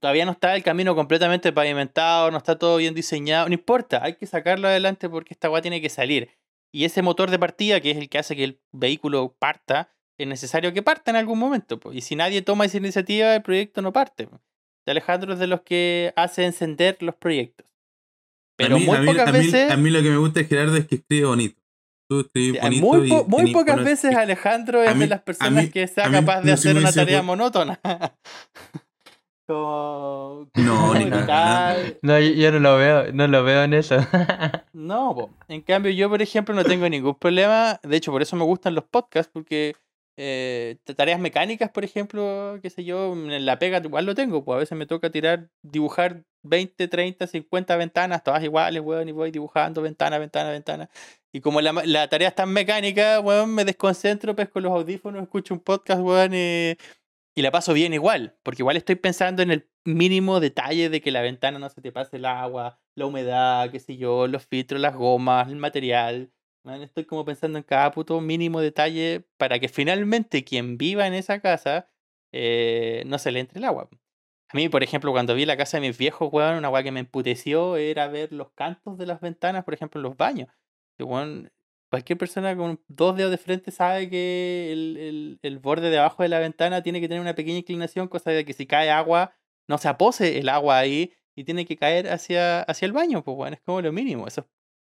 Todavía 0.00 0.24
no 0.24 0.32
está 0.32 0.54
el 0.56 0.62
camino 0.62 0.94
completamente 0.94 1.52
pavimentado, 1.52 2.30
no 2.30 2.38
está 2.38 2.58
todo 2.58 2.76
bien 2.76 2.94
diseñado. 2.94 3.48
No 3.48 3.54
importa, 3.54 4.02
hay 4.02 4.14
que 4.14 4.26
sacarlo 4.26 4.68
adelante 4.68 5.08
porque 5.08 5.34
esta 5.34 5.50
weá 5.50 5.62
tiene 5.62 5.80
que 5.80 5.88
salir. 5.88 6.30
Y 6.72 6.84
ese 6.84 7.02
motor 7.02 7.30
de 7.30 7.38
partida, 7.38 7.80
que 7.80 7.90
es 7.92 7.96
el 7.96 8.08
que 8.08 8.18
hace 8.18 8.36
que 8.36 8.44
el 8.44 8.60
vehículo 8.72 9.34
parta, 9.38 9.90
es 10.18 10.26
necesario 10.26 10.72
que 10.74 10.82
parta 10.82 11.10
en 11.10 11.16
algún 11.16 11.38
momento. 11.38 11.78
po. 11.80 11.92
Y 11.92 12.00
si 12.02 12.16
nadie 12.16 12.42
toma 12.42 12.64
esa 12.66 12.76
iniciativa, 12.78 13.34
el 13.34 13.42
proyecto 13.42 13.80
no 13.82 13.92
parte. 13.92 14.26
po. 14.26 14.40
Alejandro 14.86 15.34
es 15.34 15.38
de 15.38 15.46
los 15.46 15.60
que 15.62 16.12
hace 16.16 16.44
encender 16.46 16.96
los 17.00 17.14
proyectos. 17.14 17.66
Pero 18.56 18.76
a 18.76 18.78
mí, 18.78 18.86
muy 18.86 18.96
a 18.96 19.00
mí- 19.00 19.06
pocas 19.06 19.28
a 19.28 19.32
mí- 19.32 19.38
veces. 19.38 19.70
a 19.70 19.76
mí 19.76 19.90
lo 19.90 20.02
que 20.02 20.10
me 20.10 20.16
gusta 20.16 20.40
de 20.40 20.46
Gerardo 20.46 20.76
es 20.76 20.86
que 20.86 20.94
escribe 20.96 21.26
bonito. 21.26 21.60
Tú 22.10 22.20
escribes 22.20 22.60
bonito 22.62 22.86
muy, 22.86 23.08
po- 23.08 23.24
muy 23.26 23.52
pocas 23.52 23.84
veces 23.84 24.16
Alejandro 24.16 24.82
es 24.82 24.98
de 24.98 25.06
las 25.06 25.20
personas 25.20 25.68
que 25.68 25.86
sea 25.86 26.10
capaz 26.10 26.40
de 26.40 26.52
hacer 26.52 26.74
una 26.76 26.90
tarea 26.90 27.22
monótona. 27.22 27.78
como, 29.48 30.46
No, 30.54 30.94
ni 30.94 31.08
cagando. 31.08 31.96
No, 32.02 32.20
yo, 32.20 32.52
no 32.52 32.58
lo 32.60 32.76
veo, 32.76 33.12
no 33.12 33.26
lo 33.26 33.42
veo 33.44 33.64
en 33.64 33.74
eso. 33.74 33.96
No, 34.72 35.14
po. 35.14 35.30
en 35.48 35.62
cambio 35.62 35.90
yo, 35.90 36.08
por 36.08 36.22
ejemplo, 36.22 36.54
no 36.54 36.64
tengo 36.64 36.88
ningún 36.88 37.14
problema. 37.14 37.80
De 37.82 37.96
hecho, 37.96 38.12
por 38.12 38.22
eso 38.22 38.36
me 38.36 38.44
gustan 38.44 38.74
los 38.74 38.84
podcasts, 38.84 39.30
porque 39.32 39.74
eh, 40.16 40.76
tareas 40.96 41.18
mecánicas, 41.18 41.70
por 41.70 41.84
ejemplo, 41.84 42.58
qué 42.62 42.70
sé 42.70 42.84
yo, 42.84 43.12
en 43.12 43.44
la 43.44 43.58
pega 43.58 43.78
igual 43.78 44.06
lo 44.06 44.14
tengo. 44.14 44.44
Pues 44.44 44.56
a 44.56 44.58
veces 44.60 44.78
me 44.78 44.86
toca 44.86 45.10
tirar, 45.10 45.48
dibujar 45.62 46.22
20, 46.42 46.86
30, 46.86 47.26
50 47.26 47.76
ventanas, 47.76 48.22
todas 48.22 48.44
iguales, 48.44 48.82
weón, 48.82 49.08
y 49.08 49.12
voy 49.12 49.30
dibujando 49.30 49.82
ventana, 49.82 50.18
ventana, 50.18 50.50
ventana. 50.50 50.90
Y 51.32 51.40
como 51.40 51.60
la, 51.60 51.72
la 51.84 52.08
tarea 52.08 52.28
es 52.28 52.34
tan 52.34 52.52
mecánica, 52.52 53.20
weón, 53.20 53.54
me 53.54 53.64
desconcentro, 53.64 54.36
pesco 54.36 54.60
los 54.60 54.72
audífonos, 54.72 55.22
escucho 55.22 55.54
un 55.54 55.60
podcast, 55.60 56.00
weón, 56.00 56.32
y, 56.34 56.76
y 57.38 57.42
la 57.42 57.52
paso 57.52 57.72
bien 57.72 57.94
igual. 57.94 58.36
Porque 58.42 58.62
igual 58.62 58.76
estoy 58.76 58.96
pensando 58.96 59.42
en 59.42 59.52
el 59.52 59.68
mínimo 59.84 60.40
detalle 60.40 60.90
de 60.90 61.00
que 61.00 61.12
la 61.12 61.22
ventana 61.22 61.60
no 61.60 61.70
se 61.70 61.80
te 61.80 61.92
pase 61.92 62.16
el 62.16 62.24
agua, 62.24 62.80
la 62.96 63.06
humedad, 63.06 63.70
qué 63.70 63.78
sé 63.78 63.96
yo, 63.96 64.26
los 64.26 64.44
filtros, 64.44 64.80
las 64.80 64.96
gomas, 64.96 65.46
el 65.46 65.54
material. 65.54 66.32
Estoy 66.64 67.04
como 67.04 67.24
pensando 67.24 67.56
en 67.56 67.62
cada 67.62 67.92
puto 67.92 68.20
mínimo 68.20 68.60
detalle 68.60 69.24
para 69.36 69.60
que 69.60 69.68
finalmente 69.68 70.42
quien 70.42 70.78
viva 70.78 71.06
en 71.06 71.14
esa 71.14 71.38
casa 71.38 71.88
eh, 72.32 73.04
no 73.06 73.18
se 73.18 73.30
le 73.30 73.38
entre 73.38 73.60
el 73.60 73.66
agua. 73.66 73.88
A 74.48 74.56
mí, 74.56 74.68
por 74.68 74.82
ejemplo, 74.82 75.12
cuando 75.12 75.36
vi 75.36 75.46
la 75.46 75.56
casa 75.56 75.76
de 75.76 75.86
mis 75.86 75.96
viejos, 75.96 76.30
weón, 76.32 76.56
una 76.56 76.70
weá 76.70 76.82
que 76.82 76.90
me 76.90 77.00
emputeció 77.00 77.76
era 77.76 78.08
ver 78.08 78.32
los 78.32 78.50
cantos 78.50 78.98
de 78.98 79.06
las 79.06 79.20
ventanas, 79.20 79.62
por 79.62 79.74
ejemplo, 79.74 80.00
en 80.00 80.02
los 80.02 80.16
baños. 80.16 80.48
Que, 80.96 81.04
weón, 81.04 81.52
cualquier 81.90 82.18
persona 82.18 82.56
con 82.56 82.80
dos 82.88 83.16
dedos 83.16 83.30
de 83.30 83.38
frente 83.38 83.70
sabe 83.70 84.08
que 84.10 84.72
el, 84.72 84.96
el- 84.98 85.38
el 85.42 85.58
borde 85.58 85.90
de 85.90 85.98
abajo 85.98 86.22
de 86.22 86.28
la 86.28 86.38
ventana 86.38 86.82
tiene 86.82 87.00
que 87.00 87.08
tener 87.08 87.20
una 87.20 87.34
pequeña 87.34 87.58
inclinación, 87.58 88.08
cosa 88.08 88.30
de 88.30 88.44
que 88.44 88.52
si 88.52 88.66
cae 88.66 88.90
agua, 88.90 89.34
no 89.68 89.78
se 89.78 89.88
apose 89.88 90.38
el 90.38 90.48
agua 90.48 90.78
ahí 90.78 91.12
y 91.36 91.44
tiene 91.44 91.64
que 91.66 91.76
caer 91.76 92.08
hacia, 92.08 92.62
hacia 92.62 92.86
el 92.86 92.92
baño, 92.92 93.22
pues 93.24 93.36
bueno, 93.36 93.54
es 93.54 93.62
como 93.62 93.80
lo 93.80 93.92
mínimo. 93.92 94.26
Esos, 94.26 94.44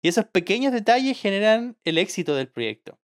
y 0.02 0.08
esos 0.08 0.24
pequeños 0.26 0.72
detalles 0.72 1.20
generan 1.20 1.76
el 1.84 1.98
éxito 1.98 2.34
del 2.34 2.48
proyecto. 2.48 2.98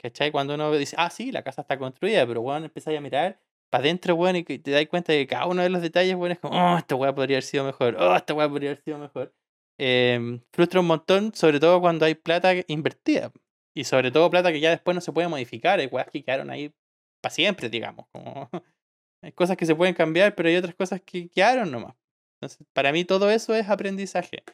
¿Cachai? 0.00 0.30
Cuando 0.30 0.54
uno 0.54 0.70
dice, 0.72 0.94
ah, 0.98 1.10
sí, 1.10 1.32
la 1.32 1.42
casa 1.42 1.62
está 1.62 1.76
construida, 1.78 2.26
pero 2.26 2.40
bueno, 2.40 2.66
empezáis 2.66 2.96
a 2.98 3.00
mirar 3.00 3.40
para 3.70 3.82
adentro, 3.82 4.14
weón, 4.14 4.36
y 4.36 4.44
te 4.44 4.70
das 4.70 4.86
cuenta 4.86 5.12
de 5.12 5.18
que 5.20 5.26
cada 5.26 5.46
uno 5.46 5.60
de 5.62 5.68
los 5.70 5.82
detalles, 5.82 6.14
weón, 6.14 6.32
es 6.32 6.38
como, 6.38 6.54
oh, 6.74 6.78
esta 6.78 6.94
weá 6.94 7.14
podría 7.14 7.36
haber 7.36 7.42
sido 7.44 7.64
mejor, 7.64 7.96
oh, 7.98 8.14
esta 8.16 8.32
weá 8.32 8.48
podría 8.48 8.70
haber 8.70 8.82
sido 8.82 8.96
mejor. 8.98 9.34
Em, 9.78 10.40
frustra 10.52 10.80
un 10.80 10.86
montón, 10.86 11.32
sobre 11.34 11.60
todo 11.60 11.80
cuando 11.80 12.04
hay 12.04 12.14
plata 12.14 12.52
invertida. 12.66 13.32
Y 13.74 13.84
sobre 13.84 14.10
todo 14.10 14.28
plata 14.30 14.52
que 14.52 14.60
ya 14.60 14.70
después 14.70 14.94
no 14.94 15.00
se 15.00 15.12
puede 15.12 15.28
modificar, 15.28 15.78
hay 15.78 15.86
weas 15.86 16.08
que 16.10 16.22
quedaron 16.22 16.50
ahí 16.50 16.74
para 17.20 17.34
siempre, 17.34 17.68
digamos. 17.68 18.06
Como... 18.12 18.48
Hay 19.20 19.32
cosas 19.32 19.56
que 19.56 19.66
se 19.66 19.74
pueden 19.74 19.96
cambiar, 19.96 20.36
pero 20.36 20.48
hay 20.48 20.54
otras 20.54 20.76
cosas 20.76 21.00
que 21.04 21.28
quedaron 21.28 21.72
nomás. 21.72 21.96
Entonces, 22.36 22.64
para 22.72 22.92
mí 22.92 23.04
todo 23.04 23.28
eso 23.32 23.52
es 23.52 23.68
aprendizaje. 23.68 24.44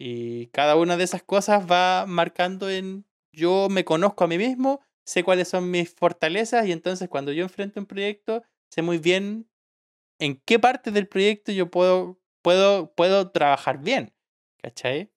Y 0.00 0.48
cada 0.48 0.74
una 0.74 0.96
de 0.96 1.04
esas 1.04 1.22
cosas 1.22 1.70
va 1.70 2.06
marcando 2.06 2.68
en 2.68 3.04
yo 3.32 3.68
me 3.70 3.84
conozco 3.84 4.24
a 4.24 4.26
mí 4.26 4.38
mismo, 4.38 4.80
sé 5.06 5.22
cuáles 5.22 5.48
son 5.48 5.70
mis 5.70 5.94
fortalezas 5.94 6.66
y 6.66 6.72
entonces 6.72 7.08
cuando 7.08 7.32
yo 7.32 7.44
enfrento 7.44 7.78
un 7.78 7.86
proyecto, 7.86 8.42
sé 8.70 8.82
muy 8.82 8.98
bien 8.98 9.48
en 10.18 10.40
qué 10.44 10.58
parte 10.58 10.90
del 10.90 11.06
proyecto 11.06 11.52
yo 11.52 11.70
puedo, 11.70 12.20
puedo, 12.42 12.92
puedo 12.94 13.30
trabajar 13.30 13.78
bien. 13.78 14.12
¿Cachai? 14.62 15.10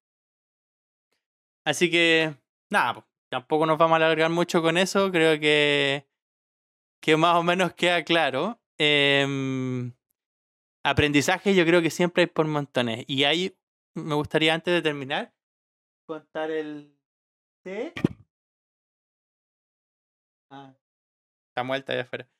Así 1.65 1.89
que, 1.89 2.35
nada, 2.69 3.05
tampoco 3.29 3.65
nos 3.65 3.77
vamos 3.77 3.93
a 3.93 3.97
alargar 3.97 4.29
mucho 4.29 4.61
con 4.61 4.77
eso. 4.77 5.11
Creo 5.11 5.39
que, 5.39 6.07
que 7.01 7.17
más 7.17 7.35
o 7.35 7.43
menos 7.43 7.73
queda 7.73 8.03
claro. 8.03 8.59
Em, 8.77 9.93
aprendizaje 10.83 11.55
yo 11.55 11.65
creo 11.65 11.81
que 11.81 11.89
siempre 11.89 12.23
hay 12.23 12.27
por 12.27 12.47
montones. 12.47 13.05
Y 13.07 13.23
ahí 13.23 13.57
me 13.95 14.15
gustaría 14.15 14.53
antes 14.53 14.73
de 14.73 14.81
terminar 14.81 15.33
contar 16.05 16.51
el... 16.51 16.95
¿Sí? 17.63 17.93
Ah, 20.49 20.75
está 21.49 21.63
muerta 21.63 21.93
allá 21.93 22.03
afuera. 22.03 22.32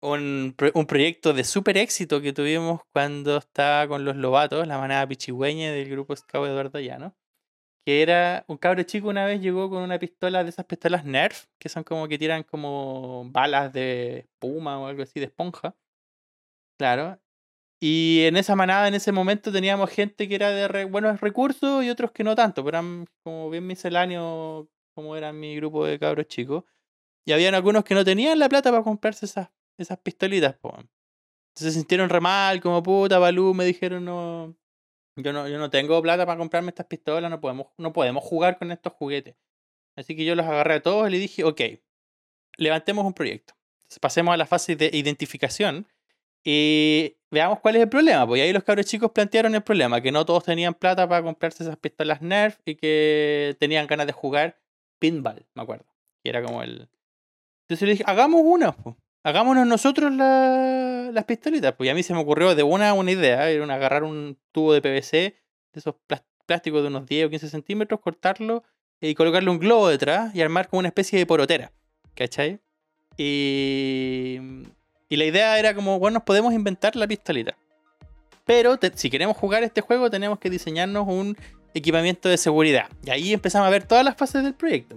Un, 0.00 0.54
un 0.74 0.86
proyecto 0.86 1.32
de 1.32 1.42
súper 1.42 1.76
éxito 1.76 2.20
que 2.20 2.32
tuvimos 2.32 2.82
cuando 2.92 3.36
estaba 3.38 3.88
con 3.88 4.04
los 4.04 4.14
Lobatos, 4.14 4.66
la 4.66 4.78
manada 4.78 5.08
pichigüeña 5.08 5.72
del 5.72 5.90
grupo 5.90 6.14
Scout 6.14 6.46
Eduardo 6.46 6.78
Llano. 6.78 7.16
Que 7.84 8.02
era 8.02 8.44
un 8.48 8.58
cabro 8.58 8.82
chico 8.84 9.08
una 9.08 9.24
vez 9.26 9.40
llegó 9.40 9.70
con 9.70 9.82
una 9.82 9.98
pistola 9.98 10.44
de 10.44 10.50
esas 10.50 10.66
pistolas 10.66 11.04
Nerf, 11.04 11.46
que 11.58 11.68
son 11.68 11.84
como 11.84 12.06
que 12.06 12.18
tiran 12.18 12.44
como 12.44 13.28
balas 13.30 13.72
de 13.72 14.18
espuma 14.20 14.78
o 14.78 14.86
algo 14.86 15.02
así, 15.02 15.18
de 15.18 15.26
esponja. 15.26 15.74
Claro. 16.78 17.18
Y 17.80 18.22
en 18.26 18.36
esa 18.36 18.56
manada, 18.56 18.88
en 18.88 18.94
ese 18.94 19.12
momento, 19.12 19.52
teníamos 19.52 19.90
gente 19.90 20.28
que 20.28 20.34
era 20.34 20.50
de 20.50 20.68
re- 20.68 20.84
buenos 20.84 21.20
recursos 21.20 21.84
y 21.84 21.90
otros 21.90 22.12
que 22.12 22.24
no 22.24 22.34
tanto, 22.36 22.64
pero 22.64 22.78
eran 22.78 23.06
como 23.24 23.50
bien 23.50 23.66
misceláneos, 23.66 24.66
como 24.94 25.16
era 25.16 25.32
mi 25.32 25.56
grupo 25.56 25.86
de 25.86 25.98
cabros 25.98 26.26
chicos. 26.28 26.64
Y 27.26 27.32
habían 27.32 27.54
algunos 27.54 27.84
que 27.84 27.94
no 27.94 28.04
tenían 28.04 28.38
la 28.38 28.48
plata 28.48 28.70
para 28.70 28.82
comprarse 28.82 29.26
esas, 29.26 29.50
esas 29.78 29.98
pistolitas, 29.98 30.54
po. 30.56 30.76
Se 31.54 31.70
sintieron 31.70 32.08
re 32.08 32.20
mal, 32.20 32.60
como 32.60 32.82
puta, 32.82 33.18
Balú, 33.18 33.54
me 33.54 33.64
dijeron, 33.64 34.04
no, 34.04 34.54
yo 35.16 35.32
no, 35.32 35.48
yo 35.48 35.58
no 35.58 35.70
tengo 35.70 36.00
plata 36.02 36.24
para 36.26 36.38
comprarme 36.38 36.68
estas 36.68 36.86
pistolas, 36.86 37.30
no 37.30 37.40
podemos, 37.40 37.68
no 37.78 37.92
podemos 37.92 38.22
jugar 38.22 38.58
con 38.58 38.70
estos 38.70 38.92
juguetes. 38.92 39.36
Así 39.96 40.14
que 40.14 40.24
yo 40.24 40.36
los 40.36 40.46
agarré 40.46 40.74
a 40.74 40.82
todos 40.82 41.08
y 41.08 41.12
le 41.12 41.18
dije, 41.18 41.42
ok, 41.42 41.60
levantemos 42.56 43.04
un 43.04 43.14
proyecto. 43.14 43.54
Entonces 43.78 43.98
pasemos 43.98 44.34
a 44.34 44.36
la 44.36 44.46
fase 44.46 44.76
de 44.76 44.90
identificación 44.92 45.88
y 46.44 47.16
veamos 47.30 47.60
cuál 47.60 47.76
es 47.76 47.82
el 47.82 47.88
problema. 47.88 48.26
Pues 48.26 48.38
y 48.38 48.42
ahí 48.42 48.52
los 48.52 48.62
cabros 48.62 48.86
chicos 48.86 49.10
plantearon 49.10 49.54
el 49.54 49.62
problema, 49.62 50.00
que 50.00 50.12
no 50.12 50.24
todos 50.24 50.44
tenían 50.44 50.74
plata 50.74 51.08
para 51.08 51.22
comprarse 51.22 51.64
esas 51.64 51.76
pistolas 51.78 52.22
Nerf 52.22 52.58
y 52.64 52.76
que 52.76 53.56
tenían 53.58 53.86
ganas 53.86 54.06
de 54.06 54.12
jugar 54.12 54.60
pinball, 55.00 55.46
me 55.54 55.62
acuerdo. 55.62 55.86
Que 56.22 56.30
era 56.30 56.42
como 56.42 56.62
el... 56.62 56.88
Entonces 57.62 57.86
le 57.86 57.92
dije, 57.92 58.04
hagamos 58.06 58.42
una, 58.44 58.72
pues. 58.72 58.96
Hagámonos 59.28 59.66
nosotros 59.66 60.12
la- 60.12 61.10
las 61.12 61.24
pistolitas. 61.24 61.74
Pues 61.74 61.90
a 61.90 61.94
mí 61.94 62.02
se 62.02 62.14
me 62.14 62.20
ocurrió 62.20 62.54
de 62.54 62.62
una 62.62 62.92
una 62.94 63.10
idea, 63.10 63.48
era 63.50 63.74
agarrar 63.74 64.02
un 64.04 64.38
tubo 64.52 64.72
de 64.72 64.80
PVC, 64.80 65.16
de 65.72 65.78
esos 65.80 65.94
plás- 66.06 66.22
plásticos 66.46 66.80
de 66.82 66.88
unos 66.88 67.06
10 67.06 67.26
o 67.26 67.30
15 67.30 67.48
centímetros, 67.48 68.00
cortarlo 68.00 68.62
y 69.00 69.14
colocarle 69.14 69.50
un 69.50 69.58
globo 69.58 69.88
detrás 69.88 70.34
y 70.34 70.40
armar 70.40 70.68
como 70.68 70.78
una 70.80 70.88
especie 70.88 71.18
de 71.18 71.26
porotera. 71.26 71.72
¿Cachai? 72.14 72.58
Y, 73.18 74.38
y 75.08 75.16
la 75.16 75.24
idea 75.24 75.58
era 75.58 75.74
como, 75.74 75.98
bueno, 75.98 76.14
nos 76.14 76.22
podemos 76.24 76.54
inventar 76.54 76.96
la 76.96 77.06
pistolita. 77.06 77.56
Pero 78.44 78.78
si 78.94 79.10
queremos 79.10 79.36
jugar 79.36 79.62
este 79.62 79.82
juego 79.82 80.08
tenemos 80.10 80.38
que 80.38 80.48
diseñarnos 80.48 81.06
un 81.06 81.36
equipamiento 81.74 82.28
de 82.30 82.38
seguridad. 82.38 82.88
Y 83.04 83.10
ahí 83.10 83.32
empezamos 83.34 83.66
a 83.66 83.70
ver 83.70 83.84
todas 83.84 84.04
las 84.04 84.16
fases 84.16 84.42
del 84.42 84.54
proyecto. 84.54 84.96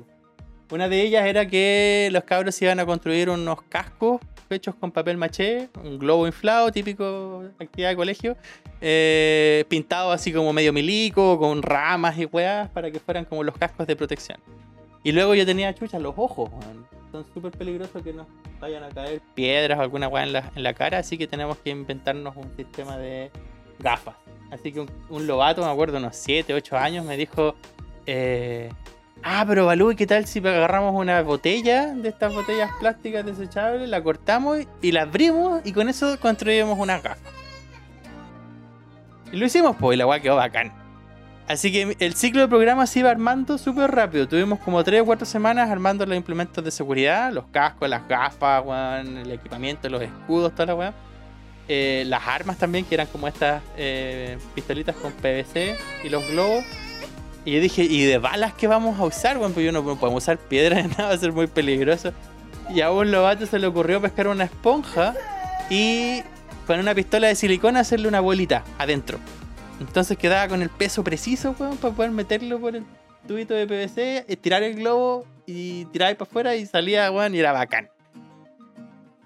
Una 0.71 0.87
de 0.87 1.01
ellas 1.01 1.25
era 1.25 1.45
que 1.45 2.09
los 2.11 2.23
cabros 2.23 2.59
iban 2.61 2.79
a 2.79 2.85
construir 2.85 3.29
unos 3.29 3.61
cascos 3.63 4.21
hechos 4.49 4.75
con 4.75 4.91
papel 4.91 5.17
maché, 5.17 5.69
un 5.83 5.97
globo 5.97 6.27
inflado, 6.27 6.71
típico 6.71 7.43
actividad 7.59 7.89
de 7.89 7.95
colegio, 7.95 8.37
eh, 8.81 9.65
pintado 9.69 10.11
así 10.11 10.33
como 10.33 10.51
medio 10.53 10.73
milico, 10.73 11.39
con 11.39 11.61
ramas 11.61 12.17
y 12.17 12.25
weas, 12.25 12.69
para 12.69 12.91
que 12.91 12.99
fueran 12.99 13.25
como 13.25 13.43
los 13.43 13.57
cascos 13.57 13.87
de 13.87 13.95
protección. 13.95 14.39
Y 15.03 15.11
luego 15.11 15.35
yo 15.35 15.45
tenía 15.45 15.73
chucha 15.73 15.99
los 15.99 16.13
ojos, 16.17 16.49
son 17.11 17.25
súper 17.33 17.51
peligrosos 17.51 18.01
que 18.03 18.13
nos 18.13 18.27
vayan 18.59 18.83
a 18.83 18.89
caer 18.89 19.21
piedras 19.33 19.79
o 19.79 19.81
alguna 19.81 20.07
wea 20.07 20.23
en 20.23 20.33
la, 20.33 20.51
en 20.55 20.63
la 20.63 20.73
cara, 20.73 20.99
así 20.99 21.17
que 21.17 21.27
tenemos 21.27 21.57
que 21.57 21.71
inventarnos 21.71 22.35
un 22.35 22.55
sistema 22.55 22.97
de 22.97 23.31
gafas. 23.79 24.15
Así 24.51 24.71
que 24.71 24.81
un, 24.81 24.91
un 25.09 25.27
lobato, 25.27 25.63
me 25.63 25.71
acuerdo, 25.71 25.97
unos 25.97 26.15
7, 26.15 26.53
8 26.53 26.77
años, 26.77 27.05
me 27.05 27.17
dijo, 27.17 27.55
eh, 28.05 28.69
ah, 29.23 29.45
pero 29.47 29.65
Balú, 29.65 29.91
¿y 29.91 29.95
¿qué 29.95 30.07
tal 30.07 30.25
si 30.25 30.39
agarramos 30.39 30.93
una 30.93 31.21
botella 31.21 31.87
de 31.87 32.09
estas 32.09 32.33
botellas 32.33 32.71
plásticas 32.79 33.25
desechables, 33.25 33.89
la 33.89 34.01
cortamos 34.01 34.59
y 34.81 34.91
la 34.91 35.03
abrimos 35.03 35.61
y 35.65 35.73
con 35.73 35.89
eso 35.89 36.19
construimos 36.19 36.77
una 36.77 36.99
gafa? 36.99 37.29
Y 39.31 39.37
lo 39.37 39.45
hicimos, 39.45 39.75
pues, 39.79 39.95
y 39.95 39.97
la 39.97 40.05
weá 40.05 40.19
quedó 40.19 40.35
bacán. 40.35 40.73
Así 41.47 41.71
que 41.71 41.97
el 41.99 42.13
ciclo 42.13 42.41
de 42.41 42.47
programa 42.47 42.87
se 42.87 42.99
iba 42.99 43.09
armando 43.09 43.57
súper 43.57 43.91
rápido. 43.91 44.27
Tuvimos 44.27 44.59
como 44.59 44.83
3 44.83 45.01
o 45.01 45.05
4 45.05 45.25
semanas 45.25 45.69
armando 45.69 46.05
los 46.05 46.15
implementos 46.15 46.63
de 46.63 46.71
seguridad, 46.71 47.31
los 47.33 47.45
cascos, 47.47 47.89
las 47.89 48.07
gafas, 48.07 48.63
el 49.05 49.29
equipamiento, 49.31 49.89
los 49.89 50.01
escudos, 50.01 50.53
toda 50.53 50.67
la 50.67 50.75
weá. 50.75 50.93
Eh, 51.67 52.03
las 52.07 52.25
armas 52.27 52.57
también, 52.57 52.85
que 52.85 52.95
eran 52.95 53.07
como 53.07 53.27
estas 53.27 53.61
eh, 53.77 54.37
pistolitas 54.55 54.95
con 54.95 55.11
PVC 55.13 55.75
y 56.03 56.09
los 56.09 56.25
globos. 56.29 56.63
Y 57.43 57.53
yo 57.53 57.61
dije, 57.61 57.83
¿y 57.83 58.05
de 58.05 58.19
balas 58.19 58.53
qué 58.53 58.67
vamos 58.67 58.99
a 58.99 59.03
usar? 59.03 59.37
Bueno, 59.37 59.53
pues 59.53 59.65
yo 59.65 59.71
no 59.71 59.83
podemos 59.83 60.23
usar 60.23 60.37
piedras, 60.37 60.87
nada, 60.97 61.09
va 61.09 61.13
a 61.13 61.17
ser 61.17 61.31
muy 61.31 61.47
peligroso. 61.47 62.13
Y 62.69 62.81
a 62.81 62.91
un 62.91 63.11
lobato 63.11 63.45
se 63.45 63.59
le 63.59 63.67
ocurrió 63.67 64.01
pescar 64.01 64.27
una 64.27 64.43
esponja 64.43 65.15
y 65.69 66.21
con 66.67 66.79
una 66.79 66.93
pistola 66.93 67.27
de 67.27 67.35
silicona 67.35 67.79
hacerle 67.79 68.07
una 68.07 68.19
bolita 68.19 68.63
adentro. 68.77 69.19
Entonces 69.79 70.17
quedaba 70.17 70.47
con 70.47 70.61
el 70.61 70.69
peso 70.69 71.03
preciso, 71.03 71.53
para 71.53 71.75
poder 71.75 72.11
meterlo 72.11 72.59
por 72.59 72.75
el 72.75 72.85
tubito 73.27 73.55
de 73.55 73.65
PVC, 73.65 74.25
estirar 74.31 74.61
el 74.61 74.75
globo 74.75 75.25
y 75.47 75.85
tirar 75.85 76.15
para 76.17 76.29
afuera 76.29 76.55
y 76.55 76.65
salía, 76.65 77.11
weón, 77.11 77.33
y 77.33 77.39
era 77.39 77.51
bacán. 77.51 77.89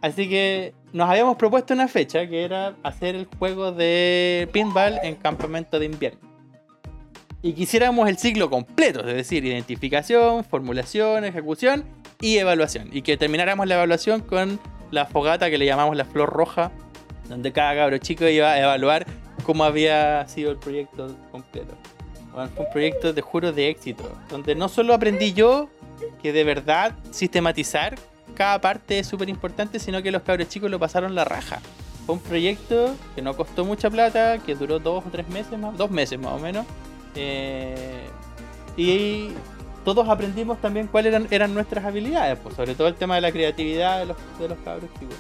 Así 0.02 0.30
que 0.30 0.74
nos 0.94 1.10
habíamos 1.10 1.36
propuesto 1.36 1.74
una 1.74 1.88
fecha 1.88 2.28
que 2.28 2.46
era 2.46 2.76
hacer 2.84 3.16
el 3.16 3.28
juego 3.38 3.72
de 3.72 4.48
pinball 4.54 5.00
en 5.04 5.16
campamento 5.16 5.78
de 5.78 5.88
invierno. 5.88 6.35
Y 7.46 7.54
quisiéramos 7.54 8.10
el 8.10 8.18
ciclo 8.18 8.50
completo, 8.50 9.02
es 9.08 9.16
decir, 9.16 9.46
identificación, 9.46 10.44
formulación, 10.44 11.26
ejecución 11.26 11.86
y 12.20 12.38
evaluación. 12.38 12.90
Y 12.92 13.04
que 13.04 13.18
termináramos 13.18 13.68
la 13.68 13.76
evaluación 13.76 14.22
con 14.22 14.60
la 14.90 15.06
fogata 15.06 15.52
que 15.52 15.60
le 15.60 15.68
llamamos 15.68 15.96
la 15.96 16.06
flor 16.06 16.28
roja, 16.28 16.72
donde 17.30 17.52
cada 17.52 17.76
cabro 17.76 18.00
chico 18.00 18.28
iba 18.28 18.50
a 18.50 18.60
evaluar 18.60 19.06
cómo 19.44 19.64
había 19.64 20.28
sido 20.28 20.50
el 20.50 20.58
proyecto 20.58 21.16
completo. 21.32 21.76
Bueno, 22.34 22.50
fue 22.56 22.66
un 22.66 22.72
proyecto, 22.72 23.14
te 23.14 23.22
juro, 23.22 23.52
de 23.52 23.70
éxito. 23.70 24.12
Donde 24.28 24.56
no 24.56 24.68
solo 24.68 24.96
aprendí 24.96 25.34
yo 25.34 25.70
que 26.24 26.34
de 26.34 26.44
verdad 26.44 26.96
sistematizar 27.12 27.94
cada 28.34 28.60
parte 28.60 28.98
es 28.98 29.06
súper 29.06 29.30
importante, 29.30 29.78
sino 29.78 30.02
que 30.02 30.10
los 30.10 30.24
cabros 30.24 30.50
chicos 30.50 30.72
lo 30.72 30.80
pasaron 30.80 31.14
la 31.14 31.26
raja. 31.26 31.62
Fue 32.08 32.16
un 32.16 32.22
proyecto 32.22 32.96
que 33.14 33.22
no 33.22 33.38
costó 33.38 33.66
mucha 33.66 33.92
plata, 33.92 34.40
que 34.40 34.56
duró 34.56 34.80
dos 34.80 35.06
o 35.06 35.10
tres 35.12 35.30
meses 35.30 35.60
más, 35.60 35.78
dos 35.78 35.92
meses 35.92 36.18
más 36.18 36.34
o 36.34 36.40
menos. 36.40 36.66
Eh, 37.16 38.06
y 38.78 39.30
todos 39.84 40.08
aprendimos 40.10 40.60
también 40.60 40.88
cuáles 40.88 41.14
eran, 41.14 41.28
eran 41.32 41.54
nuestras 41.54 41.86
habilidades, 41.86 42.38
pues 42.40 42.56
sobre 42.56 42.76
todo 42.76 42.88
el 42.88 42.96
tema 42.96 43.16
de 43.16 43.22
la 43.22 43.32
creatividad 43.32 44.00
de 44.00 44.06
los, 44.08 44.18
de 44.40 44.50
los 44.50 44.58
cabros 44.60 44.90
chicos. 45.00 45.16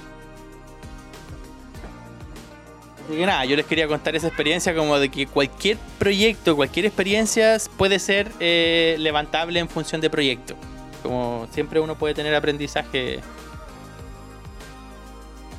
Así 3.06 3.18
que 3.18 3.26
nada, 3.26 3.46
yo 3.46 3.56
les 3.56 3.68
quería 3.68 3.88
contar 3.88 4.16
esa 4.16 4.28
experiencia 4.28 4.76
como 4.76 4.98
de 4.98 5.10
que 5.10 5.28
cualquier 5.28 5.78
proyecto, 6.00 6.56
cualquier 6.56 6.88
experiencia 6.88 7.58
puede 7.78 8.00
ser 8.00 8.32
eh, 8.40 8.96
levantable 8.98 9.60
en 9.60 9.70
función 9.70 10.02
de 10.02 10.10
proyecto. 10.10 10.56
Como 11.04 11.48
siempre 11.52 11.80
uno 11.80 11.96
puede 11.96 12.16
tener 12.16 12.34
aprendizaje. 12.34 13.20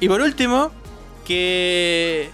Y 0.00 0.08
por 0.08 0.20
último, 0.20 0.72
que 1.24 2.30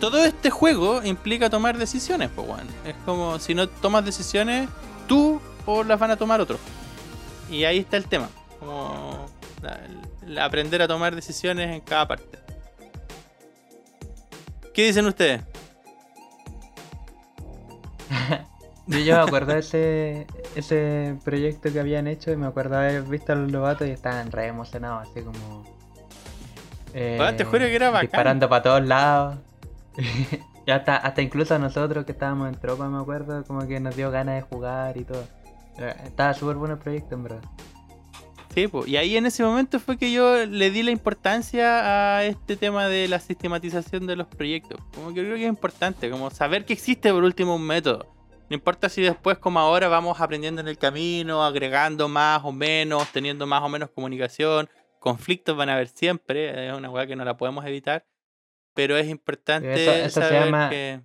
todo 0.00 0.24
este 0.24 0.50
juego 0.50 1.02
implica 1.04 1.48
tomar 1.50 1.78
decisiones, 1.78 2.30
pues 2.34 2.46
bueno. 2.48 2.70
Es 2.84 2.94
como 3.04 3.38
si 3.38 3.54
no 3.54 3.68
tomas 3.68 4.04
decisiones, 4.04 4.68
tú 5.06 5.40
o 5.66 5.84
las 5.84 5.98
van 6.00 6.10
a 6.10 6.16
tomar 6.16 6.40
otros. 6.40 6.58
Y 7.50 7.64
ahí 7.64 7.78
está 7.78 7.96
el 7.96 8.06
tema. 8.06 8.28
Como 8.58 9.26
la- 9.62 9.80
la- 10.26 10.44
aprender 10.44 10.82
a 10.82 10.88
tomar 10.88 11.14
decisiones 11.14 11.70
en 11.70 11.80
cada 11.80 12.08
parte. 12.08 12.38
¿Qué 14.74 14.84
dicen 14.86 15.06
ustedes? 15.06 15.42
Yo, 18.86 18.98
yo 18.98 19.14
me 19.16 19.22
acuerdo 19.22 19.52
de 19.52 19.60
ese, 19.60 20.26
ese 20.56 21.14
proyecto 21.24 21.72
que 21.72 21.78
habían 21.78 22.08
hecho 22.08 22.32
y 22.32 22.36
me 22.36 22.46
acuerdo 22.48 22.76
haber 22.76 23.02
visto 23.02 23.32
a 23.32 23.36
los 23.36 23.52
lobatos 23.52 23.86
y 23.86 23.92
estaban 23.92 24.32
re 24.32 24.48
emocionados, 24.48 25.08
así 25.08 25.22
como. 25.22 25.64
eh, 26.92 27.34
te 27.36 27.44
juro 27.44 27.66
que 27.66 27.74
era 27.76 27.90
bacán. 27.90 28.00
Disparando 28.02 28.48
para 28.48 28.62
todos 28.64 28.84
lados. 28.84 29.38
hasta, 30.66 30.96
hasta 30.96 31.22
incluso 31.22 31.54
a 31.54 31.58
nosotros 31.58 32.04
que 32.04 32.12
estábamos 32.12 32.48
en 32.48 32.58
tropa, 32.60 32.88
me 32.88 32.98
acuerdo, 32.98 33.44
como 33.44 33.66
que 33.66 33.80
nos 33.80 33.96
dio 33.96 34.10
ganas 34.10 34.36
de 34.36 34.42
jugar 34.42 34.96
y 34.96 35.04
todo. 35.04 35.24
Eh, 35.78 35.94
Estaba 36.04 36.34
súper 36.34 36.56
bueno 36.56 36.74
el 36.74 36.80
proyecto, 36.80 37.14
en 37.14 37.22
verdad. 37.24 37.42
Sí, 38.54 38.66
po, 38.66 38.84
y 38.84 38.96
ahí 38.96 39.16
en 39.16 39.26
ese 39.26 39.44
momento 39.44 39.78
fue 39.78 39.96
que 39.96 40.10
yo 40.10 40.44
le 40.44 40.70
di 40.70 40.82
la 40.82 40.90
importancia 40.90 42.16
a 42.16 42.24
este 42.24 42.56
tema 42.56 42.88
de 42.88 43.06
la 43.06 43.20
sistematización 43.20 44.08
de 44.08 44.16
los 44.16 44.26
proyectos. 44.26 44.80
Como 44.94 45.14
que 45.14 45.22
creo 45.22 45.36
que 45.36 45.44
es 45.44 45.48
importante, 45.48 46.10
como 46.10 46.30
saber 46.30 46.64
que 46.64 46.72
existe 46.72 47.12
por 47.12 47.22
último 47.22 47.54
un 47.54 47.62
método. 47.62 48.12
No 48.48 48.54
importa 48.54 48.88
si 48.88 49.02
después, 49.02 49.38
como 49.38 49.60
ahora, 49.60 49.86
vamos 49.86 50.20
aprendiendo 50.20 50.60
en 50.60 50.66
el 50.66 50.78
camino, 50.78 51.44
agregando 51.44 52.08
más 52.08 52.40
o 52.44 52.50
menos, 52.50 53.06
teniendo 53.12 53.46
más 53.46 53.62
o 53.62 53.68
menos 53.68 53.90
comunicación. 53.90 54.68
Conflictos 54.98 55.56
van 55.56 55.68
a 55.68 55.74
haber 55.74 55.86
siempre, 55.86 56.68
es 56.68 56.76
una 56.76 56.90
weá 56.90 57.06
que 57.06 57.14
no 57.14 57.24
la 57.24 57.36
podemos 57.36 57.64
evitar. 57.64 58.04
Pero 58.74 58.96
es 58.96 59.08
importante 59.08 59.72
Eso- 59.72 59.92
eso 59.92 60.20
se 60.20 60.26
saber 60.28 60.44
llama- 60.44 60.70
que. 60.70 61.00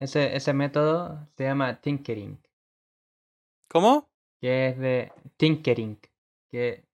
Ese, 0.00 0.36
ese 0.36 0.52
método 0.52 1.26
se 1.36 1.44
llama 1.44 1.80
Tinkering, 1.80 2.38
¿Cómo? 3.68 4.08
que 4.40 4.68
es 4.68 4.78
de 4.78 5.12
Tinkering, 5.36 5.98
que 6.50 6.84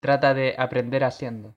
trata 0.00 0.32
de 0.32 0.54
aprender 0.56 1.04
haciendo 1.04 1.54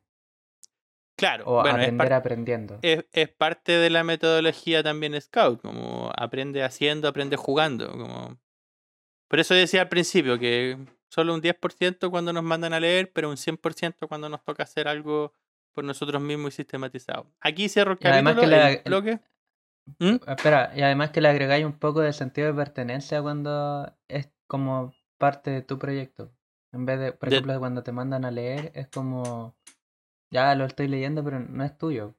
Claro, 1.17 1.45
o 1.47 1.61
bueno, 1.61 1.77
aprender 1.77 2.11
aprendiendo. 2.13 2.79
es, 2.81 3.05
es 3.13 3.29
parte 3.29 3.71
de 3.71 3.89
la 3.89 4.03
metodología 4.03 4.83
también 4.83 5.19
Scout, 5.21 5.61
como 5.61 6.11
aprende 6.15 6.61
haciendo, 6.63 7.07
aprende 7.07 7.37
jugando. 7.37 7.89
Como... 7.91 8.37
Por 9.29 9.39
eso 9.39 9.53
decía 9.53 9.81
al 9.81 9.89
principio 9.89 10.37
que 10.37 10.77
solo 11.09 11.33
un 11.33 11.41
10% 11.41 12.11
cuando 12.11 12.33
nos 12.33 12.43
mandan 12.43 12.73
a 12.73 12.79
leer, 12.81 13.11
pero 13.13 13.29
un 13.29 13.37
100% 13.37 14.07
cuando 14.09 14.27
nos 14.29 14.43
toca 14.43 14.63
hacer 14.63 14.87
algo 14.89 15.33
por 15.77 15.83
nosotros 15.85 16.19
mismos 16.19 16.55
y 16.55 16.57
sistematizado. 16.57 17.27
Aquí 17.39 17.69
cierro 17.69 17.91
el 17.91 17.99
Y 18.01 18.07
además 18.07 18.33
capítulo, 18.33 18.51
que 18.55 18.57
la- 18.63 18.71
el 18.71 18.81
bloque. 18.85 19.19
¿Mm? 19.99 20.15
Espera, 20.31 20.71
y 20.75 20.81
además 20.81 21.11
que 21.11 21.21
le 21.21 21.27
agregáis 21.29 21.63
un 21.65 21.77
poco 21.77 22.01
de 22.01 22.13
sentido 22.13 22.47
de 22.47 22.55
pertenencia 22.55 23.21
cuando 23.21 23.95
es 24.07 24.31
como 24.47 24.91
parte 25.19 25.51
de 25.51 25.61
tu 25.61 25.77
proyecto. 25.77 26.33
En 26.73 26.87
vez 26.87 26.99
de, 26.99 27.11
por 27.11 27.29
De- 27.29 27.35
ejemplo, 27.35 27.59
cuando 27.59 27.83
te 27.83 27.91
mandan 27.91 28.25
a 28.25 28.31
leer, 28.31 28.71
es 28.73 28.87
como, 28.87 29.55
ya 30.31 30.55
lo 30.55 30.65
estoy 30.65 30.87
leyendo, 30.87 31.23
pero 31.23 31.39
no 31.39 31.63
es 31.63 31.77
tuyo. 31.77 32.15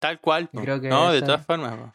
Tal 0.00 0.20
cual. 0.20 0.50
Creo 0.50 0.80
que 0.80 0.88
no, 0.88 1.12
de 1.12 1.20
todas 1.22 1.46
formas. 1.46 1.94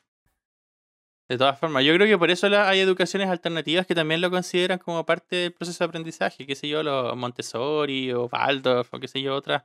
De 1.27 1.37
todas 1.37 1.59
formas, 1.59 1.83
yo 1.83 1.93
creo 1.95 2.07
que 2.07 2.17
por 2.19 2.29
eso 2.31 2.47
la- 2.47 2.69
hay 2.69 2.79
educaciones 2.79 3.27
alternativas 3.29 3.85
que 3.85 3.95
también 3.95 4.21
lo 4.21 4.31
consideran 4.31 4.77
como 4.79 5.05
parte 5.05 5.35
del 5.35 5.51
proceso 5.51 5.83
de 5.83 5.87
aprendizaje, 5.89 6.45
qué 6.47 6.55
sé 6.55 6.69
yo, 6.69 6.83
los 6.83 7.17
Montessori 7.17 8.13
o 8.13 8.25
Waldorf 8.31 8.93
o 8.93 8.99
qué 8.99 9.07
sé 9.07 9.21
yo, 9.21 9.35
otras 9.35 9.63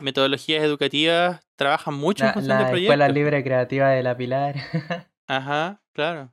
metodologías 0.00 0.62
educativas 0.64 1.40
trabajan 1.56 1.94
mucho 1.94 2.24
en 2.24 2.28
La, 2.28 2.34
función 2.34 2.58
de 2.58 2.62
la 2.64 2.70
proyectos. 2.70 2.92
Escuela 2.94 3.08
Libre 3.08 3.44
Creativa 3.44 3.90
de 3.90 4.02
la 4.02 4.16
Pilar. 4.16 4.56
Ajá, 5.26 5.82
claro. 5.92 6.32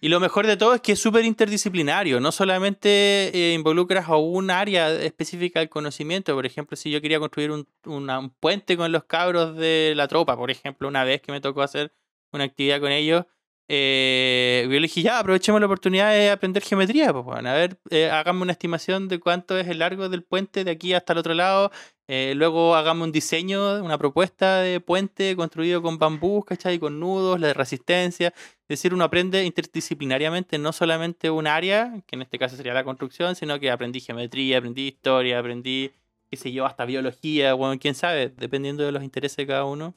Y 0.00 0.08
lo 0.08 0.18
mejor 0.18 0.46
de 0.46 0.56
todo 0.56 0.74
es 0.74 0.80
que 0.80 0.92
es 0.92 0.98
súper 0.98 1.26
interdisciplinario, 1.26 2.18
no 2.18 2.32
solamente 2.32 2.88
eh, 3.34 3.52
involucras 3.52 4.08
a 4.08 4.16
un 4.16 4.50
área 4.50 4.90
específica 4.90 5.60
del 5.60 5.68
conocimiento, 5.68 6.34
por 6.34 6.46
ejemplo, 6.46 6.74
si 6.76 6.90
yo 6.90 7.02
quería 7.02 7.18
construir 7.18 7.50
un, 7.50 7.66
una- 7.84 8.18
un 8.18 8.30
puente 8.30 8.78
con 8.78 8.90
los 8.92 9.04
cabros 9.04 9.56
de 9.56 9.92
la 9.94 10.08
tropa, 10.08 10.36
por 10.38 10.50
ejemplo, 10.50 10.88
una 10.88 11.04
vez 11.04 11.20
que 11.20 11.32
me 11.32 11.40
tocó 11.42 11.60
hacer 11.62 11.92
una 12.32 12.44
actividad 12.44 12.80
con 12.80 12.92
ellos, 12.92 13.26
eh, 13.68 14.62
yo 14.64 14.70
le 14.70 14.80
dije, 14.80 15.02
ya, 15.02 15.18
aprovechemos 15.18 15.60
la 15.60 15.66
oportunidad 15.66 16.12
de 16.12 16.30
aprender 16.30 16.62
geometría, 16.62 17.12
pues, 17.12 17.24
bueno, 17.24 17.48
a 17.48 17.54
ver, 17.54 17.78
eh, 17.90 18.10
hagamos 18.10 18.42
una 18.42 18.52
estimación 18.52 19.08
de 19.08 19.20
cuánto 19.20 19.58
es 19.58 19.68
el 19.68 19.78
largo 19.78 20.08
del 20.08 20.22
puente 20.22 20.64
de 20.64 20.70
aquí 20.70 20.92
hasta 20.92 21.14
el 21.14 21.18
otro 21.18 21.34
lado, 21.34 21.70
eh, 22.06 22.34
luego 22.36 22.76
hagamos 22.76 23.06
un 23.06 23.12
diseño, 23.12 23.82
una 23.82 23.96
propuesta 23.96 24.60
de 24.60 24.80
puente 24.80 25.34
construido 25.36 25.80
con 25.80 25.98
bambú, 25.98 26.44
¿cachai? 26.44 26.78
Con 26.78 27.00
nudos, 27.00 27.40
la 27.40 27.48
de 27.48 27.54
resistencia. 27.54 28.28
Es 28.36 28.68
decir, 28.68 28.92
uno 28.92 29.04
aprende 29.04 29.42
interdisciplinariamente 29.44 30.58
no 30.58 30.72
solamente 30.72 31.30
un 31.30 31.46
área, 31.46 32.02
que 32.06 32.16
en 32.16 32.22
este 32.22 32.38
caso 32.38 32.56
sería 32.56 32.74
la 32.74 32.84
construcción, 32.84 33.34
sino 33.36 33.58
que 33.58 33.70
aprendí 33.70 34.00
geometría, 34.00 34.58
aprendí 34.58 34.88
historia, 34.88 35.38
aprendí, 35.38 35.92
qué 36.30 36.36
sé 36.36 36.52
yo, 36.52 36.66
hasta 36.66 36.84
biología, 36.84 37.54
bueno, 37.54 37.78
quién 37.80 37.94
sabe, 37.94 38.28
dependiendo 38.28 38.84
de 38.84 38.92
los 38.92 39.02
intereses 39.02 39.38
de 39.38 39.46
cada 39.46 39.64
uno. 39.64 39.94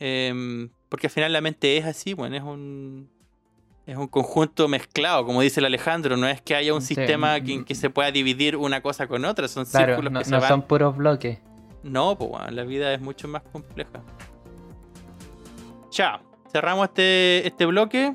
Em, 0.00 0.70
porque 0.90 1.06
al 1.06 1.10
final 1.10 1.32
la 1.32 1.40
mente 1.40 1.78
es 1.78 1.86
así, 1.86 2.12
bueno, 2.12 2.36
es 2.36 2.42
un, 2.42 3.08
es 3.86 3.96
un 3.96 4.08
conjunto 4.08 4.68
mezclado, 4.68 5.24
como 5.24 5.40
dice 5.40 5.60
el 5.60 5.66
Alejandro, 5.66 6.16
no 6.18 6.28
es 6.28 6.42
que 6.42 6.54
haya 6.54 6.74
un 6.74 6.82
Sí, 6.82 6.94
sistema 6.94 7.38
mm, 7.38 7.44
que, 7.44 7.58
mm. 7.58 7.64
que 7.64 7.74
se 7.74 7.88
pueda 7.88 8.10
dividir 8.10 8.56
una 8.56 8.82
cosa 8.82 9.06
con 9.06 9.24
otra, 9.24 9.48
son 9.48 9.64
claro, 9.64 9.86
círculos 9.94 10.12
no, 10.12 10.18
que 10.18 10.24
se 10.26 10.30
no 10.32 10.40
van 10.40 10.48
son 10.48 10.62
puros 10.62 10.96
bloques. 10.96 11.38
no, 11.82 12.18
pues 12.18 12.28
bueno, 12.30 12.50
la 12.50 12.64
vida 12.64 12.92
es 12.92 13.00
mucho 13.00 13.26
más 13.28 13.42
compleja. 13.50 14.02
Ya, 15.92 16.20
cerramos 16.52 16.88
este, 16.88 17.46
este 17.46 17.66
bloque. 17.66 18.14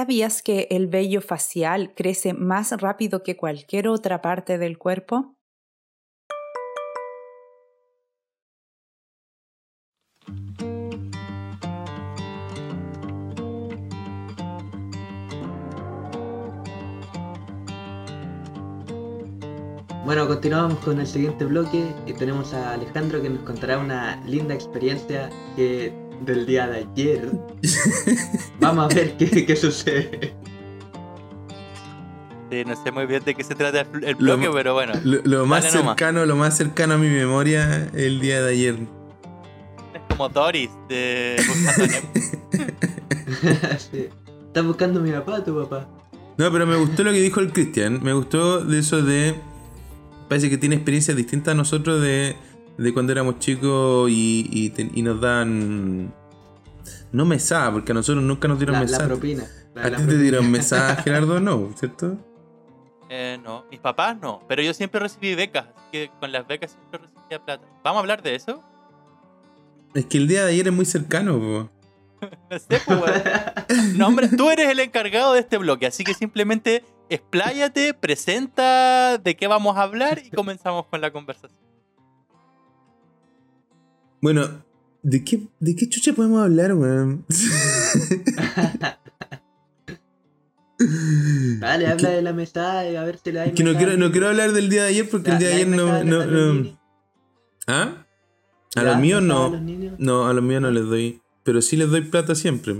¿Sabías 0.00 0.40
que 0.40 0.66
el 0.70 0.86
vello 0.86 1.20
facial 1.20 1.92
crece 1.94 2.32
más 2.32 2.72
rápido 2.80 3.22
que 3.22 3.36
cualquier 3.36 3.86
otra 3.86 4.22
parte 4.22 4.56
del 4.56 4.78
cuerpo? 4.78 5.36
Bueno, 20.06 20.26
continuamos 20.26 20.78
con 20.78 20.98
el 20.98 21.06
siguiente 21.06 21.44
bloque 21.44 21.94
y 22.06 22.14
tenemos 22.14 22.54
a 22.54 22.72
Alejandro 22.72 23.20
que 23.20 23.28
nos 23.28 23.42
contará 23.42 23.76
una 23.76 24.16
linda 24.24 24.54
experiencia 24.54 25.28
que 25.56 26.09
del 26.20 26.46
día 26.46 26.66
de 26.66 26.78
ayer. 26.78 27.30
Vamos 28.60 28.84
a 28.92 28.94
ver 28.94 29.16
qué, 29.16 29.46
qué 29.46 29.56
sucede. 29.56 30.34
Sí, 32.50 32.64
no 32.66 32.74
sé 32.82 32.90
muy 32.90 33.06
bien 33.06 33.22
de 33.24 33.34
qué 33.34 33.44
se 33.44 33.54
trata 33.54 33.82
el, 33.82 34.04
el 34.04 34.16
Lo 34.18 34.36
bloque, 34.36 34.50
pero 34.52 34.74
bueno. 34.74 34.92
Lo, 35.04 35.20
lo 35.22 35.46
más 35.46 35.72
nomás. 35.72 35.86
cercano, 35.96 36.26
lo 36.26 36.34
más 36.36 36.56
cercano 36.56 36.94
a 36.94 36.98
mi 36.98 37.08
memoria 37.08 37.88
el 37.94 38.20
día 38.20 38.42
de 38.42 38.52
ayer. 38.52 38.74
Es 39.94 40.00
como 40.08 40.28
Doris 40.28 40.70
de. 40.88 41.36
Sí. 43.78 44.08
¿Estás 44.48 44.64
buscando 44.66 44.98
a 45.00 45.02
mi 45.02 45.12
papá 45.12 45.44
tu 45.44 45.54
papá? 45.62 45.88
No, 46.36 46.50
pero 46.50 46.66
me 46.66 46.76
gustó 46.76 47.04
lo 47.04 47.12
que 47.12 47.20
dijo 47.20 47.38
el 47.40 47.52
Cristian. 47.52 48.00
Me 48.02 48.12
gustó 48.12 48.64
de 48.64 48.80
eso 48.80 49.02
de. 49.02 49.36
Parece 50.28 50.50
que 50.50 50.58
tiene 50.58 50.74
experiencias 50.74 51.16
distintas 51.16 51.52
a 51.52 51.54
nosotros 51.54 52.02
de, 52.02 52.36
de 52.84 52.94
cuando 52.94 53.12
éramos 53.12 53.38
chicos 53.38 54.10
y, 54.10 54.48
y, 54.50 54.70
te- 54.70 54.90
y 54.94 55.02
nos 55.02 55.20
dan. 55.20 56.12
No 57.12 57.24
mesada, 57.24 57.72
porque 57.72 57.92
a 57.92 57.94
nosotros 57.94 58.22
nunca 58.24 58.46
nos 58.48 58.58
dieron 58.58 58.74
La, 58.74 58.80
la 58.80 58.86
mesada. 58.86 59.06
propina. 59.08 59.44
La 59.74 59.82
¿A 59.82 59.84
de 59.86 59.90
la 59.90 59.96
ti 59.96 60.02
te 60.02 60.06
propina. 60.08 60.22
dieron 60.22 60.50
mesa, 60.52 60.96
Gerardo? 60.96 61.40
No, 61.40 61.70
¿cierto? 61.76 62.16
Eh, 63.08 63.38
no, 63.42 63.64
mis 63.70 63.80
papás 63.80 64.16
no, 64.20 64.40
pero 64.46 64.62
yo 64.62 64.72
siempre 64.72 65.00
recibí 65.00 65.34
becas, 65.34 65.64
así 65.66 65.84
que 65.90 66.10
con 66.20 66.30
las 66.30 66.46
becas 66.46 66.70
siempre 66.70 67.00
recibía 67.00 67.44
plata. 67.44 67.66
¿Vamos 67.82 67.96
a 67.98 68.00
hablar 68.00 68.22
de 68.22 68.36
eso? 68.36 68.62
Es 69.94 70.06
que 70.06 70.18
el 70.18 70.28
día 70.28 70.44
de 70.44 70.52
ayer 70.52 70.68
es 70.68 70.72
muy 70.72 70.84
cercano, 70.84 71.38
po. 71.40 71.70
No 72.50 72.58
sé, 72.58 72.80
pues. 72.86 73.22
No, 73.96 74.06
hombre, 74.06 74.28
tú 74.28 74.48
eres 74.50 74.68
el 74.70 74.78
encargado 74.78 75.32
de 75.32 75.40
este 75.40 75.58
bloque, 75.58 75.86
así 75.86 76.04
que 76.04 76.14
simplemente 76.14 76.84
expláyate, 77.08 77.94
presenta 77.94 79.18
de 79.18 79.34
qué 79.36 79.48
vamos 79.48 79.76
a 79.76 79.82
hablar 79.82 80.20
y 80.24 80.30
comenzamos 80.30 80.86
con 80.86 81.00
la 81.00 81.10
conversación. 81.10 81.59
Bueno, 84.20 84.64
¿de 85.02 85.24
qué, 85.24 85.40
¿de 85.60 85.74
qué 85.76 85.88
chucha 85.88 86.12
podemos 86.12 86.42
hablar, 86.42 86.74
weón? 86.74 87.24
Dale, 91.58 91.84
Es 91.84 91.90
habla 91.92 92.08
que- 92.08 92.14
de 92.16 92.22
la 92.22 92.32
mesa 92.32 92.88
y 92.90 92.96
a 92.96 93.04
ver 93.04 93.18
si 93.22 93.32
le 93.32 93.40
hay 93.40 93.48
Es 93.50 93.54
que 93.54 93.64
no 93.64 93.70
mesada 93.72 93.86
quiero, 93.86 93.98
no 94.06 94.10
quiero 94.12 94.28
hablar 94.28 94.52
del 94.52 94.70
día 94.70 94.84
de 94.84 94.88
ayer 94.88 95.08
porque 95.10 95.30
el 95.30 95.38
día 95.38 95.48
de 95.48 95.54
¿le 95.54 95.60
ayer 95.62 95.68
no. 95.76 95.86
mesada 95.86 96.04
no, 96.04 96.20
a 96.20 96.26
no-? 96.26 96.78
¿Ah? 97.66 98.06
A 98.76 98.82
¿Le 98.82 98.86
los 98.90 98.96
míos 98.98 99.22
mesada 99.22 99.46
a 99.46 99.50
no. 99.50 99.56
los? 99.90 100.00
No, 100.00 100.26
a 100.28 100.32
los 100.32 100.42
míos 100.44 100.62
no 100.62 100.70
les 100.70 100.84
doy. 100.86 101.20
Pero 101.42 101.60
sí 101.60 101.76
les 101.76 101.90
doy 101.90 102.00
plata 102.02 102.34
siempre. 102.34 102.76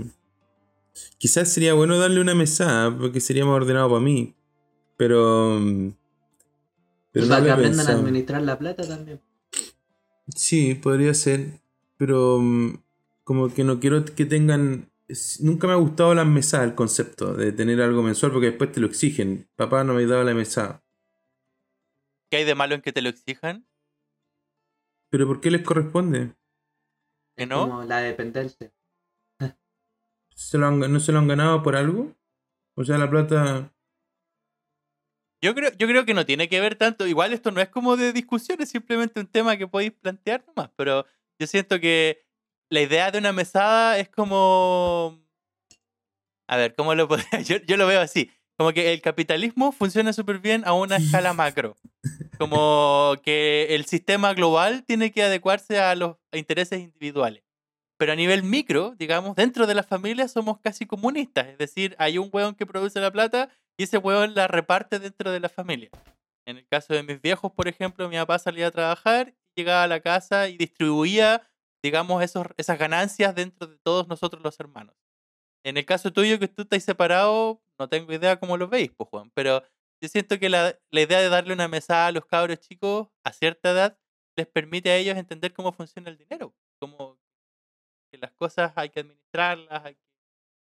Quizás 1.19 1.49
sería 1.49 1.73
bueno 1.73 1.97
darle 1.99 2.21
una 2.21 2.33
mesada 2.33 2.95
porque 2.97 3.19
sería 3.19 3.45
más 3.45 3.53
ordenado 3.55 3.89
para 3.89 4.01
mí. 4.01 4.35
Pero. 4.97 5.59
mm, 5.59 5.91
Pero 7.11 7.25
no 7.25 7.29
Para 7.29 7.39
lo 7.41 7.45
que 7.45 7.51
aprendan 7.51 7.79
a 7.79 7.83
pensado. 7.83 7.99
administrar 7.99 8.41
la 8.41 8.57
plata 8.57 8.87
también. 8.87 9.21
Sí, 10.27 10.75
podría 10.75 11.13
ser. 11.13 11.61
Pero 11.97 12.39
mm, 12.39 12.75
como 13.23 13.53
que 13.53 13.63
no 13.63 13.79
quiero 13.79 14.03
que 14.05 14.25
tengan. 14.25 14.89
Nunca 15.41 15.67
me 15.67 15.73
ha 15.73 15.77
gustado 15.77 16.13
las 16.15 16.25
mesadas, 16.25 16.67
el 16.69 16.75
concepto 16.75 17.33
de 17.33 17.51
tener 17.51 17.81
algo 17.81 18.01
mensual, 18.01 18.31
porque 18.31 18.47
después 18.47 18.71
te 18.71 18.79
lo 18.79 18.87
exigen. 18.87 19.49
Papá 19.55 19.83
no 19.83 19.93
me 19.93 20.05
daba 20.05 20.23
la 20.23 20.33
mesada. 20.33 20.83
¿Qué 22.29 22.37
hay 22.37 22.43
de 22.45 22.55
malo 22.55 22.75
en 22.75 22.81
que 22.81 22.93
te 22.93 23.01
lo 23.01 23.09
exijan? 23.09 23.67
¿Pero 25.09 25.27
por 25.27 25.41
qué 25.41 25.51
les 25.51 25.63
corresponde? 25.63 26.33
¿Que 27.35 27.43
Es 27.43 27.49
no? 27.49 27.67
Como 27.67 27.83
la 27.83 27.97
dependencia. 27.99 28.71
¿Se 30.33 30.57
lo 30.57 30.67
han- 30.67 30.79
¿No 30.79 30.99
se 31.01 31.11
lo 31.11 31.19
han 31.19 31.27
ganado 31.27 31.61
por 31.61 31.75
algo? 31.75 32.15
O 32.75 32.85
sea, 32.85 32.97
la 32.97 33.09
plata. 33.09 33.73
Yo 35.41 35.55
creo, 35.55 35.71
yo 35.77 35.87
creo 35.87 36.05
que 36.05 36.13
no 36.13 36.25
tiene 36.25 36.47
que 36.47 36.61
ver 36.61 36.75
tanto. 36.75 37.07
Igual 37.07 37.33
esto 37.33 37.51
no 37.51 37.61
es 37.61 37.69
como 37.69 37.97
de 37.97 38.13
discusión, 38.13 38.61
es 38.61 38.69
simplemente 38.69 39.19
un 39.19 39.27
tema 39.27 39.57
que 39.57 39.67
podéis 39.67 39.91
plantear 39.91 40.43
nomás. 40.45 40.69
Pero 40.75 41.05
yo 41.39 41.47
siento 41.47 41.79
que 41.79 42.23
la 42.69 42.81
idea 42.81 43.11
de 43.11 43.17
una 43.17 43.33
mesada 43.33 43.97
es 43.97 44.09
como. 44.09 45.19
A 46.47 46.57
ver, 46.57 46.75
¿cómo 46.75 46.93
lo 46.93 47.07
podría? 47.07 47.41
Yo, 47.45 47.57
yo 47.57 47.77
lo 47.77 47.87
veo 47.87 48.01
así. 48.01 48.29
Como 48.57 48.73
que 48.73 48.93
el 48.93 49.01
capitalismo 49.01 49.71
funciona 49.71 50.13
súper 50.13 50.39
bien 50.39 50.63
a 50.65 50.73
una 50.73 50.97
escala 50.97 51.33
macro. 51.33 51.77
Como 52.37 53.15
que 53.23 53.73
el 53.73 53.85
sistema 53.85 54.33
global 54.33 54.83
tiene 54.85 55.11
que 55.11 55.23
adecuarse 55.23 55.79
a 55.79 55.95
los 55.95 56.17
intereses 56.33 56.79
individuales. 56.79 57.43
Pero 57.97 58.11
a 58.11 58.15
nivel 58.15 58.43
micro, 58.43 58.93
digamos, 58.97 59.35
dentro 59.35 59.65
de 59.65 59.75
las 59.75 59.87
familias 59.87 60.31
somos 60.31 60.59
casi 60.59 60.85
comunistas. 60.85 61.47
Es 61.47 61.57
decir, 61.57 61.95
hay 61.97 62.17
un 62.17 62.29
hueón 62.31 62.53
que 62.53 62.65
produce 62.65 62.99
la 62.99 63.11
plata 63.11 63.49
y 63.81 63.85
ese 63.85 63.97
hueón 63.97 64.35
la 64.35 64.47
reparte 64.47 64.99
dentro 64.99 65.31
de 65.31 65.39
la 65.39 65.49
familia. 65.49 65.89
En 66.45 66.57
el 66.57 66.67
caso 66.67 66.93
de 66.93 67.01
mis 67.01 67.19
viejos, 67.19 67.51
por 67.51 67.67
ejemplo, 67.67 68.07
mi 68.09 68.15
papá 68.15 68.37
salía 68.37 68.67
a 68.67 68.71
trabajar, 68.71 69.33
llegaba 69.57 69.81
a 69.81 69.87
la 69.87 70.01
casa 70.01 70.49
y 70.49 70.57
distribuía, 70.57 71.49
digamos, 71.83 72.21
esos, 72.21 72.45
esas 72.57 72.77
ganancias 72.77 73.33
dentro 73.33 73.65
de 73.65 73.79
todos 73.79 74.07
nosotros 74.07 74.43
los 74.43 74.59
hermanos. 74.59 74.95
En 75.65 75.77
el 75.77 75.85
caso 75.87 76.13
tuyo, 76.13 76.37
que 76.37 76.47
tú 76.47 76.61
estás 76.61 76.83
separado, 76.83 77.59
no 77.79 77.89
tengo 77.89 78.13
idea 78.13 78.39
cómo 78.39 78.55
lo 78.55 78.67
veis, 78.67 78.91
pues, 78.95 79.09
Juan, 79.09 79.31
pero 79.33 79.63
yo 79.99 80.09
siento 80.09 80.37
que 80.37 80.49
la, 80.49 80.77
la 80.91 81.01
idea 81.01 81.19
de 81.19 81.29
darle 81.29 81.51
una 81.51 81.67
mesada 81.67 82.05
a 82.05 82.11
los 82.11 82.27
cabros 82.27 82.59
chicos 82.59 83.07
a 83.25 83.33
cierta 83.33 83.71
edad 83.71 83.97
les 84.37 84.45
permite 84.45 84.91
a 84.91 84.97
ellos 84.97 85.17
entender 85.17 85.53
cómo 85.53 85.71
funciona 85.71 86.11
el 86.11 86.19
dinero, 86.19 86.53
como 86.79 87.17
que 88.11 88.19
las 88.19 88.31
cosas 88.33 88.73
hay 88.75 88.91
que 88.91 88.99
administrarlas, 88.99 89.95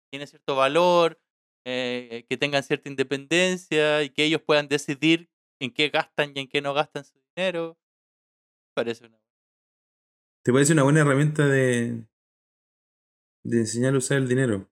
tiene 0.09 0.25
cierto 0.25 0.55
valor, 0.55 1.19
eh, 1.65 2.25
que 2.29 2.37
tengan 2.37 2.63
cierta 2.63 2.89
independencia 2.89 4.03
y 4.03 4.09
que 4.09 4.25
ellos 4.25 4.41
puedan 4.41 4.67
decidir 4.67 5.29
en 5.61 5.71
qué 5.71 5.89
gastan 5.89 6.31
y 6.35 6.39
en 6.41 6.47
qué 6.47 6.61
no 6.61 6.73
gastan 6.73 7.05
su 7.05 7.17
dinero. 7.35 7.77
Parece 8.75 9.05
una... 9.05 9.19
¿Te 10.43 10.51
parece 10.51 10.73
una 10.73 10.83
buena 10.83 11.01
herramienta 11.01 11.45
de. 11.47 12.03
de 13.45 13.57
enseñar 13.59 13.93
a 13.93 13.97
usar 13.97 14.17
el 14.17 14.27
dinero? 14.27 14.69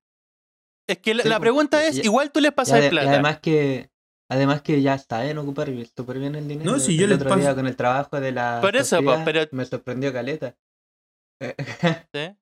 Es 0.90 0.98
que 0.98 1.14
la, 1.14 1.24
Sí, 1.24 1.30
la 1.30 1.36
pues, 1.38 1.42
pregunta 1.46 1.86
es, 1.86 2.04
igual 2.04 2.32
tú 2.32 2.42
les 2.42 2.52
pasas 2.52 2.84
y 2.86 2.90
plata. 2.90 3.10
además 3.10 3.40
que 3.40 3.90
además 4.30 4.62
que 4.62 4.82
ya 4.82 4.98
saben 4.98 5.38
ocupar 5.38 5.70
bien- 5.72 5.88
súper 5.96 6.20
bien 6.20 6.36
el 6.36 6.48
dinero. 6.48 6.70
No, 6.72 6.80
si 6.80 6.94
El 6.94 7.00
yo 7.00 7.08
les 7.08 7.18
otro 7.18 7.30
paso- 7.30 7.42
día 7.42 7.56
con 7.56 7.68
el 7.68 7.76
trabajo 7.78 8.20
de 8.20 8.32
la 8.34 8.60
Por 8.62 8.76
eso, 8.76 9.02
pues, 9.02 9.20
pero- 9.24 9.48
me 9.52 9.64
sorprendió 9.66 10.12
caleta. 10.12 10.58
¿sí? 11.40 12.36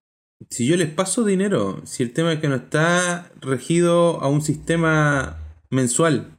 Si 0.49 0.65
yo 0.67 0.77
les 0.77 0.89
paso 0.89 1.23
dinero, 1.25 1.81
si 1.85 2.03
el 2.03 2.13
tema 2.13 2.31
es 2.33 2.39
que 2.39 2.47
no 2.47 2.55
está 2.55 3.29
regido 3.41 4.21
a 4.21 4.29
un 4.29 4.41
sistema 4.41 5.37
mensual. 5.69 6.37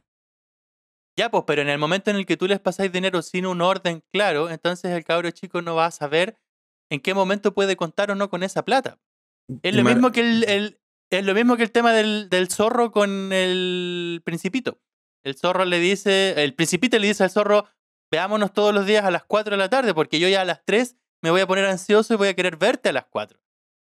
Ya, 1.17 1.29
pues, 1.29 1.43
pero 1.45 1.61
en 1.61 1.69
el 1.69 1.77
momento 1.77 2.09
en 2.09 2.17
el 2.17 2.25
que 2.25 2.37
tú 2.37 2.47
les 2.47 2.59
pasáis 2.59 2.91
dinero 2.91 3.21
sin 3.21 3.45
un 3.45 3.61
orden 3.61 4.03
claro, 4.11 4.49
entonces 4.49 4.91
el 4.91 5.03
cabro 5.03 5.29
chico 5.31 5.61
no 5.61 5.75
va 5.75 5.85
a 5.87 5.91
saber 5.91 6.37
en 6.89 6.99
qué 6.99 7.13
momento 7.13 7.53
puede 7.53 7.75
contar 7.75 8.09
o 8.11 8.15
no 8.15 8.29
con 8.29 8.43
esa 8.43 8.63
plata. 8.65 8.97
Es 9.61 9.75
lo 9.75 9.83
Mar- 9.83 9.93
mismo 9.95 10.11
que 10.11 10.21
el, 10.21 10.43
el- 10.49 10.77
es 11.11 11.25
lo 11.25 11.33
mismo 11.33 11.57
que 11.57 11.63
el 11.63 11.71
tema 11.71 11.91
del, 11.91 12.29
del 12.29 12.47
zorro 12.49 12.91
con 12.93 13.33
el 13.33 14.21
principito. 14.23 14.79
El 15.25 15.35
zorro 15.35 15.65
le 15.65 15.79
dice, 15.79 16.41
el 16.41 16.55
principito 16.55 16.97
le 16.97 17.07
dice 17.07 17.25
al 17.25 17.29
zorro, 17.29 17.65
veámonos 18.09 18.53
todos 18.53 18.73
los 18.73 18.85
días 18.85 19.03
a 19.03 19.11
las 19.11 19.25
4 19.25 19.51
de 19.51 19.57
la 19.57 19.69
tarde, 19.69 19.93
porque 19.93 20.19
yo 20.21 20.29
ya 20.29 20.41
a 20.41 20.45
las 20.45 20.63
3 20.65 20.95
me 21.21 21.29
voy 21.29 21.41
a 21.41 21.47
poner 21.47 21.65
ansioso 21.65 22.13
y 22.13 22.17
voy 22.17 22.29
a 22.29 22.33
querer 22.33 22.55
verte 22.55 22.89
a 22.89 22.93
las 22.93 23.05
4. 23.09 23.37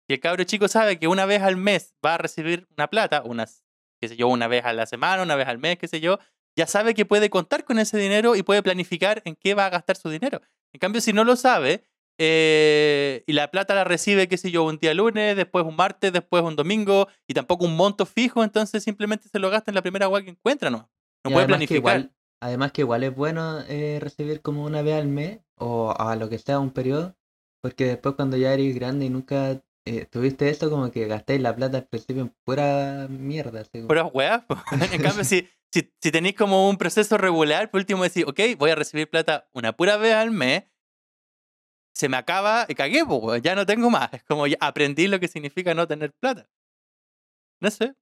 Y 0.10 0.14
el 0.14 0.19
cabro 0.19 0.44
chico 0.44 0.68
sabe 0.68 0.98
que 0.98 1.07
una 1.07 1.26
vez 1.27 1.44
al 1.44 1.56
mes 1.56 1.94
va 2.03 2.15
a 2.15 2.18
recibir 2.18 2.68
una 2.76 2.88
plata, 2.88 3.22
unas, 3.23 3.64
qué 4.02 4.07
sé 4.07 4.15
yo, 4.18 4.27
una 4.27 4.48
vez 4.48 4.65
a 4.65 4.73
la 4.73 4.88
semana, 4.88 5.22
una 5.22 5.36
vez 5.36 5.48
al 5.48 5.60
mes, 5.60 5.77
qué 5.77 5.88
sé 5.88 6.02
yo, 6.02 6.18
ya 6.57 6.65
sabe 6.65 6.95
que 6.95 7.06
puede 7.06 7.30
contar 7.30 7.64
con 7.64 7.77
ese 7.77 7.98
dinero 7.99 8.36
y 8.36 8.41
puede 8.41 8.64
planificar 8.64 9.22
en 9.26 9.36
qué 9.36 9.53
va 9.53 9.68
a 9.68 9.69
gastar 9.69 9.98
su 9.98 10.10
dinero. 10.10 10.41
En 10.73 10.80
cambio, 10.80 10.99
si 10.99 11.14
no 11.14 11.23
lo 11.23 11.36
sabe, 11.36 11.84
eh, 12.18 13.23
y 13.27 13.34
la 13.34 13.52
plata 13.52 13.76
la 13.76 13.84
recibe, 13.84 14.27
qué 14.27 14.38
sé 14.38 14.49
yo, 14.49 14.64
un 14.65 14.80
día 14.80 14.95
lunes, 14.95 15.36
después 15.36 15.64
un 15.64 15.76
martes, 15.76 16.11
después 16.11 16.44
un 16.44 16.56
domingo, 16.56 17.07
y 17.27 17.36
tampoco 17.36 17.65
un 17.65 17.76
monto 17.76 18.07
fijo, 18.07 18.44
entonces 18.44 18.84
simplemente 18.84 19.30
se 19.30 19.38
lo 19.38 19.52
gasta 19.52 19.69
en 19.69 19.76
la 19.76 19.84
primera 19.84 20.06
agua 20.06 20.23
que 20.23 20.31
encuentra, 20.31 20.72
¿no? 20.72 20.90
No 21.23 21.30
Y 21.30 21.34
puede 21.34 21.45
que 21.45 21.48
planificar. 21.48 21.77
igual, 21.77 22.14
además 22.41 22.72
que 22.72 22.81
igual 22.81 23.03
es 23.03 23.15
bueno 23.15 23.61
eh, 23.68 23.99
recibir 24.02 24.41
como 24.41 24.65
una 24.65 24.81
vez 24.81 24.95
al 24.95 25.07
mes 25.07 25.40
o 25.56 25.94
a 25.98 26.15
lo 26.15 26.30
que 26.30 26.40
sea 26.40 26.60
un 26.60 26.72
periodo, 26.72 27.15
porque 27.61 27.86
después 27.86 28.15
cuando 28.15 28.38
ya 28.38 28.53
eres 28.53 28.73
grande 28.73 29.06
y 29.06 29.10
nunca 29.10 29.61
eh, 29.90 30.06
tuviste 30.06 30.49
eso, 30.49 30.70
como 30.70 30.91
que 30.91 31.07
gastáis 31.07 31.41
la 31.41 31.56
plata 31.56 31.78
al 31.78 31.88
principio 31.88 32.22
en 32.24 32.36
pura 32.45 33.07
mierda. 33.10 33.64
como- 33.66 33.88
Puras 33.88 34.07
weas. 34.14 34.44
en 34.94 35.02
cambio, 35.02 35.24
si, 35.24 35.48
si, 35.74 35.91
si 36.02 36.11
tenéis 36.11 36.36
como 36.36 36.70
un 36.70 36.78
proceso 36.78 37.18
regular, 37.18 37.70
por 37.72 37.80
último 37.80 38.03
decís, 38.03 38.26
ok, 38.28 38.40
voy 38.57 38.72
a 38.72 38.76
recibir 38.76 39.10
plata 39.10 39.48
una 39.53 39.74
pura 39.76 39.98
vez 39.98 40.14
al 40.14 40.32
mes, 40.32 40.64
se 41.95 42.07
me 42.07 42.18
acaba 42.18 42.66
y 42.70 42.76
cagué, 42.76 43.03
weón, 43.03 43.41
ya 43.41 43.56
no 43.56 43.66
tengo 43.66 43.90
más. 43.90 44.14
Es 44.14 44.24
como 44.24 44.48
ya 44.48 44.57
aprendí 44.61 45.07
lo 45.07 45.20
que 45.20 45.28
significa 45.28 45.74
no 45.74 45.88
tener 45.88 46.14
plata. 46.14 46.49
No 47.61 47.70
sé. 47.72 47.94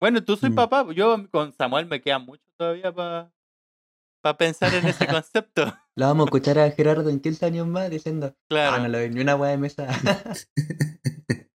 Bueno, 0.00 0.22
tú 0.22 0.36
soy 0.36 0.50
Mm. 0.50 0.54
papá, 0.54 0.86
yo 0.94 1.28
con 1.30 1.52
Samuel 1.52 1.86
me 1.86 2.00
queda 2.00 2.18
mucho 2.18 2.44
todavía 2.56 2.92
para 2.92 3.32
pensar 4.38 4.72
en 4.74 4.86
ese 4.86 5.06
concepto. 5.24 5.74
Lo 5.96 6.06
vamos 6.06 6.24
a 6.24 6.26
escuchar 6.26 6.58
a 6.58 6.70
Gerardo 6.70 7.10
en 7.10 7.20
15 7.20 7.46
años 7.46 7.66
más 7.66 7.90
diciendo, 7.90 8.34
Claro. 8.48 8.76
ah, 8.76 8.78
no 8.78 8.88
le 8.88 8.98
doy 8.98 9.10
ni 9.10 9.20
una 9.20 9.34
weá 9.36 9.50
de 9.50 9.58
mesa. 9.58 9.86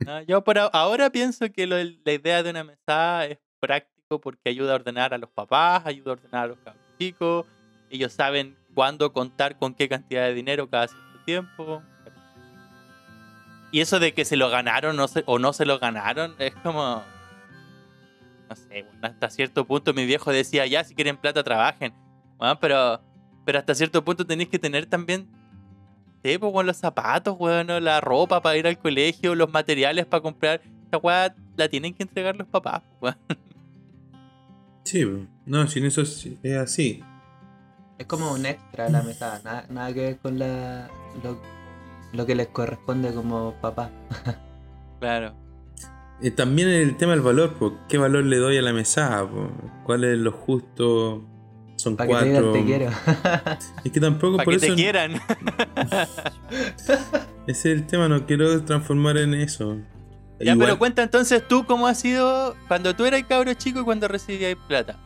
No, 0.07 0.21
yo 0.21 0.41
por 0.41 0.57
ahora 0.57 1.09
pienso 1.09 1.51
que 1.51 1.67
lo 1.67 1.75
la 1.75 2.13
idea 2.13 2.41
de 2.41 2.49
una 2.51 2.63
mesada 2.63 3.25
es 3.25 3.39
práctico 3.59 4.21
porque 4.21 4.49
ayuda 4.49 4.71
a 4.71 4.75
ordenar 4.75 5.13
a 5.13 5.17
los 5.17 5.29
papás, 5.29 5.85
ayuda 5.85 6.11
a 6.11 6.13
ordenar 6.13 6.43
a 6.45 6.47
los 6.47 6.57
chicos. 6.97 7.45
Ellos 7.89 8.13
saben 8.13 8.55
cuándo 8.73 9.11
contar 9.11 9.57
con 9.59 9.73
qué 9.73 9.89
cantidad 9.89 10.23
de 10.23 10.34
dinero 10.34 10.69
cada 10.69 10.88
cierto 10.88 11.19
tiempo. 11.25 11.84
Y 13.73 13.81
eso 13.81 13.99
de 13.99 14.13
que 14.13 14.23
se 14.23 14.38
lo 14.38 14.49
ganaron 14.49 14.95
no 14.95 15.09
se- 15.09 15.23
o 15.25 15.39
no 15.39 15.51
se 15.51 15.65
lo 15.65 15.77
ganaron 15.77 16.35
es 16.39 16.55
como... 16.55 17.03
No 18.49 18.55
sé, 18.55 18.85
hasta 19.01 19.29
cierto 19.29 19.65
punto 19.65 19.93
mi 19.93 20.05
viejo 20.05 20.31
decía, 20.31 20.65
ya, 20.67 20.85
si 20.85 20.95
quieren 20.95 21.17
plata, 21.17 21.43
trabajen. 21.43 21.93
Pero, 22.61 23.01
pero 23.43 23.59
hasta 23.59 23.75
cierto 23.75 24.05
punto 24.05 24.25
tenéis 24.25 24.47
que 24.47 24.57
tener 24.57 24.85
también 24.85 25.27
Sí, 26.23 26.38
pues, 26.38 26.53
weón, 26.53 26.65
los 26.65 26.77
zapatos, 26.77 27.35
weón, 27.39 27.68
la 27.84 28.02
ropa 28.02 28.41
para 28.41 28.57
ir 28.57 28.68
al 28.68 28.77
colegio, 28.77 29.35
los 29.35 29.52
materiales 29.52 30.06
para 30.06 30.22
comprar. 30.22 30.61
Esta 30.85 30.98
weá 30.98 31.35
la 31.56 31.68
tienen 31.69 31.94
que 31.94 32.03
entregar 32.03 32.35
los 32.35 32.48
papás, 32.48 32.81
weón. 33.02 33.15
Sí, 34.84 35.06
no, 35.45 35.68
sin 35.68 35.85
eso 35.85 36.02
es, 36.02 36.27
es 36.44 36.57
así. 36.57 37.03
es 37.98 38.06
como 38.07 38.31
un 38.34 38.45
extra 38.45 38.89
la 38.89 39.03
mesa, 39.03 39.41
nada, 39.44 39.65
nada 39.69 39.94
que 39.94 40.02
ver 40.02 40.18
con 40.19 40.39
la, 40.39 40.89
lo, 41.23 41.41
lo 42.14 42.26
que 42.26 42.35
les 42.35 42.48
corresponde 42.48 43.14
como 43.14 43.53
papá. 43.61 43.91
Claro. 44.99 45.35
eh, 46.22 46.31
también 46.31 46.69
el 46.69 46.95
tema 46.98 47.11
del 47.14 47.22
valor, 47.22 47.53
po. 47.56 47.77
¿qué 47.89 47.98
valor 47.98 48.23
le 48.26 48.38
doy 48.38 48.57
a 48.57 48.61
la 48.61 48.73
mesada? 48.73 49.30
po? 49.30 49.52
¿Cuál 49.84 50.06
es 50.06 50.18
lo 50.18 50.31
justo? 50.31 51.23
Son 51.77 51.95
Para 51.95 52.09
que 52.09 52.15
te 52.15 52.25
digan 52.25 52.43
cuatro. 52.43 52.59
te 52.59 52.65
quiero. 52.65 52.89
Es 53.85 53.91
que 53.91 53.99
tampoco 53.99 54.37
Para 54.37 54.45
por 54.45 54.59
que 54.59 54.65
eso. 54.65 54.75
te 54.75 54.81
quieran. 54.81 55.13
Ese 57.47 57.71
es 57.71 57.77
el 57.79 57.85
tema, 57.87 58.09
no 58.09 58.25
quiero 58.25 58.61
transformar 58.63 59.17
en 59.17 59.33
eso. 59.35 59.77
ya, 60.39 60.53
Igual- 60.53 60.67
pero 60.67 60.79
cuenta 60.79 61.03
entonces 61.03 61.47
tú 61.47 61.65
cómo 61.65 61.87
ha 61.87 61.93
sido 61.95 62.55
cuando 62.67 62.95
tú 62.95 63.05
eras 63.05 63.23
cabro 63.23 63.53
chico 63.53 63.79
y 63.81 63.83
cuando 63.83 64.07
recibías 64.07 64.55
plata. 64.67 64.99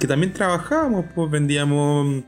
Que 0.00 0.06
también 0.08 0.32
trabajábamos, 0.32 1.04
pues 1.14 1.30
vendíamos. 1.30 2.24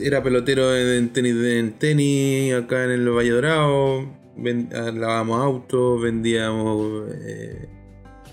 Era 0.00 0.22
pelotero 0.22 0.74
en 0.76 1.12
tenis, 1.12 1.34
en 1.36 1.72
tenis 1.72 2.54
acá 2.54 2.84
en 2.84 2.90
el 2.92 3.08
Valle 3.10 3.30
Dorado. 3.30 4.06
ven- 4.36 4.70
ah, 4.74 4.90
lavábamos 4.94 5.40
autos, 5.42 6.00
vendíamos 6.00 7.10
eh, 7.20 7.68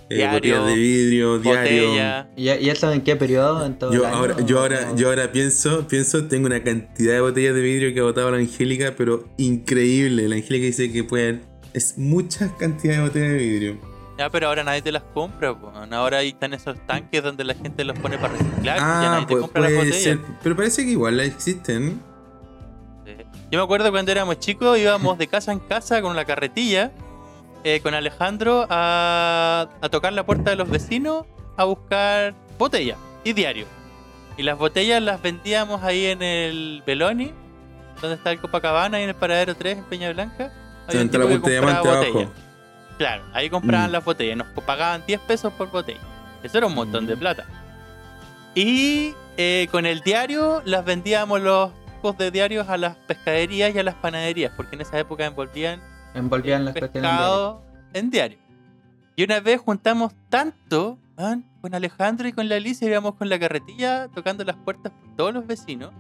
Diario, 0.10 0.34
botellas 0.62 0.66
de 0.66 0.76
vidrio, 0.76 1.38
diario. 1.40 1.88
Botella. 1.90 2.30
¿Y, 2.36 2.50
y 2.50 2.70
eso 2.70 2.92
en 2.92 3.02
qué 3.02 3.16
periodo? 3.16 3.66
¿En 3.66 3.78
todo 3.78 3.94
Yo 3.94 4.06
año 4.08 4.16
ahora, 4.16 4.36
yo 4.46 4.60
ahora, 4.60 4.96
yo 4.96 5.10
ahora 5.10 5.32
pienso, 5.32 5.88
pienso, 5.88 6.26
tengo 6.28 6.48
una 6.48 6.64
cantidad 6.64 7.14
de 7.14 7.22
botellas 7.22 7.54
de 7.54 7.62
vidrio 7.62 7.94
que 7.94 8.00
ha 8.00 8.04
botado 8.04 8.32
la 8.32 8.38
Angélica, 8.38 8.94
pero 8.98 9.28
increíble. 9.38 10.28
La 10.28 10.36
Angélica 10.36 10.66
dice 10.66 10.92
que 10.92 11.04
pueden. 11.04 11.42
Es 11.74 11.98
mucha 11.98 12.52
cantidad 12.58 12.96
de 12.96 13.02
botellas 13.02 13.30
de 13.30 13.38
vidrio. 13.38 13.78
Ya, 14.18 14.30
pero 14.30 14.48
ahora 14.48 14.64
nadie 14.64 14.82
te 14.82 14.92
las 14.92 15.04
compra. 15.14 15.58
po. 15.58 15.72
Ahora 15.92 16.18
ahí 16.18 16.30
están 16.30 16.54
esos 16.54 16.76
tanques 16.88 17.22
donde 17.24 17.44
la 17.44 17.54
gente 17.54 17.84
los 17.86 17.98
pone 18.00 18.18
para 18.18 18.34
reciclar. 18.34 18.78
y 18.78 18.80
ya 18.80 18.82
Ah, 18.82 19.12
nadie 19.14 19.26
te 19.28 19.34
pu- 19.36 19.42
compra 19.42 19.62
las 19.62 19.74
botellas. 19.76 19.96
ser. 20.02 20.20
Pero 20.44 20.56
parece 20.56 20.84
que 20.84 20.92
igual 20.92 21.20
existen. 21.20 22.02
Sí. 23.06 23.14
Yo 23.52 23.60
me 23.60 23.64
acuerdo 23.64 23.92
cuando 23.92 24.12
éramos 24.12 24.40
chicos, 24.40 24.78
íbamos 24.78 25.18
de 25.18 25.28
casa 25.28 25.52
en 25.52 25.60
casa 25.60 26.02
con 26.02 26.16
la 26.16 26.26
carretilla, 26.26 26.92
eh, 27.64 27.80
con 27.82 27.94
Alejandro, 27.94 28.66
a, 28.70 29.68
a 29.82 29.90
tocar 29.90 30.14
la 30.14 30.26
puerta 30.26 30.52
de 30.52 30.56
los 30.56 30.70
vecinos 30.70 31.26
a 31.58 31.64
buscar 31.66 32.34
botellas 32.58 32.98
y 33.24 33.34
diario. 33.34 33.66
Y 34.38 34.44
las 34.44 34.58
botellas 34.58 35.02
las 35.02 35.22
vendíamos 35.22 35.84
ahí 35.84 36.06
en 36.06 36.22
el 36.22 36.82
Beloni, 36.86 37.34
donde 38.02 38.16
está 38.16 38.32
el 38.32 38.40
Copacabana, 38.40 39.00
y 39.00 39.04
en 39.04 39.10
el 39.10 39.16
Paradero 39.16 39.56
3 39.56 39.80
en 39.80 39.84
Peña 39.86 40.12
Blanca. 40.14 40.54
Había 40.88 41.02
un 41.02 41.08
la 41.12 41.42
que 41.42 41.50
diamante 41.52 41.90
abajo. 41.90 42.32
Claro, 42.98 43.24
ahí 43.34 43.50
compraban 43.50 43.90
Mm. 43.90 43.94
las 43.94 44.06
botellas, 44.06 44.38
nos 44.38 44.48
pagaban 44.64 45.04
10 45.06 45.20
pesos 45.22 45.52
por 45.54 45.70
botella. 45.70 46.00
Eso 46.44 46.58
era 46.58 46.68
un 46.68 46.76
montón 46.76 47.06
de 47.06 47.16
Mm. 47.16 47.20
plata. 47.20 47.46
Y 48.56 49.14
eh, 49.38 49.68
con 49.72 49.86
el 49.86 50.02
diario 50.02 50.62
las 50.66 50.84
vendíamos 50.86 51.40
los 51.42 51.72
tipos 51.96 52.18
de 52.18 52.32
diarios 52.32 52.68
a 52.70 52.78
las 52.78 52.96
pescaderías 52.96 53.74
y 53.76 53.80
a 53.80 53.84
las 53.84 53.96
panaderías, 53.96 54.52
porque 54.56 54.76
en 54.76 54.82
esa 54.82 54.98
época 55.00 55.26
envolvían 55.26 55.82
Envolvían 56.14 56.66
las 56.66 56.74
cuestiones. 56.76 57.10
en 57.12 57.18
pescado 57.18 57.62
en 57.94 58.10
diario. 58.10 58.38
Y 59.16 59.24
una 59.24 59.40
vez 59.40 59.60
juntamos 59.62 60.14
tanto 60.30 60.98
con 61.62 61.76
Alejandro 61.76 62.28
y 62.28 62.32
con 62.34 62.48
la 62.48 62.56
Alicia, 62.56 62.88
íbamos 62.88 63.16
con 63.16 63.28
la 63.28 63.38
carretilla 63.38 64.08
tocando 64.08 64.44
las 64.46 64.56
puertas 64.56 64.94
por 64.94 65.16
todos 65.18 65.34
los 65.34 65.46
vecinos. 65.48 65.92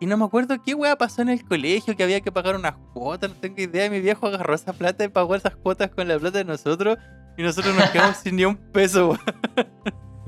Y 0.00 0.06
no 0.06 0.16
me 0.16 0.24
acuerdo 0.26 0.62
qué 0.62 0.74
weá 0.74 0.96
pasó 0.96 1.22
en 1.22 1.30
el 1.30 1.44
colegio, 1.44 1.96
que 1.96 2.04
había 2.04 2.20
que 2.20 2.30
pagar 2.30 2.54
unas 2.54 2.74
cuotas, 2.92 3.30
no 3.30 3.36
tengo 3.36 3.60
idea. 3.60 3.90
Mi 3.90 4.00
viejo 4.00 4.26
agarró 4.28 4.54
esa 4.54 4.72
plata 4.72 5.04
y 5.04 5.08
pagó 5.08 5.34
esas 5.34 5.56
cuotas 5.56 5.90
con 5.90 6.06
la 6.06 6.18
plata 6.18 6.38
de 6.38 6.44
nosotros. 6.44 6.98
Y 7.36 7.42
nosotros 7.42 7.74
nos 7.74 7.88
quedamos 7.90 8.16
sin 8.22 8.36
ni 8.36 8.44
un 8.44 8.56
peso, 8.56 9.08
weón. 9.08 9.20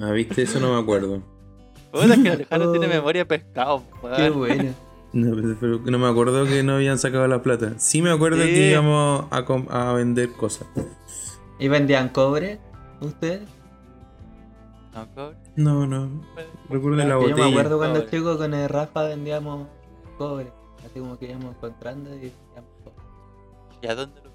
Ah, 0.01 0.11
viste, 0.12 0.43
eso 0.43 0.59
no 0.59 0.75
me 0.75 0.81
acuerdo. 0.81 1.23
Puta, 1.93 2.15
es 2.15 2.21
que 2.21 2.31
Alejandro 2.31 2.71
tiene 2.73 2.87
Oh. 2.87 2.91
memoria 2.91 3.23
de 3.23 3.27
pescado, 3.27 3.85
weón. 4.03 4.17
Qué 4.17 4.31
bueno. 4.31 4.75
No, 5.12 5.35
pero, 5.59 5.81
no 5.85 5.99
me 5.99 6.07
acuerdo 6.09 6.45
que 6.47 6.62
no 6.62 6.74
habían 6.74 6.99
sacado 6.99 7.27
la 7.27 7.43
plata. 7.43 7.73
Sí 7.78 8.01
me 8.01 8.11
acuerdo 8.11 8.43
Sí. 8.43 8.49
que 8.51 8.70
íbamos 8.70 9.24
a, 9.31 9.45
com- 9.45 9.66
a 9.70 9.93
vender 9.93 10.32
cosas. 10.32 10.69
¿Y 11.59 11.69
vendían 11.69 12.11
cobre? 12.11 12.61
¿Ustedes? 13.01 13.43
No, 14.95 15.09
cobre. 15.15 15.37
No, 15.57 15.87
no. 15.87 16.23
Recuerdo 16.69 16.97
la 16.99 17.05
Que 17.05 17.09
yo 17.11 17.19
botella. 17.20 17.37
me 17.45 17.51
acuerdo 17.51 17.78
cuando 17.78 18.01
Cobre. 18.05 18.11
chico 18.19 18.39
con 18.39 18.55
el 18.55 18.69
Rafa 18.69 19.03
vendíamos 19.05 19.66
cobre. 20.19 20.53
Así 20.85 21.01
como 21.01 21.19
que 21.19 21.27
íbamos 21.31 21.55
encontrando 21.57 22.11
y 22.11 22.12
vendíamos 22.19 22.70
cobre. 22.85 22.97
¿Y 23.82 23.87
a 23.89 23.95
dónde 23.95 24.20
lo 24.23 24.31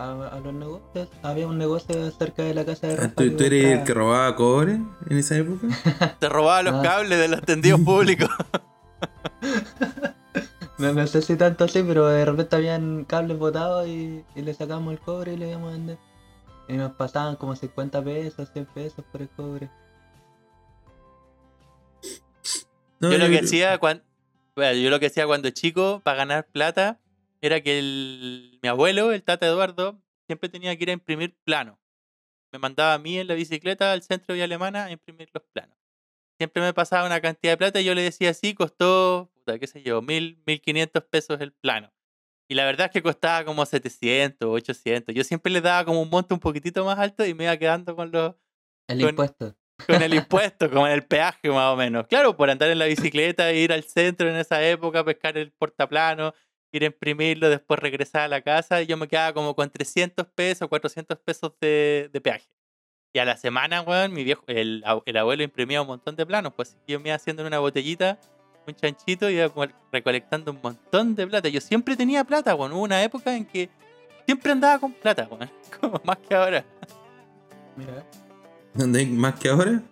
A, 0.00 0.28
a 0.28 0.40
los 0.40 0.54
negocios. 0.54 1.08
Había 1.24 1.48
un 1.48 1.58
negocio 1.58 2.10
cerca 2.12 2.44
de 2.44 2.54
la 2.54 2.64
casa 2.64 2.86
de 2.86 2.94
Ah, 2.94 2.96
Rafa. 2.96 3.14
¿Tú, 3.16 3.30
tú 3.36 3.42
eres 3.44 3.64
el 3.78 3.84
que 3.84 3.92
robaba 3.94 4.36
cobre 4.36 4.78
en 5.08 5.16
esa 5.18 5.36
época? 5.36 5.66
Te 6.20 6.28
robaba 6.28 6.62
los 6.62 6.80
cables 6.82 7.18
de 7.18 7.26
los 7.28 7.42
tendidos 7.42 7.80
públicos. 7.84 8.28
No, 10.78 10.92
no 10.92 11.04
sé 11.08 11.22
si 11.22 11.36
tanto 11.36 11.64
así, 11.64 11.82
pero 11.82 12.06
de 12.06 12.24
repente 12.24 12.54
habían 12.54 13.04
cables 13.04 13.36
botados 13.36 13.88
y, 13.88 14.24
y 14.36 14.42
le 14.42 14.54
sacamos 14.54 14.92
el 14.92 15.00
cobre 15.00 15.32
y 15.32 15.36
le 15.36 15.48
íbamos 15.48 15.70
a 15.70 15.72
vender. 15.72 15.98
Y 16.68 16.74
nos 16.74 16.92
pasaban 16.92 17.34
como 17.34 17.56
50 17.56 18.00
pesos, 18.04 18.48
100 18.52 18.66
pesos 18.66 19.04
por 19.10 19.22
el 19.22 19.28
cobre. 19.28 19.68
No, 23.00 23.10
yo 23.10 23.18
lo 23.18 23.28
que 23.28 23.40
hacía 23.40 23.78
cuando 23.78 24.04
yo 24.56 24.90
lo 24.90 25.00
que 25.00 25.06
hacía 25.06 25.26
cuando 25.26 25.50
chico 25.50 26.00
para 26.04 26.18
ganar 26.18 26.46
plata 26.48 27.00
era 27.40 27.60
que 27.60 27.78
el, 27.78 28.58
mi 28.62 28.68
abuelo, 28.68 29.12
el 29.12 29.22
tata 29.22 29.46
Eduardo, 29.46 30.00
siempre 30.26 30.48
tenía 30.48 30.76
que 30.76 30.82
ir 30.82 30.90
a 30.90 30.94
imprimir 30.94 31.36
planos. 31.44 31.78
Me 32.52 32.58
mandaba 32.58 32.94
a 32.94 32.98
mí 32.98 33.18
en 33.18 33.28
la 33.28 33.34
bicicleta 33.34 33.92
al 33.92 34.02
centro 34.02 34.32
de 34.32 34.34
Vía 34.34 34.44
Alemana 34.44 34.86
a 34.86 34.90
imprimir 34.90 35.28
los 35.32 35.44
planos. 35.52 35.77
Siempre 36.38 36.62
me 36.62 36.72
pasaba 36.72 37.04
una 37.04 37.20
cantidad 37.20 37.52
de 37.52 37.56
plata 37.56 37.80
y 37.80 37.84
yo 37.84 37.94
le 37.94 38.02
decía 38.02 38.30
así, 38.30 38.54
costó, 38.54 39.30
puta, 39.34 39.58
qué 39.58 39.66
sé 39.66 39.82
yo, 39.82 40.00
mil, 40.00 40.40
mil 40.46 40.60
quinientos 40.60 41.02
pesos 41.04 41.40
el 41.40 41.52
plano. 41.52 41.92
Y 42.50 42.54
la 42.54 42.64
verdad 42.64 42.86
es 42.86 42.92
que 42.92 43.02
costaba 43.02 43.44
como 43.44 43.66
700, 43.66 44.48
800. 44.48 45.14
Yo 45.14 45.24
siempre 45.24 45.52
le 45.52 45.60
daba 45.60 45.84
como 45.84 46.00
un 46.00 46.08
monto 46.08 46.34
un 46.34 46.40
poquitito 46.40 46.84
más 46.84 46.98
alto 46.98 47.26
y 47.26 47.34
me 47.34 47.44
iba 47.44 47.56
quedando 47.56 47.94
con 47.94 48.10
los, 48.10 48.34
El 48.88 49.00
Con- 49.00 49.10
impuesto. 49.10 49.54
con 49.86 50.00
el 50.02 50.14
impuesto, 50.14 50.70
como 50.70 50.86
en 50.86 50.92
el 50.94 51.04
peaje 51.04 51.50
más 51.50 51.74
o 51.74 51.76
menos. 51.76 52.06
Claro, 52.06 52.36
por 52.36 52.48
andar 52.48 52.70
en 52.70 52.78
la 52.78 52.86
bicicleta, 52.86 53.52
ir 53.52 53.72
al 53.72 53.82
centro 53.84 54.28
en 54.30 54.36
esa 54.36 54.62
época, 54.66 55.04
pescar 55.04 55.36
el 55.36 55.50
portaplano, 55.52 56.34
ir 56.72 56.84
a 56.84 56.86
imprimirlo, 56.86 57.50
después 57.50 57.80
regresar 57.80 58.22
a 58.22 58.28
la 58.28 58.40
casa, 58.42 58.80
y 58.80 58.86
yo 58.86 58.96
me 58.96 59.08
quedaba 59.08 59.34
como 59.34 59.54
con 59.54 59.68
300 59.70 60.26
pesos, 60.28 60.68
400 60.68 61.18
pesos 61.18 61.52
de, 61.60 62.08
de 62.12 62.20
peaje. 62.20 62.48
Y 63.12 63.18
a 63.20 63.24
la 63.24 63.36
semana, 63.36 63.80
weón, 63.82 64.12
mi 64.12 64.22
viejo, 64.24 64.42
el, 64.46 64.82
ab- 64.84 65.02
el 65.06 65.16
abuelo 65.16 65.42
imprimía 65.42 65.80
un 65.80 65.88
montón 65.88 66.14
de 66.16 66.26
planos, 66.26 66.52
pues 66.54 66.76
yo 66.86 67.00
me 67.00 67.08
iba 67.08 67.16
haciendo 67.16 67.42
en 67.42 67.46
una 67.48 67.58
botellita, 67.58 68.18
un 68.66 68.74
chanchito, 68.74 69.30
y 69.30 69.34
iba 69.36 69.48
como 69.48 69.66
recolectando 69.90 70.52
un 70.52 70.60
montón 70.62 71.14
de 71.14 71.26
plata. 71.26 71.48
Yo 71.48 71.60
siempre 71.60 71.96
tenía 71.96 72.22
plata, 72.24 72.54
weón. 72.54 72.72
Hubo 72.72 72.82
una 72.82 73.02
época 73.02 73.34
en 73.34 73.46
que 73.46 73.70
siempre 74.26 74.52
andaba 74.52 74.78
con 74.78 74.92
plata, 74.92 75.26
weón. 75.30 75.50
Como 75.80 76.00
más 76.04 76.18
que 76.18 76.34
ahora. 76.34 76.64
Mira. 77.76 78.04
¿Dónde 78.74 78.98
hay 79.00 79.06
más 79.06 79.34
que 79.36 79.48
ahora? 79.48 79.82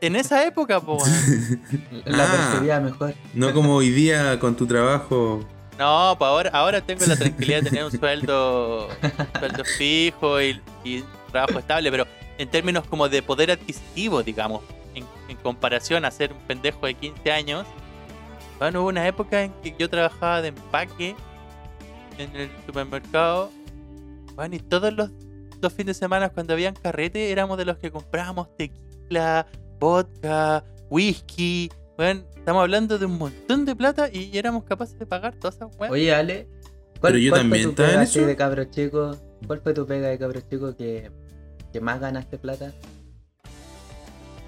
En 0.00 0.16
esa 0.16 0.44
época, 0.44 0.80
pues, 0.80 1.04
weón. 1.04 2.02
La 2.06 2.24
Ah. 2.24 2.48
percibía 2.50 2.80
mejor. 2.80 3.14
No 3.34 3.52
como 3.54 3.76
hoy 3.76 3.90
día 3.90 4.38
con 4.40 4.56
tu 4.56 4.66
trabajo. 4.66 5.44
No, 5.78 6.14
pues 6.18 6.28
ahora, 6.28 6.50
ahora 6.52 6.80
tengo 6.80 7.04
la 7.06 7.16
tranquilidad 7.16 7.62
de 7.62 7.70
tener 7.70 7.84
un 7.84 7.92
sueldo, 7.92 8.88
fijo 9.78 10.40
y, 10.40 10.60
trabajo 11.30 11.58
estable, 11.58 11.90
pero 11.90 12.06
en 12.36 12.48
términos 12.50 12.84
como 12.86 13.08
de 13.08 13.22
poder 13.22 13.50
adquisitivo, 13.50 14.22
digamos, 14.22 14.62
en, 14.94 15.04
en 15.28 15.36
comparación 15.38 16.04
a 16.04 16.10
ser 16.10 16.32
un 16.32 16.38
pendejo 16.40 16.86
de 16.86 16.94
15 16.94 17.32
años, 17.32 17.66
bueno, 18.58 18.82
hubo 18.82 18.88
una 18.90 19.06
época 19.08 19.42
en 19.42 19.52
que 19.62 19.74
yo 19.78 19.88
trabajaba 19.88 20.42
de 20.42 20.48
empaque 20.48 21.16
en 22.18 22.36
el 22.36 22.50
supermercado, 22.66 23.50
bueno, 24.34 24.54
y 24.54 24.58
todos 24.60 24.92
los, 24.92 25.10
los 25.60 25.72
fines 25.72 25.96
de 25.96 26.00
semana 26.00 26.28
cuando 26.28 26.52
habían 26.52 26.74
carrete 26.74 27.32
éramos 27.32 27.58
de 27.58 27.64
los 27.64 27.78
que 27.78 27.90
comprábamos 27.90 28.48
tequila, 28.56 29.46
vodka, 29.78 30.64
whisky, 30.90 31.70
bueno, 31.96 32.22
estamos 32.36 32.62
hablando 32.62 32.98
de 32.98 33.06
un 33.06 33.18
montón 33.18 33.64
de 33.64 33.76
plata 33.76 34.08
y 34.12 34.36
éramos 34.36 34.64
capaces 34.64 34.98
de 34.98 35.06
pagar 35.06 35.34
todas 35.36 35.56
esas 35.56 35.76
weas. 35.78 35.92
Oye, 35.92 36.14
Ale. 36.14 36.48
¿Cuál, 37.00 37.14
Pero 37.14 37.18
yo 37.18 37.30
cuál 37.30 37.40
también 37.42 37.62
fue 37.64 37.72
tu 37.72 37.82
pega 37.82 38.00
así 38.00 38.20
de 38.20 38.36
cabro 38.36 38.64
chico? 38.64 39.16
¿Cuál 39.46 39.60
fue 39.60 39.74
tu 39.74 39.86
pega 39.86 40.08
de 40.08 40.18
cabro 40.18 40.40
chico 40.40 40.76
que, 40.76 41.10
que 41.72 41.80
más 41.80 42.00
ganaste 42.00 42.38
plata? 42.38 42.72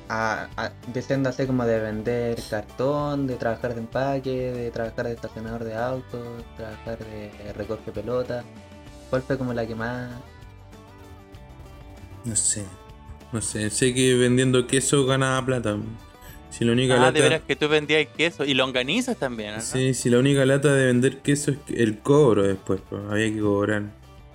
A, 0.09 0.49
a, 0.57 0.73
diciendo 0.93 1.31
así 1.31 1.47
como 1.47 1.65
de 1.65 1.81
vender 1.81 2.39
cartón, 2.49 3.27
de 3.27 3.37
trabajar 3.37 3.75
de 3.75 3.81
empaque, 3.81 4.53
de 4.53 4.71
trabajar 4.71 5.07
de 5.07 5.15
estacionador 5.15 5.65
de 5.65 5.75
autos, 5.75 6.45
trabajar 6.57 6.99
de 6.99 7.53
recoge 7.55 7.91
pelota. 7.91 8.45
¿Cuál 9.11 9.23
fue 9.23 9.37
como 9.39 9.53
la 9.53 9.67
que 9.67 9.75
más... 9.75 10.11
No 12.25 12.37
sé. 12.37 12.65
No 13.33 13.41
sé. 13.41 13.69
Sé 13.71 13.93
que 13.95 14.15
vendiendo 14.15 14.67
queso 14.67 15.05
ganaba 15.07 15.45
plata. 15.45 15.77
Si 16.57 16.65
la 16.65 16.73
única 16.73 16.95
Ah, 16.95 16.99
lata. 16.99 17.13
de 17.13 17.21
veras 17.23 17.43
que 17.47 17.57
tú 17.57 17.69
vendías 17.69 18.07
queso 18.17 18.45
y 18.45 18.55
longanizas 18.55 19.17
también, 19.17 19.55
¿no? 19.57 19.61
Sí, 19.61 19.93
si 19.95 20.09
la 20.09 20.19
única 20.21 20.45
lata 20.47 20.73
de 20.73 20.87
vender 20.87 21.19
queso 21.19 21.51
es 21.51 21.59
que- 21.67 21.83
el 21.83 21.99
cobro 21.99 22.45
después, 22.45 22.81
pues, 22.89 23.03
había 23.11 23.33
que 23.33 23.41
cobrar. 23.41 23.83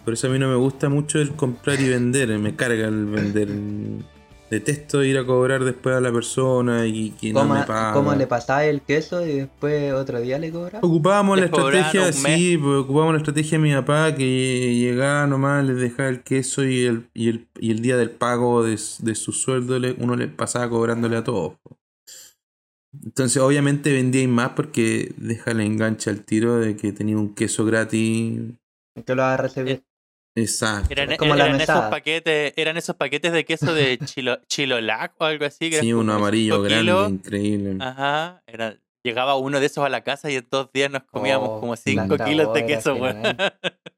Por 0.03 0.13
eso 0.15 0.27
a 0.27 0.29
mí 0.29 0.37
no 0.39 0.49
me 0.49 0.55
gusta 0.55 0.89
mucho 0.89 1.19
el 1.19 1.31
comprar 1.31 1.79
y 1.79 1.87
vender, 1.87 2.27
me 2.39 2.55
carga 2.55 2.87
el 2.87 3.05
vender. 3.05 3.47
Detesto 4.49 5.03
ir 5.03 5.15
a 5.19 5.25
cobrar 5.25 5.63
después 5.63 5.95
a 5.95 6.01
la 6.01 6.11
persona 6.11 6.87
y 6.87 7.11
que 7.11 7.31
no 7.31 7.41
¿Cómo, 7.41 7.53
me 7.53 7.63
paga. 7.65 7.93
cómo 7.93 8.15
le 8.15 8.25
pasaba 8.25 8.65
el 8.65 8.81
queso 8.81 9.23
y 9.23 9.33
después 9.41 9.93
otro 9.93 10.19
día 10.19 10.39
le 10.39 10.49
cobraba? 10.51 10.79
Ocupábamos 10.85 11.37
la 11.39 11.45
estrategia, 11.45 12.11
sí, 12.11 12.57
pues, 12.57 12.77
ocupábamos 12.79 13.13
la 13.13 13.17
estrategia 13.19 13.59
de 13.59 13.63
mi 13.63 13.73
papá 13.75 14.15
que 14.15 14.75
llegaba 14.75 15.27
nomás, 15.27 15.63
les 15.65 15.77
dejaba 15.77 16.09
el 16.09 16.21
queso 16.23 16.65
y 16.65 16.83
el, 16.85 17.05
y 17.13 17.29
el, 17.29 17.47
y 17.59 17.69
el 17.69 17.81
día 17.81 17.95
del 17.95 18.09
pago 18.09 18.63
de, 18.63 18.71
de 18.71 19.15
su 19.15 19.31
sueldo 19.31 19.77
uno 19.99 20.15
le 20.15 20.27
pasaba 20.27 20.67
cobrándole 20.69 21.15
a 21.17 21.23
todos. 21.23 21.53
po. 21.61 21.77
Entonces 23.03 23.41
obviamente 23.41 23.91
vendía 23.93 24.27
más 24.27 24.51
porque 24.51 25.13
deja 25.17 25.53
la 25.53 25.63
engancha 25.63 26.09
al 26.09 26.23
tiro 26.25 26.57
de 26.59 26.75
que 26.75 26.91
tenía 26.91 27.17
un 27.17 27.35
queso 27.35 27.65
gratis. 27.65 28.39
Que 29.05 29.15
lo 29.15 29.21
va 29.21 29.35
a 29.35 29.37
recibir. 29.37 29.83
Exacto. 30.35 30.87
Eran, 30.91 31.11
Es 31.11 31.17
como 31.17 31.35
la 31.35 31.45
eran 31.45 31.55
esos 31.57 31.67
mesada. 31.75 31.89
paquetes, 31.89 32.53
eran 32.55 32.77
esos 32.77 32.95
paquetes 32.95 33.31
de 33.31 33.45
queso 33.45 33.73
de 33.73 33.97
chilo, 34.05 34.39
chilolac 34.47 35.13
o 35.19 35.25
algo 35.25 35.45
así. 35.45 35.69
que 35.69 35.79
Sí, 35.81 35.93
uno 35.93 36.13
amarillo 36.13 36.61
grande, 36.61 36.79
kilos. 36.81 37.09
increíble. 37.11 37.77
Ajá. 37.79 38.41
Era, 38.47 38.77
llegaba 39.03 39.35
uno 39.35 39.59
de 39.59 39.65
esos 39.67 39.83
a 39.85 39.89
la 39.89 40.03
casa 40.03 40.29
y 40.31 40.35
en 40.35 40.47
dos 40.49 40.71
días 40.73 40.89
nos 40.91 41.03
comíamos 41.03 41.49
Oh, 41.51 41.59
como 41.59 41.75
5 41.75 42.05
planta 42.07 42.25
kilos 42.25 42.53
de 42.53 42.65
queso, 42.65 42.95
weón. 42.95 43.21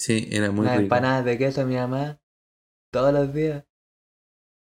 Sí, 0.00 0.28
era 0.30 0.50
muy 0.52 0.60
Unas 0.60 0.74
rico. 0.74 0.82
empanadas 0.84 1.24
de 1.24 1.36
queso 1.38 1.66
mi 1.66 1.74
mamá. 1.74 2.20
Todos 2.92 3.12
los 3.12 3.34
días. 3.34 3.64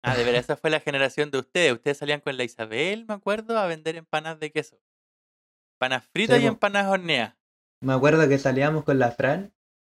Ah, 0.03 0.15
de 0.15 0.23
verdad, 0.23 0.41
esa 0.41 0.57
fue 0.57 0.69
la 0.69 0.79
generación 0.79 1.31
de 1.31 1.39
ustedes. 1.39 1.73
Ustedes 1.73 1.97
salían 1.97 2.21
con 2.21 2.35
la 2.37 2.43
Isabel, 2.43 3.05
me 3.07 3.13
acuerdo, 3.13 3.57
a 3.57 3.67
vender 3.67 3.95
empanadas 3.95 4.39
de 4.39 4.51
queso. 4.51 4.77
Empanadas 5.75 6.07
fritas 6.11 6.39
Sí, 6.39 6.43
y 6.43 6.47
empanadas 6.47 6.91
horneadas. 6.91 7.35
Me 7.81 7.93
acuerdo 7.93 8.27
que 8.29 8.37
salíamos 8.37 8.83
con 8.83 8.99
la 8.99 9.11
Fran 9.11 9.53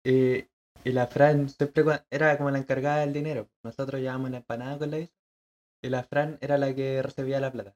y, 0.03 0.45
y 0.83 0.91
la 0.91 1.07
Fran 1.07 1.49
siempre 1.49 1.83
era 2.11 2.37
como 2.37 2.51
la 2.51 2.59
encargada 2.59 2.99
del 3.01 3.13
dinero. 3.13 3.49
Nosotros 3.63 3.99
llevábamos 4.01 4.31
la 4.31 4.37
empanada 4.37 4.77
con 4.77 4.91
la 4.91 4.99
Isa 4.99 5.13
y 5.83 5.89
la 5.89 6.03
Fran 6.03 6.37
era 6.41 6.57
la 6.57 6.73
que 6.75 7.01
recibía 7.01 7.39
la 7.39 7.51
plata. 7.51 7.75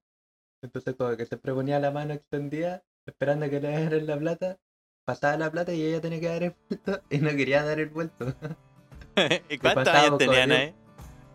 Entonces 0.63 0.95
como 0.95 1.15
que 1.17 1.25
siempre 1.25 1.53
ponía 1.53 1.79
la 1.79 1.91
mano 1.91 2.13
extendida 2.13 2.83
esperando 3.07 3.49
que 3.49 3.59
le 3.59 3.77
dieran 3.77 4.07
la 4.07 4.17
plata, 4.17 4.59
pasaba 5.05 5.37
la 5.37 5.51
plata 5.51 5.73
y 5.73 5.83
ella 5.85 6.01
tenía 6.01 6.19
que 6.19 6.27
dar 6.27 6.43
el 6.43 6.55
vuelto 6.69 7.03
y 7.09 7.17
no 7.19 7.29
quería 7.31 7.63
dar 7.63 7.79
el 7.79 7.89
vuelto. 7.89 8.35
¿Y 9.49 9.57
cuántos 9.57 9.87
años 9.87 10.17
tenían 10.17 10.51
ahí? 10.51 10.75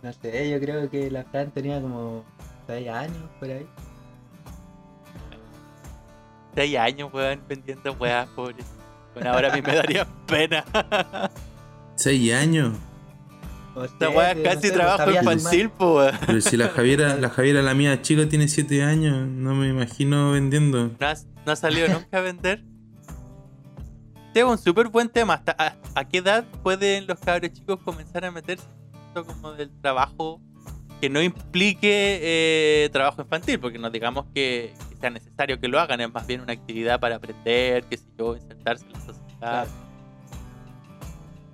No 0.02 0.12
sé, 0.12 0.51
yo 0.51 0.59
creo 0.60 0.89
que 0.90 1.10
la 1.10 1.24
Fran 1.24 1.51
tenía 1.51 1.81
como 1.81 2.24
6 2.66 2.89
años 2.89 3.22
por 3.39 3.51
ahí. 3.51 3.66
Seis 6.55 6.77
años, 6.78 7.12
weón, 7.12 7.40
vendiendo 7.48 7.93
weas, 7.93 8.27
pobre. 8.31 8.56
Bueno, 9.14 9.32
ahora 9.32 9.52
a 9.52 9.56
mí 9.56 9.62
me 9.62 9.74
daría 9.74 10.05
pena. 10.27 10.64
¿Seis 11.94 12.32
años? 12.32 12.77
O 13.74 13.85
Esta 13.85 14.09
wea 14.10 14.32
es 14.32 14.36
no 14.39 14.43
casi 14.43 14.56
sé, 14.62 14.72
pues, 14.72 14.72
trabajo 14.74 15.10
infantil, 15.12 15.70
po, 15.70 15.97
weón. 15.98 16.14
Pero 16.27 16.40
si 16.40 16.56
la 16.56 16.68
Javiera, 16.68 17.14
la 17.16 17.31
Javiera, 17.31 17.62
la 17.62 17.72
mía 17.74 18.02
chica, 18.02 18.28
tiene 18.28 18.48
siete 18.48 18.82
años, 18.82 19.28
no 19.28 19.55
me 19.55 19.68
imagino 19.68 20.32
vendiendo. 20.32 20.90
¿No, 20.98 21.06
has- 21.06 21.27
no 21.47 21.52
ha 21.52 21.56
salido 21.56 21.86
nunca 21.89 22.18
a 22.18 22.20
vender? 22.20 22.64
Este 24.27 24.40
es 24.40 24.44
un 24.47 24.59
súper 24.59 24.89
buen 24.89 25.09
tema. 25.09 25.35
¿Hasta 25.35 25.55
a, 25.56 25.77
a 25.94 26.09
qué 26.09 26.18
edad 26.18 26.44
pueden 26.64 27.06
los 27.06 27.18
cabros 27.20 27.52
chicos 27.52 27.78
comenzar 27.85 28.24
a 28.24 28.31
meterse 28.32 28.66
como 29.15 29.53
del 29.53 29.70
trabajo 29.81 30.41
que 31.01 31.09
no 31.09 31.23
implique 31.23 32.20
eh, 32.23 32.91
trabajo 32.91 33.23
infantil? 33.23 33.59
Porque 33.59 33.78
no 33.78 33.91
digamos 33.91 34.27
que, 34.35 34.74
que 34.89 34.97
sea 34.97 35.11
necesario 35.11 35.61
que 35.61 35.69
lo 35.69 35.81
hagan, 35.81 36.01
es 36.01 36.12
más 36.12 36.27
bien 36.27 36.41
una 36.41 36.53
actividad 36.53 37.01
para 37.01 37.16
aprender, 37.16 37.85
qué 37.85 37.97
sé 37.97 38.07
yo, 38.19 38.37
insertarse 38.37 38.87
en 38.87 38.93
la 38.93 39.01
sociedad. 39.01 39.39
Claro. 39.39 39.70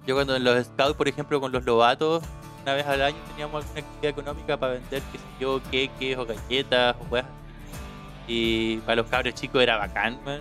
Yo 0.07 0.15
cuando 0.15 0.37
en 0.37 0.45
los 0.45 0.65
scouts, 0.67 0.95
por 0.95 1.09
ejemplo, 1.09 1.41
con 1.41 1.51
los 1.51 1.65
lobatos, 1.65 2.23
una 2.63 2.75
vez 2.75 2.87
al 2.87 3.03
año 3.03 3.17
teníamos 3.31 3.65
alguna 3.65 3.81
actividad 3.81 4.11
económica 4.11 4.57
para 4.57 4.73
vender, 4.75 5.03
qué 5.13 5.19
sé 5.19 5.25
yo, 5.41 5.61
queques 5.71 6.19
o 6.19 6.27
galletas 6.27 6.97
o 7.01 7.05
weas. 7.13 7.27
Y 8.29 8.79
para 8.79 8.97
los 8.97 9.07
cabros 9.07 9.35
chicos 9.35 9.63
era 9.63 9.77
bacán, 9.77 10.19
man, 10.25 10.41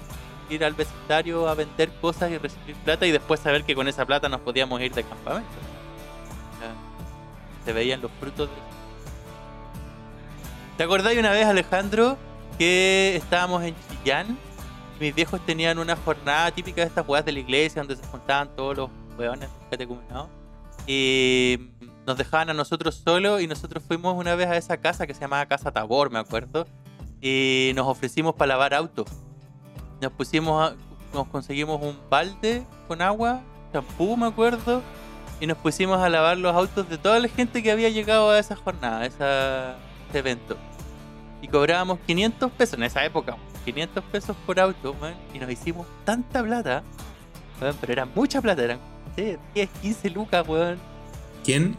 ir 0.49 0.63
al 0.63 0.73
vecindario 0.73 1.47
a 1.47 1.55
vender 1.55 1.91
cosas 2.01 2.31
y 2.31 2.37
recibir 2.37 2.75
plata 2.77 3.05
y 3.05 3.11
después 3.11 3.39
saber 3.39 3.63
que 3.63 3.75
con 3.75 3.87
esa 3.87 4.05
plata 4.05 4.29
nos 4.29 4.41
podíamos 4.41 4.81
ir 4.81 4.93
de 4.93 5.03
campamento. 5.03 5.49
Se 7.65 7.73
veían 7.73 8.01
los 8.01 8.11
frutos 8.19 8.47
de 8.49 8.55
¿Te 10.77 10.83
acordás 10.83 11.15
una 11.17 11.31
vez, 11.31 11.45
Alejandro, 11.45 12.17
que 12.59 13.15
estábamos 13.15 13.63
en 13.63 13.75
Chillán? 13.89 14.37
Mis 14.99 15.15
viejos 15.15 15.39
tenían 15.45 15.79
una 15.79 15.95
jornada 15.95 16.51
típica 16.51 16.81
de 16.81 16.87
estas 16.87 17.07
weas 17.07 17.23
de 17.25 17.31
la 17.31 17.39
iglesia 17.39 17.81
donde 17.81 17.95
se 17.95 18.05
juntaban 18.07 18.49
todos 18.55 18.75
los 18.77 18.89
weones 19.17 19.49
catecumenados 19.71 20.27
y 20.87 21.69
nos 22.05 22.17
dejaban 22.17 22.49
a 22.49 22.53
nosotros 22.53 22.95
solos 23.03 23.41
y 23.41 23.47
nosotros 23.47 23.83
fuimos 23.87 24.15
una 24.15 24.35
vez 24.35 24.47
a 24.47 24.57
esa 24.57 24.77
casa 24.77 25.07
que 25.07 25.13
se 25.13 25.21
llamaba 25.21 25.45
Casa 25.47 25.71
Tabor, 25.71 26.11
me 26.11 26.19
acuerdo, 26.19 26.67
y 27.21 27.71
nos 27.75 27.87
ofrecimos 27.87 28.35
para 28.35 28.49
lavar 28.49 28.73
autos. 28.73 29.07
Nos 30.01 30.11
pusimos, 30.11 30.71
a- 30.71 30.75
nos 31.13 31.27
conseguimos 31.27 31.81
un 31.81 31.97
balde 32.09 32.63
con 32.87 33.01
agua, 33.01 33.41
champú, 33.73 34.15
me 34.17 34.27
acuerdo, 34.27 34.81
y 35.39 35.47
nos 35.47 35.57
pusimos 35.57 35.99
a 35.99 36.09
lavar 36.09 36.37
los 36.37 36.55
autos 36.55 36.87
de 36.89 36.97
toda 36.97 37.19
la 37.19 37.27
gente 37.27 37.61
que 37.61 37.71
había 37.71 37.89
llegado 37.89 38.29
a 38.31 38.39
esa 38.39 38.55
jornada, 38.55 38.99
a 39.01 39.05
esa- 39.05 39.75
ese 40.09 40.19
evento. 40.19 40.57
Y 41.41 41.47
cobrábamos 41.47 41.99
500 42.07 42.51
pesos 42.51 42.75
en 42.75 42.83
esa 42.83 43.03
época, 43.05 43.35
500 43.65 44.03
pesos 44.05 44.35
por 44.45 44.59
auto, 44.59 44.93
man, 45.01 45.13
y 45.33 45.39
nos 45.39 45.49
hicimos 45.51 45.85
tanta 46.05 46.41
plata, 46.43 46.83
weón, 47.61 47.75
pero 47.81 47.93
era 47.93 48.05
mucha 48.05 48.41
plata, 48.41 48.63
eran 48.63 48.79
sé, 49.15 49.37
10, 49.53 49.69
15 49.81 50.09
lucas, 50.09 50.47
weón. 50.47 50.77
¿Quién? 51.43 51.75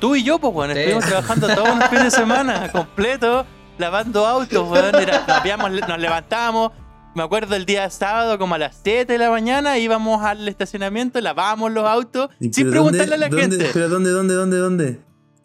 Tú 0.00 0.16
y 0.16 0.22
yo, 0.24 0.38
pues, 0.38 0.52
weón, 0.54 0.72
Sí. 0.72 0.78
estuvimos 0.78 1.04
trabajando 1.06 1.46
todos 1.54 1.76
los 1.78 1.88
fines 1.88 2.04
de 2.04 2.10
semana, 2.10 2.72
completo, 2.72 3.46
lavando 3.78 4.26
autos, 4.26 4.68
weón. 4.68 4.94
Era, 4.96 5.20
nos, 5.26 5.28
habíamos- 5.38 5.70
nos 5.70 5.98
levantábamos, 5.98 6.72
me 7.14 7.22
acuerdo 7.22 7.54
el 7.56 7.66
día 7.66 7.88
sábado, 7.90 8.38
como 8.38 8.54
a 8.54 8.58
las 8.58 8.80
7 8.82 9.12
de 9.12 9.18
la 9.18 9.30
mañana, 9.30 9.78
íbamos 9.78 10.22
al 10.22 10.46
estacionamiento, 10.48 11.20
lavábamos 11.20 11.72
los 11.72 11.84
autos, 11.86 12.30
¿Y 12.40 12.52
sin 12.52 12.64
dónde- 12.64 12.70
preguntarle 12.70 13.14
a 13.14 13.18
la 13.18 13.28
dónde- 13.28 13.42
gente. 13.58 13.70
¿Pero 13.72 13.88
dónde, 13.88 14.10
dónde, 14.10 14.34
dónde, 14.34 14.56
dónde? 14.58 15.00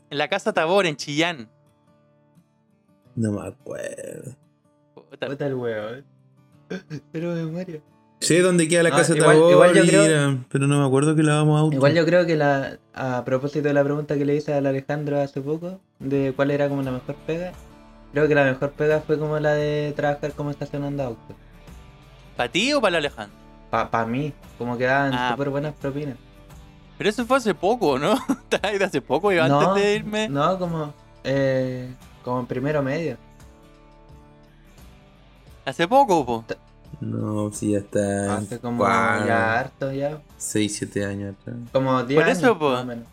En 0.09 0.17
la 0.17 0.27
casa 0.29 0.53
Tabor, 0.53 0.85
en 0.85 0.95
Chillán. 0.95 1.49
No 3.15 3.31
me 3.31 3.47
acuerdo. 3.47 4.35
Puta, 4.93 5.45
el 5.45 5.55
weón. 5.55 6.05
Pero 7.11 7.33
memoria. 7.33 7.81
Sé 8.19 8.41
dónde 8.41 8.67
queda 8.67 8.83
la 8.83 8.89
Ah, 8.89 8.97
casa 8.97 9.15
igual- 9.15 9.35
Tabor, 9.35 9.51
igual 9.51 9.73
yo 9.75 9.83
creo- 9.85 10.03
era- 10.03 10.37
pero 10.49 10.67
no 10.67 10.79
me 10.79 10.85
acuerdo 10.87 11.15
que 11.15 11.23
lavamos 11.23 11.59
auto. 11.59 11.75
Igual 11.75 11.93
yo 11.93 12.05
creo 12.05 12.25
que 12.25 12.35
la 12.35 12.77
a 12.93 13.23
propósito 13.25 13.67
de 13.67 13.73
la 13.73 13.83
pregunta 13.83 14.17
que 14.17 14.25
le 14.25 14.35
hice 14.35 14.53
al 14.53 14.65
Alejandro 14.65 15.19
hace 15.21 15.39
poco, 15.41 15.79
de 15.99 16.33
cuál 16.35 16.51
era 16.51 16.67
como 16.69 16.81
la 16.81 16.91
mejor 16.91 17.15
pega, 17.27 17.51
creo 18.13 18.27
que 18.27 18.35
la 18.35 18.43
mejor 18.45 18.71
pega 18.71 19.01
fue 19.01 19.19
como 19.19 19.39
la 19.39 19.53
de 19.53 19.93
trabajar 19.95 20.31
como 20.33 20.49
estacionando 20.51 21.03
autos. 21.03 21.35
¿Para 22.37 22.49
ti 22.51 22.71
o 22.73 22.79
para 22.79 22.89
el 22.99 23.05
Alejandro? 23.05 23.35
Para 23.69 23.89
pa 23.91 24.05
mí, 24.05 24.31
como 24.57 24.77
que 24.77 24.85
daban 24.85 25.13
Ah. 25.13 25.31
súper 25.31 25.49
buenas 25.49 25.73
propinas. 25.73 26.15
Pero 26.97 27.09
eso 27.09 27.25
fue 27.25 27.37
hace 27.37 27.53
poco, 27.53 27.99
¿no? 27.99 28.15
De 28.77 28.85
hace 28.85 29.01
poco, 29.01 29.31
yo 29.31 29.47
no, 29.47 29.59
antes 29.59 29.83
de 29.83 29.95
irme. 29.95 30.29
No, 30.29 30.57
como, 30.57 30.93
eh, 31.23 31.91
como 32.23 32.39
en 32.39 32.45
primero 32.45 32.81
medio. 32.81 33.17
Hace 35.65 35.87
poco, 35.87 36.25
po. 36.25 36.45
No, 37.01 37.51
sí, 37.51 37.71
ya 37.73 37.79
está. 37.79 38.37
Hace 38.37 38.59
como 38.59 38.85
ya 38.87 39.59
harto 39.59 39.91
ya. 39.91 40.19
6, 40.37 40.75
7 40.77 41.05
años 41.05 41.35
atrás. 41.39 41.57
Como 41.71 42.03
10 42.03 42.21
Por 42.21 42.29
eso, 42.29 42.45
años, 42.47 42.57
po. 42.57 43.03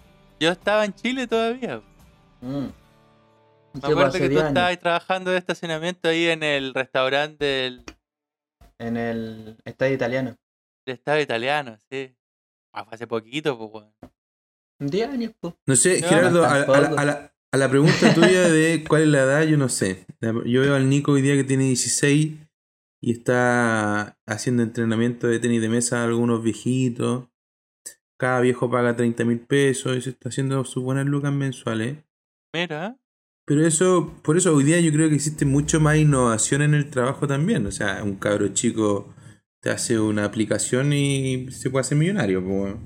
Yo 0.41 0.51
estaba 0.53 0.85
en 0.85 0.95
Chile 0.95 1.27
todavía. 1.27 1.81
Mm. 2.41 2.67
Me 3.75 3.81
acuerdo 3.83 4.13
que 4.13 4.21
tú 4.21 4.29
10 4.29 4.41
años. 4.41 4.49
estabas 4.51 4.79
trabajando 4.79 5.31
de 5.33 5.39
estacionamiento 5.39 6.09
ahí 6.09 6.27
en 6.29 6.43
el 6.45 6.73
restaurante 6.75 7.45
del, 7.45 7.85
En 8.79 8.97
el 8.97 9.57
estadio 9.65 9.95
italiano. 9.95 10.37
del 10.87 10.97
Estado 10.97 11.21
italiano, 11.21 11.79
sí. 11.91 12.15
Ah, 12.73 12.85
fue 12.85 12.95
hace 12.95 13.07
poquito, 13.07 13.57
pues, 13.57 13.71
weón. 13.73 13.95
10 14.81 15.09
años, 15.09 15.33
pues. 15.41 15.55
No 15.67 15.77
sé, 15.77 16.01
No, 16.01 16.09
Gerardo, 16.09 16.45
a, 16.45 16.53
a 16.63 16.81
la, 16.81 16.89
a 17.01 17.05
la- 17.05 17.35
a 17.53 17.57
la 17.57 17.71
pregunta 17.71 18.13
tuya 18.15 18.49
de 18.51 18.85
cuál 18.89 19.03
es 19.03 19.09
la 19.09 19.23
edad, 19.23 19.43
yo 19.45 19.57
no 19.57 19.69
sé. 19.69 20.07
Yo 20.21 20.61
veo 20.63 20.75
al 20.75 20.89
Nico 20.89 21.13
hoy 21.13 21.23
día 21.23 21.37
que 21.37 21.45
tiene 21.45 21.65
16 21.65 22.37
y 23.01 23.13
está 23.13 24.19
haciendo 24.27 24.65
entrenamiento 24.65 25.29
de 25.29 25.39
tenis 25.39 25.61
de 25.63 25.69
mesa 25.69 26.01
a 26.01 26.05
algunos 26.05 26.43
viejitos. 26.43 27.29
Cada 28.19 28.41
viejo 28.41 28.69
paga 28.71 28.97
30 28.97 29.25
mil 29.25 29.39
pesos 29.39 29.97
y 29.97 30.01
se 30.01 30.11
está 30.11 30.31
haciendo 30.31 30.65
sus 30.65 30.83
buenas 30.83 31.07
lucas 31.07 31.33
mensuales. 31.33 31.99
Mira, 32.53 32.97
Pero 33.47 33.67
eso, 33.67 34.15
por 34.23 34.37
eso 34.37 34.55
hoy 34.55 34.65
día 34.65 34.81
yo 34.81 34.91
creo 34.93 35.09
que 35.09 35.17
existe 35.17 35.45
mucho 35.45 35.81
más 35.81 35.97
innovación 35.97 36.63
en 36.63 36.75
el 36.75 36.89
trabajo 36.91 37.27
también. 37.27 37.67
O 37.67 37.71
sea, 37.71 38.03
un 38.03 38.17
cabro 38.17 38.49
chico 38.49 39.13
te 39.61 39.71
hace 39.71 39.99
una 39.99 40.25
aplicación 40.25 40.93
y 40.93 41.51
se 41.51 41.71
puede 41.71 41.83
hacer 41.83 41.99
millonario. 41.99 42.43
pero 42.43 42.79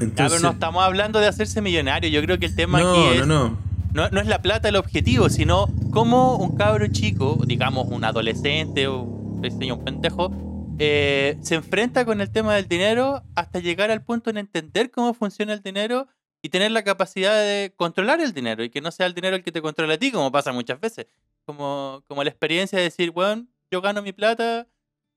Entonces, 0.00 0.42
no 0.42 0.50
estamos 0.50 0.84
hablando 0.84 1.18
de 1.18 1.26
hacerse 1.26 1.60
millonario. 1.60 2.10
Yo 2.10 2.22
creo 2.22 2.38
que 2.38 2.46
el 2.46 2.54
tema 2.54 2.80
no, 2.80 2.90
aquí 2.92 3.18
es. 3.18 3.26
no, 3.26 3.48
no. 3.48 3.72
No, 3.92 4.08
no 4.08 4.20
es 4.20 4.26
la 4.26 4.40
plata 4.40 4.70
el 4.70 4.76
objetivo, 4.76 5.28
sino 5.28 5.68
cómo 5.90 6.36
un 6.36 6.56
cabro 6.56 6.86
chico, 6.86 7.38
digamos 7.46 7.88
un 7.88 8.04
adolescente 8.04 8.86
o 8.86 9.02
un 9.02 9.84
pendejo, 9.84 10.32
eh, 10.78 11.36
se 11.42 11.56
enfrenta 11.56 12.04
con 12.04 12.20
el 12.20 12.30
tema 12.30 12.54
del 12.54 12.68
dinero 12.68 13.22
hasta 13.34 13.58
llegar 13.58 13.90
al 13.90 14.02
punto 14.02 14.30
en 14.30 14.38
entender 14.38 14.90
cómo 14.90 15.12
funciona 15.12 15.52
el 15.52 15.62
dinero 15.62 16.08
y 16.42 16.48
tener 16.48 16.72
la 16.72 16.82
capacidad 16.82 17.34
de 17.34 17.72
controlar 17.76 18.20
el 18.20 18.32
dinero 18.32 18.64
y 18.64 18.70
que 18.70 18.80
no 18.80 18.90
sea 18.90 19.06
el 19.06 19.14
dinero 19.14 19.36
el 19.36 19.44
que 19.44 19.52
te 19.52 19.62
controla 19.62 19.94
a 19.94 19.98
ti, 19.98 20.10
como 20.10 20.32
pasa 20.32 20.52
muchas 20.52 20.80
veces. 20.80 21.06
Como, 21.46 22.02
como 22.08 22.22
la 22.24 22.30
experiencia 22.30 22.78
de 22.78 22.84
decir, 22.84 23.12
bueno, 23.12 23.46
yo 23.70 23.80
gano 23.80 24.02
mi 24.02 24.12
plata, 24.12 24.66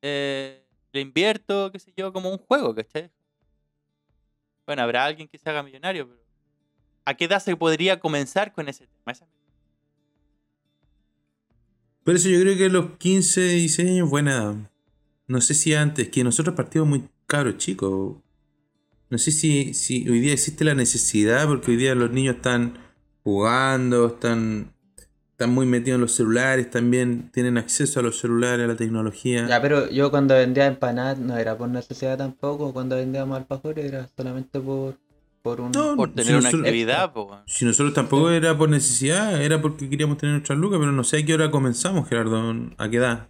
eh, 0.02 0.64
le 0.94 1.02
invierto, 1.02 1.72
qué 1.72 1.80
sé 1.80 1.92
yo, 1.98 2.14
como 2.14 2.30
un 2.30 2.38
juego, 2.38 2.74
¿cachai? 2.76 3.12
Bueno, 4.68 4.84
habrá 4.84 5.06
alguien 5.06 5.28
que 5.28 5.38
se 5.38 5.50
haga 5.50 5.64
millonario, 5.64 6.08
pero 6.08 6.22
¿a 7.06 7.14
qué 7.16 7.26
edad 7.26 7.40
se 7.40 7.56
podría 7.56 8.00
comenzar 8.00 8.54
con 8.54 8.70
ese 8.70 8.88
tema? 8.88 9.14
Por 12.04 12.16
eso 12.16 12.30
yo 12.30 12.40
creo 12.40 12.56
que 12.56 12.70
los 12.70 12.98
15, 12.98 13.42
16 13.42 13.90
años, 13.90 14.10
buena. 14.10 14.70
No 15.28 15.42
sé 15.42 15.56
si 15.56 15.74
antes, 15.74 16.10
que 16.10 16.24
nosotros 16.24 16.56
partimos 16.56 16.88
muy 16.88 17.10
cabros 17.26 17.58
chicos. 17.58 18.18
No 19.16 19.20
sé 19.20 19.32
si, 19.32 19.74
si 19.74 20.10
hoy 20.10 20.20
día 20.20 20.34
existe 20.34 20.66
la 20.66 20.76
necesidad, 20.76 21.48
porque 21.48 21.72
hoy 21.72 21.78
día 21.78 21.96
los 21.96 22.12
niños 22.12 22.36
están 22.36 22.78
jugando, 23.24 24.08
están, 24.08 24.74
están 25.32 25.52
muy 25.52 25.66
metidos 25.66 25.96
en 25.96 26.02
los 26.02 26.12
celulares, 26.12 26.70
también 26.70 27.30
tienen 27.32 27.58
acceso 27.58 28.02
a 28.02 28.04
los 28.04 28.20
celulares, 28.20 28.66
a 28.66 28.68
la 28.68 28.76
tecnología. 28.76 29.48
Ya, 29.48 29.62
pero 29.62 29.90
yo 29.90 30.12
cuando 30.12 30.36
vendía 30.36 30.66
empanadas 30.66 31.18
no 31.18 31.38
era 31.38 31.58
por 31.58 31.70
necesidad 31.70 32.18
tampoco, 32.18 32.74
cuando 32.74 32.98
vendíamos 32.98 33.38
alfajores 33.38 33.86
era 33.86 34.06
solamente 34.18 34.60
por, 34.60 34.98
por 35.42 35.62
un... 35.62 35.72
No, 35.72 35.96
Por 35.96 36.10
si 36.10 36.16
tener 36.16 36.32
una 36.34 36.42
nosotros- 36.42 36.62
actividad, 36.68 37.14
po. 37.14 37.40
Si 37.48 37.64
nosotros 37.64 37.94
tampoco 37.94 38.30
era 38.32 38.58
por 38.58 38.68
necesidad, 38.68 39.42
era 39.42 39.62
porque 39.62 39.90
queríamos 39.90 40.18
tener 40.18 40.34
nuestras 40.36 40.60
lucas, 40.60 40.78
pero 40.80 40.92
no 40.92 41.06
sé 41.06 41.20
a 41.20 41.26
qué 41.26 41.34
hora 41.36 41.50
comenzamos, 41.50 42.10
Gerardo. 42.10 42.54
¿A 42.78 42.90
qué 42.90 42.98
edad? 42.98 43.30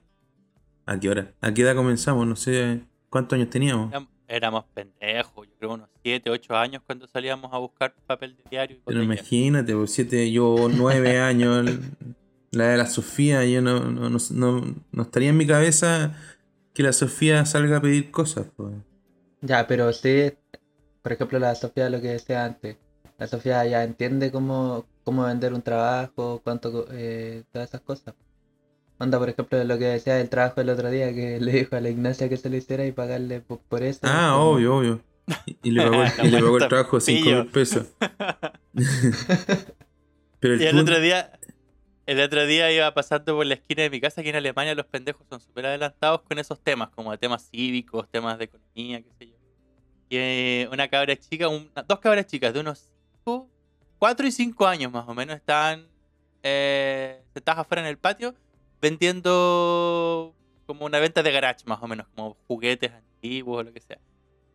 ¿A 0.87 0.99
qué 0.99 1.09
hora? 1.09 1.31
¿A 1.41 1.53
qué 1.53 1.61
edad 1.61 1.75
comenzamos? 1.75 2.25
No 2.25 2.35
sé 2.35 2.81
cuántos 3.11 3.37
años 3.37 3.51
teníamos. 3.51 3.93
Éram- 4.27 4.35
Éramos 4.37 4.65
pendejos, 4.73 5.47
yo 5.47 5.53
creo 5.57 5.73
unos 5.73 5.89
7, 6.03 6.29
8 6.29 6.55
años 6.55 6.81
cuando 6.85 7.07
salíamos 7.07 7.51
a 7.53 7.57
buscar 7.57 7.95
papel 8.05 8.35
de 8.37 8.43
diario. 8.49 8.77
y 8.77 8.81
Pero 8.85 9.03
imagínate, 9.03 9.73
por 9.73 9.87
siete, 9.87 10.31
yo 10.31 10.67
nueve 10.73 11.19
años, 11.19 11.67
el- 11.67 11.79
la 12.51 12.67
de 12.69 12.77
la 12.77 12.85
Sofía, 12.85 13.43
yo 13.45 13.61
no, 13.61 13.79
no, 13.91 14.09
no, 14.09 14.17
no- 14.31 14.75
no 14.91 15.01
estaría 15.03 15.29
en 15.29 15.37
mi 15.37 15.45
cabeza 15.47 16.15
que 16.73 16.83
la 16.83 16.93
Sofía 16.93 17.45
salga 17.45 17.77
a 17.77 17.81
pedir 17.81 18.11
cosas. 18.11 18.47
pues. 18.55 18.73
Ya, 19.41 19.67
pero 19.67 19.91
sí, 19.93 20.31
por 21.01 21.13
ejemplo, 21.13 21.39
la 21.39 21.53
Sofía, 21.55 21.89
lo 21.89 22.01
que 22.01 22.07
decía 22.09 22.45
antes, 22.45 22.77
la 23.17 23.27
Sofía 23.27 23.65
ya 23.65 23.83
entiende 23.83 24.31
cómo, 24.31 24.85
cómo 25.03 25.23
vender 25.23 25.53
un 25.53 25.61
trabajo, 25.61 26.41
cuánto, 26.43 26.71
co- 26.71 26.87
eh, 26.91 27.43
todas 27.51 27.69
esas 27.69 27.81
cosas. 27.81 28.15
Onda, 28.97 29.19
por 29.19 29.29
ejemplo, 29.29 29.61
lo 29.63 29.77
que 29.77 29.85
decía 29.85 30.15
del 30.15 30.29
trabajo 30.29 30.61
el 30.61 30.69
otro 30.69 30.89
día, 30.89 31.13
que 31.13 31.39
le 31.41 31.51
dijo 31.51 31.75
a 31.75 31.81
la 31.81 31.89
Ignacia 31.89 32.29
que 32.29 32.37
se 32.37 32.49
lo 32.49 32.55
hiciera 32.55 32.85
y 32.85 32.91
pagarle 32.91 33.41
por, 33.41 33.59
por 33.59 33.83
eso. 33.83 33.99
Ah, 34.03 34.37
obvio, 34.37 34.77
obvio. 34.77 35.01
Y, 35.45 35.57
y 35.63 35.71
le 35.71 35.81
pagó, 35.89 36.03
el- 36.03 36.25
y 36.27 36.29
le 36.31 36.39
pagó 36.41 36.57
el 36.57 36.67
trabajo 36.67 36.99
cinco 36.99 37.23
Pillo. 37.25 37.43
mil 37.43 37.51
pesos. 37.51 37.87
Pero 40.39 40.53
el 40.55 40.61
Y 40.61 40.65
el 40.65 40.77
otro 40.79 40.99
día, 40.99 41.31
el 42.05 42.19
otro 42.21 42.45
día 42.45 42.71
iba 42.71 42.93
pasando 42.93 43.35
por 43.35 43.45
la 43.45 43.55
esquina 43.55 43.83
de 43.83 43.89
mi 43.89 43.99
casa, 43.99 44.21
aquí 44.21 44.29
en 44.29 44.35
Alemania 44.35 44.75
los 44.75 44.85
pendejos 44.85 45.25
son 45.29 45.39
súper 45.39 45.65
adelantados 45.65 46.21
con 46.21 46.37
esos 46.37 46.59
temas, 46.59 46.89
como 46.89 47.17
temas 47.17 47.49
cívicos, 47.49 48.07
temas 48.09 48.37
de 48.37 48.45
economía, 48.45 49.01
qué 49.01 49.09
sé 49.17 49.27
yo. 49.27 49.35
Y 50.09 50.17
eh, 50.17 50.69
una 50.71 50.87
cabra 50.87 51.15
chica, 51.15 51.47
dos 51.87 51.99
cabras 51.99 52.27
chicas 52.27 52.53
de 52.53 52.59
unos 52.59 52.85
5, 53.25 53.49
4 53.97 54.27
y 54.27 54.31
5 54.31 54.67
años 54.67 54.91
más 54.91 55.07
o 55.07 55.15
menos, 55.15 55.35
estaban 55.35 55.87
eh, 56.43 57.23
sentadas 57.33 57.61
afuera 57.61 57.81
en 57.81 57.87
el 57.87 57.97
patio 57.97 58.35
vendiendo 58.85 60.35
como 60.67 60.85
una 60.85 60.99
venta 60.99 61.23
de 61.23 61.31
garage 61.31 61.65
más 61.65 61.81
o 61.81 61.87
menos, 61.87 62.05
como 62.15 62.37
juguetes 62.47 62.91
antiguos 62.91 63.61
o 63.61 63.63
lo 63.63 63.73
que 63.73 63.81
sea. 63.81 63.97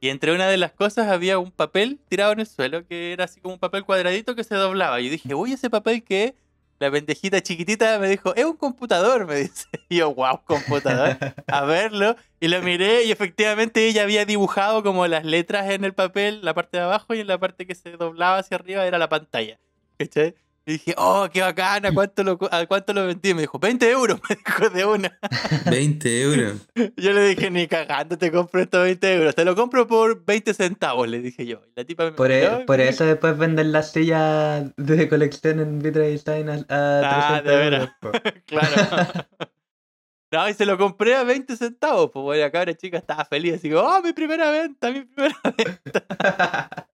Y 0.01 0.09
entre 0.09 0.33
una 0.33 0.47
de 0.47 0.57
las 0.57 0.71
cosas 0.71 1.09
había 1.09 1.41
un 1.41 1.51
papel 1.51 1.99
tirado 2.09 2.33
en 2.33 2.39
el 2.39 2.47
suelo 2.47 2.87
que 2.87 3.13
era 3.13 3.25
así 3.25 3.41
como 3.41 3.55
un 3.55 3.61
papel 3.61 3.85
cuadradito 3.85 4.37
que 4.37 4.45
se 4.45 4.55
doblaba. 4.55 5.01
Y 5.01 5.09
dije, 5.09 5.35
uy, 5.35 5.53
ese 5.53 5.69
papel 5.69 6.05
que 6.05 6.37
la 6.79 6.93
pendejita 6.93 7.41
chiquitita 7.43 7.99
me 7.99 8.09
dijo, 8.09 8.33
es 8.37 8.45
un 8.45 8.57
computador, 8.57 9.27
me 9.27 9.35
dice. 9.43 9.67
Y 9.89 9.97
yo, 9.97 10.15
wow, 10.15 10.41
computador. 10.45 11.19
A 11.49 11.65
verlo. 11.65 12.15
Y 12.39 12.47
lo 12.47 12.63
miré 12.63 13.03
y 13.05 13.11
efectivamente 13.11 13.89
ella 13.89 14.05
había 14.05 14.25
dibujado 14.25 14.85
como 14.85 15.09
las 15.09 15.25
letras 15.25 15.69
en 15.71 15.85
el 15.85 15.93
papel, 15.93 16.41
la 16.45 16.55
parte 16.55 16.77
de 16.77 16.85
abajo 16.85 17.15
y 17.15 17.21
en 17.21 17.27
la 17.27 17.39
parte 17.39 17.67
que 17.67 17.75
se 17.75 17.97
doblaba 17.97 18.39
hacia 18.39 18.55
arriba 18.55 18.87
era 18.87 18.97
la 18.97 19.09
pantalla. 19.09 19.59
¿Cachai? 19.99 20.37
Y 20.67 20.73
dije, 20.73 20.95
oh, 20.99 21.27
qué 21.33 21.41
bacana, 21.41 21.93
¿cuánto 21.93 22.23
lo, 22.23 22.39
¿a 22.51 22.67
cuánto 22.67 22.93
lo 22.93 23.07
vendí? 23.07 23.33
Me 23.35 23.41
dijo, 23.43 23.59
20 23.59 23.91
euros, 23.91 24.21
me 24.29 24.37
dijo 24.37 24.69
de 24.71 24.85
una. 24.85 25.19
20 25.71 26.23
euros. 26.23 26.69
Yo 26.97 27.13
le 27.13 27.29
dije, 27.29 27.51
ni 27.51 27.67
cagando 27.67 28.19
te 28.19 28.31
compro 28.31 28.61
estos 28.61 28.83
20 28.85 29.15
euros. 29.15 29.35
Te 29.35 29.45
lo 29.45 29.57
compro 29.57 29.87
por 29.87 30.25
20 30.25 30.53
centavos, 30.55 31.09
le 31.09 31.21
dije 31.21 31.47
yo. 31.47 31.63
La 31.75 31.85
tipa 31.85 32.05
me 32.05 32.13
Por, 32.13 32.29
miró 32.29 32.61
e- 32.61 32.65
por 32.67 32.77
me 32.79 32.89
eso 32.89 33.05
después 33.05 33.37
venden 33.39 33.73
las 33.73 33.93
sillas 33.93 34.67
de 34.77 35.09
colección 35.09 35.61
en 35.61 35.79
Vitra 35.81 36.03
Design 36.03 36.49
a, 36.51 36.55
a 36.69 37.37
Ah, 37.39 37.41
300 37.43 37.45
de 37.45 37.57
veras. 37.57 37.91
Claro. 38.47 39.27
No, 40.33 40.49
y 40.49 40.55
se 40.55 40.65
lo 40.67 40.79
compré 40.79 41.17
a 41.17 41.25
20 41.25 41.57
centavos. 41.57 42.11
Pues 42.13 42.23
bueno, 42.23 42.43
la 42.43 42.51
cabra 42.53 42.75
chica 42.75 42.99
estaba 42.99 43.25
feliz. 43.25 43.55
Así 43.55 43.73
oh, 43.75 44.01
mi 44.03 44.13
primera 44.13 44.51
venta, 44.53 44.91
mi 44.93 45.03
primera 45.03 45.37
venta. 45.57 46.87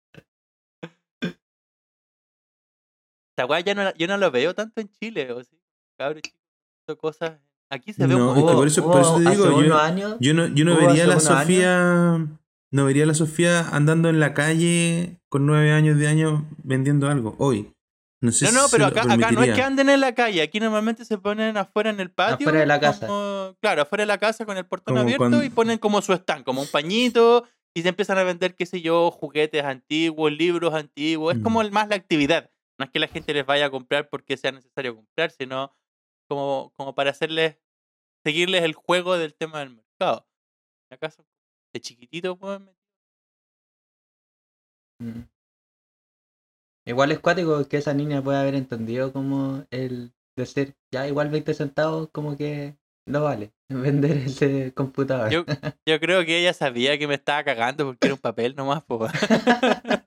Esta 3.37 3.45
weá 3.45 3.59
ya 3.59 3.75
no, 3.75 3.83
la- 3.83 3.93
yo 3.93 4.07
no 4.07 4.17
lo 4.17 4.31
veo 4.31 4.55
tanto 4.55 4.81
en 4.81 4.89
Chile. 4.99 5.31
O 5.31 5.43
chico, 5.43 5.61
haciendo 5.99 6.97
cosas. 6.99 7.33
Aquí 7.69 7.93
se 7.93 8.07
ve 8.07 8.15
No, 8.15 8.17
un 8.17 8.29
es 8.29 8.33
que 8.35 8.41
poco. 8.41 8.53
por 8.55 8.67
eso- 8.67 8.83
por 8.83 9.01
eso 9.01 9.15
te 9.17 9.29
digo, 9.29 9.61
yo- 9.61 9.77
años, 9.77 10.15
Yo 10.19 10.33
no, 10.33 10.47
yo 10.47 10.65
no 10.65 10.75
vería 10.75 11.03
a 11.03 11.07
la 11.07 11.19
Sofía. 11.19 12.25
No 12.71 12.85
vería 12.85 13.03
a 13.03 13.05
la 13.05 13.13
Sofía 13.13 13.69
andando 13.69 14.09
en 14.09 14.19
la 14.19 14.33
calle 14.33 15.19
con 15.29 15.45
nueve 15.45 15.71
años 15.71 15.99
de 15.99 16.07
años 16.07 16.41
vendiendo 16.63 17.09
algo 17.09 17.35
hoy. 17.37 17.71
No 18.21 18.31
sé 18.31 18.45
No, 18.51 18.53
no, 18.63 18.67
pero 18.71 18.87
acá, 18.87 19.01
acá 19.03 19.31
no 19.31 19.43
es 19.43 19.53
que 19.53 19.61
anden 19.61 19.89
en 19.89 20.01
la 20.01 20.15
calle. 20.15 20.41
Aquí 20.41 20.59
normalmente 20.59 21.05
se 21.05 21.19
ponen 21.19 21.55
afuera 21.57 21.91
en 21.91 21.99
el 21.99 22.09
patio. 22.09 22.47
Afuera 22.47 22.61
de 22.61 22.65
la 22.65 22.79
casa. 22.79 23.05
como- 23.05 23.55
claro, 23.61 23.83
afuera 23.83 24.01
de 24.01 24.07
la 24.07 24.17
casa 24.17 24.45
con 24.47 24.57
el 24.57 24.65
portón 24.65 24.93
Como 24.95 25.01
abierto 25.01 25.19
cuando- 25.21 25.43
y 25.43 25.49
ponen 25.51 25.77
como 25.77 26.01
su 26.01 26.13
stand, 26.13 26.43
como 26.43 26.61
un 26.63 26.67
pañito. 26.67 27.43
Y 27.75 27.83
se 27.83 27.89
empiezan 27.89 28.17
a 28.17 28.23
vender, 28.23 28.55
qué 28.55 28.65
sé 28.65 28.81
yo, 28.81 29.11
juguetes 29.11 29.63
antiguos, 29.63 30.31
libros 30.31 30.73
antiguos. 30.73 31.35
Es 31.35 31.39
Mm. 31.39 31.43
como 31.43 31.63
más 31.69 31.87
la 31.89 31.95
actividad. 31.95 32.49
No 32.79 32.85
es 32.85 32.91
que 32.91 32.99
la 32.99 33.07
gente 33.07 33.33
les 33.33 33.45
vaya 33.45 33.65
a 33.65 33.71
comprar 33.71 34.09
porque 34.09 34.37
sea 34.37 34.51
necesario 34.51 34.95
comprar, 34.95 35.31
sino 35.31 35.75
como, 36.29 36.71
como 36.75 36.93
para 36.93 37.11
hacerles, 37.11 37.57
seguirles 38.23 38.63
el 38.63 38.73
juego 38.73 39.17
del 39.17 39.33
tema 39.33 39.59
del 39.59 39.71
mercado. 39.71 40.27
¿Acaso? 40.91 41.25
De 41.73 41.81
chiquitito, 41.81 42.37
pues, 42.37 42.61
Mm. 44.99 45.27
Igual 46.87 47.11
es 47.11 47.19
cuático 47.19 47.67
que 47.67 47.77
esa 47.77 47.93
niña 47.93 48.23
pueda 48.23 48.41
haber 48.41 48.55
entendido 48.55 49.11
como 49.11 49.65
el 49.71 50.13
decir, 50.35 50.75
ya 50.91 51.07
igual 51.07 51.29
20 51.29 51.53
centavos 51.53 52.09
como 52.11 52.37
que 52.37 52.77
no 53.05 53.23
vale 53.23 53.51
vender 53.69 54.17
ese 54.17 54.73
computador. 54.73 55.29
Yo, 55.29 55.45
yo 55.85 55.99
creo 55.99 56.25
que 56.25 56.39
ella 56.39 56.53
sabía 56.53 56.97
que 56.97 57.07
me 57.07 57.15
estaba 57.15 57.43
cagando 57.43 57.85
porque 57.85 58.07
era 58.07 58.15
un 58.15 58.21
papel 58.21 58.55
nomás, 58.55 58.83
pues. 58.85 59.11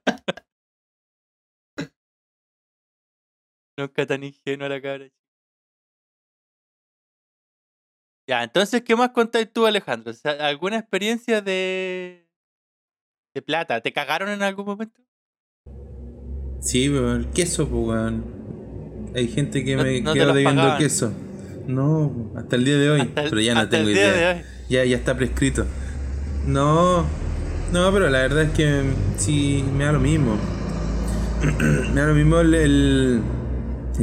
Nunca 3.81 4.05
tan 4.05 4.23
ingenua 4.23 4.69
la 4.69 4.79
cabra. 4.79 5.07
Ya, 8.27 8.43
entonces, 8.43 8.83
¿qué 8.83 8.95
más 8.95 9.09
contáis 9.09 9.51
tú, 9.51 9.65
Alejandro? 9.65 10.13
¿Alguna 10.39 10.77
experiencia 10.77 11.41
de, 11.41 12.27
de 13.33 13.41
plata? 13.41 13.81
¿Te 13.81 13.91
cagaron 13.91 14.29
en 14.29 14.43
algún 14.43 14.65
momento? 14.67 15.01
Sí, 16.61 16.87
pero 16.89 17.15
el 17.15 17.27
queso, 17.31 17.67
pues, 17.67 17.87
weón. 17.87 19.11
Hay 19.15 19.27
gente 19.27 19.65
que 19.65 19.75
No- 19.75 19.83
me 19.83 19.99
no 20.01 20.13
los 20.13 20.27
debiendo 20.35 20.61
pagaban. 20.61 20.77
queso. 20.79 21.11
No, 21.67 22.31
hasta 22.37 22.55
el 22.57 22.63
día 22.65 22.77
de 22.77 22.89
hoy. 22.91 23.01
El- 23.01 23.09
pero 23.13 23.41
ya 23.41 23.55
no 23.55 23.67
tengo 23.67 23.89
idea. 23.89 24.43
Ya, 24.69 24.85
ya 24.85 24.95
está 24.95 25.17
prescrito. 25.17 25.65
No, 26.45 27.03
no, 27.73 27.91
pero 27.91 28.09
la 28.11 28.19
verdad 28.19 28.43
es 28.43 28.51
que 28.51 28.83
sí 29.17 29.65
me 29.75 29.85
da 29.85 29.91
lo 29.93 29.99
mismo. 29.99 30.37
me 31.59 31.99
da 31.99 32.05
lo 32.07 32.13
mismo 32.13 32.39
el 32.39 33.21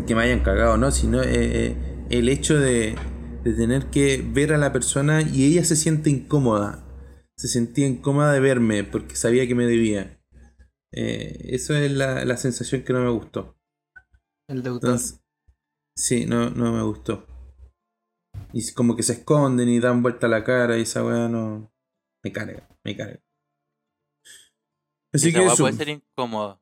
que 0.06 0.14
me 0.14 0.22
hayan 0.22 0.40
cagado, 0.40 0.76
¿no? 0.76 0.90
Sino 0.90 1.22
eh, 1.22 1.28
eh, 1.66 1.76
el 2.10 2.28
hecho 2.28 2.58
de, 2.58 2.96
de 3.44 3.52
tener 3.54 3.86
que 3.86 4.22
ver 4.26 4.52
a 4.52 4.58
la 4.58 4.72
persona 4.72 5.22
y 5.22 5.44
ella 5.46 5.64
se 5.64 5.76
siente 5.76 6.10
incómoda. 6.10 6.84
Se 7.36 7.48
sentía 7.48 7.86
incómoda 7.86 8.32
de 8.32 8.40
verme 8.40 8.84
porque 8.84 9.14
sabía 9.16 9.46
que 9.46 9.54
me 9.54 9.66
debía. 9.66 10.20
Eh, 10.92 11.50
eso 11.50 11.74
es 11.76 11.90
la, 11.92 12.24
la 12.24 12.36
sensación 12.36 12.82
que 12.82 12.92
no 12.92 13.00
me 13.00 13.10
gustó. 13.10 13.56
El 14.48 14.62
deudor. 14.62 14.80
Entonces, 14.82 15.20
sí, 15.96 16.26
no, 16.26 16.50
no 16.50 16.72
me 16.72 16.82
gustó. 16.82 17.26
Y 18.52 18.60
es 18.60 18.72
como 18.72 18.96
que 18.96 19.02
se 19.02 19.12
esconden 19.14 19.68
y 19.68 19.78
dan 19.78 20.02
vuelta 20.02 20.26
la 20.28 20.42
cara 20.44 20.78
y 20.78 20.82
esa 20.82 21.04
weá 21.04 21.28
no. 21.28 21.72
Me 22.24 22.32
carga, 22.32 22.68
me 22.84 22.96
carga. 22.96 23.20
Así 25.12 25.28
Esa 25.28 25.38
que 25.38 25.46
eso. 25.46 25.62
puede 25.62 25.74
ser 25.74 25.88
incómodo. 25.90 26.60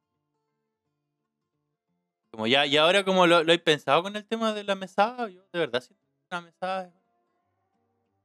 Como 2.37 2.47
ya, 2.49 2.67
y 2.67 2.77
ahora 2.77 3.03
como 3.03 3.27
lo, 3.27 3.43
lo 3.45 3.51
he 3.55 3.59
pensado 3.59 4.03
con 4.03 4.15
el 4.15 4.27
tema 4.27 4.53
de 4.53 4.63
la 4.63 4.75
mesada, 4.75 5.27
yo 5.31 5.41
de 5.55 5.59
verdad 5.59 5.81
siento 5.81 6.03
que 6.05 6.27
una 6.37 6.43
mesada 6.43 6.87
es 6.89 6.93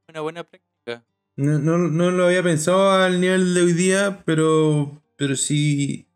una 0.06 0.20
buena 0.20 0.44
práctica. 0.44 1.02
No, 1.36 1.58
no, 1.58 1.78
no 1.78 2.10
lo 2.10 2.26
había 2.26 2.42
pensado 2.42 2.90
al 2.92 3.22
nivel 3.22 3.54
de 3.54 3.62
hoy 3.62 3.72
día, 3.72 4.22
pero, 4.26 5.02
pero 5.16 5.34
sí, 5.34 6.06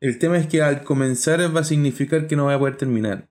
El 0.00 0.18
tema 0.18 0.38
es 0.38 0.48
que 0.48 0.60
al 0.60 0.82
comenzar 0.82 1.54
va 1.54 1.60
a 1.60 1.64
significar 1.64 2.26
que 2.26 2.34
no 2.34 2.46
voy 2.46 2.54
a 2.54 2.58
poder 2.58 2.76
terminar. 2.76 3.28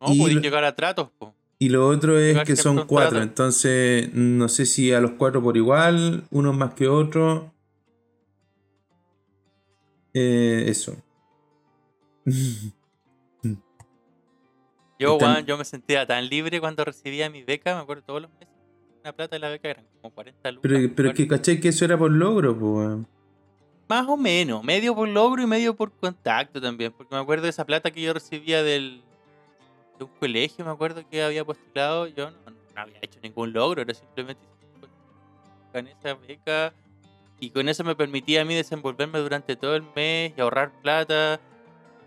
No, 0.00 0.12
Y 0.12 0.18
podéis 0.20 0.36
lo- 0.36 0.42
llegar 0.42 0.62
a 0.62 0.76
tratos, 0.76 1.10
po. 1.18 1.34
Y 1.58 1.70
lo 1.70 1.88
otro 1.88 2.16
es 2.20 2.28
Llegar 2.28 2.46
que 2.46 2.54
son 2.54 2.86
cuatro, 2.86 3.20
entonces 3.20 4.14
no 4.14 4.48
sé 4.48 4.64
si 4.64 4.92
a 4.92 5.00
los 5.00 5.10
cuatro 5.18 5.42
por 5.42 5.56
igual, 5.56 6.22
uno 6.30 6.52
más 6.52 6.74
que 6.74 6.86
otro. 6.86 7.52
Eh, 10.14 10.66
eso. 10.68 10.94
Yo, 14.98 15.18
yo 15.46 15.56
me 15.56 15.64
sentía 15.64 16.06
tan 16.06 16.28
libre 16.28 16.60
cuando 16.60 16.84
recibía 16.84 17.30
mi 17.30 17.44
beca, 17.44 17.74
me 17.74 17.82
acuerdo 17.82 18.02
todos 18.02 18.22
los 18.22 18.30
meses. 18.32 18.48
Una 19.00 19.12
plata 19.12 19.36
de 19.36 19.40
la 19.40 19.48
beca 19.48 19.70
eran 19.70 19.86
como 20.00 20.12
40 20.12 20.50
lucas. 20.50 20.62
Pero, 20.62 20.94
pero 20.94 21.08
que 21.14 21.26
40. 21.26 21.36
caché 21.36 21.60
que 21.60 21.68
eso 21.68 21.84
era 21.84 21.96
por 21.96 22.10
logro, 22.10 22.58
pues. 22.58 23.06
Más 23.88 24.06
o 24.08 24.16
menos, 24.16 24.62
medio 24.64 24.94
por 24.94 25.08
logro 25.08 25.40
y 25.40 25.46
medio 25.46 25.74
por 25.74 25.92
contacto 25.92 26.60
también. 26.60 26.92
Porque 26.92 27.14
me 27.14 27.20
acuerdo 27.20 27.44
de 27.44 27.50
esa 27.50 27.64
plata 27.64 27.90
que 27.90 28.02
yo 28.02 28.12
recibía 28.12 28.62
del, 28.62 29.02
de 29.98 30.04
un 30.04 30.10
colegio, 30.18 30.64
me 30.64 30.72
acuerdo 30.72 31.08
que 31.08 31.22
había 31.22 31.44
postulado. 31.44 32.08
Yo 32.08 32.30
no, 32.30 32.36
no 32.50 32.80
había 32.80 32.98
hecho 33.00 33.20
ningún 33.22 33.52
logro, 33.52 33.82
era 33.82 33.94
simplemente 33.94 34.42
con 35.72 35.86
esa 35.86 36.14
beca. 36.14 36.74
Y 37.40 37.50
con 37.50 37.68
eso 37.68 37.84
me 37.84 37.94
permitía 37.94 38.42
a 38.42 38.44
mí 38.44 38.54
desenvolverme 38.54 39.20
durante 39.20 39.54
todo 39.54 39.76
el 39.76 39.84
mes 39.94 40.32
y 40.36 40.40
ahorrar 40.40 40.72
plata. 40.82 41.40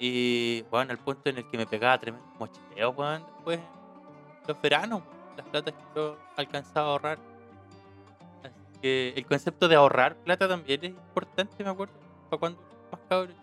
Y 0.04 0.64
bueno, 0.72 0.92
al 0.92 0.98
punto 0.98 1.30
en 1.30 1.38
el 1.38 1.48
que 1.48 1.58
me 1.60 1.68
pegaba 1.68 2.00
tremendo 2.00 2.28
mochileo, 2.40 2.90
weón, 2.90 3.24
después 3.36 3.60
los 4.48 4.60
veranos, 4.60 5.04
las 5.38 5.46
platas 5.46 5.76
que 5.76 5.84
yo 5.96 6.18
alcanzaba 6.36 6.88
a 6.88 6.92
ahorrar. 6.94 7.20
Así 8.44 8.80
que 8.82 9.14
el 9.16 9.26
concepto 9.28 9.68
de 9.68 9.76
ahorrar 9.76 10.16
plata 10.16 10.48
también 10.48 10.84
es 10.84 10.90
importante, 10.90 11.64
me 11.64 11.70
acuerdo, 11.70 11.94
para 12.32 12.40
cuando 12.40 12.60
más 12.92 13.02
cabrón. 13.08 13.36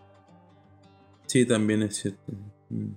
Sí, 1.26 1.46
también 1.46 1.82
es 1.82 1.96
cierto. 1.96 2.32
Mm. 2.70 2.90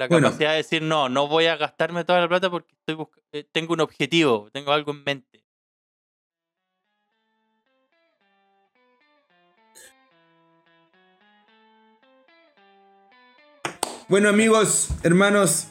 La 0.00 0.08
Bueno. 0.08 0.26
capacidad 0.26 0.50
de 0.50 0.56
decir, 0.56 0.82
no, 0.82 1.08
no 1.08 1.28
voy 1.28 1.46
a 1.46 1.56
gastarme 1.56 2.04
toda 2.04 2.20
la 2.20 2.28
plata 2.28 2.50
porque 2.50 2.74
estoy 2.74 3.06
eh, 3.30 3.46
tengo 3.52 3.74
un 3.74 3.80
objetivo, 3.80 4.50
tengo 4.52 4.72
algo 4.72 4.90
en 4.90 5.04
mente. 5.04 5.44
Bueno, 14.08 14.28
amigos, 14.28 14.88
hermanos, 15.02 15.68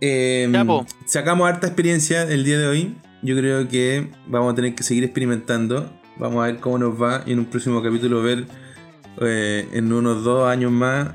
eh, 0.00 0.48
po. 0.66 0.86
sacamos 1.06 1.48
harta 1.48 1.66
experiencia 1.66 2.22
el 2.22 2.44
día 2.44 2.58
de 2.58 2.66
hoy. 2.66 2.94
Yo 3.22 3.36
creo 3.36 3.68
que 3.68 4.10
vamos 4.26 4.52
a 4.52 4.56
tener 4.56 4.74
que 4.74 4.82
seguir 4.82 5.04
experimentando. 5.04 5.90
Vamos 6.16 6.42
a 6.42 6.46
ver 6.46 6.58
cómo 6.58 6.78
nos 6.78 7.00
va 7.00 7.22
y 7.26 7.32
en 7.32 7.40
un 7.40 7.44
próximo 7.46 7.82
capítulo 7.82 8.22
ver 8.22 8.46
eh, 9.20 9.68
en 9.72 9.92
unos 9.92 10.24
dos 10.24 10.48
años 10.48 10.70
más 10.72 11.08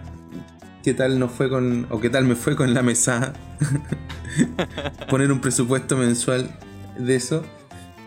qué 0.84 0.94
tal 0.94 1.20
nos 1.20 1.32
fue 1.32 1.50
con 1.50 1.88
o 1.90 2.00
qué 2.00 2.10
tal 2.10 2.26
me 2.26 2.36
fue 2.36 2.56
con 2.56 2.74
la 2.74 2.82
mesa. 2.84 3.34
Poner 5.10 5.32
un 5.32 5.40
presupuesto 5.40 5.98
mensual 5.98 6.56
de 6.98 7.16
eso 7.16 7.44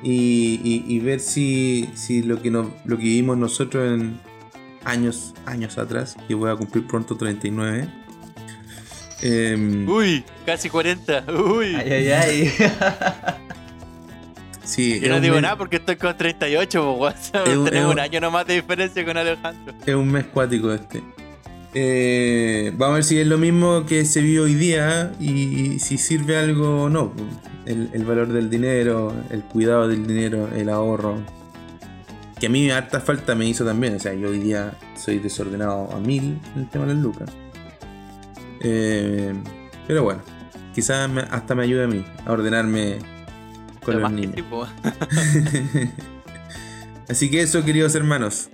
y, 0.02 0.60
y- 0.62 0.84
y 0.86 0.98
ver 1.00 1.20
si, 1.20 1.90
si 1.94 2.22
lo 2.22 2.40
que 2.42 2.50
nos, 2.50 2.68
lo 2.84 2.96
que 2.96 3.04
vivimos 3.04 3.36
nosotros 3.36 3.84
en 3.92 4.20
años 4.84 5.34
años 5.46 5.78
atrás, 5.78 6.16
que 6.28 6.34
voy 6.34 6.50
a 6.50 6.56
cumplir 6.56 6.86
pronto 6.86 7.16
39. 7.16 7.88
Em, 9.22 9.88
Uy, 9.88 10.24
casi 10.44 10.68
40. 10.68 11.24
Uy. 11.32 11.74
Ay, 11.76 11.92
ay, 11.92 12.10
ay. 12.12 12.52
sí, 14.64 15.00
Yo 15.00 15.08
no 15.08 15.20
digo 15.20 15.34
mes- 15.34 15.42
nada 15.42 15.56
porque 15.56 15.76
estoy 15.76 15.96
con 15.96 16.16
38, 16.16 16.82
po, 16.82 16.92
weón. 16.92 17.14
Es 17.46 17.56
un- 17.56 17.64
Tenemos 17.64 17.86
un 17.86 17.92
un- 17.94 18.00
año 18.00 18.20
nomás 18.20 18.46
de 18.46 18.54
diferencia 18.54 19.04
con 19.04 19.16
Alejandro. 19.16 19.74
Es 19.86 19.94
un 19.94 20.10
mes 20.10 20.24
cuático 20.26 20.72
este. 20.72 21.02
Eh, 21.74 22.70
vamos 22.76 22.92
a 22.92 22.94
ver 22.96 23.04
si 23.04 23.18
es 23.18 23.26
lo 23.26 23.38
mismo 23.38 23.86
que 23.86 24.04
se 24.04 24.20
vio 24.20 24.44
hoy 24.44 24.54
día 24.54 25.12
y 25.18 25.78
si 25.78 25.98
sirve 25.98 26.36
algo 26.36 26.84
o 26.84 26.88
no. 26.90 27.12
El, 27.64 27.90
el 27.92 28.04
valor 28.04 28.28
del 28.28 28.50
dinero, 28.50 29.14
el 29.30 29.42
cuidado 29.44 29.88
del 29.88 30.06
dinero, 30.06 30.48
el 30.54 30.68
ahorro. 30.68 31.20
Que 32.38 32.46
a 32.46 32.50
mí 32.50 32.68
harta 32.70 33.00
falta 33.00 33.34
me 33.36 33.46
hizo 33.46 33.64
también. 33.64 33.94
O 33.94 34.00
sea, 34.00 34.12
yo 34.14 34.30
hoy 34.30 34.38
día 34.40 34.72
soy 34.96 35.18
desordenado 35.18 35.88
a 35.92 36.00
mil 36.00 36.38
en 36.56 36.62
el 36.62 36.68
tema 36.68 36.86
de 36.86 36.94
las 36.94 37.02
lucas. 37.02 37.30
Eh, 38.64 39.34
pero 39.86 40.04
bueno, 40.04 40.22
quizás 40.74 41.08
me- 41.10 41.22
hasta 41.22 41.54
me 41.54 41.64
ayude 41.64 41.84
a 41.84 41.88
mí 41.88 42.04
a 42.24 42.32
ordenarme 42.32 42.98
con 43.84 44.00
los 44.00 44.04
Además 44.04 44.12
niños. 44.12 44.46
po. 44.48 44.66
Así 47.08 47.30
que 47.30 47.42
eso, 47.42 47.64
queridos 47.64 47.94
hermanos. 47.94 48.48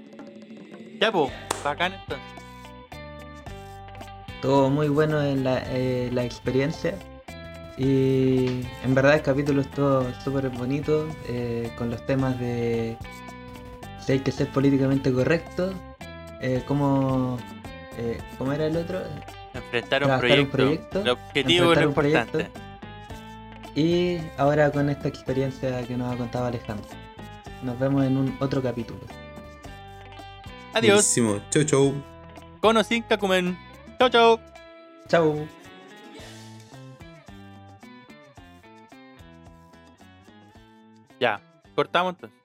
Ya, 1.01 1.13
pues, 1.13 1.31
bacán 1.63 1.93
entonces. 1.93 2.27
Todo 4.43 4.71
muy 4.71 4.89
bueno 4.89 5.23
en 5.23 5.45
la, 5.45 5.63
eh, 5.67 6.11
la 6.13 6.25
experiencia. 6.25 6.95
Y 7.77 8.63
en 8.85 8.95
verdad 8.95 9.15
el 9.15 9.23
capítulo 9.23 9.61
estuvo 9.61 10.05
súper 10.25 10.49
bonito 10.51 11.07
eh, 11.29 11.71
con 11.79 11.91
los 11.91 12.05
temas 12.07 12.39
de 12.41 12.97
si 14.05 14.13
hay 14.13 14.19
que 14.21 14.33
ser 14.33 14.49
políticamente 14.49 15.13
correcto, 15.13 15.73
eh, 16.41 16.63
cómo, 16.67 17.39
eh, 17.97 18.19
¿cómo 18.39 18.53
era 18.53 18.67
el 18.67 18.77
otro? 18.77 19.01
Enfrentar 19.69 20.03
un 20.03 20.07
Trabajar 20.09 20.41
un 20.41 20.47
proyecto. 20.47 20.57
proyecto, 20.57 21.01
El 21.03 21.09
objetivo 21.11 21.73
es 21.73 21.81
lo 21.81 21.89
un 21.89 21.95
proyecto. 21.95 22.39
importante. 22.41 22.61
Y 23.75 24.19
ahora 24.39 24.71
con 24.73 24.89
esta 24.89 25.09
experiencia 25.09 25.87
que 25.87 25.97
nos 25.97 26.13
ha 26.13 26.17
contado 26.17 26.47
Alejandro. 26.47 26.87
Nos 27.63 27.79
vemos 27.79 28.05
en 28.05 28.17
un 28.17 28.37
otro 28.41 28.63
capítulo. 28.63 29.01
Adiós. 30.75 30.95
Buenísimo. 31.17 31.41
Chau, 31.51 31.65
chau. 31.65 31.95
Cono 32.61 32.83
sin 32.83 33.03
Kakumen. 33.03 33.57
Chau, 33.99 34.09
chau. 34.09 34.41
Chau. 35.09 35.47
Ya, 41.21 41.41
cortamos 41.75 42.15
entonces. 42.15 42.38